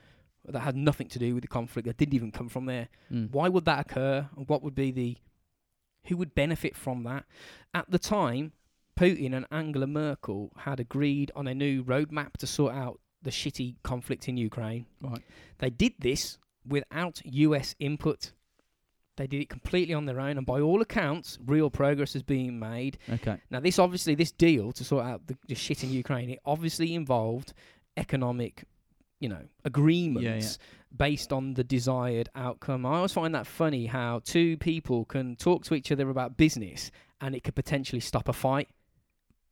that 0.47 0.61
had 0.61 0.74
nothing 0.74 1.09
to 1.09 1.18
do 1.18 1.34
with 1.34 1.43
the 1.43 1.49
conflict 1.49 1.86
that 1.86 1.97
didn't 1.99 2.14
even 2.14 2.32
come 2.32 2.49
from 2.49 2.66
there? 2.66 2.88
Mm. 3.12 3.30
Why 3.30 3.49
would 3.49 3.66
that 3.66 3.80
occur? 3.80 4.28
And 4.36 4.49
What 4.49 4.62
would 4.62 4.74
be 4.74 4.90
the 4.90 5.16
who 6.07 6.16
would 6.16 6.34
benefit 6.34 6.74
from 6.76 7.05
that? 7.05 7.24
At 7.72 7.90
the 7.90 7.99
time, 7.99 8.53
Putin 8.99 9.34
and 9.34 9.47
Angela 9.51 9.86
Merkel 9.86 10.51
had 10.57 10.80
agreed 10.80 11.30
on 11.36 11.47
a 11.47 11.55
new 11.55 11.84
roadmap 11.84 12.36
to 12.38 12.47
sort 12.47 12.74
out 12.74 13.01
the 13.22 13.30
shitty 13.30 13.76
conflict 13.82 14.28
in 14.28 14.36
Ukraine. 14.36 14.86
Right. 15.00 15.22
They 15.58 15.70
did 15.70 15.94
this 15.98 16.38
without 16.66 17.20
US 17.24 17.74
input. 17.78 18.32
They 19.16 19.26
did 19.26 19.42
it 19.42 19.48
completely 19.50 19.92
on 19.94 20.06
their 20.06 20.20
own, 20.20 20.38
and 20.38 20.46
by 20.46 20.60
all 20.60 20.80
accounts, 20.80 21.38
real 21.46 21.68
progress 21.70 22.16
is 22.16 22.22
being 22.22 22.58
made. 22.58 22.98
Okay. 23.10 23.36
Now, 23.50 23.60
this 23.60 23.78
obviously, 23.78 24.14
this 24.14 24.32
deal 24.32 24.72
to 24.72 24.84
sort 24.84 25.04
out 25.04 25.26
the, 25.26 25.36
the 25.48 25.54
shit 25.54 25.84
in 25.84 25.90
Ukraine, 25.90 26.30
it 26.30 26.38
obviously 26.46 26.94
involved 26.94 27.52
economic, 27.98 28.64
you 29.20 29.28
know, 29.28 29.42
agreements 29.64 30.58
based 30.96 31.32
on 31.32 31.54
the 31.54 31.64
desired 31.64 32.30
outcome. 32.34 32.86
I 32.86 32.96
always 32.96 33.12
find 33.12 33.34
that 33.34 33.46
funny 33.46 33.86
how 33.86 34.20
two 34.24 34.56
people 34.56 35.04
can 35.04 35.36
talk 35.36 35.64
to 35.64 35.74
each 35.74 35.92
other 35.92 36.08
about 36.08 36.36
business 36.36 36.90
and 37.20 37.34
it 37.34 37.44
could 37.44 37.54
potentially 37.54 38.00
stop 38.00 38.28
a 38.28 38.32
fight. 38.32 38.68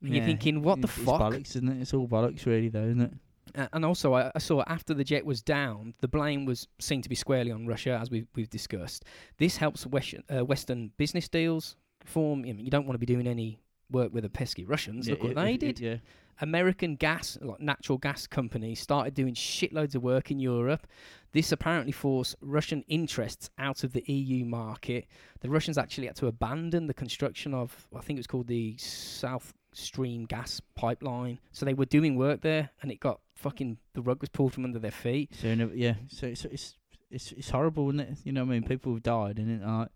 And 0.01 0.15
you're 0.15 0.25
thinking, 0.25 0.63
what 0.63 0.81
the 0.81 0.87
it's- 0.87 1.05
fuck? 1.05 1.33
It's 1.33 1.51
bollocks, 1.53 1.55
isn't 1.57 1.69
it? 1.69 1.81
It's 1.81 1.93
all 1.93 2.07
bollocks, 2.07 2.45
really, 2.47 2.69
though, 2.69 2.83
isn't 2.85 3.01
it? 3.01 3.13
Uh, 3.55 3.67
and 3.73 3.83
also, 3.85 4.13
I, 4.13 4.31
I 4.35 4.39
saw 4.39 4.63
after 4.67 4.93
the 4.93 5.03
jet 5.03 5.25
was 5.25 5.41
down, 5.41 5.93
the 6.01 6.07
blame 6.07 6.45
was 6.45 6.67
seen 6.79 7.01
to 7.01 7.09
be 7.09 7.15
squarely 7.15 7.51
on 7.51 7.67
Russia, 7.67 7.97
as 8.01 8.09
we've, 8.09 8.27
we've 8.35 8.49
discussed. 8.49 9.05
This 9.37 9.57
helps 9.57 9.85
West, 9.85 10.15
uh, 10.29 10.43
Western 10.45 10.91
business 10.97 11.27
deals 11.27 11.75
form. 12.05 12.39
I 12.41 12.53
mean, 12.53 12.59
you 12.59 12.71
don't 12.71 12.85
want 12.87 12.95
to 12.95 12.99
be 13.05 13.11
doing 13.11 13.27
any 13.27 13.59
work 13.91 14.13
with 14.13 14.23
the 14.23 14.29
pesky 14.29 14.63
Russians. 14.65 15.09
Look 15.09 15.21
what 15.23 15.31
it- 15.31 15.35
they 15.35 15.53
it- 15.53 15.59
did. 15.59 15.79
Yeah. 15.79 15.95
American 16.39 16.95
gas, 16.95 17.37
like 17.41 17.59
natural 17.59 17.99
gas 17.99 18.25
companies, 18.25 18.79
started 18.79 19.13
doing 19.13 19.35
shitloads 19.35 19.93
of 19.93 20.01
work 20.01 20.31
in 20.31 20.39
Europe. 20.39 20.87
This 21.33 21.51
apparently 21.51 21.91
forced 21.91 22.35
Russian 22.41 22.81
interests 22.87 23.51
out 23.59 23.83
of 23.83 23.93
the 23.93 24.03
EU 24.11 24.43
market. 24.45 25.05
The 25.41 25.49
Russians 25.51 25.77
actually 25.77 26.07
had 26.07 26.15
to 26.15 26.25
abandon 26.27 26.87
the 26.87 26.95
construction 26.95 27.53
of, 27.53 27.87
I 27.95 27.99
think 28.01 28.17
it 28.17 28.21
was 28.21 28.27
called 28.27 28.47
the 28.47 28.75
South 28.77 29.53
Stream 29.73 30.25
gas 30.25 30.61
pipeline. 30.75 31.39
So 31.51 31.65
they 31.65 31.73
were 31.73 31.85
doing 31.85 32.15
work 32.15 32.41
there, 32.41 32.69
and 32.81 32.91
it 32.91 32.99
got 32.99 33.19
fucking 33.35 33.77
the 33.93 34.01
rug 34.01 34.21
was 34.21 34.29
pulled 34.29 34.53
from 34.53 34.65
under 34.65 34.79
their 34.79 34.91
feet. 34.91 35.33
So 35.35 35.47
yeah, 35.73 35.95
so 36.07 36.27
it's 36.27 36.45
it's 36.45 36.75
it's 37.09 37.31
it's 37.31 37.49
horrible, 37.49 37.89
isn't 37.89 37.99
it? 37.99 38.17
You 38.23 38.31
know 38.31 38.43
what 38.43 38.51
I 38.51 38.59
mean? 38.59 38.63
People 38.63 38.93
have 38.93 39.03
died, 39.03 39.37
and 39.37 39.61
it 39.61 39.65
like 39.65 39.89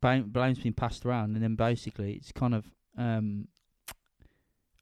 blame, 0.00 0.28
blame's 0.30 0.58
been 0.58 0.72
passed 0.72 1.04
around, 1.04 1.34
and 1.34 1.42
then 1.42 1.54
basically 1.54 2.14
it's 2.14 2.32
kind 2.32 2.54
of 2.54 2.64
um 2.96 3.48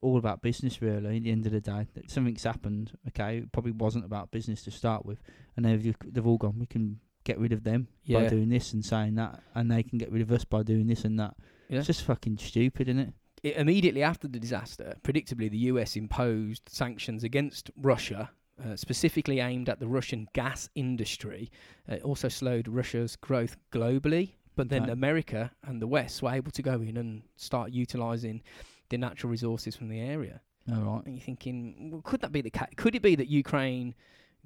all 0.02 0.16
about 0.16 0.42
business 0.42 0.80
really. 0.80 1.16
At 1.16 1.22
the 1.22 1.30
end 1.30 1.46
of 1.46 1.52
the 1.52 1.60
day, 1.60 1.86
that 1.94 2.10
something's 2.10 2.44
happened. 2.44 2.92
Okay, 3.08 3.38
it 3.38 3.52
probably 3.52 3.72
wasn't 3.72 4.04
about 4.04 4.30
business 4.30 4.62
to 4.64 4.70
start 4.70 5.04
with, 5.04 5.20
and 5.56 5.64
they've 5.64 5.94
they've 6.04 6.26
all 6.26 6.38
gone. 6.38 6.58
We 6.58 6.66
can 6.66 7.00
get 7.24 7.38
rid 7.38 7.52
of 7.52 7.64
them 7.64 7.88
by 8.08 8.28
doing 8.28 8.48
this 8.48 8.72
and 8.72 8.84
saying 8.84 9.14
that, 9.16 9.42
and 9.54 9.70
they 9.70 9.82
can 9.82 9.98
get 9.98 10.10
rid 10.10 10.22
of 10.22 10.32
us 10.32 10.44
by 10.44 10.62
doing 10.62 10.86
this 10.86 11.04
and 11.04 11.18
that. 11.20 11.34
Yeah. 11.68 11.78
It's 11.78 11.86
just 11.86 12.04
fucking 12.04 12.38
stupid, 12.38 12.88
isn't 12.88 13.00
it? 13.00 13.14
Immediately 13.42 14.02
after 14.02 14.28
the 14.28 14.38
disaster, 14.38 14.96
predictably, 15.02 15.50
the 15.50 15.58
US 15.72 15.96
imposed 15.96 16.62
sanctions 16.68 17.24
against 17.24 17.70
Russia, 17.76 18.30
uh, 18.62 18.76
specifically 18.76 19.40
aimed 19.40 19.68
at 19.68 19.80
the 19.80 19.88
Russian 19.88 20.28
gas 20.34 20.68
industry. 20.74 21.50
Uh, 21.90 21.94
it 21.94 22.02
also 22.02 22.28
slowed 22.28 22.68
Russia's 22.68 23.16
growth 23.16 23.56
globally. 23.72 24.32
But 24.56 24.68
then 24.68 24.82
Okay. 24.82 24.92
America 24.92 25.52
and 25.62 25.80
the 25.80 25.86
West 25.86 26.22
were 26.22 26.32
able 26.32 26.50
to 26.50 26.60
go 26.60 26.82
in 26.82 26.96
and 26.98 27.22
start 27.36 27.70
utilizing 27.70 28.42
the 28.90 28.98
natural 28.98 29.30
resources 29.30 29.74
from 29.76 29.88
the 29.88 30.00
area. 30.00 30.42
All 30.70 30.82
right. 30.82 31.06
And 31.06 31.14
you're 31.16 31.24
thinking, 31.24 31.90
well, 31.90 32.02
could 32.02 32.20
that 32.20 32.32
be 32.32 32.42
the 32.42 32.50
case? 32.50 32.68
Could 32.76 32.94
it 32.94 33.00
be 33.00 33.14
that 33.14 33.28
Ukraine 33.28 33.94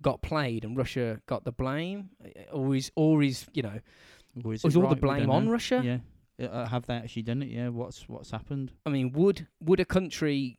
got 0.03 0.23
played 0.23 0.65
and 0.65 0.77
Russia 0.77 1.21
got 1.27 1.45
the 1.45 1.53
blame, 1.53 2.11
Uh, 2.25 2.29
or 2.53 2.77
is, 2.77 2.93
or 2.95 3.23
is 3.25 3.47
you 3.55 3.63
know, 3.63 3.81
Or 4.45 4.55
is, 4.55 4.63
was 4.63 4.77
all 4.77 4.89
the 4.89 4.95
blame 4.97 5.31
on 5.31 5.47
know. 5.47 5.51
Russia? 5.51 5.83
Yeah. 5.85 5.99
Uh, 6.41 6.67
have 6.67 6.87
they 6.87 6.95
actually 6.95 7.23
done 7.23 7.43
it? 7.43 7.49
Yeah. 7.49 7.69
What's 7.69 8.09
what's 8.09 8.31
happened? 8.31 8.73
I 8.85 8.91
mean, 8.91 9.13
would 9.13 9.47
would 9.61 9.81
a 9.81 9.85
country 9.85 10.59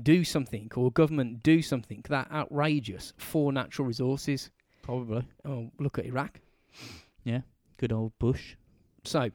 do 0.00 0.24
something 0.24 0.70
or 0.74 0.90
government 0.90 1.42
do 1.42 1.60
something 1.60 2.02
that 2.08 2.30
outrageous 2.32 3.12
for 3.18 3.52
natural 3.52 3.86
resources? 3.86 4.50
Probably. 4.82 5.26
Oh, 5.44 5.70
look 5.78 5.98
at 5.98 6.06
Iraq. 6.06 6.40
Yeah, 7.24 7.42
good 7.76 7.92
old 7.92 8.12
Bush. 8.18 8.56
So, 9.04 9.30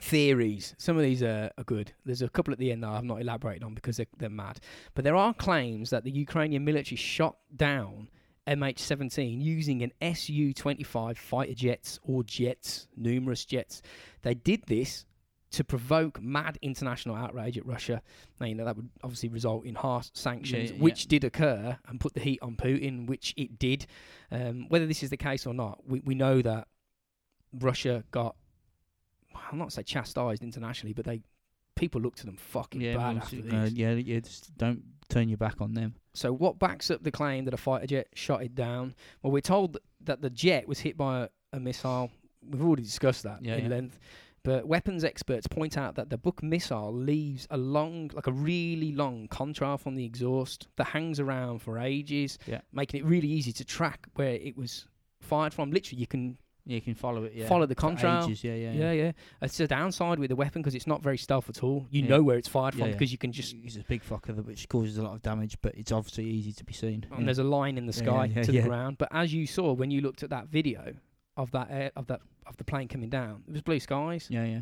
theories. 0.00 0.74
Some 0.78 0.96
of 0.96 1.02
these 1.02 1.22
are, 1.22 1.50
are 1.56 1.64
good. 1.64 1.92
There's 2.04 2.22
a 2.22 2.28
couple 2.28 2.52
at 2.52 2.58
the 2.58 2.72
end 2.72 2.82
that 2.82 2.90
I've 2.90 3.04
not 3.04 3.20
elaborated 3.20 3.64
on 3.64 3.74
because 3.74 3.96
they're, 3.96 4.06
they're 4.18 4.28
mad. 4.28 4.60
But 4.94 5.04
there 5.04 5.16
are 5.16 5.32
claims 5.32 5.90
that 5.90 6.04
the 6.04 6.10
Ukrainian 6.10 6.64
military 6.64 6.96
shot 6.96 7.36
down 7.56 8.08
MH17 8.48 9.40
using 9.40 9.82
an 9.82 9.92
Su 10.14 10.52
25 10.52 11.18
fighter 11.18 11.54
jets 11.54 11.98
or 12.02 12.22
jets, 12.24 12.88
numerous 12.96 13.44
jets. 13.44 13.82
They 14.22 14.34
did 14.34 14.64
this 14.66 15.04
to 15.50 15.64
provoke 15.64 16.20
mad 16.20 16.58
international 16.60 17.14
outrage 17.14 17.56
at 17.56 17.64
Russia. 17.64 18.02
Now, 18.40 18.46
you 18.46 18.54
know, 18.54 18.64
that 18.66 18.76
would 18.76 18.90
obviously 19.02 19.28
result 19.30 19.64
in 19.64 19.74
harsh 19.74 20.08
sanctions, 20.12 20.70
Yeah, 20.72 20.76
which 20.78 21.06
did 21.06 21.24
occur 21.24 21.78
and 21.88 22.00
put 22.00 22.14
the 22.14 22.20
heat 22.20 22.38
on 22.42 22.56
Putin, 22.56 23.06
which 23.06 23.32
it 23.36 23.58
did. 23.58 23.86
Um, 24.30 24.66
whether 24.68 24.86
this 24.86 25.02
is 25.02 25.10
the 25.10 25.16
case 25.16 25.46
or 25.46 25.54
not, 25.54 25.78
we, 25.86 26.00
we 26.00 26.14
know 26.14 26.42
that 26.42 26.68
Russia 27.60 28.04
got, 28.10 28.36
I'm 29.50 29.58
not 29.58 29.72
say 29.72 29.82
chastised 29.82 30.42
internationally, 30.42 30.92
but 30.92 31.04
they 31.06 31.22
people 31.76 32.00
looked 32.00 32.20
at 32.20 32.26
them 32.26 32.36
fucking 32.36 32.80
Yeah, 32.80 32.96
bad 32.96 33.16
after 33.18 33.36
this. 33.40 33.52
uh, 33.54 33.70
yeah, 33.72 33.92
yeah. 33.92 34.20
Just 34.20 34.54
don't 34.58 34.82
turn 35.08 35.28
your 35.28 35.38
back 35.38 35.60
on 35.60 35.74
them. 35.74 35.94
So 36.14 36.32
what 36.32 36.58
backs 36.58 36.90
up 36.90 37.02
the 37.02 37.10
claim 37.10 37.44
that 37.46 37.54
a 37.54 37.58
fighter 37.58 37.86
jet 37.86 38.08
shot 38.14 38.42
it 38.42 38.54
down? 38.54 38.94
Well, 39.22 39.32
we're 39.32 39.40
told 39.40 39.78
that 40.04 40.20
the 40.22 40.30
jet 40.30 40.68
was 40.68 40.80
hit 40.80 40.96
by 40.96 41.22
a, 41.22 41.28
a 41.52 41.60
missile. 41.60 42.10
We've 42.48 42.62
already 42.62 42.82
discussed 42.82 43.22
that 43.24 43.44
Yeah, 43.44 43.56
in 43.56 43.64
yeah. 43.64 43.70
length. 43.70 43.98
But 44.44 44.66
weapons 44.68 45.04
experts 45.04 45.46
point 45.46 45.76
out 45.76 45.96
that 45.96 46.10
the 46.10 46.16
Buk 46.16 46.42
missile 46.42 46.92
leaves 46.94 47.46
a 47.50 47.56
long, 47.56 48.10
like 48.14 48.26
a 48.28 48.32
really 48.32 48.92
long 48.92 49.28
contrail 49.28 49.78
from 49.78 49.94
the 49.96 50.04
exhaust 50.04 50.68
that 50.76 50.84
hangs 50.88 51.18
around 51.20 51.60
for 51.60 51.78
ages, 51.78 52.38
Yeah. 52.46 52.60
making 52.72 53.00
it 53.00 53.04
really 53.04 53.28
easy 53.28 53.52
to 53.52 53.64
track 53.64 54.06
where 54.14 54.34
it 54.34 54.56
was 54.56 54.86
fired 55.20 55.52
from. 55.52 55.70
Literally, 55.70 56.00
you 56.00 56.06
can 56.06 56.38
you 56.74 56.80
can 56.82 56.94
follow 56.94 57.24
it. 57.24 57.32
Yeah. 57.34 57.48
follow 57.48 57.66
the 57.66 57.74
contrail. 57.74 58.24
ages, 58.26 58.44
Yeah, 58.44 58.54
yeah, 58.54 58.72
Yeah, 58.72 58.92
yeah. 58.92 59.12
It's 59.42 59.58
a 59.60 59.66
downside 59.66 60.18
with 60.18 60.28
the 60.28 60.36
weapon 60.36 60.60
because 60.62 60.74
it's 60.74 60.86
not 60.86 61.02
very 61.02 61.16
stealth 61.18 61.48
at 61.48 61.62
all. 61.62 61.86
You 61.90 62.02
Yeah. 62.02 62.08
know 62.10 62.22
where 62.22 62.36
it's 62.36 62.48
fired 62.48 62.74
from 62.74 62.86
yeah. 62.86 62.92
because 62.92 63.10
you 63.10 63.18
can 63.18 63.32
just. 63.32 63.54
It's 63.64 63.76
a 63.76 63.80
big 63.84 64.02
fucker 64.04 64.34
that 64.36 64.44
which 64.46 64.68
causes 64.68 64.98
a 64.98 65.02
lot 65.02 65.14
of 65.14 65.22
damage, 65.22 65.56
but 65.62 65.74
it's 65.76 65.90
obviously 65.92 66.24
easy 66.26 66.52
to 66.52 66.64
be 66.64 66.72
seen. 66.74 67.06
And 67.10 67.20
yeah. 67.20 67.24
there's 67.24 67.38
a 67.38 67.44
line 67.44 67.78
in 67.78 67.86
the 67.86 67.92
Yeah, 67.94 68.04
sky 68.04 68.24
yeah, 68.34 68.42
to 68.42 68.52
yeah. 68.52 68.60
the 68.62 68.68
ground. 68.68 68.98
But 68.98 69.08
as 69.12 69.32
you 69.32 69.46
saw 69.46 69.72
when 69.72 69.90
you 69.90 70.00
looked 70.02 70.22
at 70.22 70.30
that 70.30 70.48
video 70.48 70.94
of 71.36 71.50
that 71.52 71.68
air, 71.70 71.90
of 71.96 72.06
that 72.08 72.20
of 72.46 72.56
the 72.58 72.64
plane 72.64 72.88
coming 72.88 73.08
down, 73.10 73.42
it 73.48 73.52
was 73.52 73.62
blue 73.62 73.80
skies. 73.80 74.26
yeah, 74.30 74.44
yeah. 74.44 74.60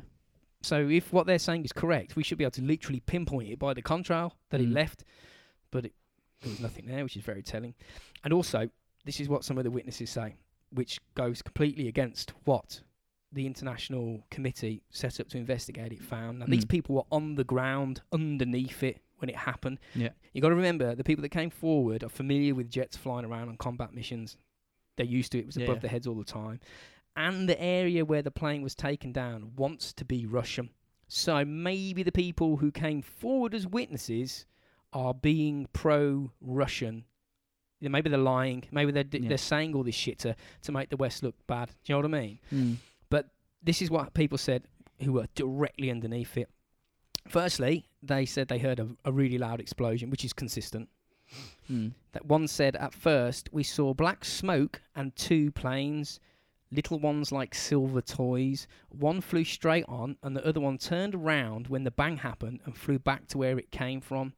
So 0.62 0.88
if 0.88 1.12
what 1.12 1.26
they're 1.26 1.38
saying 1.38 1.64
is 1.64 1.72
correct, 1.72 2.16
we 2.16 2.22
should 2.24 2.38
be 2.38 2.44
able 2.44 2.50
to 2.52 2.62
literally 2.62 3.00
pinpoint 3.00 3.48
it 3.50 3.58
by 3.58 3.74
the 3.74 3.82
contrail 3.82 4.32
that 4.50 4.60
it 4.60 4.68
Mm. 4.68 4.74
left. 4.74 5.04
But 5.70 5.86
it, 5.86 5.94
there 6.40 6.50
was 6.50 6.60
nothing 6.60 6.86
there, 6.86 7.02
which 7.04 7.16
is 7.16 7.22
very 7.24 7.42
telling. 7.42 7.74
And 8.24 8.32
also, 8.32 8.70
this 9.04 9.20
is 9.20 9.28
what 9.28 9.44
some 9.44 9.58
of 9.58 9.64
the 9.64 9.70
witnesses 9.70 10.10
say, 10.10 10.34
which 10.70 11.00
goes 11.14 11.42
completely 11.42 11.88
against 11.88 12.32
what 12.44 12.80
the 13.32 13.46
international 13.46 14.24
committee 14.30 14.82
set 14.90 15.20
up 15.20 15.28
to 15.28 15.36
investigate 15.38 15.92
it 15.92 16.02
found. 16.02 16.38
Now, 16.38 16.46
these 16.46 16.64
Mm. 16.64 16.68
people 16.70 16.94
were 16.96 17.06
on 17.10 17.34
the 17.34 17.44
ground 17.44 18.00
underneath 18.12 18.82
it 18.82 19.00
when 19.18 19.28
it 19.28 19.36
happened. 19.36 19.78
Yeah. 19.94 20.10
You 20.32 20.40
got 20.40 20.50
to 20.50 20.54
remember, 20.54 20.94
the 20.94 21.04
people 21.04 21.22
that 21.22 21.30
came 21.30 21.50
forward 21.50 22.02
are 22.04 22.08
familiar 22.08 22.54
with 22.54 22.70
jets 22.70 22.96
flying 22.96 23.24
around 23.24 23.48
on 23.48 23.56
combat 23.56 23.92
missions. 23.92 24.36
They're 24.96 25.06
used 25.06 25.32
to 25.32 25.38
it. 25.38 25.42
It 25.42 25.46
was 25.46 25.56
Yeah, 25.56 25.64
above 25.64 25.76
yeah. 25.76 25.80
their 25.82 25.90
heads 25.90 26.06
all 26.06 26.14
the 26.14 26.24
time. 26.24 26.60
And 27.16 27.48
the 27.48 27.60
area 27.60 28.04
where 28.04 28.22
the 28.22 28.30
plane 28.30 28.62
was 28.62 28.74
taken 28.74 29.12
down 29.12 29.54
wants 29.56 29.92
to 29.94 30.04
be 30.04 30.24
Russian. 30.26 30.70
So 31.08 31.44
maybe 31.44 32.02
the 32.02 32.12
people 32.12 32.58
who 32.58 32.70
came 32.70 33.00
forward 33.02 33.54
as 33.54 33.66
witnesses 33.66 34.46
are 34.92 35.14
being 35.14 35.66
pro-Russian. 35.72 36.96
Yeah, 36.96 37.02
maybe 37.80 38.08
they're 38.10 38.18
lying. 38.18 38.64
Maybe 38.70 38.92
they're 38.92 39.04
d 39.04 39.18
Yeah. 39.18 39.28
they're 39.28 39.38
saying 39.38 39.74
all 39.74 39.82
this 39.82 39.94
shit 39.94 40.18
to 40.20 40.34
to 40.62 40.72
make 40.72 40.88
the 40.90 40.96
West 40.96 41.22
look 41.22 41.34
bad. 41.46 41.68
Do 41.84 41.92
you 41.92 41.94
know 42.00 42.08
what 42.08 42.16
I 42.16 42.20
mean? 42.20 42.38
Mm. 42.52 42.76
This 43.62 43.82
is 43.82 43.90
what 43.90 44.14
people 44.14 44.38
said 44.38 44.62
who 45.00 45.12
were 45.14 45.26
directly 45.34 45.90
underneath 45.90 46.36
it. 46.36 46.48
Firstly, 47.26 47.86
they 48.00 48.24
said 48.24 48.46
they 48.46 48.58
heard 48.58 48.78
a, 48.78 48.88
a 49.04 49.10
really 49.10 49.38
loud 49.38 49.58
explosion, 49.58 50.08
which 50.08 50.24
is 50.24 50.32
consistent. 50.32 50.88
Mm. 51.68 51.92
That 52.12 52.26
one 52.26 52.46
said 52.46 52.76
at 52.76 52.94
first 52.94 53.48
we 53.50 53.64
saw 53.64 53.92
black 53.92 54.24
smoke 54.24 54.82
and 54.94 55.16
two 55.16 55.50
planes, 55.50 56.20
little 56.72 56.98
ones 56.98 57.30
like 57.32 57.54
silver 57.54 58.00
toys. 58.00 58.66
One 58.90 59.20
flew 59.20 59.44
straight 59.44 59.84
on, 59.88 60.16
and 60.22 60.36
the 60.36 60.46
other 60.46 60.60
one 60.60 60.78
turned 60.78 61.14
around 61.14 61.68
when 61.68 61.84
the 61.84 61.90
bang 61.90 62.16
happened 62.18 62.60
and 62.64 62.76
flew 62.76 62.98
back 62.98 63.26
to 63.28 63.38
where 63.38 63.58
it 63.58 63.70
came 63.70 64.00
from. 64.00 64.32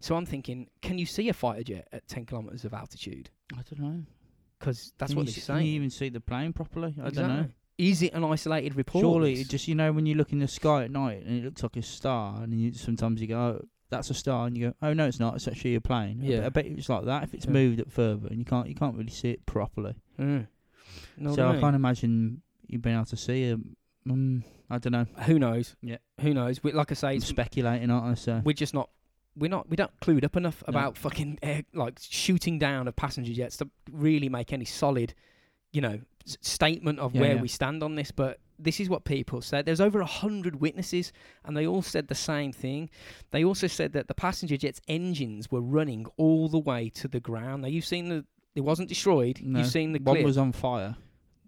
So 0.00 0.16
I'm 0.16 0.26
thinking, 0.26 0.68
can 0.80 0.98
you 0.98 1.06
see 1.06 1.28
a 1.28 1.32
fighter 1.32 1.62
jet 1.62 1.88
at 1.92 2.06
10 2.08 2.26
kilometers 2.26 2.64
of 2.64 2.74
altitude? 2.74 3.30
I 3.52 3.62
don't 3.62 3.80
know. 3.80 4.02
Because 4.58 4.92
that's 4.98 5.10
Can 5.12 5.16
what 5.18 5.26
you 5.26 5.32
they're 5.32 5.42
see- 5.42 5.52
Can 5.52 5.62
you 5.62 5.72
even 5.74 5.90
see 5.90 6.08
the 6.08 6.20
plane 6.20 6.52
properly? 6.52 6.94
I 7.02 7.10
don't 7.10 7.28
know. 7.28 7.46
Is 7.78 8.02
it 8.02 8.12
an 8.12 8.22
isolated 8.22 8.76
report? 8.76 9.02
Surely, 9.02 9.40
it 9.40 9.48
just 9.48 9.66
you 9.66 9.74
know 9.74 9.92
when 9.92 10.06
you 10.06 10.14
look 10.14 10.32
in 10.32 10.38
the 10.38 10.46
sky 10.46 10.84
at 10.84 10.90
night 10.92 11.24
and 11.24 11.38
it 11.38 11.44
looks 11.44 11.62
like 11.64 11.76
a 11.76 11.82
star, 11.82 12.40
and 12.42 12.52
you, 12.60 12.72
sometimes 12.74 13.20
you 13.20 13.26
go, 13.26 13.38
oh, 13.60 13.68
"That's 13.90 14.08
a 14.10 14.14
star," 14.14 14.46
and 14.46 14.56
you 14.56 14.68
go, 14.68 14.74
"Oh 14.82 14.92
no, 14.92 15.06
it's 15.06 15.18
not. 15.18 15.34
It's 15.34 15.48
actually 15.48 15.74
a 15.74 15.80
plane." 15.80 16.18
I 16.22 16.26
bet- 16.26 16.28
Yeah. 16.30 16.46
I 16.46 16.48
bet 16.50 16.66
it's 16.66 16.88
like 16.88 17.06
that 17.06 17.24
if 17.24 17.34
it's 17.34 17.46
Yeah. 17.46 17.50
moved 17.52 17.80
up 17.80 17.90
further, 17.90 18.28
and 18.28 18.38
you 18.38 18.44
can't 18.44 18.68
you 18.68 18.74
can't 18.76 18.94
really 18.96 19.10
see 19.10 19.30
it 19.30 19.44
properly. 19.46 19.94
Mm. 20.20 20.46
Know 21.16 21.34
so 21.34 21.48
I 21.48 21.52
mean? 21.52 21.60
can't 21.60 21.76
imagine 21.76 22.42
you 22.66 22.78
being 22.78 22.96
able 22.96 23.06
to 23.06 23.16
see 23.16 23.50
them. 23.50 23.76
Um, 24.10 24.44
I 24.70 24.78
don't 24.78 24.92
know. 24.92 25.06
Who 25.24 25.38
knows? 25.38 25.76
Yeah. 25.82 25.98
Who 26.20 26.32
knows? 26.34 26.62
We, 26.64 26.72
like 26.72 26.90
I 26.90 26.94
say, 26.94 27.08
I'm 27.14 27.20
speculating, 27.20 27.90
aren't 27.90 28.06
I? 28.06 28.14
So 28.14 28.40
we're 28.44 28.52
just 28.54 28.74
not. 28.74 28.88
We're 29.36 29.48
not. 29.50 29.68
We 29.68 29.76
don't 29.76 29.92
clued 30.00 30.24
up 30.24 30.36
enough 30.36 30.62
No. 30.66 30.70
about 30.70 30.96
fucking 30.98 31.38
air, 31.42 31.62
like 31.74 31.98
shooting 32.00 32.58
down 32.58 32.88
of 32.88 32.96
passenger 32.96 33.32
jets 33.32 33.56
to 33.58 33.68
really 33.90 34.28
make 34.28 34.52
any 34.52 34.64
solid, 34.64 35.14
you 35.72 35.80
know, 35.80 36.00
s- 36.26 36.36
statement 36.40 36.98
of 36.98 37.14
Yeah, 37.14 37.20
where 37.20 37.34
yeah. 37.36 37.40
we 37.42 37.48
stand 37.48 37.82
on 37.82 37.94
this. 37.94 38.10
But 38.10 38.40
this 38.58 38.78
is 38.80 38.88
what 38.88 39.04
people 39.04 39.40
said. 39.40 39.64
There's 39.66 39.80
over 39.80 40.00
a 40.00 40.06
hundred 40.06 40.60
witnesses, 40.60 41.12
and 41.44 41.56
they 41.56 41.66
all 41.66 41.82
said 41.82 42.08
the 42.08 42.14
same 42.14 42.52
thing. 42.52 42.90
They 43.30 43.44
also 43.44 43.66
said 43.68 43.92
that 43.94 44.08
the 44.08 44.14
passenger 44.14 44.56
jet's 44.56 44.80
engines 44.88 45.50
were 45.50 45.62
running 45.62 46.06
all 46.16 46.48
the 46.48 46.58
way 46.58 46.90
to 46.90 47.08
the 47.08 47.20
ground. 47.20 47.62
Now 47.62 47.68
you've 47.68 47.86
seen 47.86 48.08
the. 48.08 48.24
It 48.54 48.60
wasn't 48.60 48.88
destroyed. 48.88 49.40
No. 49.42 49.60
You've 49.60 49.68
seen 49.68 49.92
the 49.92 49.98
one 49.98 50.16
clip. 50.16 50.24
was 50.26 50.38
on 50.38 50.52
fire. 50.52 50.96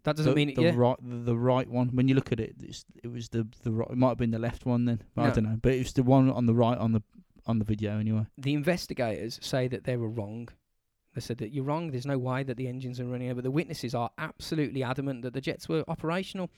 that 0.05 0.16
doesn't 0.16 0.32
the, 0.32 0.36
mean 0.36 0.50
it. 0.50 0.57
the 0.57 0.62
Yeah. 0.62 0.72
right 0.74 0.96
the, 1.02 1.16
the 1.16 1.36
right 1.36 1.68
one. 1.68 1.88
When 1.88 2.09
you 2.09 2.14
look 2.14 2.32
at 2.32 2.40
it, 2.40 2.55
it's, 2.61 2.84
it 3.02 3.09
was 3.09 3.28
the 3.28 3.46
the 3.62 3.72
right. 3.72 3.90
It 3.90 3.96
might 3.96 4.11
have 4.11 4.18
been 4.18 4.30
the 4.30 4.38
left 4.38 4.64
one 4.66 4.84
then. 4.84 5.02
But 5.14 5.22
I 5.22 5.30
don't 5.30 5.44
know. 5.44 5.59
But 5.61 5.72
it 5.74 5.78
was 5.78 5.92
the 5.92 6.02
one 6.02 6.30
on 6.30 6.46
the 6.46 6.55
right 6.55 6.78
on 6.78 6.92
the 6.92 7.02
on 7.46 7.59
the 7.59 7.64
video 7.64 7.98
anyway. 7.98 8.26
the 8.38 8.55
investigators 8.55 9.38
say 9.42 9.68
that 9.68 9.84
they 9.84 9.96
were 9.96 10.09
wrong. 10.09 10.48
They 11.14 11.20
said 11.20 11.38
that 11.38 11.52
you're 11.52 11.64
wrong. 11.64 11.90
There's 11.90 12.07
no 12.07 12.18
way 12.18 12.42
that 12.42 12.57
the 12.57 12.66
engines 12.66 12.98
are 12.98 13.05
running. 13.05 13.32
But 13.34 13.44
the 13.44 13.50
witnesses 13.50 13.94
are 13.94 14.11
absolutely 14.18 14.82
adamant 14.82 15.22
that 15.22 15.32
the 15.32 15.40
jets 15.40 15.68
were 15.68 15.84
operational. 15.86 16.50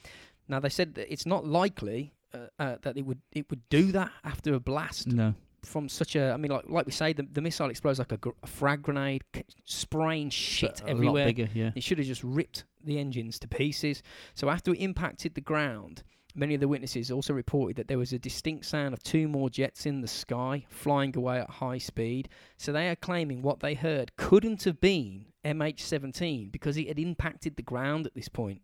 Now 0.49 0.61
they 0.61 0.69
said 0.71 0.95
that 0.95 1.13
it's 1.13 1.27
not 1.27 1.45
likely 1.45 2.15
uh, 2.33 2.47
uh, 2.59 2.77
that 2.83 2.97
it 2.97 3.03
would 3.05 3.21
it 3.33 3.51
would 3.51 3.69
do 3.69 3.93
that 3.93 4.13
after 4.25 4.55
a 4.55 4.61
blast 4.61 5.09
No. 5.09 5.35
From 5.65 5.89
such 5.89 6.17
a. 6.17 6.31
I 6.33 6.37
mean, 6.37 6.51
like 6.53 6.69
like 6.69 6.87
we 6.87 6.93
say, 6.93 7.13
the, 7.13 7.27
the 7.33 7.41
missile 7.41 7.71
explodes 7.71 7.99
like 7.99 8.13
a, 8.13 8.17
gr- 8.19 8.31
a 8.43 8.47
frag 8.47 8.83
grenade, 8.83 9.23
c- 9.35 9.45
spraying 9.65 10.31
shit 10.31 10.81
a 10.85 10.89
everywhere. 10.91 11.25
lot 11.25 11.35
bigger. 11.35 11.49
Yeah. 11.55 11.71
It 11.75 11.83
should 11.83 11.99
have 11.99 12.07
just 12.07 12.23
ripped 12.25 12.65
the 12.85 12.99
engines 12.99 13.39
to 13.41 13.49
pieces. 13.49 14.03
So 14.35 14.49
after 14.49 14.73
it 14.73 14.79
impacted 14.79 15.35
the 15.35 15.41
ground, 15.41 16.03
Many 16.39 16.53
of 16.55 16.61
the 16.61 16.69
witnesses 16.69 17.11
also 17.11 17.33
reported 17.33 17.77
that 17.79 17.89
there 17.89 17.97
was 17.97 18.13
a 18.13 18.19
distinct 18.19 18.67
sound 18.67 18.93
of 18.93 19.03
two 19.03 19.27
more 19.27 19.49
jets 19.49 19.87
in 19.87 20.03
the 20.03 20.07
sky 20.07 20.67
flying 20.69 21.17
away 21.17 21.39
at 21.41 21.49
high 21.49 21.79
speed. 21.79 22.29
So 22.59 22.73
they 22.73 22.91
are 22.91 22.95
claiming 22.97 23.41
what 23.41 23.61
they 23.61 23.73
heard 23.73 24.15
couldn't 24.19 24.65
have 24.65 24.79
been 24.79 25.25
MH17 25.47 26.53
because 26.53 26.77
it 26.77 26.89
had 26.89 26.99
impacted 26.99 27.57
the 27.57 27.63
ground 27.63 28.07
at 28.07 28.15
this 28.15 28.29
point 28.29 28.61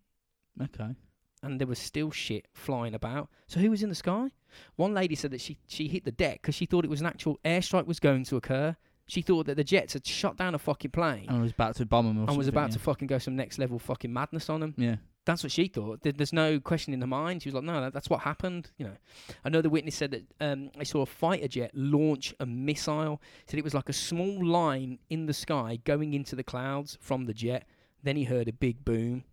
Okay. 0.63 0.95
and 1.43 1.59
there 1.59 1.67
was 1.67 1.79
still 1.79 2.11
shit 2.11 2.47
flying 2.53 2.95
about. 2.95 3.31
So 3.47 3.59
who 3.61 3.71
was 3.71 3.83
in 3.83 3.89
the 3.89 3.95
sky? 3.95 4.29
One 4.77 4.95
lady 4.95 5.15
said 5.15 5.31
that 5.33 5.41
she, 5.41 5.59
she 5.67 5.89
hit 5.89 6.05
the 6.05 6.13
deck 6.13 6.43
because 6.43 6.55
she 6.55 6.67
thought 6.67 6.85
it 6.85 6.91
was 6.91 7.01
an 7.01 7.07
actual 7.07 7.39
airstrike 7.45 7.87
was 7.87 8.01
going 8.01 8.25
to 8.25 8.37
occur. 8.37 8.77
She 9.07 9.21
thought 9.21 9.47
that 9.47 9.57
the 9.57 9.65
jets 9.65 9.93
had 9.95 10.07
shot 10.07 10.37
down 10.37 10.55
a 10.55 10.59
fucking 10.59 10.93
plane 10.93 11.27
And 11.29 11.43
was 11.43 11.51
about 11.53 11.75
to 11.77 11.85
bomb 11.87 12.07
him 12.07 12.19
or 12.19 12.21
and 12.21 12.29
was 12.29 12.47
something, 12.47 12.49
about 12.49 12.71
yeah. 12.71 12.75
to 12.75 12.79
fucking 12.79 13.09
go 13.09 13.19
some 13.19 13.37
next 13.37 13.59
level 13.59 13.79
fucking 13.79 14.13
madness 14.13 14.49
on 14.49 14.61
them. 14.61 14.75
Yeah. 14.79 14.97
That's 15.25 15.43
what 15.43 15.53
she 15.53 15.69
thought. 15.69 16.03
There- 16.03 16.13
There's 16.13 16.33
no 16.33 16.59
question 16.61 16.95
in 16.95 17.01
her 17.01 17.07
mind. 17.07 17.43
She 17.43 17.49
was 17.49 17.55
like, 17.55 17.65
no, 17.65 17.81
that, 17.81 17.93
that's 17.93 18.09
what 18.09 18.21
happened. 18.21 18.71
You 18.79 18.87
know, 18.87 18.97
another 19.45 19.69
witness 19.69 19.97
said 19.97 20.13
that 20.13 20.25
um, 20.41 20.71
they 20.79 20.85
saw 20.85 21.03
a 21.03 21.07
fighter 21.07 21.47
jet 21.49 21.73
launch 21.75 22.35
a 22.41 22.47
missile. 22.47 23.21
Said 23.47 23.59
it 23.59 23.65
was 23.65 23.75
like 23.75 23.89
a 23.89 23.93
small 23.93 24.45
line 24.45 24.99
in 25.11 25.27
the 25.27 25.35
sky 25.35 25.79
going 25.85 26.15
into 26.15 26.35
the 26.37 26.43
clouds 26.45 26.97
from 27.01 27.27
the 27.27 27.35
jet. 27.35 27.67
Then 28.03 28.17
he 28.17 28.25
heard 28.25 28.49
a 28.49 28.53
big 28.53 28.85
boom. 28.85 29.25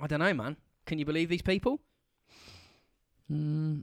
I 0.00 0.06
don't 0.06 0.20
know, 0.20 0.34
man. 0.34 0.56
Can 0.86 0.98
you 0.98 1.04
believe 1.04 1.28
these 1.28 1.42
people? 1.42 1.80
Mm, 3.30 3.82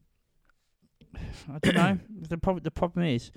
I 1.53 1.59
don't 1.59 1.76
know. 1.76 1.99
the 2.30 2.38
problem 2.38 2.64
the 2.64 2.72
problem 2.72 3.05
is 3.05 3.32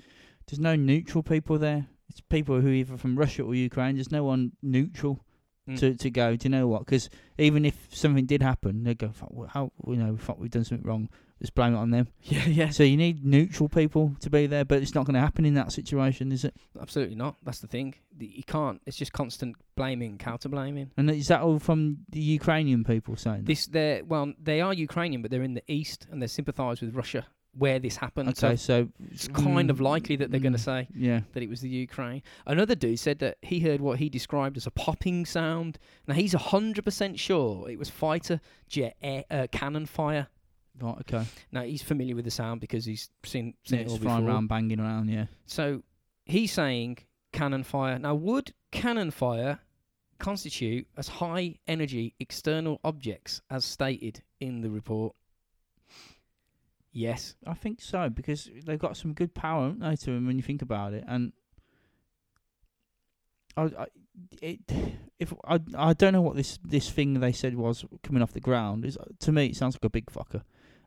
there's 0.47 0.59
no 0.59 0.75
neutral 0.75 1.23
people 1.23 1.57
there. 1.57 1.87
It's 2.09 2.21
people 2.21 2.61
who 2.61 2.67
are 2.69 2.71
either 2.71 2.97
from 2.97 3.17
Russia 3.17 3.43
or 3.43 3.53
Ukraine. 3.53 3.95
There's 3.95 4.11
no 4.11 4.23
one 4.23 4.53
neutral 4.61 5.23
Mm. 5.67 5.77
to 5.79 5.95
to 5.95 6.09
go. 6.09 6.37
Do 6.37 6.45
you 6.45 6.49
know 6.49 6.65
what? 6.65 6.85
Because 6.85 7.09
even 7.37 7.65
if 7.65 7.75
something 7.93 8.25
did 8.25 8.41
happen, 8.41 8.85
they'd 8.85 8.97
go, 8.97 9.09
fuck, 9.09 9.29
wh- 9.37 9.51
"How 9.51 9.73
you 9.85 9.97
know? 9.97 10.15
Fuck, 10.15 10.39
we've 10.39 10.49
done 10.49 10.63
something 10.63 10.87
wrong. 10.87 11.09
Let's 11.41 11.49
blame 11.49 11.73
it 11.73 11.77
on 11.77 11.91
them." 11.91 12.07
Yeah, 12.23 12.45
yeah. 12.45 12.69
So 12.69 12.83
you 12.83 12.95
need 12.95 13.25
neutral 13.25 13.67
people 13.67 14.15
to 14.21 14.29
be 14.29 14.47
there, 14.47 14.63
but 14.63 14.81
it's 14.81 14.95
not 14.95 15.05
going 15.05 15.15
to 15.15 15.19
happen 15.19 15.43
in 15.43 15.55
that 15.55 15.73
situation, 15.73 16.31
is 16.31 16.45
it? 16.45 16.55
Absolutely 16.79 17.15
not. 17.15 17.35
That's 17.43 17.59
the 17.59 17.67
thing. 17.67 17.95
You 18.17 18.43
can't. 18.45 18.81
It's 18.85 18.95
just 18.95 19.11
constant 19.11 19.57
blaming, 19.75 20.17
counter 20.17 20.47
blaming. 20.47 20.91
And 20.95 21.11
is 21.11 21.27
that 21.27 21.41
all 21.41 21.59
from 21.59 21.97
the 22.11 22.21
Ukrainian 22.21 22.85
people 22.85 23.17
saying? 23.17 23.39
that? 23.39 23.45
This, 23.47 23.67
they're 23.67 24.05
well, 24.05 24.31
they 24.41 24.61
are 24.61 24.73
Ukrainian, 24.73 25.21
but 25.21 25.31
they're 25.31 25.43
in 25.43 25.55
the 25.55 25.69
east 25.69 26.07
and 26.09 26.21
they 26.21 26.27
sympathise 26.27 26.79
with 26.79 26.95
Russia 26.95 27.25
where 27.57 27.79
this 27.79 27.97
happened. 27.97 28.29
okay, 28.29 28.55
So 28.55 28.89
it's 29.11 29.27
kind 29.27 29.69
of 29.69 29.77
mm, 29.77 29.81
likely 29.81 30.15
that 30.17 30.31
they're 30.31 30.39
going 30.39 30.53
to 30.53 30.59
mm, 30.59 30.63
say 30.63 30.87
yeah. 30.95 31.21
that 31.33 31.41
it 31.43 31.49
was 31.49 31.61
the 31.61 31.69
Ukraine. 31.69 32.21
Another 32.45 32.75
dude 32.75 32.99
said 32.99 33.19
that 33.19 33.37
he 33.41 33.59
heard 33.59 33.81
what 33.81 33.99
he 33.99 34.09
described 34.09 34.57
as 34.57 34.67
a 34.67 34.71
popping 34.71 35.25
sound. 35.25 35.79
Now 36.07 36.13
he's 36.13 36.33
hundred 36.33 36.83
percent 36.85 37.19
sure 37.19 37.69
it 37.69 37.79
was 37.79 37.89
fighter 37.89 38.39
jet 38.67 38.95
air, 39.01 39.25
uh, 39.31 39.47
cannon 39.51 39.85
fire. 39.85 40.27
Right, 40.79 40.97
okay. 41.01 41.25
Now 41.51 41.63
he's 41.63 41.81
familiar 41.81 42.15
with 42.15 42.25
the 42.25 42.31
sound 42.31 42.61
because 42.61 42.85
he's 42.85 43.09
seen, 43.23 43.55
seen 43.65 43.79
Yeah, 43.79 43.85
it 43.85 43.89
all 43.89 43.97
flying 43.97 44.19
before. 44.21 44.35
around, 44.35 44.47
banging 44.47 44.79
around. 44.79 45.09
Yeah. 45.09 45.25
So 45.47 45.81
he's 46.25 46.51
saying 46.51 46.99
cannon 47.33 47.63
fire. 47.63 47.97
Now, 47.97 48.13
would 48.13 48.53
cannon 48.71 49.09
fire 49.09 49.59
constitute 50.19 50.87
as 50.97 51.07
high 51.07 51.55
energy 51.67 52.13
external 52.19 52.79
objects 52.83 53.41
as 53.49 53.65
stated 53.65 54.21
in 54.39 54.61
the 54.61 54.69
report? 54.69 55.15
Yes. 56.97 57.35
I 57.45 57.53
think 57.53 57.79
so 57.79 58.09
because 58.09 58.49
they've 58.65 58.79
got 58.79 58.97
some 58.97 59.13
good 59.13 59.35
power, 59.35 59.65
haven't 59.65 59.81
they, 59.81 59.95
to 59.95 60.05
them 60.07 60.25
when 60.25 60.35
you 60.35 60.41
think 60.41 60.63
about 60.63 60.93
it. 60.95 61.03
And 61.07 61.31
I, 63.55 63.65
I 63.65 63.85
it, 64.41 64.61
if 65.19 65.31
I, 65.45 65.59
I 65.77 65.93
don't 65.93 66.13
know 66.13 66.23
what 66.23 66.35
this 66.35 66.57
this 66.63 66.89
thing 66.89 67.19
they 67.19 67.31
said 67.31 67.55
was 67.55 67.85
coming 68.01 68.23
off 68.23 68.33
the 68.33 68.39
ground. 68.39 68.83
Is 68.83 68.97
to 69.19 69.31
me, 69.31 69.45
it 69.45 69.55
sounds 69.55 69.75
like 69.75 69.85
a 69.85 69.91
big 69.91 70.07
fucker. 70.07 70.41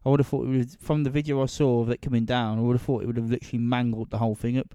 I 0.05 0.09
would 0.09 0.19
have 0.19 0.27
thought 0.27 0.47
it 0.47 0.51
would 0.51 0.81
from 0.81 1.05
the 1.05 1.11
video 1.11 1.45
I 1.45 1.47
saw 1.47 1.81
of 1.81 1.91
it 1.91 2.03
coming 2.03 2.25
down. 2.25 2.59
I 2.59 2.63
would 2.63 2.75
have 2.75 2.83
thought 2.83 3.05
it 3.05 3.07
would 3.07 3.17
have 3.17 3.31
literally 3.31 3.63
mangled 3.63 4.11
the 4.11 4.19
whole 4.19 4.35
thing 4.35 4.59
up 4.59 4.75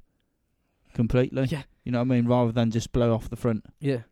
completely. 0.93 1.47
Yeah. 1.49 1.63
You 1.83 1.91
know 1.91 1.99
what 1.99 2.05
I 2.13 2.15
mean? 2.15 2.27
Rather 2.27 2.53
than 2.53 2.71
just 2.71 2.93
blow 2.93 3.13
off 3.13 3.29
the 3.29 3.35
front. 3.35 3.65
Yeah. 3.81 4.03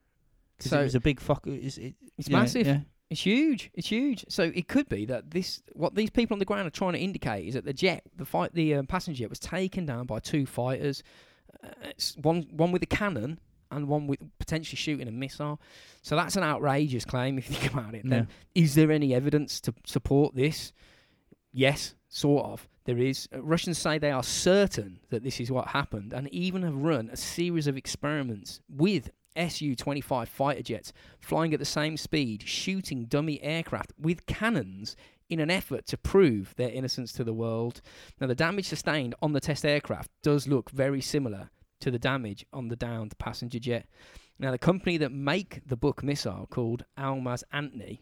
Because 0.57 0.71
So 0.71 0.81
it 0.81 0.83
was 0.83 0.95
a 0.95 0.99
big 0.99 1.21
fucker. 1.21 1.57
It's, 1.65 1.77
it, 1.77 1.95
it's 2.17 2.29
massive. 2.29 2.67
Yeah. 2.67 2.79
It's 3.09 3.21
huge. 3.21 3.69
It's 3.73 3.87
huge. 3.89 4.25
So 4.27 4.51
it 4.55 4.67
could 4.67 4.89
be 4.89 5.05
that 5.05 5.31
this, 5.31 5.61
what 5.73 5.95
these 5.95 6.09
people 6.09 6.35
on 6.35 6.39
the 6.39 6.45
ground 6.45 6.67
are 6.67 6.71
trying 6.71 6.93
to 6.93 6.99
indicate 6.99 7.47
is 7.47 7.53
that 7.53 7.65
the 7.65 7.73
jet, 7.73 8.03
the 8.15 8.25
fight, 8.25 8.53
the 8.53 8.75
um, 8.75 8.87
passenger 8.87 9.19
jet 9.19 9.29
was 9.29 9.39
taken 9.39 9.85
down 9.85 10.05
by 10.05 10.19
two 10.19 10.45
fighters. 10.45 11.03
Uh, 11.63 11.91
one, 12.21 12.47
one 12.51 12.71
with 12.71 12.81
a 12.81 12.87
cannon 12.87 13.39
and 13.71 13.87
one 13.87 14.07
with 14.07 14.19
potentially 14.39 14.77
shooting 14.77 15.07
a 15.07 15.11
missile. 15.11 15.59
So 16.01 16.15
that's 16.15 16.35
an 16.35 16.43
outrageous 16.43 17.05
claim 17.05 17.37
if 17.39 17.49
you 17.49 17.55
think 17.55 17.73
about 17.73 17.93
it. 17.93 18.07
Then 18.07 18.27
is 18.55 18.75
there 18.75 18.91
any 18.91 19.13
evidence 19.13 19.61
to 19.61 19.73
support 19.85 20.35
this? 20.35 20.73
Yes, 21.51 21.95
sort 22.09 22.45
of. 22.45 22.67
There 22.85 22.97
is. 22.97 23.29
Uh, 23.33 23.41
Russians 23.41 23.77
say 23.77 23.97
they 23.97 24.11
are 24.11 24.23
certain 24.23 24.99
that 25.09 25.23
this 25.23 25.39
is 25.39 25.51
what 25.51 25.67
happened 25.69 26.13
and 26.13 26.27
even 26.33 26.63
have 26.63 26.75
run 26.75 27.09
a 27.11 27.17
series 27.17 27.67
of 27.67 27.77
experiments 27.77 28.59
with 28.67 29.09
Su 29.49 29.75
25 29.75 30.29
fighter 30.29 30.63
jets 30.63 30.93
flying 31.19 31.53
at 31.53 31.59
the 31.59 31.65
same 31.65 31.97
speed, 31.97 32.47
shooting 32.47 33.05
dummy 33.05 33.41
aircraft 33.41 33.93
with 33.99 34.25
cannons 34.25 34.95
in 35.29 35.39
an 35.39 35.49
effort 35.49 35.85
to 35.87 35.97
prove 35.97 36.53
their 36.55 36.69
innocence 36.69 37.11
to 37.13 37.23
the 37.23 37.33
world. 37.33 37.81
Now, 38.19 38.27
the 38.27 38.35
damage 38.35 38.67
sustained 38.67 39.15
on 39.21 39.33
the 39.33 39.39
test 39.39 39.65
aircraft 39.65 40.11
does 40.21 40.47
look 40.47 40.69
very 40.69 41.01
similar 41.01 41.49
to 41.79 41.91
the 41.91 41.99
damage 41.99 42.45
on 42.53 42.67
the 42.67 42.75
downed 42.75 43.17
passenger 43.17 43.59
jet. 43.59 43.87
Now, 44.39 44.51
the 44.51 44.57
company 44.57 44.97
that 44.97 45.11
make 45.11 45.61
the 45.65 45.75
Buk 45.77 46.03
missile 46.03 46.47
called 46.49 46.85
Almaz-Antey, 46.97 47.99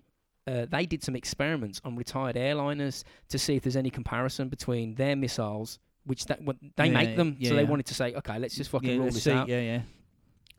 uh, 0.48 0.66
they 0.70 0.86
did 0.86 1.04
some 1.04 1.16
experiments 1.16 1.82
on 1.84 1.96
retired 1.96 2.36
airliners 2.36 3.04
to 3.30 3.38
see 3.38 3.56
if 3.56 3.64
there's 3.64 3.76
any 3.76 3.90
comparison 3.90 4.50
between 4.50 4.96
their 4.96 5.16
missiles, 5.16 5.80
which 6.06 6.26
that, 6.26 6.40
they 6.78 6.88
Yeah, 6.88 6.92
make 6.92 7.16
them. 7.16 7.36
yeah, 7.40 7.50
so 7.50 7.56
they 7.56 7.64
wanted 7.64 7.86
to 7.88 7.94
say, 7.94 8.14
okay, 8.16 8.40
let's 8.40 8.56
just 8.56 8.70
fucking 8.72 8.90
yeah, 8.90 8.98
rule 8.98 9.06
this 9.06 9.24
see, 9.24 9.32
out. 9.32 9.48
Yeah, 9.48 9.62
yeah. 9.62 9.82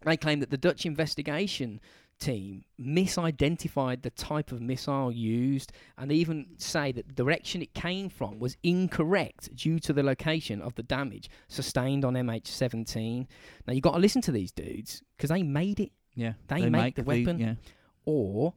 They 0.05 0.17
claim 0.17 0.41
that 0.41 0.51
the 0.51 0.57
Dutch 0.59 0.85
investigation 0.87 1.81
team 2.21 2.65
misidentified 2.81 4.03
the 4.03 4.11
type 4.11 4.53
of 4.53 4.61
missile 4.61 5.11
used 5.11 5.73
and 5.99 6.13
even 6.13 6.47
say 6.57 6.93
that 6.93 7.09
the 7.09 7.15
direction 7.15 7.63
it 7.63 7.75
came 7.75 8.09
from 8.09 8.39
was 8.39 8.57
incorrect 8.63 9.55
due 9.57 9.79
to 9.81 9.93
the 9.93 10.03
location 10.03 10.61
of 10.63 10.75
the 10.77 10.83
damage 10.83 11.29
sustained 11.49 12.05
on 12.05 12.15
MH17. 12.15 13.27
Now 13.67 13.73
you've 13.73 13.83
got 13.83 13.93
to 13.95 13.99
listen 13.99 14.23
to 14.23 14.33
these 14.33 14.53
dudes 14.53 15.03
because 15.17 15.31
they 15.31 15.43
made 15.43 15.81
it 15.81 15.91
Yeah. 16.15 16.35
They 16.49 16.69
make 16.71 16.95
the 16.97 17.03
weapon. 17.03 17.39
yeah. 17.41 17.55
or 18.05 18.55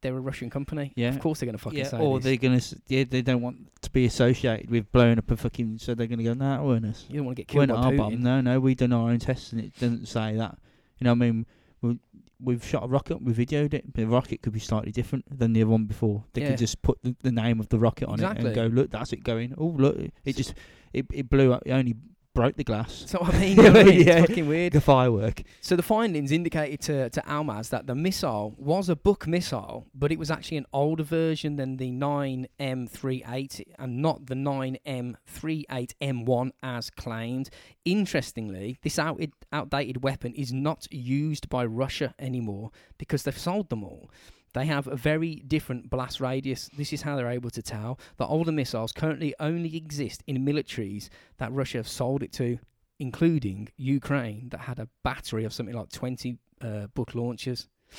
they're 0.00 0.16
a 0.16 0.20
Russian 0.20 0.50
company. 0.50 0.92
Yeah. 0.96 1.10
Of 1.10 1.20
course 1.20 1.38
they're 1.40 1.46
going 1.46 1.56
to 1.58 1.62
fucking 1.62 1.78
yeah, 1.78 1.84
say 1.88 1.98
or 1.98 2.18
this. 2.18 2.24
they're 2.24 2.36
gonna, 2.36 2.56
s- 2.56 2.74
yeah, 2.88 3.04
they 3.08 3.22
don't 3.22 3.40
want 3.40 3.58
to 3.82 3.90
be 3.90 4.04
associated 4.04 4.68
with 4.70 4.90
blowing 4.90 5.16
up 5.18 5.30
a 5.30 5.36
fucking. 5.36 5.78
So 5.78 5.94
they're 5.94 6.08
gonna 6.08 6.24
go, 6.24 6.34
nah, 6.34 6.60
it 6.60 6.66
weren't 6.66 6.86
us. 6.86 7.04
You 7.08 7.18
don't 7.18 7.26
want 7.26 7.36
to 7.36 7.42
get 7.42 7.48
killed 7.48 7.68
weren't 7.70 7.80
by 7.82 7.92
Putin. 7.92 7.96
bomb. 7.98 8.20
No, 8.20 8.40
no, 8.40 8.58
we've 8.58 8.76
done 8.76 8.92
our 8.92 9.10
own 9.10 9.20
tests, 9.20 9.52
and 9.52 9.60
it 9.60 9.78
doesn't 9.78 10.06
say 10.06 10.34
that. 10.36 10.58
You 11.02 11.04
know, 11.04 11.14
what 11.14 11.26
I 11.26 11.30
mean, 11.32 11.46
we 11.80 11.98
we've 12.38 12.64
shot 12.64 12.84
a 12.84 12.86
rocket, 12.86 13.20
we 13.20 13.32
videoed 13.32 13.74
it. 13.74 13.92
But 13.92 14.02
the 14.02 14.06
rocket 14.06 14.40
could 14.40 14.52
be 14.52 14.60
slightly 14.60 14.92
different 14.92 15.24
than 15.36 15.52
the 15.52 15.64
one 15.64 15.86
before. 15.86 16.22
They 16.32 16.42
Yeah. 16.42 16.50
could 16.50 16.58
just 16.58 16.80
put 16.80 17.02
the, 17.02 17.16
the 17.22 17.32
name 17.32 17.58
of 17.58 17.70
the 17.70 17.78
rocket 17.80 18.06
on 18.06 18.20
it 18.20 18.38
and 18.38 18.54
go, 18.54 18.66
look, 18.66 18.90
that's 18.90 19.12
it 19.12 19.24
going. 19.24 19.52
Oh, 19.58 19.66
look, 19.66 19.96
it 20.24 20.36
just 20.36 20.54
it 20.92 21.06
it 21.12 21.28
blew 21.28 21.52
up. 21.52 21.64
It 21.66 21.72
only 21.72 21.96
broke 22.34 22.56
the 22.56 22.64
glass. 22.64 23.04
So 23.06 23.18
I 23.20 23.38
mean, 23.38 23.56
you 23.56 23.62
know 23.62 23.72
what 23.72 23.80
I 23.80 23.84
mean? 23.84 24.02
Yeah. 24.06 24.18
it's 24.20 24.28
fucking 24.28 24.48
weird. 24.48 24.72
The 24.72 24.80
firework. 24.80 25.42
So 25.60 25.76
the 25.76 25.82
findings 25.82 26.32
indicated 26.32 26.80
to, 26.82 27.10
to 27.10 27.20
Almaz 27.22 27.68
that 27.70 27.86
the 27.86 27.94
missile 27.94 28.54
was 28.58 28.88
a 28.88 28.96
Buk 28.96 29.26
missile, 29.26 29.86
but 29.94 30.10
it 30.10 30.18
was 30.18 30.30
actually 30.30 30.56
an 30.56 30.66
older 30.72 31.02
version 31.02 31.56
than 31.56 31.76
the 31.76 31.90
9M38 31.90 33.62
and 33.78 34.02
not 34.02 34.26
the 34.26 34.34
9M38M1 34.34 36.50
as 36.62 36.90
claimed. 36.90 37.50
Interestingly, 37.84 38.78
this 38.82 38.98
out- 38.98 39.20
outdated 39.52 40.02
weapon 40.02 40.32
is 40.34 40.52
not 40.52 40.86
used 40.90 41.48
by 41.48 41.64
Russia 41.64 42.14
anymore 42.18 42.70
because 42.98 43.22
they've 43.24 43.38
sold 43.38 43.68
them 43.68 43.84
all. 43.84 44.10
They 44.54 44.66
have 44.66 44.86
a 44.86 44.96
very 44.96 45.36
different 45.46 45.88
blast 45.88 46.20
radius. 46.20 46.68
This 46.76 46.92
is 46.92 47.02
how 47.02 47.16
they're 47.16 47.30
able 47.30 47.50
to 47.50 47.62
tell. 47.62 47.98
The 48.18 48.26
older 48.26 48.52
missiles 48.52 48.92
currently 48.92 49.34
only 49.40 49.76
exist 49.76 50.22
in 50.26 50.44
militaries 50.44 51.08
that 51.38 51.52
Russia 51.52 51.78
have 51.78 51.88
sold 51.88 52.22
it 52.22 52.32
to 52.34 52.58
including 53.02 53.68
Ukraine, 53.76 54.48
that 54.50 54.60
had 54.60 54.78
a 54.78 54.88
battery 55.02 55.44
of 55.44 55.52
something 55.52 55.74
like 55.74 55.90
20 55.90 56.38
uh, 56.62 56.86
Buk 56.94 57.14
launchers. 57.14 57.68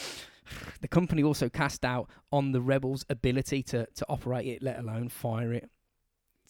The 0.82 0.90
company 0.90 1.24
also 1.24 1.48
cast 1.48 1.82
doubt 1.82 2.10
on 2.30 2.52
the 2.52 2.60
rebels' 2.60 3.06
ability 3.10 3.64
to, 3.64 3.88
to 3.96 4.06
operate 4.10 4.46
it, 4.46 4.62
let 4.62 4.78
alone 4.78 5.08
fire 5.08 5.54
it. 5.54 5.70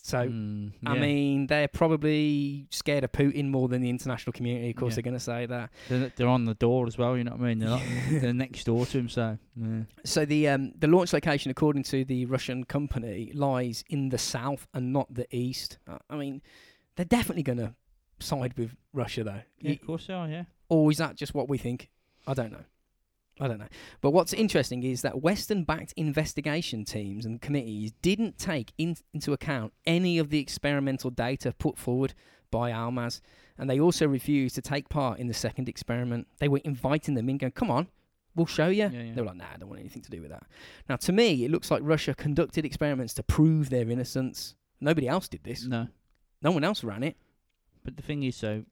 So, 0.05 0.17
Mm, 0.27 0.73
I 0.85 0.97
mean, 0.97 1.47
they're 1.47 1.69
probably 1.69 2.67
scared 2.71 3.05
of 3.05 3.13
Putin 3.13 3.47
more 3.49 3.69
than 3.69 3.81
the 3.81 3.89
international 3.89 4.33
community. 4.33 4.71
Of 4.71 4.75
course, 4.75 4.91
Yeah. 4.91 4.95
they're 4.95 5.03
going 5.03 5.13
to 5.13 5.19
say 5.21 5.45
that. 5.45 5.69
they're, 5.87 6.11
they're 6.17 6.27
on 6.27 6.43
the 6.43 6.55
door 6.55 6.87
as 6.87 6.97
well. 6.97 7.17
You 7.17 7.23
know 7.23 7.31
what 7.31 7.41
I 7.41 7.53
mean? 7.55 7.59
They're, 7.59 7.69
not, 7.69 7.81
they're 8.21 8.33
next 8.33 8.65
door 8.65 8.85
to 8.85 8.97
him. 8.99 9.07
So 9.07 9.37
yeah. 9.55 9.83
So 10.03 10.25
the 10.25 10.49
um, 10.49 10.73
the 10.77 10.87
launch 10.87 11.13
location, 11.13 11.51
according 11.51 11.83
to 11.83 12.03
the 12.03 12.25
Russian 12.25 12.65
company, 12.65 13.31
lies 13.33 13.85
in 13.89 14.09
the 14.09 14.17
south 14.17 14.67
and 14.73 14.91
not 14.91 15.13
the 15.13 15.25
east. 15.33 15.77
I 16.09 16.17
mean, 16.17 16.41
they're 16.97 17.05
definitely 17.05 17.43
going 17.43 17.59
to 17.59 17.73
side 18.19 18.57
with 18.57 18.75
Russia, 18.91 19.23
though. 19.23 19.41
yeah, 19.61 19.71
of 19.71 19.85
course 19.87 20.07
they 20.07 20.13
are. 20.13 20.27
Yeah. 20.27 20.43
Or 20.67 20.91
is 20.91 20.97
that 20.97 21.15
just 21.15 21.33
what 21.33 21.47
we 21.47 21.57
think? 21.57 21.89
I 22.27 22.33
don't 22.33 22.51
know. 22.51 22.65
I 23.39 23.47
don't 23.47 23.57
know. 23.59 23.67
But 24.01 24.11
what's 24.11 24.31
interesting 24.33 24.83
is 24.83 25.01
that 25.01 25.21
Western 25.21 25.63
backed 25.63 25.93
investigation 25.97 26.85
teams 26.85 27.25
and 27.25 27.41
committees 27.41 27.91
didn't 28.01 28.37
take 28.37 28.71
in, 28.77 28.95
into 29.13 29.33
account 29.33 29.73
any 29.85 30.19
of 30.19 30.29
the 30.29 30.39
experimental 30.39 31.09
data 31.09 31.53
put 31.57 31.77
forward 31.77 32.13
by 32.51 32.71
Almaz. 32.71 33.21
And 33.57 33.69
they 33.69 33.79
also 33.79 34.07
refused 34.07 34.53
to 34.55 34.61
take 34.61 34.87
part 34.89 35.19
in 35.19 35.27
the 35.27 35.33
second 35.33 35.67
experiment. 35.67 36.27
They 36.39 36.47
were 36.47 36.61
inviting 36.63 37.15
them 37.15 37.27
in, 37.29 37.37
going, 37.39 37.51
come 37.53 37.71
on, 37.71 37.87
we'll 38.35 38.45
show 38.45 38.67
you. 38.67 38.83
Yeah, 38.83 39.01
yeah. 39.01 39.13
They 39.15 39.21
were 39.21 39.27
like, 39.27 39.37
nah, 39.37 39.45
I 39.53 39.57
don't 39.57 39.69
want 39.69 39.79
anything 39.79 40.03
to 40.03 40.11
do 40.11 40.21
with 40.21 40.29
that. 40.31 40.43
Now, 40.87 40.95
to 40.97 41.11
me, 41.11 41.43
it 41.43 41.51
looks 41.51 41.71
like 41.71 41.81
Russia 41.83 42.13
conducted 42.13 42.65
experiments 42.65 43.13
to 43.15 43.23
prove 43.23 43.69
their 43.71 43.89
innocence. 43.89 44.55
Nobody 44.79 45.07
else 45.07 45.27
did 45.27 45.43
this. 45.43 45.65
No, 45.65 45.87
No 46.41 46.51
one 46.51 46.63
else 46.63 46.83
ran 46.83 47.03
it. 47.03 47.15
but 47.83 47.95
the 47.97 48.03
thing 48.03 48.23
is, 48.23 48.35
so 48.35 48.63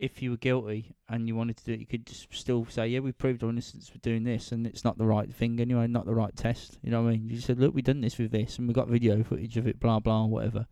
if 0.00 0.22
you 0.22 0.30
were 0.30 0.36
guilty 0.38 0.96
and 1.10 1.28
you 1.28 1.36
wanted 1.36 1.58
to 1.58 1.64
do 1.64 1.72
it, 1.74 1.78
you 1.80 1.86
could 1.86 2.06
just 2.06 2.26
still 2.32 2.64
say, 2.64 2.88
"Yeah, 2.88 3.00
we 3.00 3.12
proved 3.12 3.44
our 3.44 3.50
innocence 3.50 3.88
for 3.90 3.98
doing 3.98 4.24
this, 4.24 4.50
and 4.50 4.66
it's 4.66 4.82
not 4.82 4.96
the 4.96 5.04
right 5.04 5.32
thing 5.32 5.60
anyway, 5.60 5.86
not 5.86 6.06
the 6.06 6.14
right 6.14 6.34
test." 6.34 6.78
You 6.82 6.90
know 6.90 7.02
what 7.02 7.10
I 7.10 7.12
mean? 7.12 7.28
You 7.28 7.38
said, 7.38 7.60
"Look, 7.60 7.74
we've 7.74 7.84
done 7.84 8.00
this 8.00 8.16
with 8.16 8.30
this, 8.30 8.58
and 8.58 8.66
we've 8.66 8.74
got 8.74 8.88
video 8.88 9.22
footage 9.22 9.58
of 9.58 9.66
it, 9.66 9.78
blah 9.78 10.00
blah, 10.00 10.24
whatever, 10.24 10.66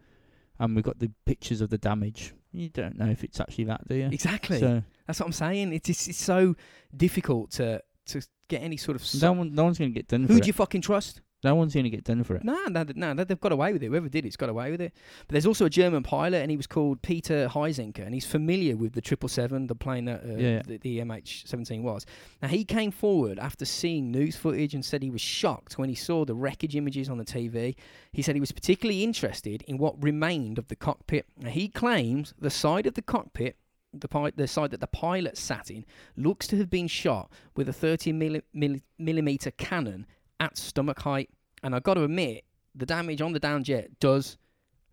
and 0.59 0.75
we've 0.75 0.85
got 0.85 0.99
the 0.99 1.13
pictures 1.27 1.61
of 1.61 1.69
the 1.69 1.79
damage." 1.79 2.33
You 2.53 2.71
don't 2.71 2.97
know 2.99 3.11
if 3.11 3.23
it's 3.23 3.39
actually 3.39 3.65
that, 3.65 3.87
do 3.87 3.97
you? 3.97 4.07
Exactly. 4.07 4.59
So 4.59 4.83
That's 5.07 5.21
what 5.21 5.27
I'm 5.27 5.33
saying. 5.33 5.75
It's, 5.75 5.91
it's, 5.91 6.09
it's 6.09 6.23
so 6.23 6.57
difficult 6.97 7.51
to, 7.53 7.83
to 8.07 8.23
get 8.49 8.63
any 8.63 8.79
sort 8.79 8.97
of. 8.97 9.23
no 9.23 9.33
one, 9.33 9.55
no 9.55 9.65
one's 9.65 9.79
gonna 9.79 9.91
get 9.91 10.09
done 10.09 10.25
Who 10.25 10.37
it. 10.37 10.43
do 10.43 10.47
you 10.47 10.55
fucking 10.55 10.81
trust? 10.81 11.21
No 11.45 11.55
one's 11.55 11.73
gonna 11.73 11.89
get 11.89 12.03
done 12.03 12.25
for 12.25 12.35
it. 12.35 12.43
No, 12.43 12.59
no, 12.67 12.85
no, 12.97 13.15
they've 13.25 13.41
got 13.41 13.53
away 13.53 13.73
with 13.73 13.83
it. 13.83 13.87
Whoever 13.87 14.09
did 14.09 14.27
it's 14.27 14.37
got 14.37 14.49
away 14.49 14.73
with 14.73 14.81
it. 14.81 14.93
But 15.27 15.35
there's 15.35 15.47
also 15.47 15.67
a 15.67 15.71
German 15.71 16.03
pilot, 16.03 16.39
and 16.43 16.51
he 16.51 16.57
was 16.57 16.67
called 16.67 17.01
Peter 17.01 17.49
Haisenko, 17.49 18.01
and 18.05 18.13
he's 18.13 18.27
familiar 18.27 18.77
with 18.77 18.93
the 18.95 19.01
triple 19.01 19.29
seven, 19.29 19.69
the 19.69 19.77
plane 19.77 20.07
that 20.07 20.25
uh, 20.25 20.35
Yeah. 20.37 20.63
the, 20.67 20.79
the 20.79 20.99
MH17 20.99 21.83
was. 21.83 22.05
Now 22.43 22.49
he 22.49 22.65
came 22.65 22.91
forward 22.91 23.39
after 23.39 23.65
seeing 23.65 24.11
news 24.11 24.35
footage 24.35 24.75
and 24.75 24.85
said 24.85 25.01
he 25.03 25.11
was 25.11 25.21
shocked 25.21 25.79
when 25.79 25.89
he 25.89 25.95
saw 25.95 26.25
the 26.25 26.35
wreckage 26.35 26.75
images 26.75 27.09
on 27.09 27.19
the 27.19 27.25
TV. 27.25 27.77
He 28.13 28.23
said 28.23 28.35
he 28.35 28.41
was 28.41 28.51
particularly 28.53 29.05
interested 29.05 29.63
in 29.69 29.79
what 29.79 30.03
remained 30.03 30.59
of 30.59 30.67
the 30.67 30.77
cockpit. 30.77 31.27
Now, 31.39 31.51
he 31.51 31.69
claims 31.69 32.35
the 32.39 32.51
side 32.51 32.87
of 32.87 32.95
the 32.95 33.03
cockpit. 33.03 33.57
The, 33.95 34.07
pi- 34.09 34.33
the 34.37 34.47
side 34.47 34.73
that 34.73 34.81
the 34.81 34.87
pilot 34.87 35.39
sat 35.39 35.71
in 35.71 35.87
looks 36.15 36.47
to 36.49 36.59
have 36.59 36.69
been 36.69 36.89
shot 36.89 37.33
with 37.57 37.71
a 37.71 37.73
30 37.73 38.13
milli- 38.13 38.43
milli- 38.55 38.83
millimeter 38.99 39.51
cannon 39.53 40.05
at 40.41 40.57
stomach 40.57 41.01
height. 41.01 41.31
And 41.63 41.75
I've 41.75 41.83
got 41.83 41.95
to 41.95 42.05
admit, 42.05 42.45
the 42.75 42.87
damage 42.87 43.21
on 43.21 43.33
the 43.33 43.41
down 43.41 43.65
jet 43.65 43.99
does 44.01 44.37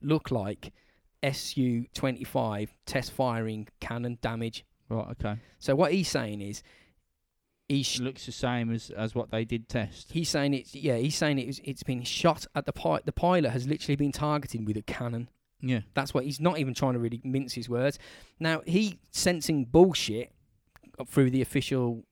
look 0.02 0.32
like 0.32 0.72
Su 1.32 1.86
25 1.94 2.74
test 2.86 3.12
firing 3.12 3.68
cannon 3.80 4.18
damage. 4.22 4.66
Right? 4.90 5.08
Okay. 5.12 5.40
So 5.60 5.76
what 5.76 5.92
he's 5.92 6.08
saying 6.10 6.42
is, 6.42 6.62
He 7.68 7.82
It 7.82 8.00
looks 8.00 8.26
the 8.28 8.32
same 8.32 8.72
as 8.72 8.92
as 8.92 9.16
what 9.16 9.32
they 9.32 9.44
did 9.44 9.68
test. 9.68 10.12
he's 10.12 10.30
saying 10.30 10.54
it's 10.54 10.76
yeah 10.76 10.98
he's 10.98 11.16
saying 11.16 11.40
it 11.40 11.48
was, 11.48 11.60
it's 11.64 11.82
been 11.82 12.04
shot 12.04 12.46
at 12.54 12.66
the 12.68 12.72
pi- 12.74 13.02
the 13.06 13.12
pilot 13.12 13.50
has 13.50 13.68
literally 13.68 13.96
been 13.96 14.12
targeted 14.12 14.68
with 14.68 14.78
a 14.78 14.84
cannon. 14.84 15.30
Yeah. 15.62 15.80
That's 15.96 16.14
what 16.14 16.26
he's 16.26 16.40
not 16.40 16.60
even 16.60 16.76
trying 16.76 16.94
to 16.94 17.00
really 17.00 17.22
mince 17.24 17.54
his 17.54 17.68
words. 17.68 17.98
Now 18.40 18.62
he 18.68 19.00
sensing 19.12 19.66
bullshit 19.66 20.32
through 21.08 21.32
the 21.32 21.42
official 21.42 22.04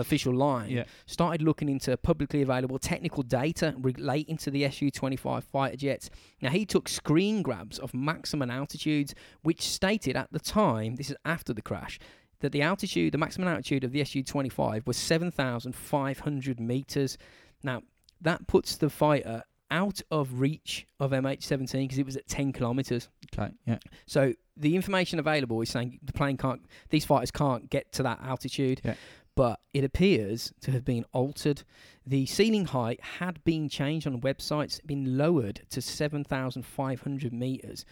official 0.00 0.34
line. 0.34 0.70
Yeah. 0.70 0.84
started 1.06 1.42
looking 1.42 1.68
into 1.68 1.96
publicly 1.96 2.42
available 2.42 2.78
technical 2.78 3.22
data 3.22 3.74
relating 3.78 4.36
to 4.38 4.50
the 4.50 4.68
Su 4.70 4.90
25 4.90 5.44
fighter 5.44 5.76
jets. 5.76 6.10
Now, 6.40 6.50
he 6.50 6.64
took 6.64 6.88
screen 6.88 7.42
grabs 7.42 7.78
of 7.78 7.94
maximum 7.94 8.50
altitudes, 8.50 9.14
which 9.42 9.62
stated 9.62 10.16
at 10.16 10.32
the 10.32 10.38
time, 10.40 10.96
this 10.96 11.10
is 11.10 11.16
after 11.24 11.52
the 11.52 11.62
crash, 11.62 11.98
that 12.40 12.52
the 12.52 12.62
altitude, 12.62 13.12
the 13.12 13.18
maximum 13.18 13.48
altitude 13.48 13.84
of 13.84 13.92
the 13.92 14.04
Su 14.04 14.22
25 14.22 14.86
was 14.86 14.96
7,500 14.96 16.60
meters. 16.60 17.18
Now, 17.62 17.82
that 18.20 18.46
puts 18.46 18.76
the 18.76 18.90
fighter 18.90 19.44
out 19.70 20.00
of 20.10 20.40
reach 20.40 20.86
of 20.98 21.10
MH17 21.10 21.72
because 21.82 21.98
it 21.98 22.06
was 22.06 22.16
at 22.16 22.26
10 22.26 22.52
kilometers. 22.52 23.08
Okay. 23.32 23.52
Yeah. 23.66 23.78
So 24.06 24.32
the 24.56 24.74
information 24.74 25.18
available 25.18 25.60
is 25.60 25.70
saying 25.70 26.00
the 26.02 26.12
plane 26.12 26.36
can't, 26.36 26.62
these 26.90 27.04
fighters 27.04 27.30
can't 27.30 27.68
get 27.68 27.92
to 27.92 28.02
that 28.04 28.20
altitude. 28.22 28.80
Yeah. 28.84 28.94
But 29.38 29.60
it 29.72 29.84
appears 29.84 30.52
to 30.62 30.72
have 30.72 30.84
been 30.84 31.04
altered. 31.12 31.62
The 32.04 32.26
ceiling 32.26 32.64
height 32.64 33.00
had 33.20 33.44
been 33.44 33.68
changed 33.68 34.04
on 34.04 34.20
websites, 34.20 34.84
been 34.84 35.16
lowered 35.16 35.60
to 35.70 35.80
7,500 35.80 37.32
meters 37.32 37.84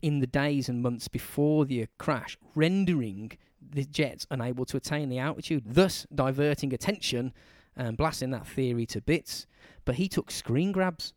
in 0.00 0.20
the 0.20 0.26
days 0.26 0.70
and 0.70 0.82
months 0.82 1.06
before 1.06 1.66
the 1.66 1.86
crash, 1.98 2.38
rendering 2.54 3.32
the 3.60 3.84
jets 3.84 4.26
unable 4.30 4.64
to 4.64 4.78
attain 4.78 5.10
the 5.10 5.18
altitude, 5.18 5.64
thus 5.66 6.06
diverting 6.14 6.72
attention 6.72 7.34
and 7.76 7.98
blasting 7.98 8.30
that 8.30 8.46
theory 8.46 8.86
to 8.86 9.02
bits. 9.02 9.46
But 9.84 9.96
he 9.96 10.08
took 10.08 10.30
screen 10.30 10.72
grabs 10.72 11.12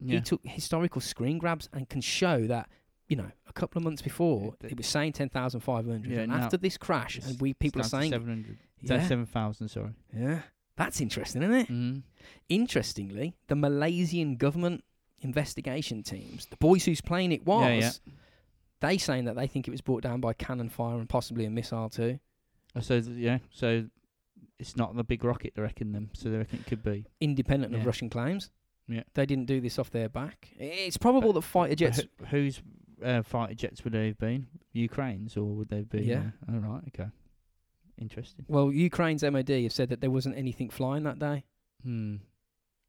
Yeah. 0.00 0.16
he 0.16 0.20
took 0.22 0.40
historical 0.44 1.00
screen 1.00 1.38
grabs 1.38 1.68
and 1.72 1.88
can 1.88 2.00
show 2.00 2.46
that 2.48 2.68
you 3.08 3.16
know 3.16 3.30
a 3.46 3.52
couple 3.52 3.78
of 3.78 3.84
months 3.84 4.02
before 4.02 4.54
it 4.62 4.76
was 4.76 4.86
saying 4.86 5.12
10,500 5.12 6.10
Yeah, 6.10 6.20
and 6.20 6.32
after 6.32 6.56
this 6.56 6.76
crash 6.76 7.18
and 7.24 7.40
we 7.40 7.54
people 7.54 7.80
are 7.80 7.84
It's 7.84 7.90
down 7.92 8.00
to 8.00 8.08
saying 8.10 8.12
700. 8.12 8.58
Yeah, 8.82 9.06
Seven 9.06 9.26
thousand. 9.26 9.68
Sorry. 9.68 9.90
yeah 10.14 10.40
that's 10.76 11.00
interesting 11.00 11.42
isn't 11.42 11.54
it 11.54 11.68
Mm. 11.68 12.02
interestingly 12.48 13.34
the 13.48 13.56
Malaysian 13.56 14.36
government 14.36 14.84
investigation 15.20 16.02
teams 16.02 16.46
the 16.46 16.56
boys 16.56 16.84
whose 16.84 17.00
plane 17.00 17.32
it 17.32 17.44
was 17.44 17.64
Yeah, 17.64 17.74
yeah. 17.80 17.90
they 18.80 18.98
saying 18.98 19.24
that 19.24 19.34
they 19.36 19.46
think 19.48 19.66
it 19.66 19.72
was 19.72 19.80
brought 19.80 20.02
down 20.02 20.20
by 20.20 20.32
cannon 20.32 20.68
fire 20.68 20.96
and 20.98 21.08
possibly 21.08 21.44
a 21.44 21.50
missile 21.50 21.88
too 21.88 22.18
Oh, 22.76 22.80
So 22.80 23.00
th- 23.00 23.16
yeah. 23.16 23.38
So 23.50 23.86
it's 24.58 24.76
not 24.76 24.94
the 24.94 25.02
big 25.02 25.24
rocket. 25.24 25.54
They 25.56 25.62
reckon 25.62 25.92
them. 25.92 26.10
So 26.12 26.28
they 26.30 26.36
reckon 26.36 26.58
it 26.60 26.66
could 26.66 26.82
be. 26.82 27.06
independent 27.20 27.74
of 27.74 27.84
Russian 27.86 28.08
claims 28.10 28.50
Yeah. 28.86 29.02
they 29.14 29.26
didn't 29.26 29.46
do 29.46 29.60
this 29.60 29.78
off 29.78 29.90
their 29.90 30.08
back 30.08 30.50
it's 30.58 30.96
probable 30.98 31.32
that 31.32 31.42
fighter 31.42 31.70
But 31.72 31.78
jets 31.78 32.00
who- 32.18 32.24
whose 32.26 32.62
uh, 33.02 33.22
fighter 33.22 33.54
jets 33.54 33.82
would 33.84 33.94
they 33.94 34.08
have 34.08 34.18
been? 34.18 34.46
Ukraine's 34.72 35.36
or 35.36 35.44
would 35.56 35.68
they 35.70 35.82
be? 35.82 36.02
Yeah. 36.02 36.30
Uh, 36.48 36.52
all 36.54 36.58
right. 36.60 36.82
Okay. 36.88 37.08
Interesting. 38.00 38.44
well 38.48 38.72
Ukraine's 38.72 39.22
MOD 39.22 39.48
have 39.48 39.72
said 39.72 39.88
that 39.90 40.00
there 40.00 40.10
wasn't 40.10 40.36
anything 40.36 40.70
flying 40.70 41.02
that 41.04 41.18
day 41.18 41.44
Hmm. 41.82 42.16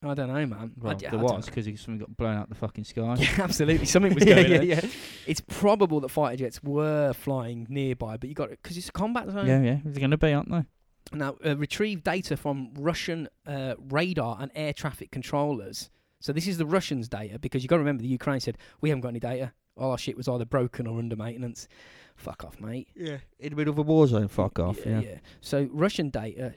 I 0.01 0.14
don't 0.14 0.28
know 0.30 0.45
man 0.45 0.72
I 0.82 0.86
Well, 0.88 0.95
d- 0.95 1.07
I 1.07 1.12
there 1.12 1.20
don't 1.20 1.36
was 1.36 1.45
because 1.45 1.66
something 1.66 1.97
got 1.97 2.16
blown 2.16 2.38
out 2.38 2.47
the 2.49 2.55
fucking 2.55 2.86
sky. 2.86 3.16
Yeah, 3.20 3.43
absolutely. 3.43 3.86
Something 3.93 4.14
was 4.16 4.24
going 4.24 4.49
yeah, 4.51 4.60
on. 4.60 4.66
yeah. 4.68 4.82
It's 5.28 5.41
probable 5.41 5.99
that 6.01 6.10
fighter 6.10 6.38
jets 6.38 6.64
were 6.64 7.12
flying 7.14 7.68
nearby, 7.70 8.16
but 8.18 8.30
you 8.30 8.36
got 8.36 8.49
it 8.51 8.60
because 8.64 8.78
it's 8.78 8.88
a 8.89 8.93
combat 8.93 9.30
zone. 9.30 9.45
yeah, 9.47 9.62
yeah. 9.62 9.78
They're 9.84 9.99
going 9.99 10.12
to 10.12 10.18
be, 10.18 10.32
aren't 10.32 10.49
they? 10.49 10.64
Now, 11.12 11.36
uh, 11.45 11.57
retrieve 11.57 12.03
data 12.03 12.38
from 12.38 12.72
Russian 12.78 13.28
uh, 13.45 13.76
radar 13.89 14.38
and 14.39 14.51
air 14.55 14.72
traffic 14.74 15.12
controllers. 15.12 15.89
So 16.22 16.32
this 16.34 16.47
is 16.47 16.57
the 16.57 16.66
Russians' 16.66 17.10
data 17.10 17.38
because 17.39 17.64
you 17.64 17.68
got 17.70 17.76
to 17.78 17.80
remember 17.82 18.01
the 18.03 18.10
Ukraine 18.10 18.39
said 18.39 18.57
we 18.80 18.89
haven't 18.89 19.01
got 19.01 19.10
any 19.10 19.20
data. 19.20 19.51
All 19.80 19.91
our 19.91 19.97
shit 19.97 20.17
was 20.17 20.27
either 20.27 20.45
broken 20.45 20.86
or 20.88 20.99
under 20.99 21.15
maintenance. 21.15 21.67
Fuck 22.15 22.43
off, 22.43 22.59
mate. 22.59 22.89
Yeah. 22.95 23.17
In 23.39 23.51
the 23.51 23.55
middle 23.55 23.71
of 23.71 23.77
a 23.77 23.82
war 23.82 24.05
zone. 24.07 24.27
Fuck 24.27 24.59
off. 24.59 24.86
Yeah. 24.86 25.01
So 25.41 25.69
Russian 25.71 26.09
data 26.09 26.53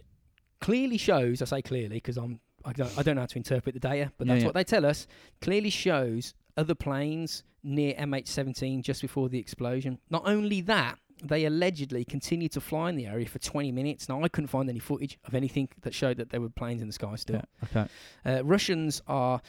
clearly 0.61 0.99
shows. 0.99 1.41
I 1.41 1.45
say 1.47 1.63
clearly 1.63 1.97
because 1.97 2.17
I'm. 2.17 2.41
I 2.65 2.73
don't, 2.73 2.97
I 2.97 3.03
don't 3.03 3.17
know 3.17 3.23
how 3.23 3.27
to 3.27 3.37
interpret 3.39 3.75
the 3.75 3.81
data, 3.81 4.13
but 4.19 4.27
Yeah, 4.27 4.35
that's 4.35 4.43
yeah. 4.43 4.47
what 4.47 4.55
they 4.55 4.63
tell 4.65 4.87
us. 4.87 5.09
Clearly 5.41 5.71
shows 5.71 6.33
other 6.57 6.77
planes 6.77 7.43
near 7.65 7.93
MH17 7.95 8.83
just 8.83 9.03
before 9.03 9.29
the 9.29 9.39
explosion. 9.41 9.99
Not 10.11 10.23
only 10.27 10.61
that, 10.63 10.99
they 11.25 11.45
allegedly 11.45 12.05
continued 12.05 12.53
to 12.53 12.61
fly 12.61 12.89
in 12.91 12.95
the 12.97 13.07
area 13.07 13.27
for 13.27 13.41
20 13.41 13.73
minutes. 13.73 14.09
Now 14.09 14.23
I 14.23 14.29
couldn't 14.29 14.47
find 14.49 14.69
any 14.71 14.79
footage 14.79 15.19
of 15.25 15.35
anything 15.35 15.69
that 15.83 15.93
showed 15.93 16.19
that 16.19 16.31
there 16.31 16.41
were 16.41 16.51
planes 16.51 16.83
in 16.83 16.87
the 16.89 16.93
sky 16.93 17.17
still. 17.17 17.37
Yeah. 17.75 17.81
Okay. 17.83 17.91
Uh, 18.25 18.45
Russians 18.45 19.03
are 19.09 19.41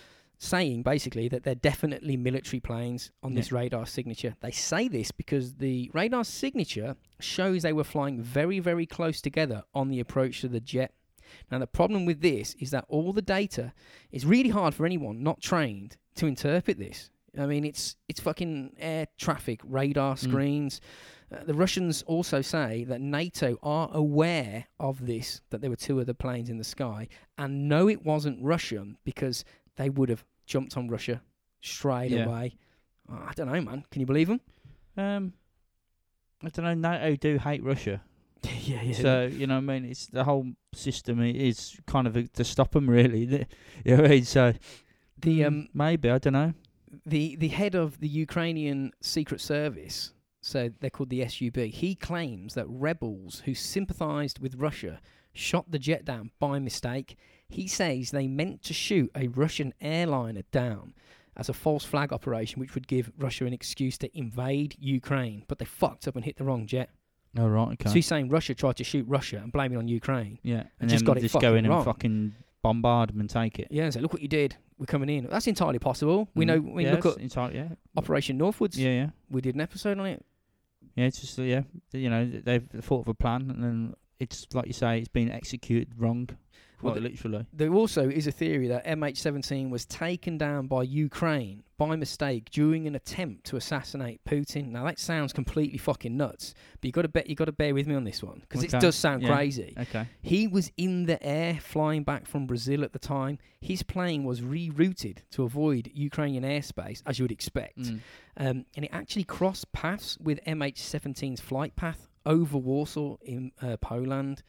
saying 0.43 0.83
basically 0.83 1.29
that 1.29 1.43
they're 1.43 1.55
definitely 1.55 2.17
military 2.17 2.59
planes 2.59 3.11
on 3.23 3.33
this 3.33 3.51
radar 3.51 3.85
signature. 3.85 4.35
They 4.41 4.51
say 4.51 4.87
this 4.87 5.09
because 5.09 5.55
the 5.55 5.89
radar 5.93 6.25
signature 6.25 6.95
shows 7.19 7.61
they 7.61 7.73
were 7.73 7.83
flying 7.83 8.21
very, 8.21 8.59
very 8.59 8.85
close 8.85 9.21
together 9.21 9.63
on 9.73 9.87
the 9.87 10.01
approach 10.01 10.41
to 10.41 10.49
the 10.49 10.59
jet. 10.59 10.93
Now, 11.49 11.59
the 11.59 11.67
problem 11.67 12.05
with 12.05 12.21
this 12.21 12.55
is 12.59 12.71
that 12.71 12.85
all 12.89 13.13
the 13.13 13.21
data 13.21 13.73
is 14.11 14.25
really 14.25 14.49
hard 14.49 14.75
for 14.75 14.85
anyone 14.85 15.23
not 15.23 15.41
trained 15.41 15.97
to 16.15 16.27
interpret 16.27 16.77
this. 16.77 17.09
I 17.39 17.47
mean, 17.47 17.65
it's 17.65 17.95
it's 18.07 18.19
fucking 18.19 18.75
air 18.77 19.07
traffic 19.17 19.61
radar 19.63 20.17
screens. 20.17 20.81
Uh, 21.33 21.43
the 21.45 21.55
Russians 21.55 22.03
also 22.03 22.41
say 22.41 22.83
that 22.83 23.01
NATO 23.01 23.57
are 23.63 23.89
aware 23.91 24.65
of 24.79 25.07
this, 25.07 25.41
that 25.49 25.61
there 25.61 25.71
were 25.71 25.75
two 25.75 25.99
other 25.99 26.13
planes 26.13 26.49
in 26.49 26.57
the 26.57 26.63
sky, 26.63 27.07
and 27.37 27.67
know 27.67 27.87
it 27.89 28.05
wasn't 28.05 28.43
Russian 28.43 28.97
because 29.03 29.43
they 29.77 29.89
would 29.89 30.09
have 30.09 30.23
jumped 30.45 30.77
on 30.77 30.87
Russia 30.87 31.21
straight 31.61 32.11
Yeah. 32.11 32.25
away. 32.25 32.55
Oh, 33.09 33.25
I 33.27 33.33
don't 33.33 33.47
know, 33.47 33.61
man. 33.61 33.85
Can 33.91 33.99
you 33.99 34.05
believe 34.05 34.27
them? 34.27 34.41
Um, 34.97 35.33
I 36.43 36.49
don't 36.49 36.65
know. 36.65 36.73
NATO 36.73 37.15
do 37.15 37.37
hate 37.37 37.63
Russia, 37.63 38.01
yeah, 38.63 38.81
yeah. 38.81 38.93
so 38.93 39.25
you 39.25 39.47
know. 39.47 39.55
what 39.55 39.71
I 39.71 39.79
mean, 39.79 39.85
it's 39.85 40.07
the 40.07 40.23
whole 40.23 40.47
system 40.73 41.21
is 41.21 41.77
kind 41.87 42.07
of 42.07 42.15
a, 42.15 42.23
to 42.27 42.43
stop 42.43 42.71
them, 42.71 42.89
really. 42.89 43.25
You 43.85 43.97
know 43.97 44.03
I 44.03 44.07
mean? 44.07 44.25
So 44.25 44.53
the 45.19 45.39
mm, 45.41 45.47
um 45.47 45.69
maybe 45.73 46.09
I 46.09 46.17
don't 46.17 46.33
know. 46.33 46.53
the 47.05 47.35
the 47.37 47.47
head 47.49 47.75
of 47.75 47.99
the 47.99 48.07
Ukrainian 48.07 48.91
secret 49.01 49.41
service 49.41 50.13
so 50.43 50.69
they're 50.81 50.89
called 50.89 51.09
the 51.09 51.25
SUB. 51.27 51.55
He 51.57 51.95
claims 51.95 52.53
that 52.55 52.65
rebels 52.67 53.43
who 53.45 53.53
sympathised 53.53 54.39
with 54.39 54.55
Russia 54.55 54.99
shot 55.33 55.71
the 55.71 55.79
jet 55.79 56.03
down 56.03 56.31
by 56.37 56.59
mistake. 56.59 57.15
He 57.49 57.67
says 57.67 58.11
they 58.11 58.27
meant 58.27 58.63
to 58.63 58.73
shoot 58.73 59.11
a 59.15 59.27
Russian 59.27 59.73
airliner 59.81 60.41
down 60.51 60.93
as 61.35 61.49
a 61.49 61.53
false 61.53 61.83
flag 61.85 62.11
operation, 62.13 62.59
which 62.59 62.73
would 62.75 62.87
give 62.87 63.11
Russia 63.17 63.45
an 63.45 63.53
excuse 63.53 63.97
to 63.99 64.17
invade 64.17 64.75
Ukraine, 64.79 65.43
but 65.47 65.59
they 65.59 65.65
fucked 65.65 66.07
up 66.07 66.15
and 66.15 66.23
hit 66.25 66.37
the 66.37 66.43
wrong 66.43 66.65
jet. 66.67 66.89
Oh 67.37 67.47
right, 67.47 67.73
okay. 67.73 67.89
So 67.89 67.95
he's 67.95 68.05
saying 68.05 68.29
Russia 68.29 68.53
tried 68.53 68.75
to 68.77 68.83
shoot 68.83 69.05
Russia 69.07 69.37
and 69.37 69.51
blame 69.51 69.73
it 69.73 69.77
on 69.77 69.87
Ukraine. 69.87 70.37
yeah, 70.43 70.63
and 70.79 70.89
just 70.89 71.03
then 71.03 71.07
got 71.13 71.17
it 71.17 71.21
just 71.21 71.33
go 71.33 71.39
fucking 71.41 71.57
in 71.57 71.65
and 71.65 71.73
wrong. 71.73 71.83
fucking 71.83 72.35
bombard 72.61 73.09
them 73.09 73.19
and 73.19 73.29
take 73.29 73.57
it. 73.59 73.67
Yeah, 73.71 73.89
so 73.89 73.99
look 73.99 74.13
what 74.13 74.21
you 74.21 74.27
did. 74.27 74.55
We're 74.77 74.85
coming 74.85 75.09
in. 75.09 75.27
That's 75.27 75.47
entirely 75.47 75.79
possible. 75.79 76.29
We 76.35 76.45
Mm. 76.45 76.47
know. 76.47 76.59
We 76.73 76.85
yeah, 76.85 76.91
look 76.93 77.05
at 77.07 77.17
entirely- 77.17 77.55
yeah, 77.55 77.69
Operation 77.97 78.37
Northwoods. 78.39 78.77
yeah, 78.77 78.89
yeah, 78.89 79.09
We 79.29 79.41
did 79.41 79.55
an 79.55 79.61
episode 79.61 79.97
on 79.99 80.05
it. 80.05 80.23
yeah. 80.95 81.05
It's 81.05 81.19
just 81.21 81.37
yeah, 81.39 81.61
you 81.91 82.09
know, 82.09 82.25
they've 82.25 82.67
thought 82.81 83.01
of 83.01 83.07
a 83.07 83.13
plan 83.15 83.49
and 83.49 83.63
then 83.63 83.93
it's 84.19 84.45
like 84.53 84.67
you 84.67 84.73
say, 84.73 84.99
it's 84.99 85.07
been 85.07 85.31
executed 85.31 85.89
wrong. 85.97 86.29
Well, 86.83 86.93
Quite 86.93 87.03
literally. 87.03 87.45
There 87.53 87.73
also 87.73 88.09
is 88.09 88.27
a 88.27 88.31
theory 88.31 88.67
that 88.67 88.85
MH17 88.85 89.69
was 89.69 89.85
taken 89.85 90.37
down 90.37 90.67
by 90.67 90.83
Ukraine 90.83 91.63
by 91.77 91.95
mistake 91.95 92.49
during 92.51 92.85
an 92.87 92.93
attempt 92.95 93.45
to 93.45 93.55
assassinate 93.57 94.21
Putin. 94.25 94.67
Now 94.69 94.85
that 94.85 94.99
sounds 94.99 95.33
completely 95.33 95.77
fucking 95.77 96.15
nuts, 96.15 96.53
but 96.79 96.85
you 96.85 96.91
got 96.91 97.01
to 97.03 97.07
bet 97.07 97.27
you 97.27 97.35
got 97.35 97.45
to 97.45 97.51
bear 97.51 97.73
with 97.73 97.87
me 97.87 97.95
on 97.95 98.03
this 98.03 98.21
one 98.21 98.41
because 98.41 98.63
it 98.63 98.71
does 98.71 98.95
sound 98.95 99.23
Yeah. 99.23 99.33
crazy. 99.35 99.73
Okay. 99.77 100.07
He 100.21 100.47
was 100.47 100.71
in 100.77 101.05
the 101.05 101.21
air 101.25 101.59
flying 101.61 102.03
back 102.03 102.27
from 102.27 102.45
Brazil 102.45 102.83
at 102.83 102.93
the 102.93 102.99
time. 102.99 103.39
His 103.61 103.81
plane 103.81 104.23
was 104.23 104.41
rerouted 104.41 105.19
to 105.31 105.43
avoid 105.43 105.89
Ukrainian 105.93 106.43
airspace, 106.43 107.01
as 107.05 107.17
you 107.17 107.23
would 107.23 107.31
expect, 107.31 107.79
Mm. 107.79 107.99
um, 108.37 108.65
and 108.75 108.85
it 108.85 108.89
actually 108.93 109.23
crossed 109.23 109.71
paths 109.71 110.17
with 110.21 110.39
MH17's 110.45 111.39
flight 111.41 111.75
path 111.75 112.07
over 112.25 112.57
Warsaw 112.57 113.17
in 113.23 113.51
uh, 113.61 113.77
Poland. 113.77 114.43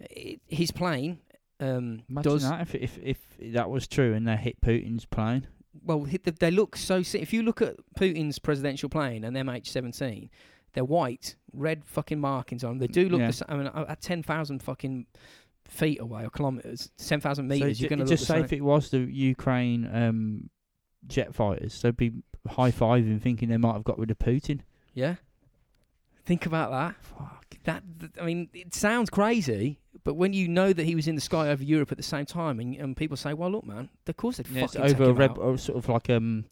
It, 0.00 0.40
his 0.48 0.70
plane 0.70 1.20
um, 1.64 2.02
Imagine 2.08 2.32
does 2.32 2.42
that 2.48 2.60
if, 2.62 2.74
if 2.74 2.98
if 3.38 3.52
that 3.54 3.70
was 3.70 3.86
true 3.86 4.14
and 4.14 4.26
they 4.26 4.36
hit 4.36 4.60
Putin's 4.60 5.04
plane. 5.06 5.46
well, 5.84 6.06
they 6.40 6.50
look 6.50 6.76
so. 6.76 6.96
If 6.98 7.32
you 7.32 7.42
look 7.42 7.60
at 7.62 7.76
Putin's 7.98 8.38
presidential 8.38 8.88
plane 8.88 9.24
and 9.24 9.36
MH17, 9.36 10.28
they're 10.72 10.84
white, 10.84 11.36
red 11.52 11.84
fucking 11.84 12.20
markings 12.20 12.64
on 12.64 12.70
them. 12.70 12.78
They 12.78 12.86
do 12.86 13.08
look 13.08 13.20
Yeah. 13.20 13.26
the 13.28 13.32
same. 13.32 13.46
I 13.48 13.56
mean, 13.56 13.66
at 13.74 14.00
ten 14.00 14.22
thousand 14.22 14.62
fucking 14.62 15.06
feet 15.66 16.00
away 16.00 16.24
or 16.24 16.30
kilometers, 16.30 16.90
ten 16.98 17.20
thousand 17.20 17.48
meters, 17.48 17.78
so 17.78 17.82
you're 17.82 17.88
going 17.88 17.98
to 18.00 18.04
look 18.04 18.10
just 18.10 18.26
say 18.26 18.34
same. 18.34 18.44
if 18.44 18.52
it 18.52 18.62
was 18.62 18.90
the 18.90 18.98
Ukraine 18.98 19.88
um, 19.92 20.50
jet 21.06 21.34
fighters, 21.34 21.80
they'd 21.82 21.96
be 21.96 22.12
high 22.48 22.70
fiving, 22.70 23.20
thinking 23.20 23.48
they 23.48 23.56
might 23.56 23.72
have 23.74 23.84
got 23.84 23.98
rid 23.98 24.10
of 24.10 24.18
Putin. 24.18 24.60
yeah. 24.94 25.16
Think 26.26 26.46
about 26.46 26.70
that. 26.70 26.94
Fuck. 27.04 27.56
That 27.64 27.82
th- 28.00 28.12
I 28.18 28.24
mean, 28.24 28.48
it 28.54 28.74
sounds 28.74 29.10
crazy, 29.10 29.78
but 30.04 30.14
when 30.14 30.32
you 30.32 30.46
know 30.48 30.72
that 30.72 30.84
he 30.84 30.94
was 30.94 31.08
in 31.08 31.14
the 31.14 31.20
sky 31.20 31.48
over 31.48 31.64
Europe 31.64 31.90
at 31.90 31.96
the 31.98 32.02
same 32.04 32.26
time, 32.26 32.60
and, 32.60 32.74
and 32.76 32.96
people 32.96 33.16
say, 33.16 33.32
"Well, 33.34 33.50
look, 33.50 33.64
man, 33.66 33.88
of 34.06 34.16
course 34.16 34.36
they'd 34.36 34.46
Yeah, 34.48 34.64
it's 34.64 34.74
fucking 34.74 34.88
take 34.88 34.96
over 35.00 35.04
a 35.04 35.08
him 35.12 35.16
reb- 35.16 35.30
out." 35.32 35.38
or 35.38 35.58
sort 35.58 35.78
of 35.78 35.88
like 35.88 36.10
um 36.10 36.44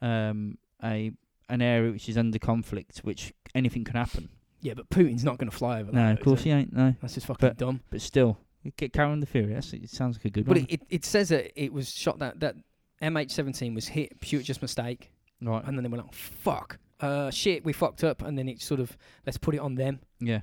um 0.00 0.58
a 0.82 1.12
an 1.48 1.60
area 1.62 1.90
which 1.92 2.08
is 2.08 2.16
under 2.16 2.38
conflict, 2.38 2.98
which 2.98 3.32
anything 3.54 3.84
can 3.84 3.96
happen. 3.96 4.28
Yeah, 4.60 4.74
but 4.74 4.88
Putin's 4.90 5.24
not 5.24 5.38
going 5.38 5.50
to 5.50 5.56
fly 5.56 5.80
over 5.80 5.90
that. 5.90 5.98
No, 5.98 6.12
of 6.12 6.20
course 6.20 6.42
he? 6.44 6.50
ain't. 6.50 6.72
No, 6.72 6.94
That's 7.00 7.14
just 7.14 7.26
fucking 7.26 7.48
But- 7.48 7.58
dumb. 7.58 7.80
but 7.90 8.00
still, 8.00 8.38
get 8.76 8.92
carry 8.92 9.10
on 9.10 9.18
the 9.20 9.26
theory. 9.26 9.52
That's, 9.54 9.72
it 9.72 9.90
sounds 9.90 10.16
like 10.16 10.24
a 10.26 10.30
good 10.30 10.44
But 10.46 10.56
one. 10.56 10.66
it, 10.68 10.74
it, 10.74 10.80
it 10.88 11.04
says 11.04 11.30
that 11.30 11.50
it 11.60 11.72
was 11.72 11.90
shot 11.92 12.20
that 12.20 12.38
that 12.40 12.54
MH17 13.02 13.74
was 13.74 13.88
hit 13.88 14.20
pure 14.20 14.40
just 14.42 14.62
mistake, 14.62 15.10
right. 15.40 15.64
and 15.64 15.76
then 15.76 15.82
they 15.82 15.88
were 15.90 15.96
like, 15.98 16.14
"Fuck, 16.14 16.78
uh, 17.00 17.30
shit, 17.30 17.64
we 17.64 17.72
fucked 17.72 18.04
up," 18.04 18.22
and 18.22 18.38
then 18.38 18.48
it 18.48 18.62
sort 18.62 18.78
of 18.80 18.96
let's 19.26 19.36
put 19.38 19.54
it 19.54 19.58
on 19.60 19.74
them. 19.74 19.98
Yeah. 20.20 20.40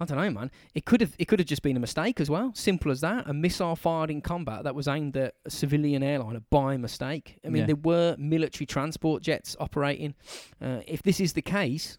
I 0.00 0.04
don't 0.06 0.18
know, 0.18 0.30
man. 0.30 0.50
It 0.74 0.84
could 0.84 1.00
have 1.00 1.14
it 1.18 1.26
could 1.26 1.38
have 1.38 1.46
just 1.48 1.62
been 1.62 1.76
a 1.76 1.80
mistake 1.80 2.20
as 2.20 2.28
well. 2.28 2.52
Simple 2.54 2.90
as 2.90 3.00
that. 3.02 3.28
A 3.28 3.32
missile 3.32 3.76
fired 3.76 4.10
in 4.10 4.20
combat 4.20 4.64
that 4.64 4.74
was 4.74 4.88
aimed 4.88 5.16
at 5.16 5.34
a 5.44 5.50
civilian 5.50 6.02
airliner 6.02 6.40
by 6.50 6.76
mistake. 6.76 7.38
I 7.44 7.48
mean, 7.48 7.60
Yeah. 7.62 7.66
there 7.66 7.76
were 7.76 8.16
military 8.18 8.66
transport 8.66 9.22
jets 9.22 9.56
operating. 9.60 10.14
Uh, 10.60 10.80
if 10.86 11.02
this 11.02 11.20
is 11.20 11.34
the 11.34 11.42
case, 11.42 11.98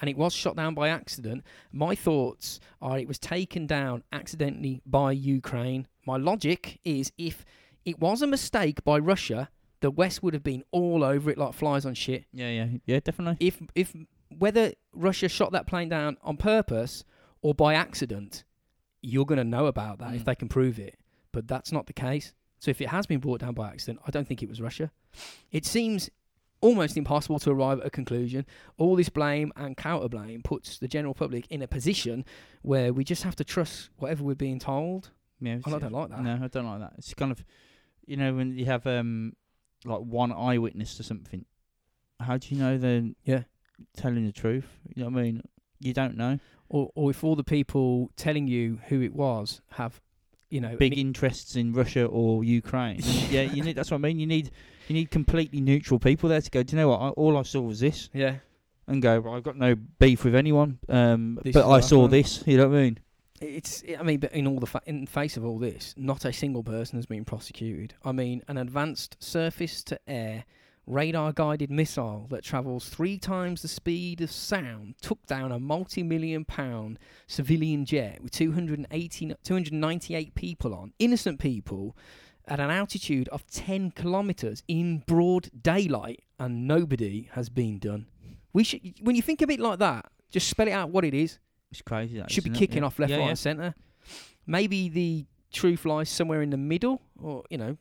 and 0.00 0.08
it 0.10 0.16
was 0.16 0.32
shot 0.34 0.56
down 0.56 0.74
by 0.74 0.88
accident, 0.88 1.42
my 1.72 1.94
thoughts 1.94 2.60
are 2.82 2.98
it 2.98 3.08
was 3.08 3.18
taken 3.18 3.66
down 3.66 4.02
accidentally 4.12 4.82
by 4.86 5.12
Ukraine. 5.12 5.86
My 6.06 6.16
logic 6.16 6.80
is 6.84 7.12
if 7.18 7.44
it 7.84 7.98
was 7.98 8.20
a 8.22 8.26
mistake 8.26 8.82
by 8.84 8.98
Russia, 8.98 9.48
the 9.80 9.90
West 9.90 10.22
would 10.22 10.34
have 10.34 10.42
been 10.42 10.64
all 10.70 11.04
over 11.04 11.30
it 11.30 11.38
like 11.38 11.52
flies 11.54 11.84
on 11.86 11.94
shit 11.94 12.24
Yeah, 12.32 12.48
yeah, 12.50 12.66
yeah, 12.86 13.00
definitely. 13.00 13.46
if 13.46 13.60
if 13.74 13.94
whether 14.38 14.72
Russia 14.92 15.28
shot 15.28 15.52
that 15.52 15.66
plane 15.66 15.88
down 15.88 16.16
on 16.22 16.36
purpose 16.36 17.04
or 17.42 17.54
by 17.54 17.74
accident, 17.74 18.44
you're 19.02 19.26
going 19.26 19.38
to 19.38 19.44
know 19.44 19.66
about 19.66 19.98
that 19.98 20.14
if 20.14 20.22
Mm. 20.22 20.24
they 20.26 20.34
can 20.34 20.48
prove 20.48 20.78
it. 20.78 20.98
But 21.32 21.46
that's 21.48 21.70
not 21.72 21.86
the 21.86 21.92
case. 21.92 22.32
So 22.58 22.70
if 22.70 22.80
it 22.80 22.88
has 22.88 23.06
been 23.06 23.20
brought 23.20 23.40
down 23.40 23.54
by 23.54 23.68
accident, 23.68 24.00
I 24.06 24.10
don't 24.10 24.26
think 24.26 24.42
it 24.42 24.48
was 24.48 24.60
Russia. 24.60 24.90
It 25.52 25.64
seems 25.66 26.10
almost 26.62 26.96
impossible 26.96 27.38
to 27.40 27.50
arrive 27.50 27.80
at 27.80 27.86
a 27.86 27.90
conclusion. 27.90 28.46
All 28.78 28.96
this 28.96 29.10
blame 29.10 29.52
and 29.56 29.76
counter 29.76 30.08
blame 30.08 30.42
puts 30.42 30.78
the 30.78 30.88
general 30.88 31.12
public 31.14 31.46
in 31.50 31.60
a 31.62 31.68
position 31.68 32.24
where 32.62 32.92
we 32.92 33.04
just 33.04 33.22
have 33.24 33.36
to 33.36 33.44
trust 33.44 33.90
whatever 33.98 34.24
we're 34.24 34.34
being 34.34 34.58
told. 34.58 35.10
Yeah, 35.40 35.58
I 35.66 35.70
don't 35.70 35.92
like 35.92 36.08
that. 36.10 36.22
No, 36.22 36.38
I 36.42 36.48
don't 36.48 36.64
like 36.66 36.80
that. 36.80 36.94
It's 36.96 37.12
kind 37.12 37.30
of, 37.30 37.44
you 38.06 38.16
know, 38.16 38.34
when 38.34 38.56
you 38.56 38.64
have 38.64 38.86
um 38.86 39.34
like 39.84 40.00
one 40.00 40.32
eyewitness 40.32 40.96
to 40.96 41.02
something, 41.02 41.44
how 42.18 42.38
do 42.38 42.54
you 42.54 42.58
know 42.60 42.78
they're 42.78 43.10
Yeah. 43.24 43.42
telling 43.94 44.24
the 44.24 44.32
truth? 44.32 44.66
You 44.94 45.04
know 45.04 45.10
what 45.10 45.20
I 45.20 45.22
mean? 45.24 45.42
You 45.80 45.92
don't 45.92 46.16
know. 46.16 46.38
Or, 46.68 46.90
or 46.94 47.10
if 47.10 47.22
all 47.22 47.36
the 47.36 47.44
people 47.44 48.10
telling 48.16 48.48
you 48.48 48.80
who 48.88 49.00
it 49.00 49.14
was 49.14 49.60
have, 49.72 50.00
you 50.50 50.60
know, 50.60 50.76
Big 50.76 50.98
interests 50.98 51.56
in 51.56 51.72
Russia 51.72 52.06
or 52.06 52.44
Ukraine. 52.44 53.00
yeah, 53.30 53.42
you 53.42 53.62
need. 53.62 53.76
That's 53.76 53.90
what 53.90 53.98
I 53.98 54.00
mean. 54.00 54.18
You 54.18 54.26
need 54.26 54.50
you 54.88 54.94
need 54.94 55.10
completely 55.10 55.60
neutral 55.60 55.98
people 55.98 56.28
there 56.28 56.40
to 56.40 56.50
go. 56.50 56.62
Do 56.62 56.76
you 56.76 56.82
know 56.82 56.88
what? 56.88 57.00
I, 57.00 57.08
all 57.10 57.36
I 57.36 57.42
saw 57.42 57.60
was 57.60 57.80
this, 57.80 58.08
yeah. 58.12 58.36
and 58.86 59.02
go. 59.02 59.20
Well, 59.20 59.34
I've 59.34 59.42
got 59.42 59.56
no 59.56 59.74
beef 59.74 60.24
with 60.24 60.34
anyone. 60.34 60.78
Um, 60.88 61.38
This 61.42 61.54
but 61.54 61.68
I 61.68 61.80
saw 61.80 62.08
this. 62.08 62.44
You 62.46 62.58
know 62.58 62.68
what 62.68 62.78
I 62.78 62.82
mean? 62.82 62.98
It's. 63.40 63.82
I 63.98 64.02
mean, 64.02 64.20
but 64.20 64.32
in 64.32 64.46
all 64.46 64.60
the 64.60 64.66
fa- 64.66 64.82
in 64.86 65.06
face 65.06 65.36
of 65.36 65.44
all 65.44 65.58
this, 65.58 65.94
not 65.96 66.24
a 66.24 66.32
single 66.32 66.62
person 66.62 66.96
has 66.96 67.06
been 67.06 67.24
prosecuted. 67.24 67.94
I 68.04 68.12
mean, 68.12 68.42
an 68.48 68.56
advanced 68.58 69.16
surface-to-air 70.86 70.94
radar-guided 70.94 71.70
missile 71.70 72.26
that 72.30 72.44
travels 72.44 72.88
three 72.88 73.18
times 73.18 73.62
the 73.62 73.68
speed 73.68 74.20
of 74.20 74.30
sound 74.30 74.94
took 75.00 75.24
down 75.26 75.52
a 75.52 75.58
multi-million-pound 75.58 76.98
civilian 77.26 77.84
jet 77.84 78.22
with 78.22 78.32
280, 78.32 79.34
298 79.42 80.34
people 80.34 80.74
on, 80.74 80.92
innocent 80.98 81.40
people, 81.40 81.96
at 82.48 82.60
an 82.60 82.70
altitude 82.70 83.28
of 83.28 83.46
10 83.48 83.90
kilometers 83.92 84.62
in 84.68 85.02
broad 85.06 85.50
daylight, 85.62 86.22
and 86.38 86.68
nobody 86.68 87.28
has 87.32 87.48
been 87.48 87.78
done. 87.78 88.06
We 88.52 88.64
should. 88.64 88.80
When 89.00 89.16
you 89.16 89.22
think 89.22 89.42
of 89.42 89.50
it 89.50 89.60
like 89.60 89.80
that, 89.80 90.06
just 90.30 90.48
spell 90.48 90.68
it 90.68 90.72
out 90.72 90.90
what 90.90 91.04
it 91.04 91.14
is 91.14 91.38
It's 91.70 91.82
crazy. 91.82 92.18
That, 92.18 92.30
should 92.30 92.44
be 92.44 92.50
it? 92.50 92.56
kicking 92.56 92.84
off 92.84 92.98
left, 92.98 93.10
yeah, 93.10 93.16
right, 93.16 93.24
yeah. 93.24 93.28
and 93.30 93.38
centre. 93.38 93.74
Maybe 94.46 94.88
the 94.88 95.26
truth 95.52 95.84
lies 95.84 96.08
somewhere 96.08 96.42
in 96.42 96.50
the 96.50 96.56
middle, 96.56 97.02
or 97.20 97.42
you 97.50 97.58
know, 97.58 97.76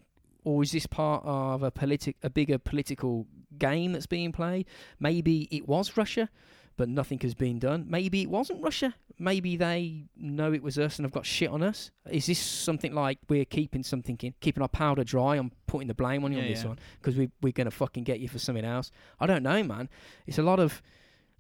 or 0.46 0.64
is 0.64 0.72
this 0.72 0.86
part 0.88 1.24
of 1.26 1.64
a 1.64 1.72
politic, 1.72 2.16
a 2.24 2.30
bigger 2.30 2.58
political 2.58 3.28
game 3.58 3.92
that's 3.92 4.06
being 4.08 4.32
played? 4.32 4.68
Maybe 5.00 5.48
it 5.52 5.68
was 5.68 5.98
Russia, 5.98 6.30
but 6.78 6.88
nothing 6.88 7.20
has 7.22 7.34
been 7.34 7.60
done. 7.60 7.86
Maybe 7.90 8.22
it 8.22 8.30
wasn't 8.30 8.64
Russia. 8.64 8.96
Maybe 9.18 9.58
they 9.58 10.06
know 10.16 10.54
it 10.54 10.62
was 10.62 10.78
us 10.78 10.98
and 10.98 11.06
have 11.06 11.12
got 11.12 11.26
shit 11.26 11.50
on 11.50 11.64
us. 11.64 11.90
Is 12.10 12.28
this 12.28 12.40
something 12.40 12.94
like 12.94 13.18
we're 13.28 13.46
keeping 13.46 13.82
something 13.82 14.18
in, 14.22 14.34
keeping 14.40 14.62
our 14.62 14.70
powder 14.70 15.04
dry 15.04 15.38
on 15.38 15.52
putting 15.68 15.88
the 15.88 15.94
blame 15.94 16.24
on 16.24 16.32
you 16.32 16.40
on 16.40 16.48
this 16.48 16.62
yeah. 16.62 16.70
one 16.70 16.80
because 17.02 17.16
we 17.18 17.30
we're 17.42 17.54
gonna 17.54 17.72
fucking 17.72 18.04
get 18.04 18.20
you 18.20 18.30
for 18.30 18.40
something 18.40 18.66
else? 18.66 18.92
I 19.20 19.26
don't 19.26 19.44
know, 19.44 19.64
man. 19.64 19.90
It's 20.28 20.38
a 20.38 20.44
lot 20.44 20.60
of, 20.60 20.82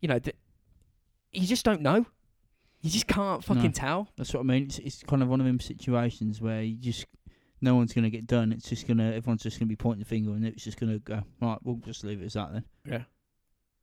you 0.02 0.08
know, 0.08 0.20
th- 0.20 0.36
you 1.32 1.46
just 1.46 1.66
don't 1.66 1.82
know. 1.82 2.06
You 2.82 2.90
just 2.90 3.08
can't 3.08 3.44
fucking 3.44 3.64
No. 3.64 3.72
tell. 3.72 4.08
That's 4.16 4.34
what 4.34 4.40
I 4.40 4.44
mean. 4.44 4.64
It's, 4.64 4.80
it's 4.80 5.04
kind 5.04 5.22
of 5.22 5.28
one 5.28 5.42
of 5.42 5.46
them 5.46 5.60
situations 5.60 6.40
where 6.40 6.62
you 6.62 6.76
just 6.76 7.06
no 7.66 7.76
one's 7.76 7.92
gonna 7.94 8.10
get 8.10 8.28
done. 8.28 8.54
It's 8.54 8.70
just 8.70 8.88
gonna 8.88 9.12
everyone's 9.12 9.44
just 9.44 9.60
gonna 9.60 9.68
be 9.68 9.76
pointing 9.76 10.00
the 10.00 10.06
finger, 10.06 10.32
and 10.32 10.46
it's 10.46 10.64
just 10.64 10.80
gonna 10.80 11.00
go 11.00 11.22
right. 11.42 11.58
We'll 11.64 11.76
just 11.78 12.04
leave 12.06 12.22
it 12.22 12.26
as 12.26 12.34
that 12.34 12.54
then, 12.54 12.64
Yeah. 12.86 13.04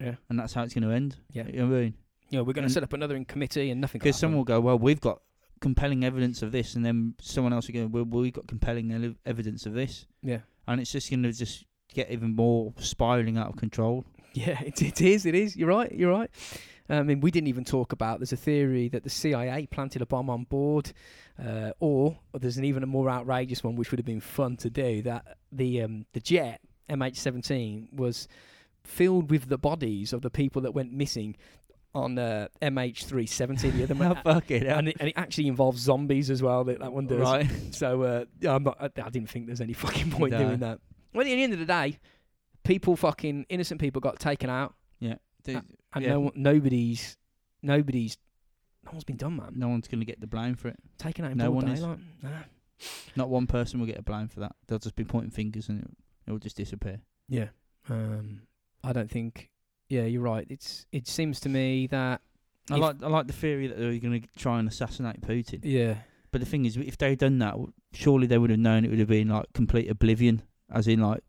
Yeah. 0.01 0.15
and 0.31 0.39
that's 0.39 0.55
how 0.55 0.63
it's 0.63 0.73
gonna 0.73 0.91
end. 0.93 1.17
Yeah. 1.33 1.47
you 1.49 1.59
know 1.59 1.67
what 1.69 1.77
I 1.77 1.81
mean? 1.81 1.95
Know, 2.31 2.45
we're 2.45 2.55
going 2.55 2.67
to 2.67 2.73
set 2.73 2.83
up 2.83 2.95
another 2.95 3.15
in 3.15 3.27
committee 3.27 3.71
and 3.71 3.79
nothing. 3.83 3.99
Because 3.99 4.17
someone 4.17 4.39
will 4.39 4.45
go, 4.47 4.59
well, 4.59 4.79
we've 4.79 5.03
got 5.03 5.21
compelling 5.61 6.03
evidence 6.03 6.41
of 6.41 6.51
this, 6.51 6.75
and 6.77 6.83
then 6.83 7.13
someone 7.21 7.53
else 7.53 7.69
will 7.69 7.75
go, 7.75 7.87
well, 7.89 8.05
we've 8.23 8.33
got 8.33 8.47
compelling 8.47 9.15
evidence 9.27 9.67
of 9.67 9.75
this, 9.75 10.07
Yeah. 10.23 10.39
and 10.67 10.81
it's 10.81 10.91
just 10.91 11.11
gonna 11.11 11.31
just 11.31 11.67
get 11.93 12.11
even 12.11 12.35
more 12.35 12.73
spiraling 12.79 13.37
out 13.37 13.49
of 13.49 13.57
control. 13.57 14.07
Yeah, 14.35 14.61
it, 14.65 14.81
it 14.83 15.01
is. 15.01 15.27
It 15.27 15.35
is. 15.35 15.57
You're 15.57 15.69
right. 15.69 15.91
You're 15.93 16.11
right. 16.13 16.31
I 16.89 17.03
mean, 17.03 17.21
we 17.21 17.31
didn't 17.31 17.49
even 17.49 17.65
talk 17.65 17.93
about. 17.93 18.19
There's 18.19 18.33
a 18.33 18.37
theory 18.37 18.89
that 18.89 19.03
the 19.05 19.11
CIA 19.11 19.67
planted 19.67 20.03
a 20.03 20.07
bomb 20.07 20.29
on 20.29 20.45
board, 20.45 20.93
uh, 21.43 21.71
or, 21.81 22.19
or 22.33 22.41
there's 22.41 22.59
an 22.59 22.65
even 22.65 22.83
a 22.83 22.87
more 22.87 23.09
outrageous 23.09 23.63
one, 23.65 23.77
which 23.77 23.91
would 23.91 23.99
have 23.99 24.05
been 24.07 24.21
fun 24.21 24.57
to 24.59 24.69
do. 24.69 25.01
That 25.03 25.39
the 25.51 25.83
um, 25.83 26.07
the 26.13 26.21
jet 26.21 26.61
MH17 26.91 27.95
was 27.95 28.29
filled 28.85 29.31
with 29.31 29.49
the 29.49 29.59
bodies 29.59 30.13
of 30.13 30.23
the 30.23 30.31
people 30.31 30.61
that 30.63 30.73
went 30.73 30.93
missing 30.93 31.37
on 31.95 32.19
uh, 32.19 32.49
MH370 32.61 33.73
the 33.73 33.83
other 33.85 33.95
Oh, 33.95 33.99
man. 33.99 34.17
fuck 34.25 34.51
it. 34.51 34.65
And 34.65 34.89
it, 34.89 34.97
and 34.99 35.09
it 35.11 35.15
actually 35.17 35.47
involves 35.49 35.81
zombies 35.83 36.31
as 36.31 36.43
well. 36.43 36.65
That, 36.65 36.81
that 36.81 36.93
one 36.93 37.07
does. 37.07 37.21
Right. 37.21 37.49
So 37.71 38.03
uh, 38.03 38.25
yeah, 38.41 38.55
I'm 38.55 38.65
not, 38.65 38.77
I, 38.81 38.87
I 38.87 39.11
didn't 39.11 39.29
think 39.31 39.47
there's 39.47 39.61
any 39.61 39.73
fucking 39.75 40.11
point 40.11 40.33
No. 40.33 40.39
doing 40.39 40.59
that. 40.61 40.81
Well, 41.13 41.23
at 41.23 41.27
the 41.27 41.43
end 41.43 41.53
of 41.53 41.59
the 41.59 41.67
day, 41.67 41.99
people 42.65 42.97
fucking 42.97 43.47
innocent 43.49 43.81
people 43.81 44.01
got 44.01 44.19
taken 44.19 44.51
out, 44.51 44.75
Dude, 45.45 45.57
and 45.95 46.05
Yeah. 46.05 46.11
no 46.13 46.31
nobody's 46.37 47.17
nobody's 47.63 48.17
no 48.85 48.93
one's 48.93 49.05
been 49.05 49.17
done, 49.17 49.37
man. 49.37 49.53
no 49.57 49.69
one's 49.69 49.89
going 49.89 49.99
to 50.01 50.07
get 50.07 50.21
the 50.21 50.27
blame 50.29 50.55
for 50.55 50.69
it. 50.69 50.79
Taken 50.99 51.25
out 51.25 51.33
in 51.33 51.39
No 51.39 51.51
broad 51.51 51.65
one 51.65 51.73
is. 51.73 51.83
Nah. 51.83 52.31
Not 53.17 53.29
one 53.29 53.47
person 53.47 53.79
will 53.81 53.87
get 53.87 53.99
a 53.99 54.03
blame 54.03 54.29
for 54.29 54.41
that. 54.41 54.55
They'll 54.67 54.79
just 54.79 54.97
be 54.97 55.05
pointing 55.05 55.31
fingers 55.31 55.69
and 55.69 55.83
it, 55.83 55.91
it 56.27 56.31
will 56.33 56.39
just 56.41 56.57
disappear. 56.57 57.01
Yeah. 57.29 57.49
Um, 57.89 58.43
I 58.85 58.93
don't 58.93 59.11
think. 59.11 59.51
Yeah, 59.89 60.05
you're 60.05 60.23
right. 60.23 60.47
It's 60.49 60.87
it 60.93 61.07
seems 61.07 61.39
to 61.41 61.49
me 61.49 61.87
that 61.89 62.21
I 62.71 62.77
like 62.77 63.03
I 63.03 63.09
like 63.09 63.27
the 63.27 63.33
theory 63.33 63.67
that 63.67 63.79
they're 63.79 63.99
going 63.99 64.23
to 64.23 64.29
try 64.37 64.59
and 64.61 64.69
assassinate 64.69 65.21
Putin. 65.23 65.61
yeah, 65.65 65.97
But 66.31 66.41
the 66.41 66.47
thing 66.47 66.65
is, 66.67 66.77
if 66.77 66.97
they'd 66.99 67.19
done 67.19 67.39
that, 67.41 67.57
surely 67.93 68.27
they 68.29 68.39
would 68.39 68.51
have 68.51 68.59
known 68.61 68.85
it 68.85 68.91
would 68.91 68.99
have 69.01 69.09
been 69.09 69.29
like 69.29 69.53
complete 69.55 69.91
oblivion, 69.91 70.43
as 70.71 70.87
in 70.89 71.01
like 71.01 71.23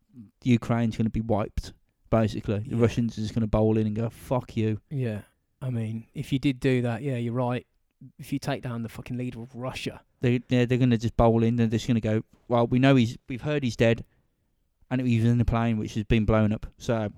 Ukraine's 0.44 0.96
going 0.98 1.06
to 1.06 1.12
be 1.12 1.22
wiped. 1.22 1.74
Basically, 2.10 2.60
the 2.60 2.76
Yeah. 2.76 2.82
Russians 2.82 3.18
are 3.18 3.22
just 3.22 3.34
going 3.34 3.42
to 3.42 3.48
bowl 3.48 3.78
in 3.78 3.88
and 3.88 3.96
go 3.96 4.10
"fuck 4.10 4.56
you." 4.56 4.80
yeah. 4.90 5.22
I 5.62 5.70
mean, 5.70 6.08
if 6.14 6.34
you 6.34 6.40
did 6.40 6.60
do 6.60 6.82
that, 6.82 7.04
yeah, 7.04 7.16
you're 7.16 7.34
right. 7.34 7.66
If 8.20 8.34
you 8.34 8.40
take 8.40 8.62
down 8.62 8.84
the 8.84 8.90
fucking 8.90 9.16
leader 9.18 9.42
of 9.42 9.56
Russia, 9.56 10.02
They 10.20 10.40
they're, 10.50 10.66
they're 10.66 10.78
going 10.78 10.90
to 10.90 10.98
just 10.98 11.16
bowl 11.16 11.42
in. 11.42 11.56
They're 11.56 11.68
just 11.68 11.88
going 11.88 11.96
to 11.96 12.02
go. 12.02 12.24
Well, 12.50 12.68
we 12.68 12.80
know 12.80 12.96
he's. 12.96 13.18
We've 13.30 13.42
heard 13.42 13.64
he's 13.64 13.78
dead, 13.78 14.04
and 14.92 15.00
he 15.02 15.20
was 15.20 15.26
in 15.30 15.40
a 15.40 15.46
plane 15.46 15.78
which 15.78 15.94
has 15.94 16.04
been 16.04 16.26
blown 16.26 16.52
up. 16.52 16.66
So 16.78 17.10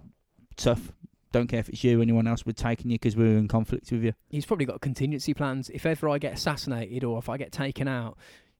tough. 0.57 0.91
Don't 1.31 1.47
care 1.47 1.59
if 1.59 1.67
it's 1.69 1.83
you, 1.83 2.01
anyone 2.01 2.27
else. 2.27 2.45
We're 2.45 2.53
taking 2.53 2.91
you 2.91 2.95
because 2.95 3.17
we're 3.17 3.37
in 3.37 3.47
conflict 3.49 3.91
with 3.91 4.03
you. 4.03 4.13
he's 4.29 4.45
probably 4.45 4.65
got 4.65 4.79
contingency 4.79 5.33
plans. 5.33 5.69
If 5.69 5.85
ever 5.85 6.07
I 6.07 6.17
get 6.19 6.33
assassinated 6.33 7.03
or 7.03 7.17
if 7.17 7.27
I 7.27 7.37
get 7.37 7.51
taken 7.51 7.87
out, 7.89 8.17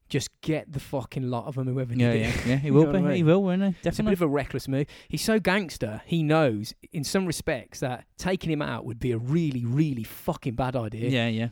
just 0.10 0.30
get 0.42 0.72
the 0.72 0.80
fucking 0.80 1.30
lot 1.30 1.46
of 1.46 1.56
them, 1.56 1.68
whoever 1.68 1.94
Yeah, 1.94 2.14
yeah, 2.14 2.28
it. 2.28 2.46
yeah. 2.46 2.56
He 2.58 2.68
You 2.68 2.74
will 2.74 2.86
know 2.88 3.02
be. 3.02 3.08
I 3.08 3.16
He 3.16 3.24
will, 3.24 3.44
won't 3.44 3.62
he? 3.64 3.70
Definitely. 3.70 3.90
It's 3.90 4.00
a 4.00 4.04
bit 4.04 4.14
of 4.14 4.22
a 4.22 4.28
reckless 4.28 4.68
move. 4.68 4.88
He's 5.08 5.24
so 5.24 5.40
gangster. 5.40 6.02
He 6.06 6.24
knows, 6.24 6.74
in 6.92 7.04
some 7.04 7.26
respects, 7.26 7.80
that 7.80 8.06
taking 8.18 8.52
him 8.52 8.62
out 8.62 8.86
would 8.86 9.00
be 9.00 9.12
a 9.12 9.18
really, 9.18 9.66
really 9.66 10.04
fucking 10.04 10.56
bad 10.56 10.76
idea. 10.76 11.10
Yeah, 11.10 11.28
yeah. 11.28 11.48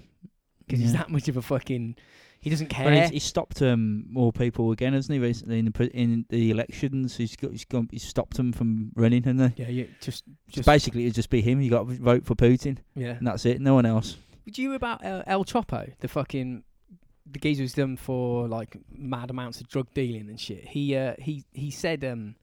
because 0.66 0.80
he's 0.80 0.94
that 0.94 1.10
much 1.10 1.28
of 1.28 1.38
a 1.38 1.42
fucking. 1.42 1.96
He 2.42 2.50
doesn't 2.50 2.68
care. 2.68 2.86
Well, 2.86 3.10
he's 3.10 3.24
stopped 3.24 3.62
um, 3.62 4.04
more 4.10 4.34
people 4.34 4.72
again, 4.72 4.92
hasn't 4.92 5.14
he? 5.14 5.20
Recently 5.20 5.60
in 5.60 5.66
the 5.66 5.90
in 5.98 6.26
the 6.30 6.52
elections, 6.52 7.16
he's 7.16 7.38
got 7.38 7.52
he's, 7.52 7.64
gone, 7.64 7.88
he's 7.90 8.04
stopped 8.04 8.36
them 8.36 8.52
from 8.52 8.92
running, 8.96 9.24
hasn't 9.24 9.56
he? 9.56 9.64
yeah, 9.64 9.70
yeah, 9.70 9.86
just, 10.02 10.26
So 10.54 10.62
basically, 10.64 11.04
it'd 11.04 11.16
just 11.16 11.30
be 11.30 11.42
him. 11.42 11.62
You 11.62 11.70
got 11.70 11.88
to 11.88 11.94
vote 11.96 12.26
for 12.26 12.36
Putin, 12.36 12.80
yeah. 12.96 13.12
and 13.12 13.26
that's 13.26 13.46
it. 13.46 13.62
No 13.62 13.76
one 13.76 13.86
else. 13.86 14.18
Did 14.46 14.58
you 14.58 14.74
about 14.74 15.06
uh, 15.06 15.24
El 15.26 15.46
Chopo, 15.46 15.90
the 16.00 16.10
fucking 16.10 16.64
the 17.30 17.40
geezer 17.40 17.64
who's 17.64 17.74
done 17.74 17.98
for 17.98 18.48
like 18.48 18.78
mad 18.92 19.30
amounts 19.30 19.62
of 19.62 19.68
drug 19.68 19.88
dealing 19.94 20.30
and 20.30 20.40
shit? 20.40 20.66
He 20.68 20.96
uh, 20.96 21.16
he 21.20 21.44
he 21.54 21.72
said 21.72 22.04
um, 22.04 22.36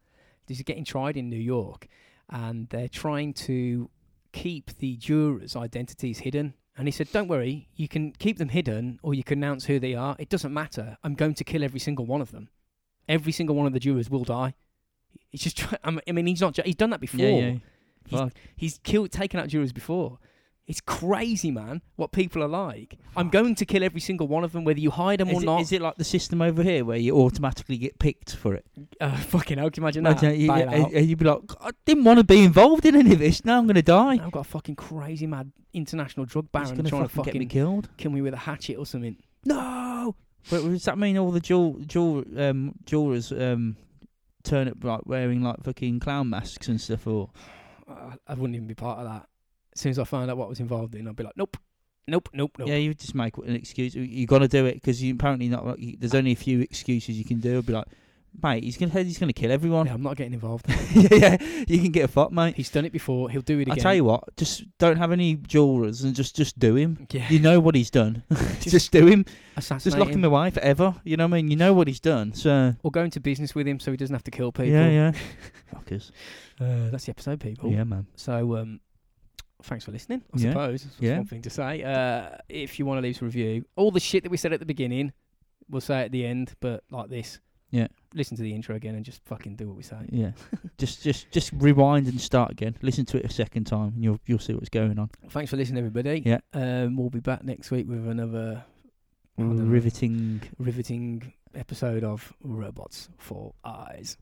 this 0.47 0.59
is 0.59 0.63
getting 0.65 0.85
tried 0.85 1.17
in 1.17 1.29
New 1.29 1.37
York, 1.39 1.87
and 2.29 2.69
they're 2.71 2.89
trying 2.89 3.33
to 3.35 3.91
keep 4.33 4.77
the 4.79 4.97
jurors' 4.97 5.57
identities 5.57 6.21
hidden. 6.21 6.55
And 6.77 6.87
he 6.89 6.93
said, 6.93 7.13
"Don't 7.13 7.29
worry, 7.29 7.69
you 7.77 7.89
can 7.89 8.13
keep 8.13 8.39
them 8.39 8.49
hidden, 8.49 9.01
or 9.03 9.13
you 9.13 9.23
can 9.25 9.39
announce 9.39 9.67
who 9.67 9.79
they 9.79 9.95
are. 9.95 10.17
It 10.19 10.29
doesn't 10.31 10.55
matter. 10.55 10.97
I'm 11.05 11.15
going 11.15 11.35
to 11.35 11.45
kill 11.45 11.63
every 11.65 11.81
single 11.81 12.07
one 12.07 12.21
of 12.23 12.31
them. 12.31 12.49
Every 13.09 13.33
single 13.33 13.55
one 13.57 13.67
of 13.67 13.73
the 13.73 13.81
jurors 13.81 14.09
will 14.09 14.25
die." 14.25 14.55
He's 15.31 15.43
just. 15.43 15.59
Try- 15.59 15.79
I 15.85 16.13
mean, 16.13 16.27
he's 16.27 16.41
not. 16.41 16.55
ju- 16.55 16.63
He's 16.65 16.77
done 16.77 16.91
that 16.91 17.01
before. 17.01 17.21
Yeah, 17.21 17.29
yeah. 17.37 17.55
He's- 18.09 18.31
He's 18.57 18.79
killed, 18.79 19.11
taken 19.13 19.39
out 19.41 19.49
jurors 19.49 19.73
before. 19.73 20.19
It's 20.71 20.81
crazy, 20.81 21.51
man. 21.51 21.83
What 21.97 22.13
people 22.13 22.45
are 22.45 22.49
like. 22.49 22.97
I'm 23.17 23.29
going 23.29 23.57
to 23.57 23.67
kill 23.67 23.83
every 23.83 24.01
single 24.01 24.29
one 24.29 24.45
of 24.45 24.53
them, 24.53 24.63
whether 24.63 24.79
you 24.79 24.93
hide 24.93 25.19
them 25.19 25.31
or 25.31 25.33
Is 25.33 25.43
it, 25.43 25.47
not. 25.47 25.61
is 25.63 25.73
it 25.73 25.83
like 25.83 25.97
the 25.97 26.05
system 26.05 26.41
over 26.41 26.63
here 26.63 26.85
where 26.85 26.97
you 26.97 27.17
automatically 27.17 27.77
get 27.77 27.99
picked 27.99 28.37
for 28.37 28.55
it? 28.55 28.65
uh, 29.01 29.17
fucking 29.17 29.59
hell, 29.59 29.69
can 29.69 29.83
you 29.83 29.87
imagine 29.87 30.05
that? 30.05 30.23
Imagine 30.23 30.41
you, 30.41 30.47
Bail 30.47 30.69
out. 30.69 30.93
and 30.93 31.07
you'd 31.07 31.19
be 31.19 31.25
like, 31.25 31.41
I 31.61 31.71
didn't 31.87 32.05
want 32.05 32.19
to 32.21 32.25
be 32.25 32.45
involved 32.45 32.87
in 32.87 32.95
any 32.95 33.15
of 33.15 33.19
this. 33.19 33.45
Now 33.45 33.59
I'm 33.59 33.67
going 33.67 33.75
to 33.75 33.83
die. 33.83 34.21
I've 34.23 34.31
got 34.31 34.41
a 34.41 34.45
fucking 34.45 34.77
crazy 34.77 35.27
mad 35.27 35.51
international 35.73 36.25
drug 36.25 36.53
baron 36.53 36.69
going 36.69 36.85
to 36.85 36.89
trying 36.91 37.09
fucking, 37.09 37.25
to 37.25 37.31
get 37.33 37.39
me 37.41 37.47
killed. 37.47 37.89
kill 37.97 38.13
me 38.13 38.23
with 38.23 38.35
a 38.35 38.37
hatchet 38.39 38.77
or 38.77 38.87
something. 38.87 39.17
No. 39.45 40.15
But 40.51 40.63
does 40.63 40.85
that 40.85 40.99
mean 40.99 41.19
all 41.19 41.33
the 41.33 41.41
jewel, 41.41 41.81
jewel, 41.85 42.23
um, 42.37 42.77
jewelers 42.85 43.33
um, 43.33 43.77
turn 44.45 44.69
up 44.69 44.85
like 44.85 45.01
wearing 45.05 45.43
like 45.43 45.65
fucking 45.65 45.99
clown 45.99 46.31
masks 46.31 46.69
and 46.69 46.81
stuff? 46.81 47.09
Or 47.09 47.31
Uh, 47.91 48.15
I 48.29 48.35
wouldn't 48.35 48.55
even 48.55 48.69
be 48.69 48.75
part 48.75 49.01
of 49.01 49.05
that. 49.07 49.27
As 49.75 49.81
soon 49.81 49.91
as 49.91 49.99
I 49.99 50.05
found 50.05 50.31
out 50.31 50.37
what 50.37 50.47
I 50.47 50.49
was 50.49 50.61
involved 50.61 50.95
in, 50.95 51.07
I'd 51.09 51.17
be 51.17 51.25
like, 51.25 51.37
nope, 51.37 51.57
nope, 52.07 52.29
nope, 52.33 52.57
nope. 52.59 52.69
yeah, 52.69 52.77
you 52.77 52.95
just 52.95 53.15
make 53.15 53.37
an 53.39 53.55
excuse. 53.55 53.95
You 53.95 54.27
got 54.27 54.41
to 54.41 54.49
do 54.49 54.67
it 54.67 54.75
because 54.75 55.03
you 55.03 55.15
apparently 55.15 55.49
not. 55.49 55.67
Like, 55.67 55.79
you, 55.79 55.97
there's 55.99 56.15
only 56.15 56.33
a 56.33 56.37
few 56.37 56.61
excuses 56.61 57.17
you 57.17 57.25
can 57.25 57.41
do. 57.41 57.59
I'd 57.59 57.67
be 57.67 57.73
like, 57.73 57.87
mate, 58.43 58.65
he's 58.65 58.77
gonna 58.77 59.03
he's 59.03 59.19
gonna 59.19 59.33
kill 59.33 59.51
everyone. 59.51 59.87
Yeah, 59.87 59.95
I'm 59.95 60.03
not 60.03 60.17
getting 60.17 60.35
involved. 60.35 60.67
yeah, 60.95 61.09
yeah, 61.41 61.65
you 61.69 61.79
can 61.79 61.91
get 61.91 62.05
a 62.05 62.09
fuck, 62.09 62.33
mate. 62.33 62.57
He's 62.57 62.71
done 62.71 62.85
it 62.85 62.93
before. 62.93 63.31
He'll 63.31 63.43
do 63.43 63.59
it 63.59 63.63
again. 63.63 63.79
I 63.79 63.81
tell 63.81 63.95
you 63.95 64.05
what, 64.05 64.37
just 64.37 64.65
don't 64.79 64.97
have 64.97 65.13
any 65.13 65.37
jewelers 65.37 66.03
and 66.03 66.15
just 66.15 66.37
just 66.37 66.59
do 66.59 66.77
him. 66.77 67.07
yeah, 67.11 67.29
You 67.29 67.39
know 67.39 67.61
what 67.61 67.75
he's 67.75 67.91
done. 67.91 68.23
just, 68.31 68.69
just 68.71 68.93
do 68.93 69.07
him. 69.07 69.25
Just 69.59 69.99
lock 69.99 70.09
him 70.09 70.25
away 70.25 70.51
forever. 70.51 70.95
You 71.05 71.17
know 71.17 71.27
what 71.27 71.35
I 71.35 71.43
mean? 71.43 71.51
You 71.51 71.57
know 71.57 71.75
what 71.75 71.87
he's 71.87 72.01
done. 72.01 72.33
So 72.33 72.75
or 72.83 72.91
go 72.91 73.03
into 73.05 73.21
business 73.21 73.55
with 73.55 73.67
him 73.69 73.79
so 73.79 73.91
he 73.91 73.97
doesn't 73.97 74.15
have 74.15 74.25
to 74.25 74.31
kill 74.31 74.53
people. 74.53 74.73
yeah, 74.73 74.89
yeah. 74.89 75.13
Fuckers. 75.75 76.11
Uh, 76.61 76.91
that's 76.91 77.05
the 77.05 77.11
episode, 77.11 77.41
people. 77.41 77.71
Yeah, 77.71 77.85
man. 77.85 78.07
So, 78.17 78.57
um, 78.57 78.81
thanks 79.63 79.85
for 79.85 79.93
listening. 79.93 80.23
I 80.35 80.39
Yeah. 80.39 80.51
suppose 80.51 80.85
that's 80.85 81.01
Yeah. 81.01 81.17
one 81.19 81.27
thing 81.27 81.43
to 81.43 81.51
say. 81.51 81.83
Uh, 81.83 82.37
if 82.49 82.79
you 82.79 82.87
want 82.87 82.99
to 82.99 83.03
leave 83.03 83.17
us 83.17 83.23
a 83.23 83.25
review, 83.25 83.65
all 83.77 83.91
the 83.91 84.01
shit 84.01 84.23
that 84.25 84.31
we 84.31 84.37
said 84.37 84.53
at 84.53 84.61
the 84.61 84.67
beginning, 84.67 85.13
we'll 85.69 85.81
say 85.81 86.03
at 86.05 86.13
the 86.13 86.25
end, 86.27 86.55
but 86.61 86.85
like 86.91 87.09
this. 87.11 87.41
Yeah. 87.71 87.87
Listen 88.15 88.37
to 88.37 88.43
the 88.43 88.53
intro 88.53 88.75
again 88.75 88.97
and 88.97 89.05
just 89.05 89.23
fucking 89.25 89.55
do 89.55 89.69
what 89.69 89.77
we 89.77 89.85
say. 89.85 89.99
Yeah. 90.11 90.33
just 90.79 91.03
just 91.05 91.31
just 91.31 91.53
rewind 91.53 92.09
and 92.09 92.21
start 92.21 92.51
again. 92.51 92.75
Listen 92.83 93.05
to 93.07 93.19
it 93.19 93.25
a 93.25 93.33
second 93.33 93.65
time, 93.65 93.93
and 93.95 94.03
you'll 94.03 94.19
you'll 94.27 94.41
see 94.41 94.55
what's 94.55 94.69
going 94.69 94.99
on. 94.99 95.11
Thanks 95.29 95.51
for 95.51 95.57
listening, 95.57 95.79
everybody. 95.79 96.23
Yeah. 96.27 96.41
Um, 96.53 96.97
we'll 96.97 97.11
be 97.11 97.21
back 97.21 97.45
next 97.45 97.71
week 97.71 97.89
with 97.89 98.09
another 98.09 98.65
don't 99.39 99.57
know. 99.57 99.65
Riveting. 99.65 100.43
riveting 100.59 101.33
episode 101.55 102.03
of 102.05 102.33
Robots 102.43 103.09
for 103.19 103.55
Eyes. 103.65 104.17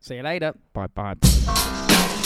See 0.00 0.14
you 0.16 0.22
later. 0.22 0.54
Bye 0.72 0.86
bye. 0.86 2.19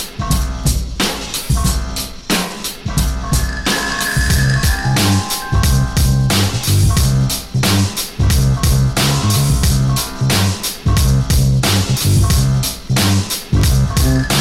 Mm-hmm. 12.04 14.33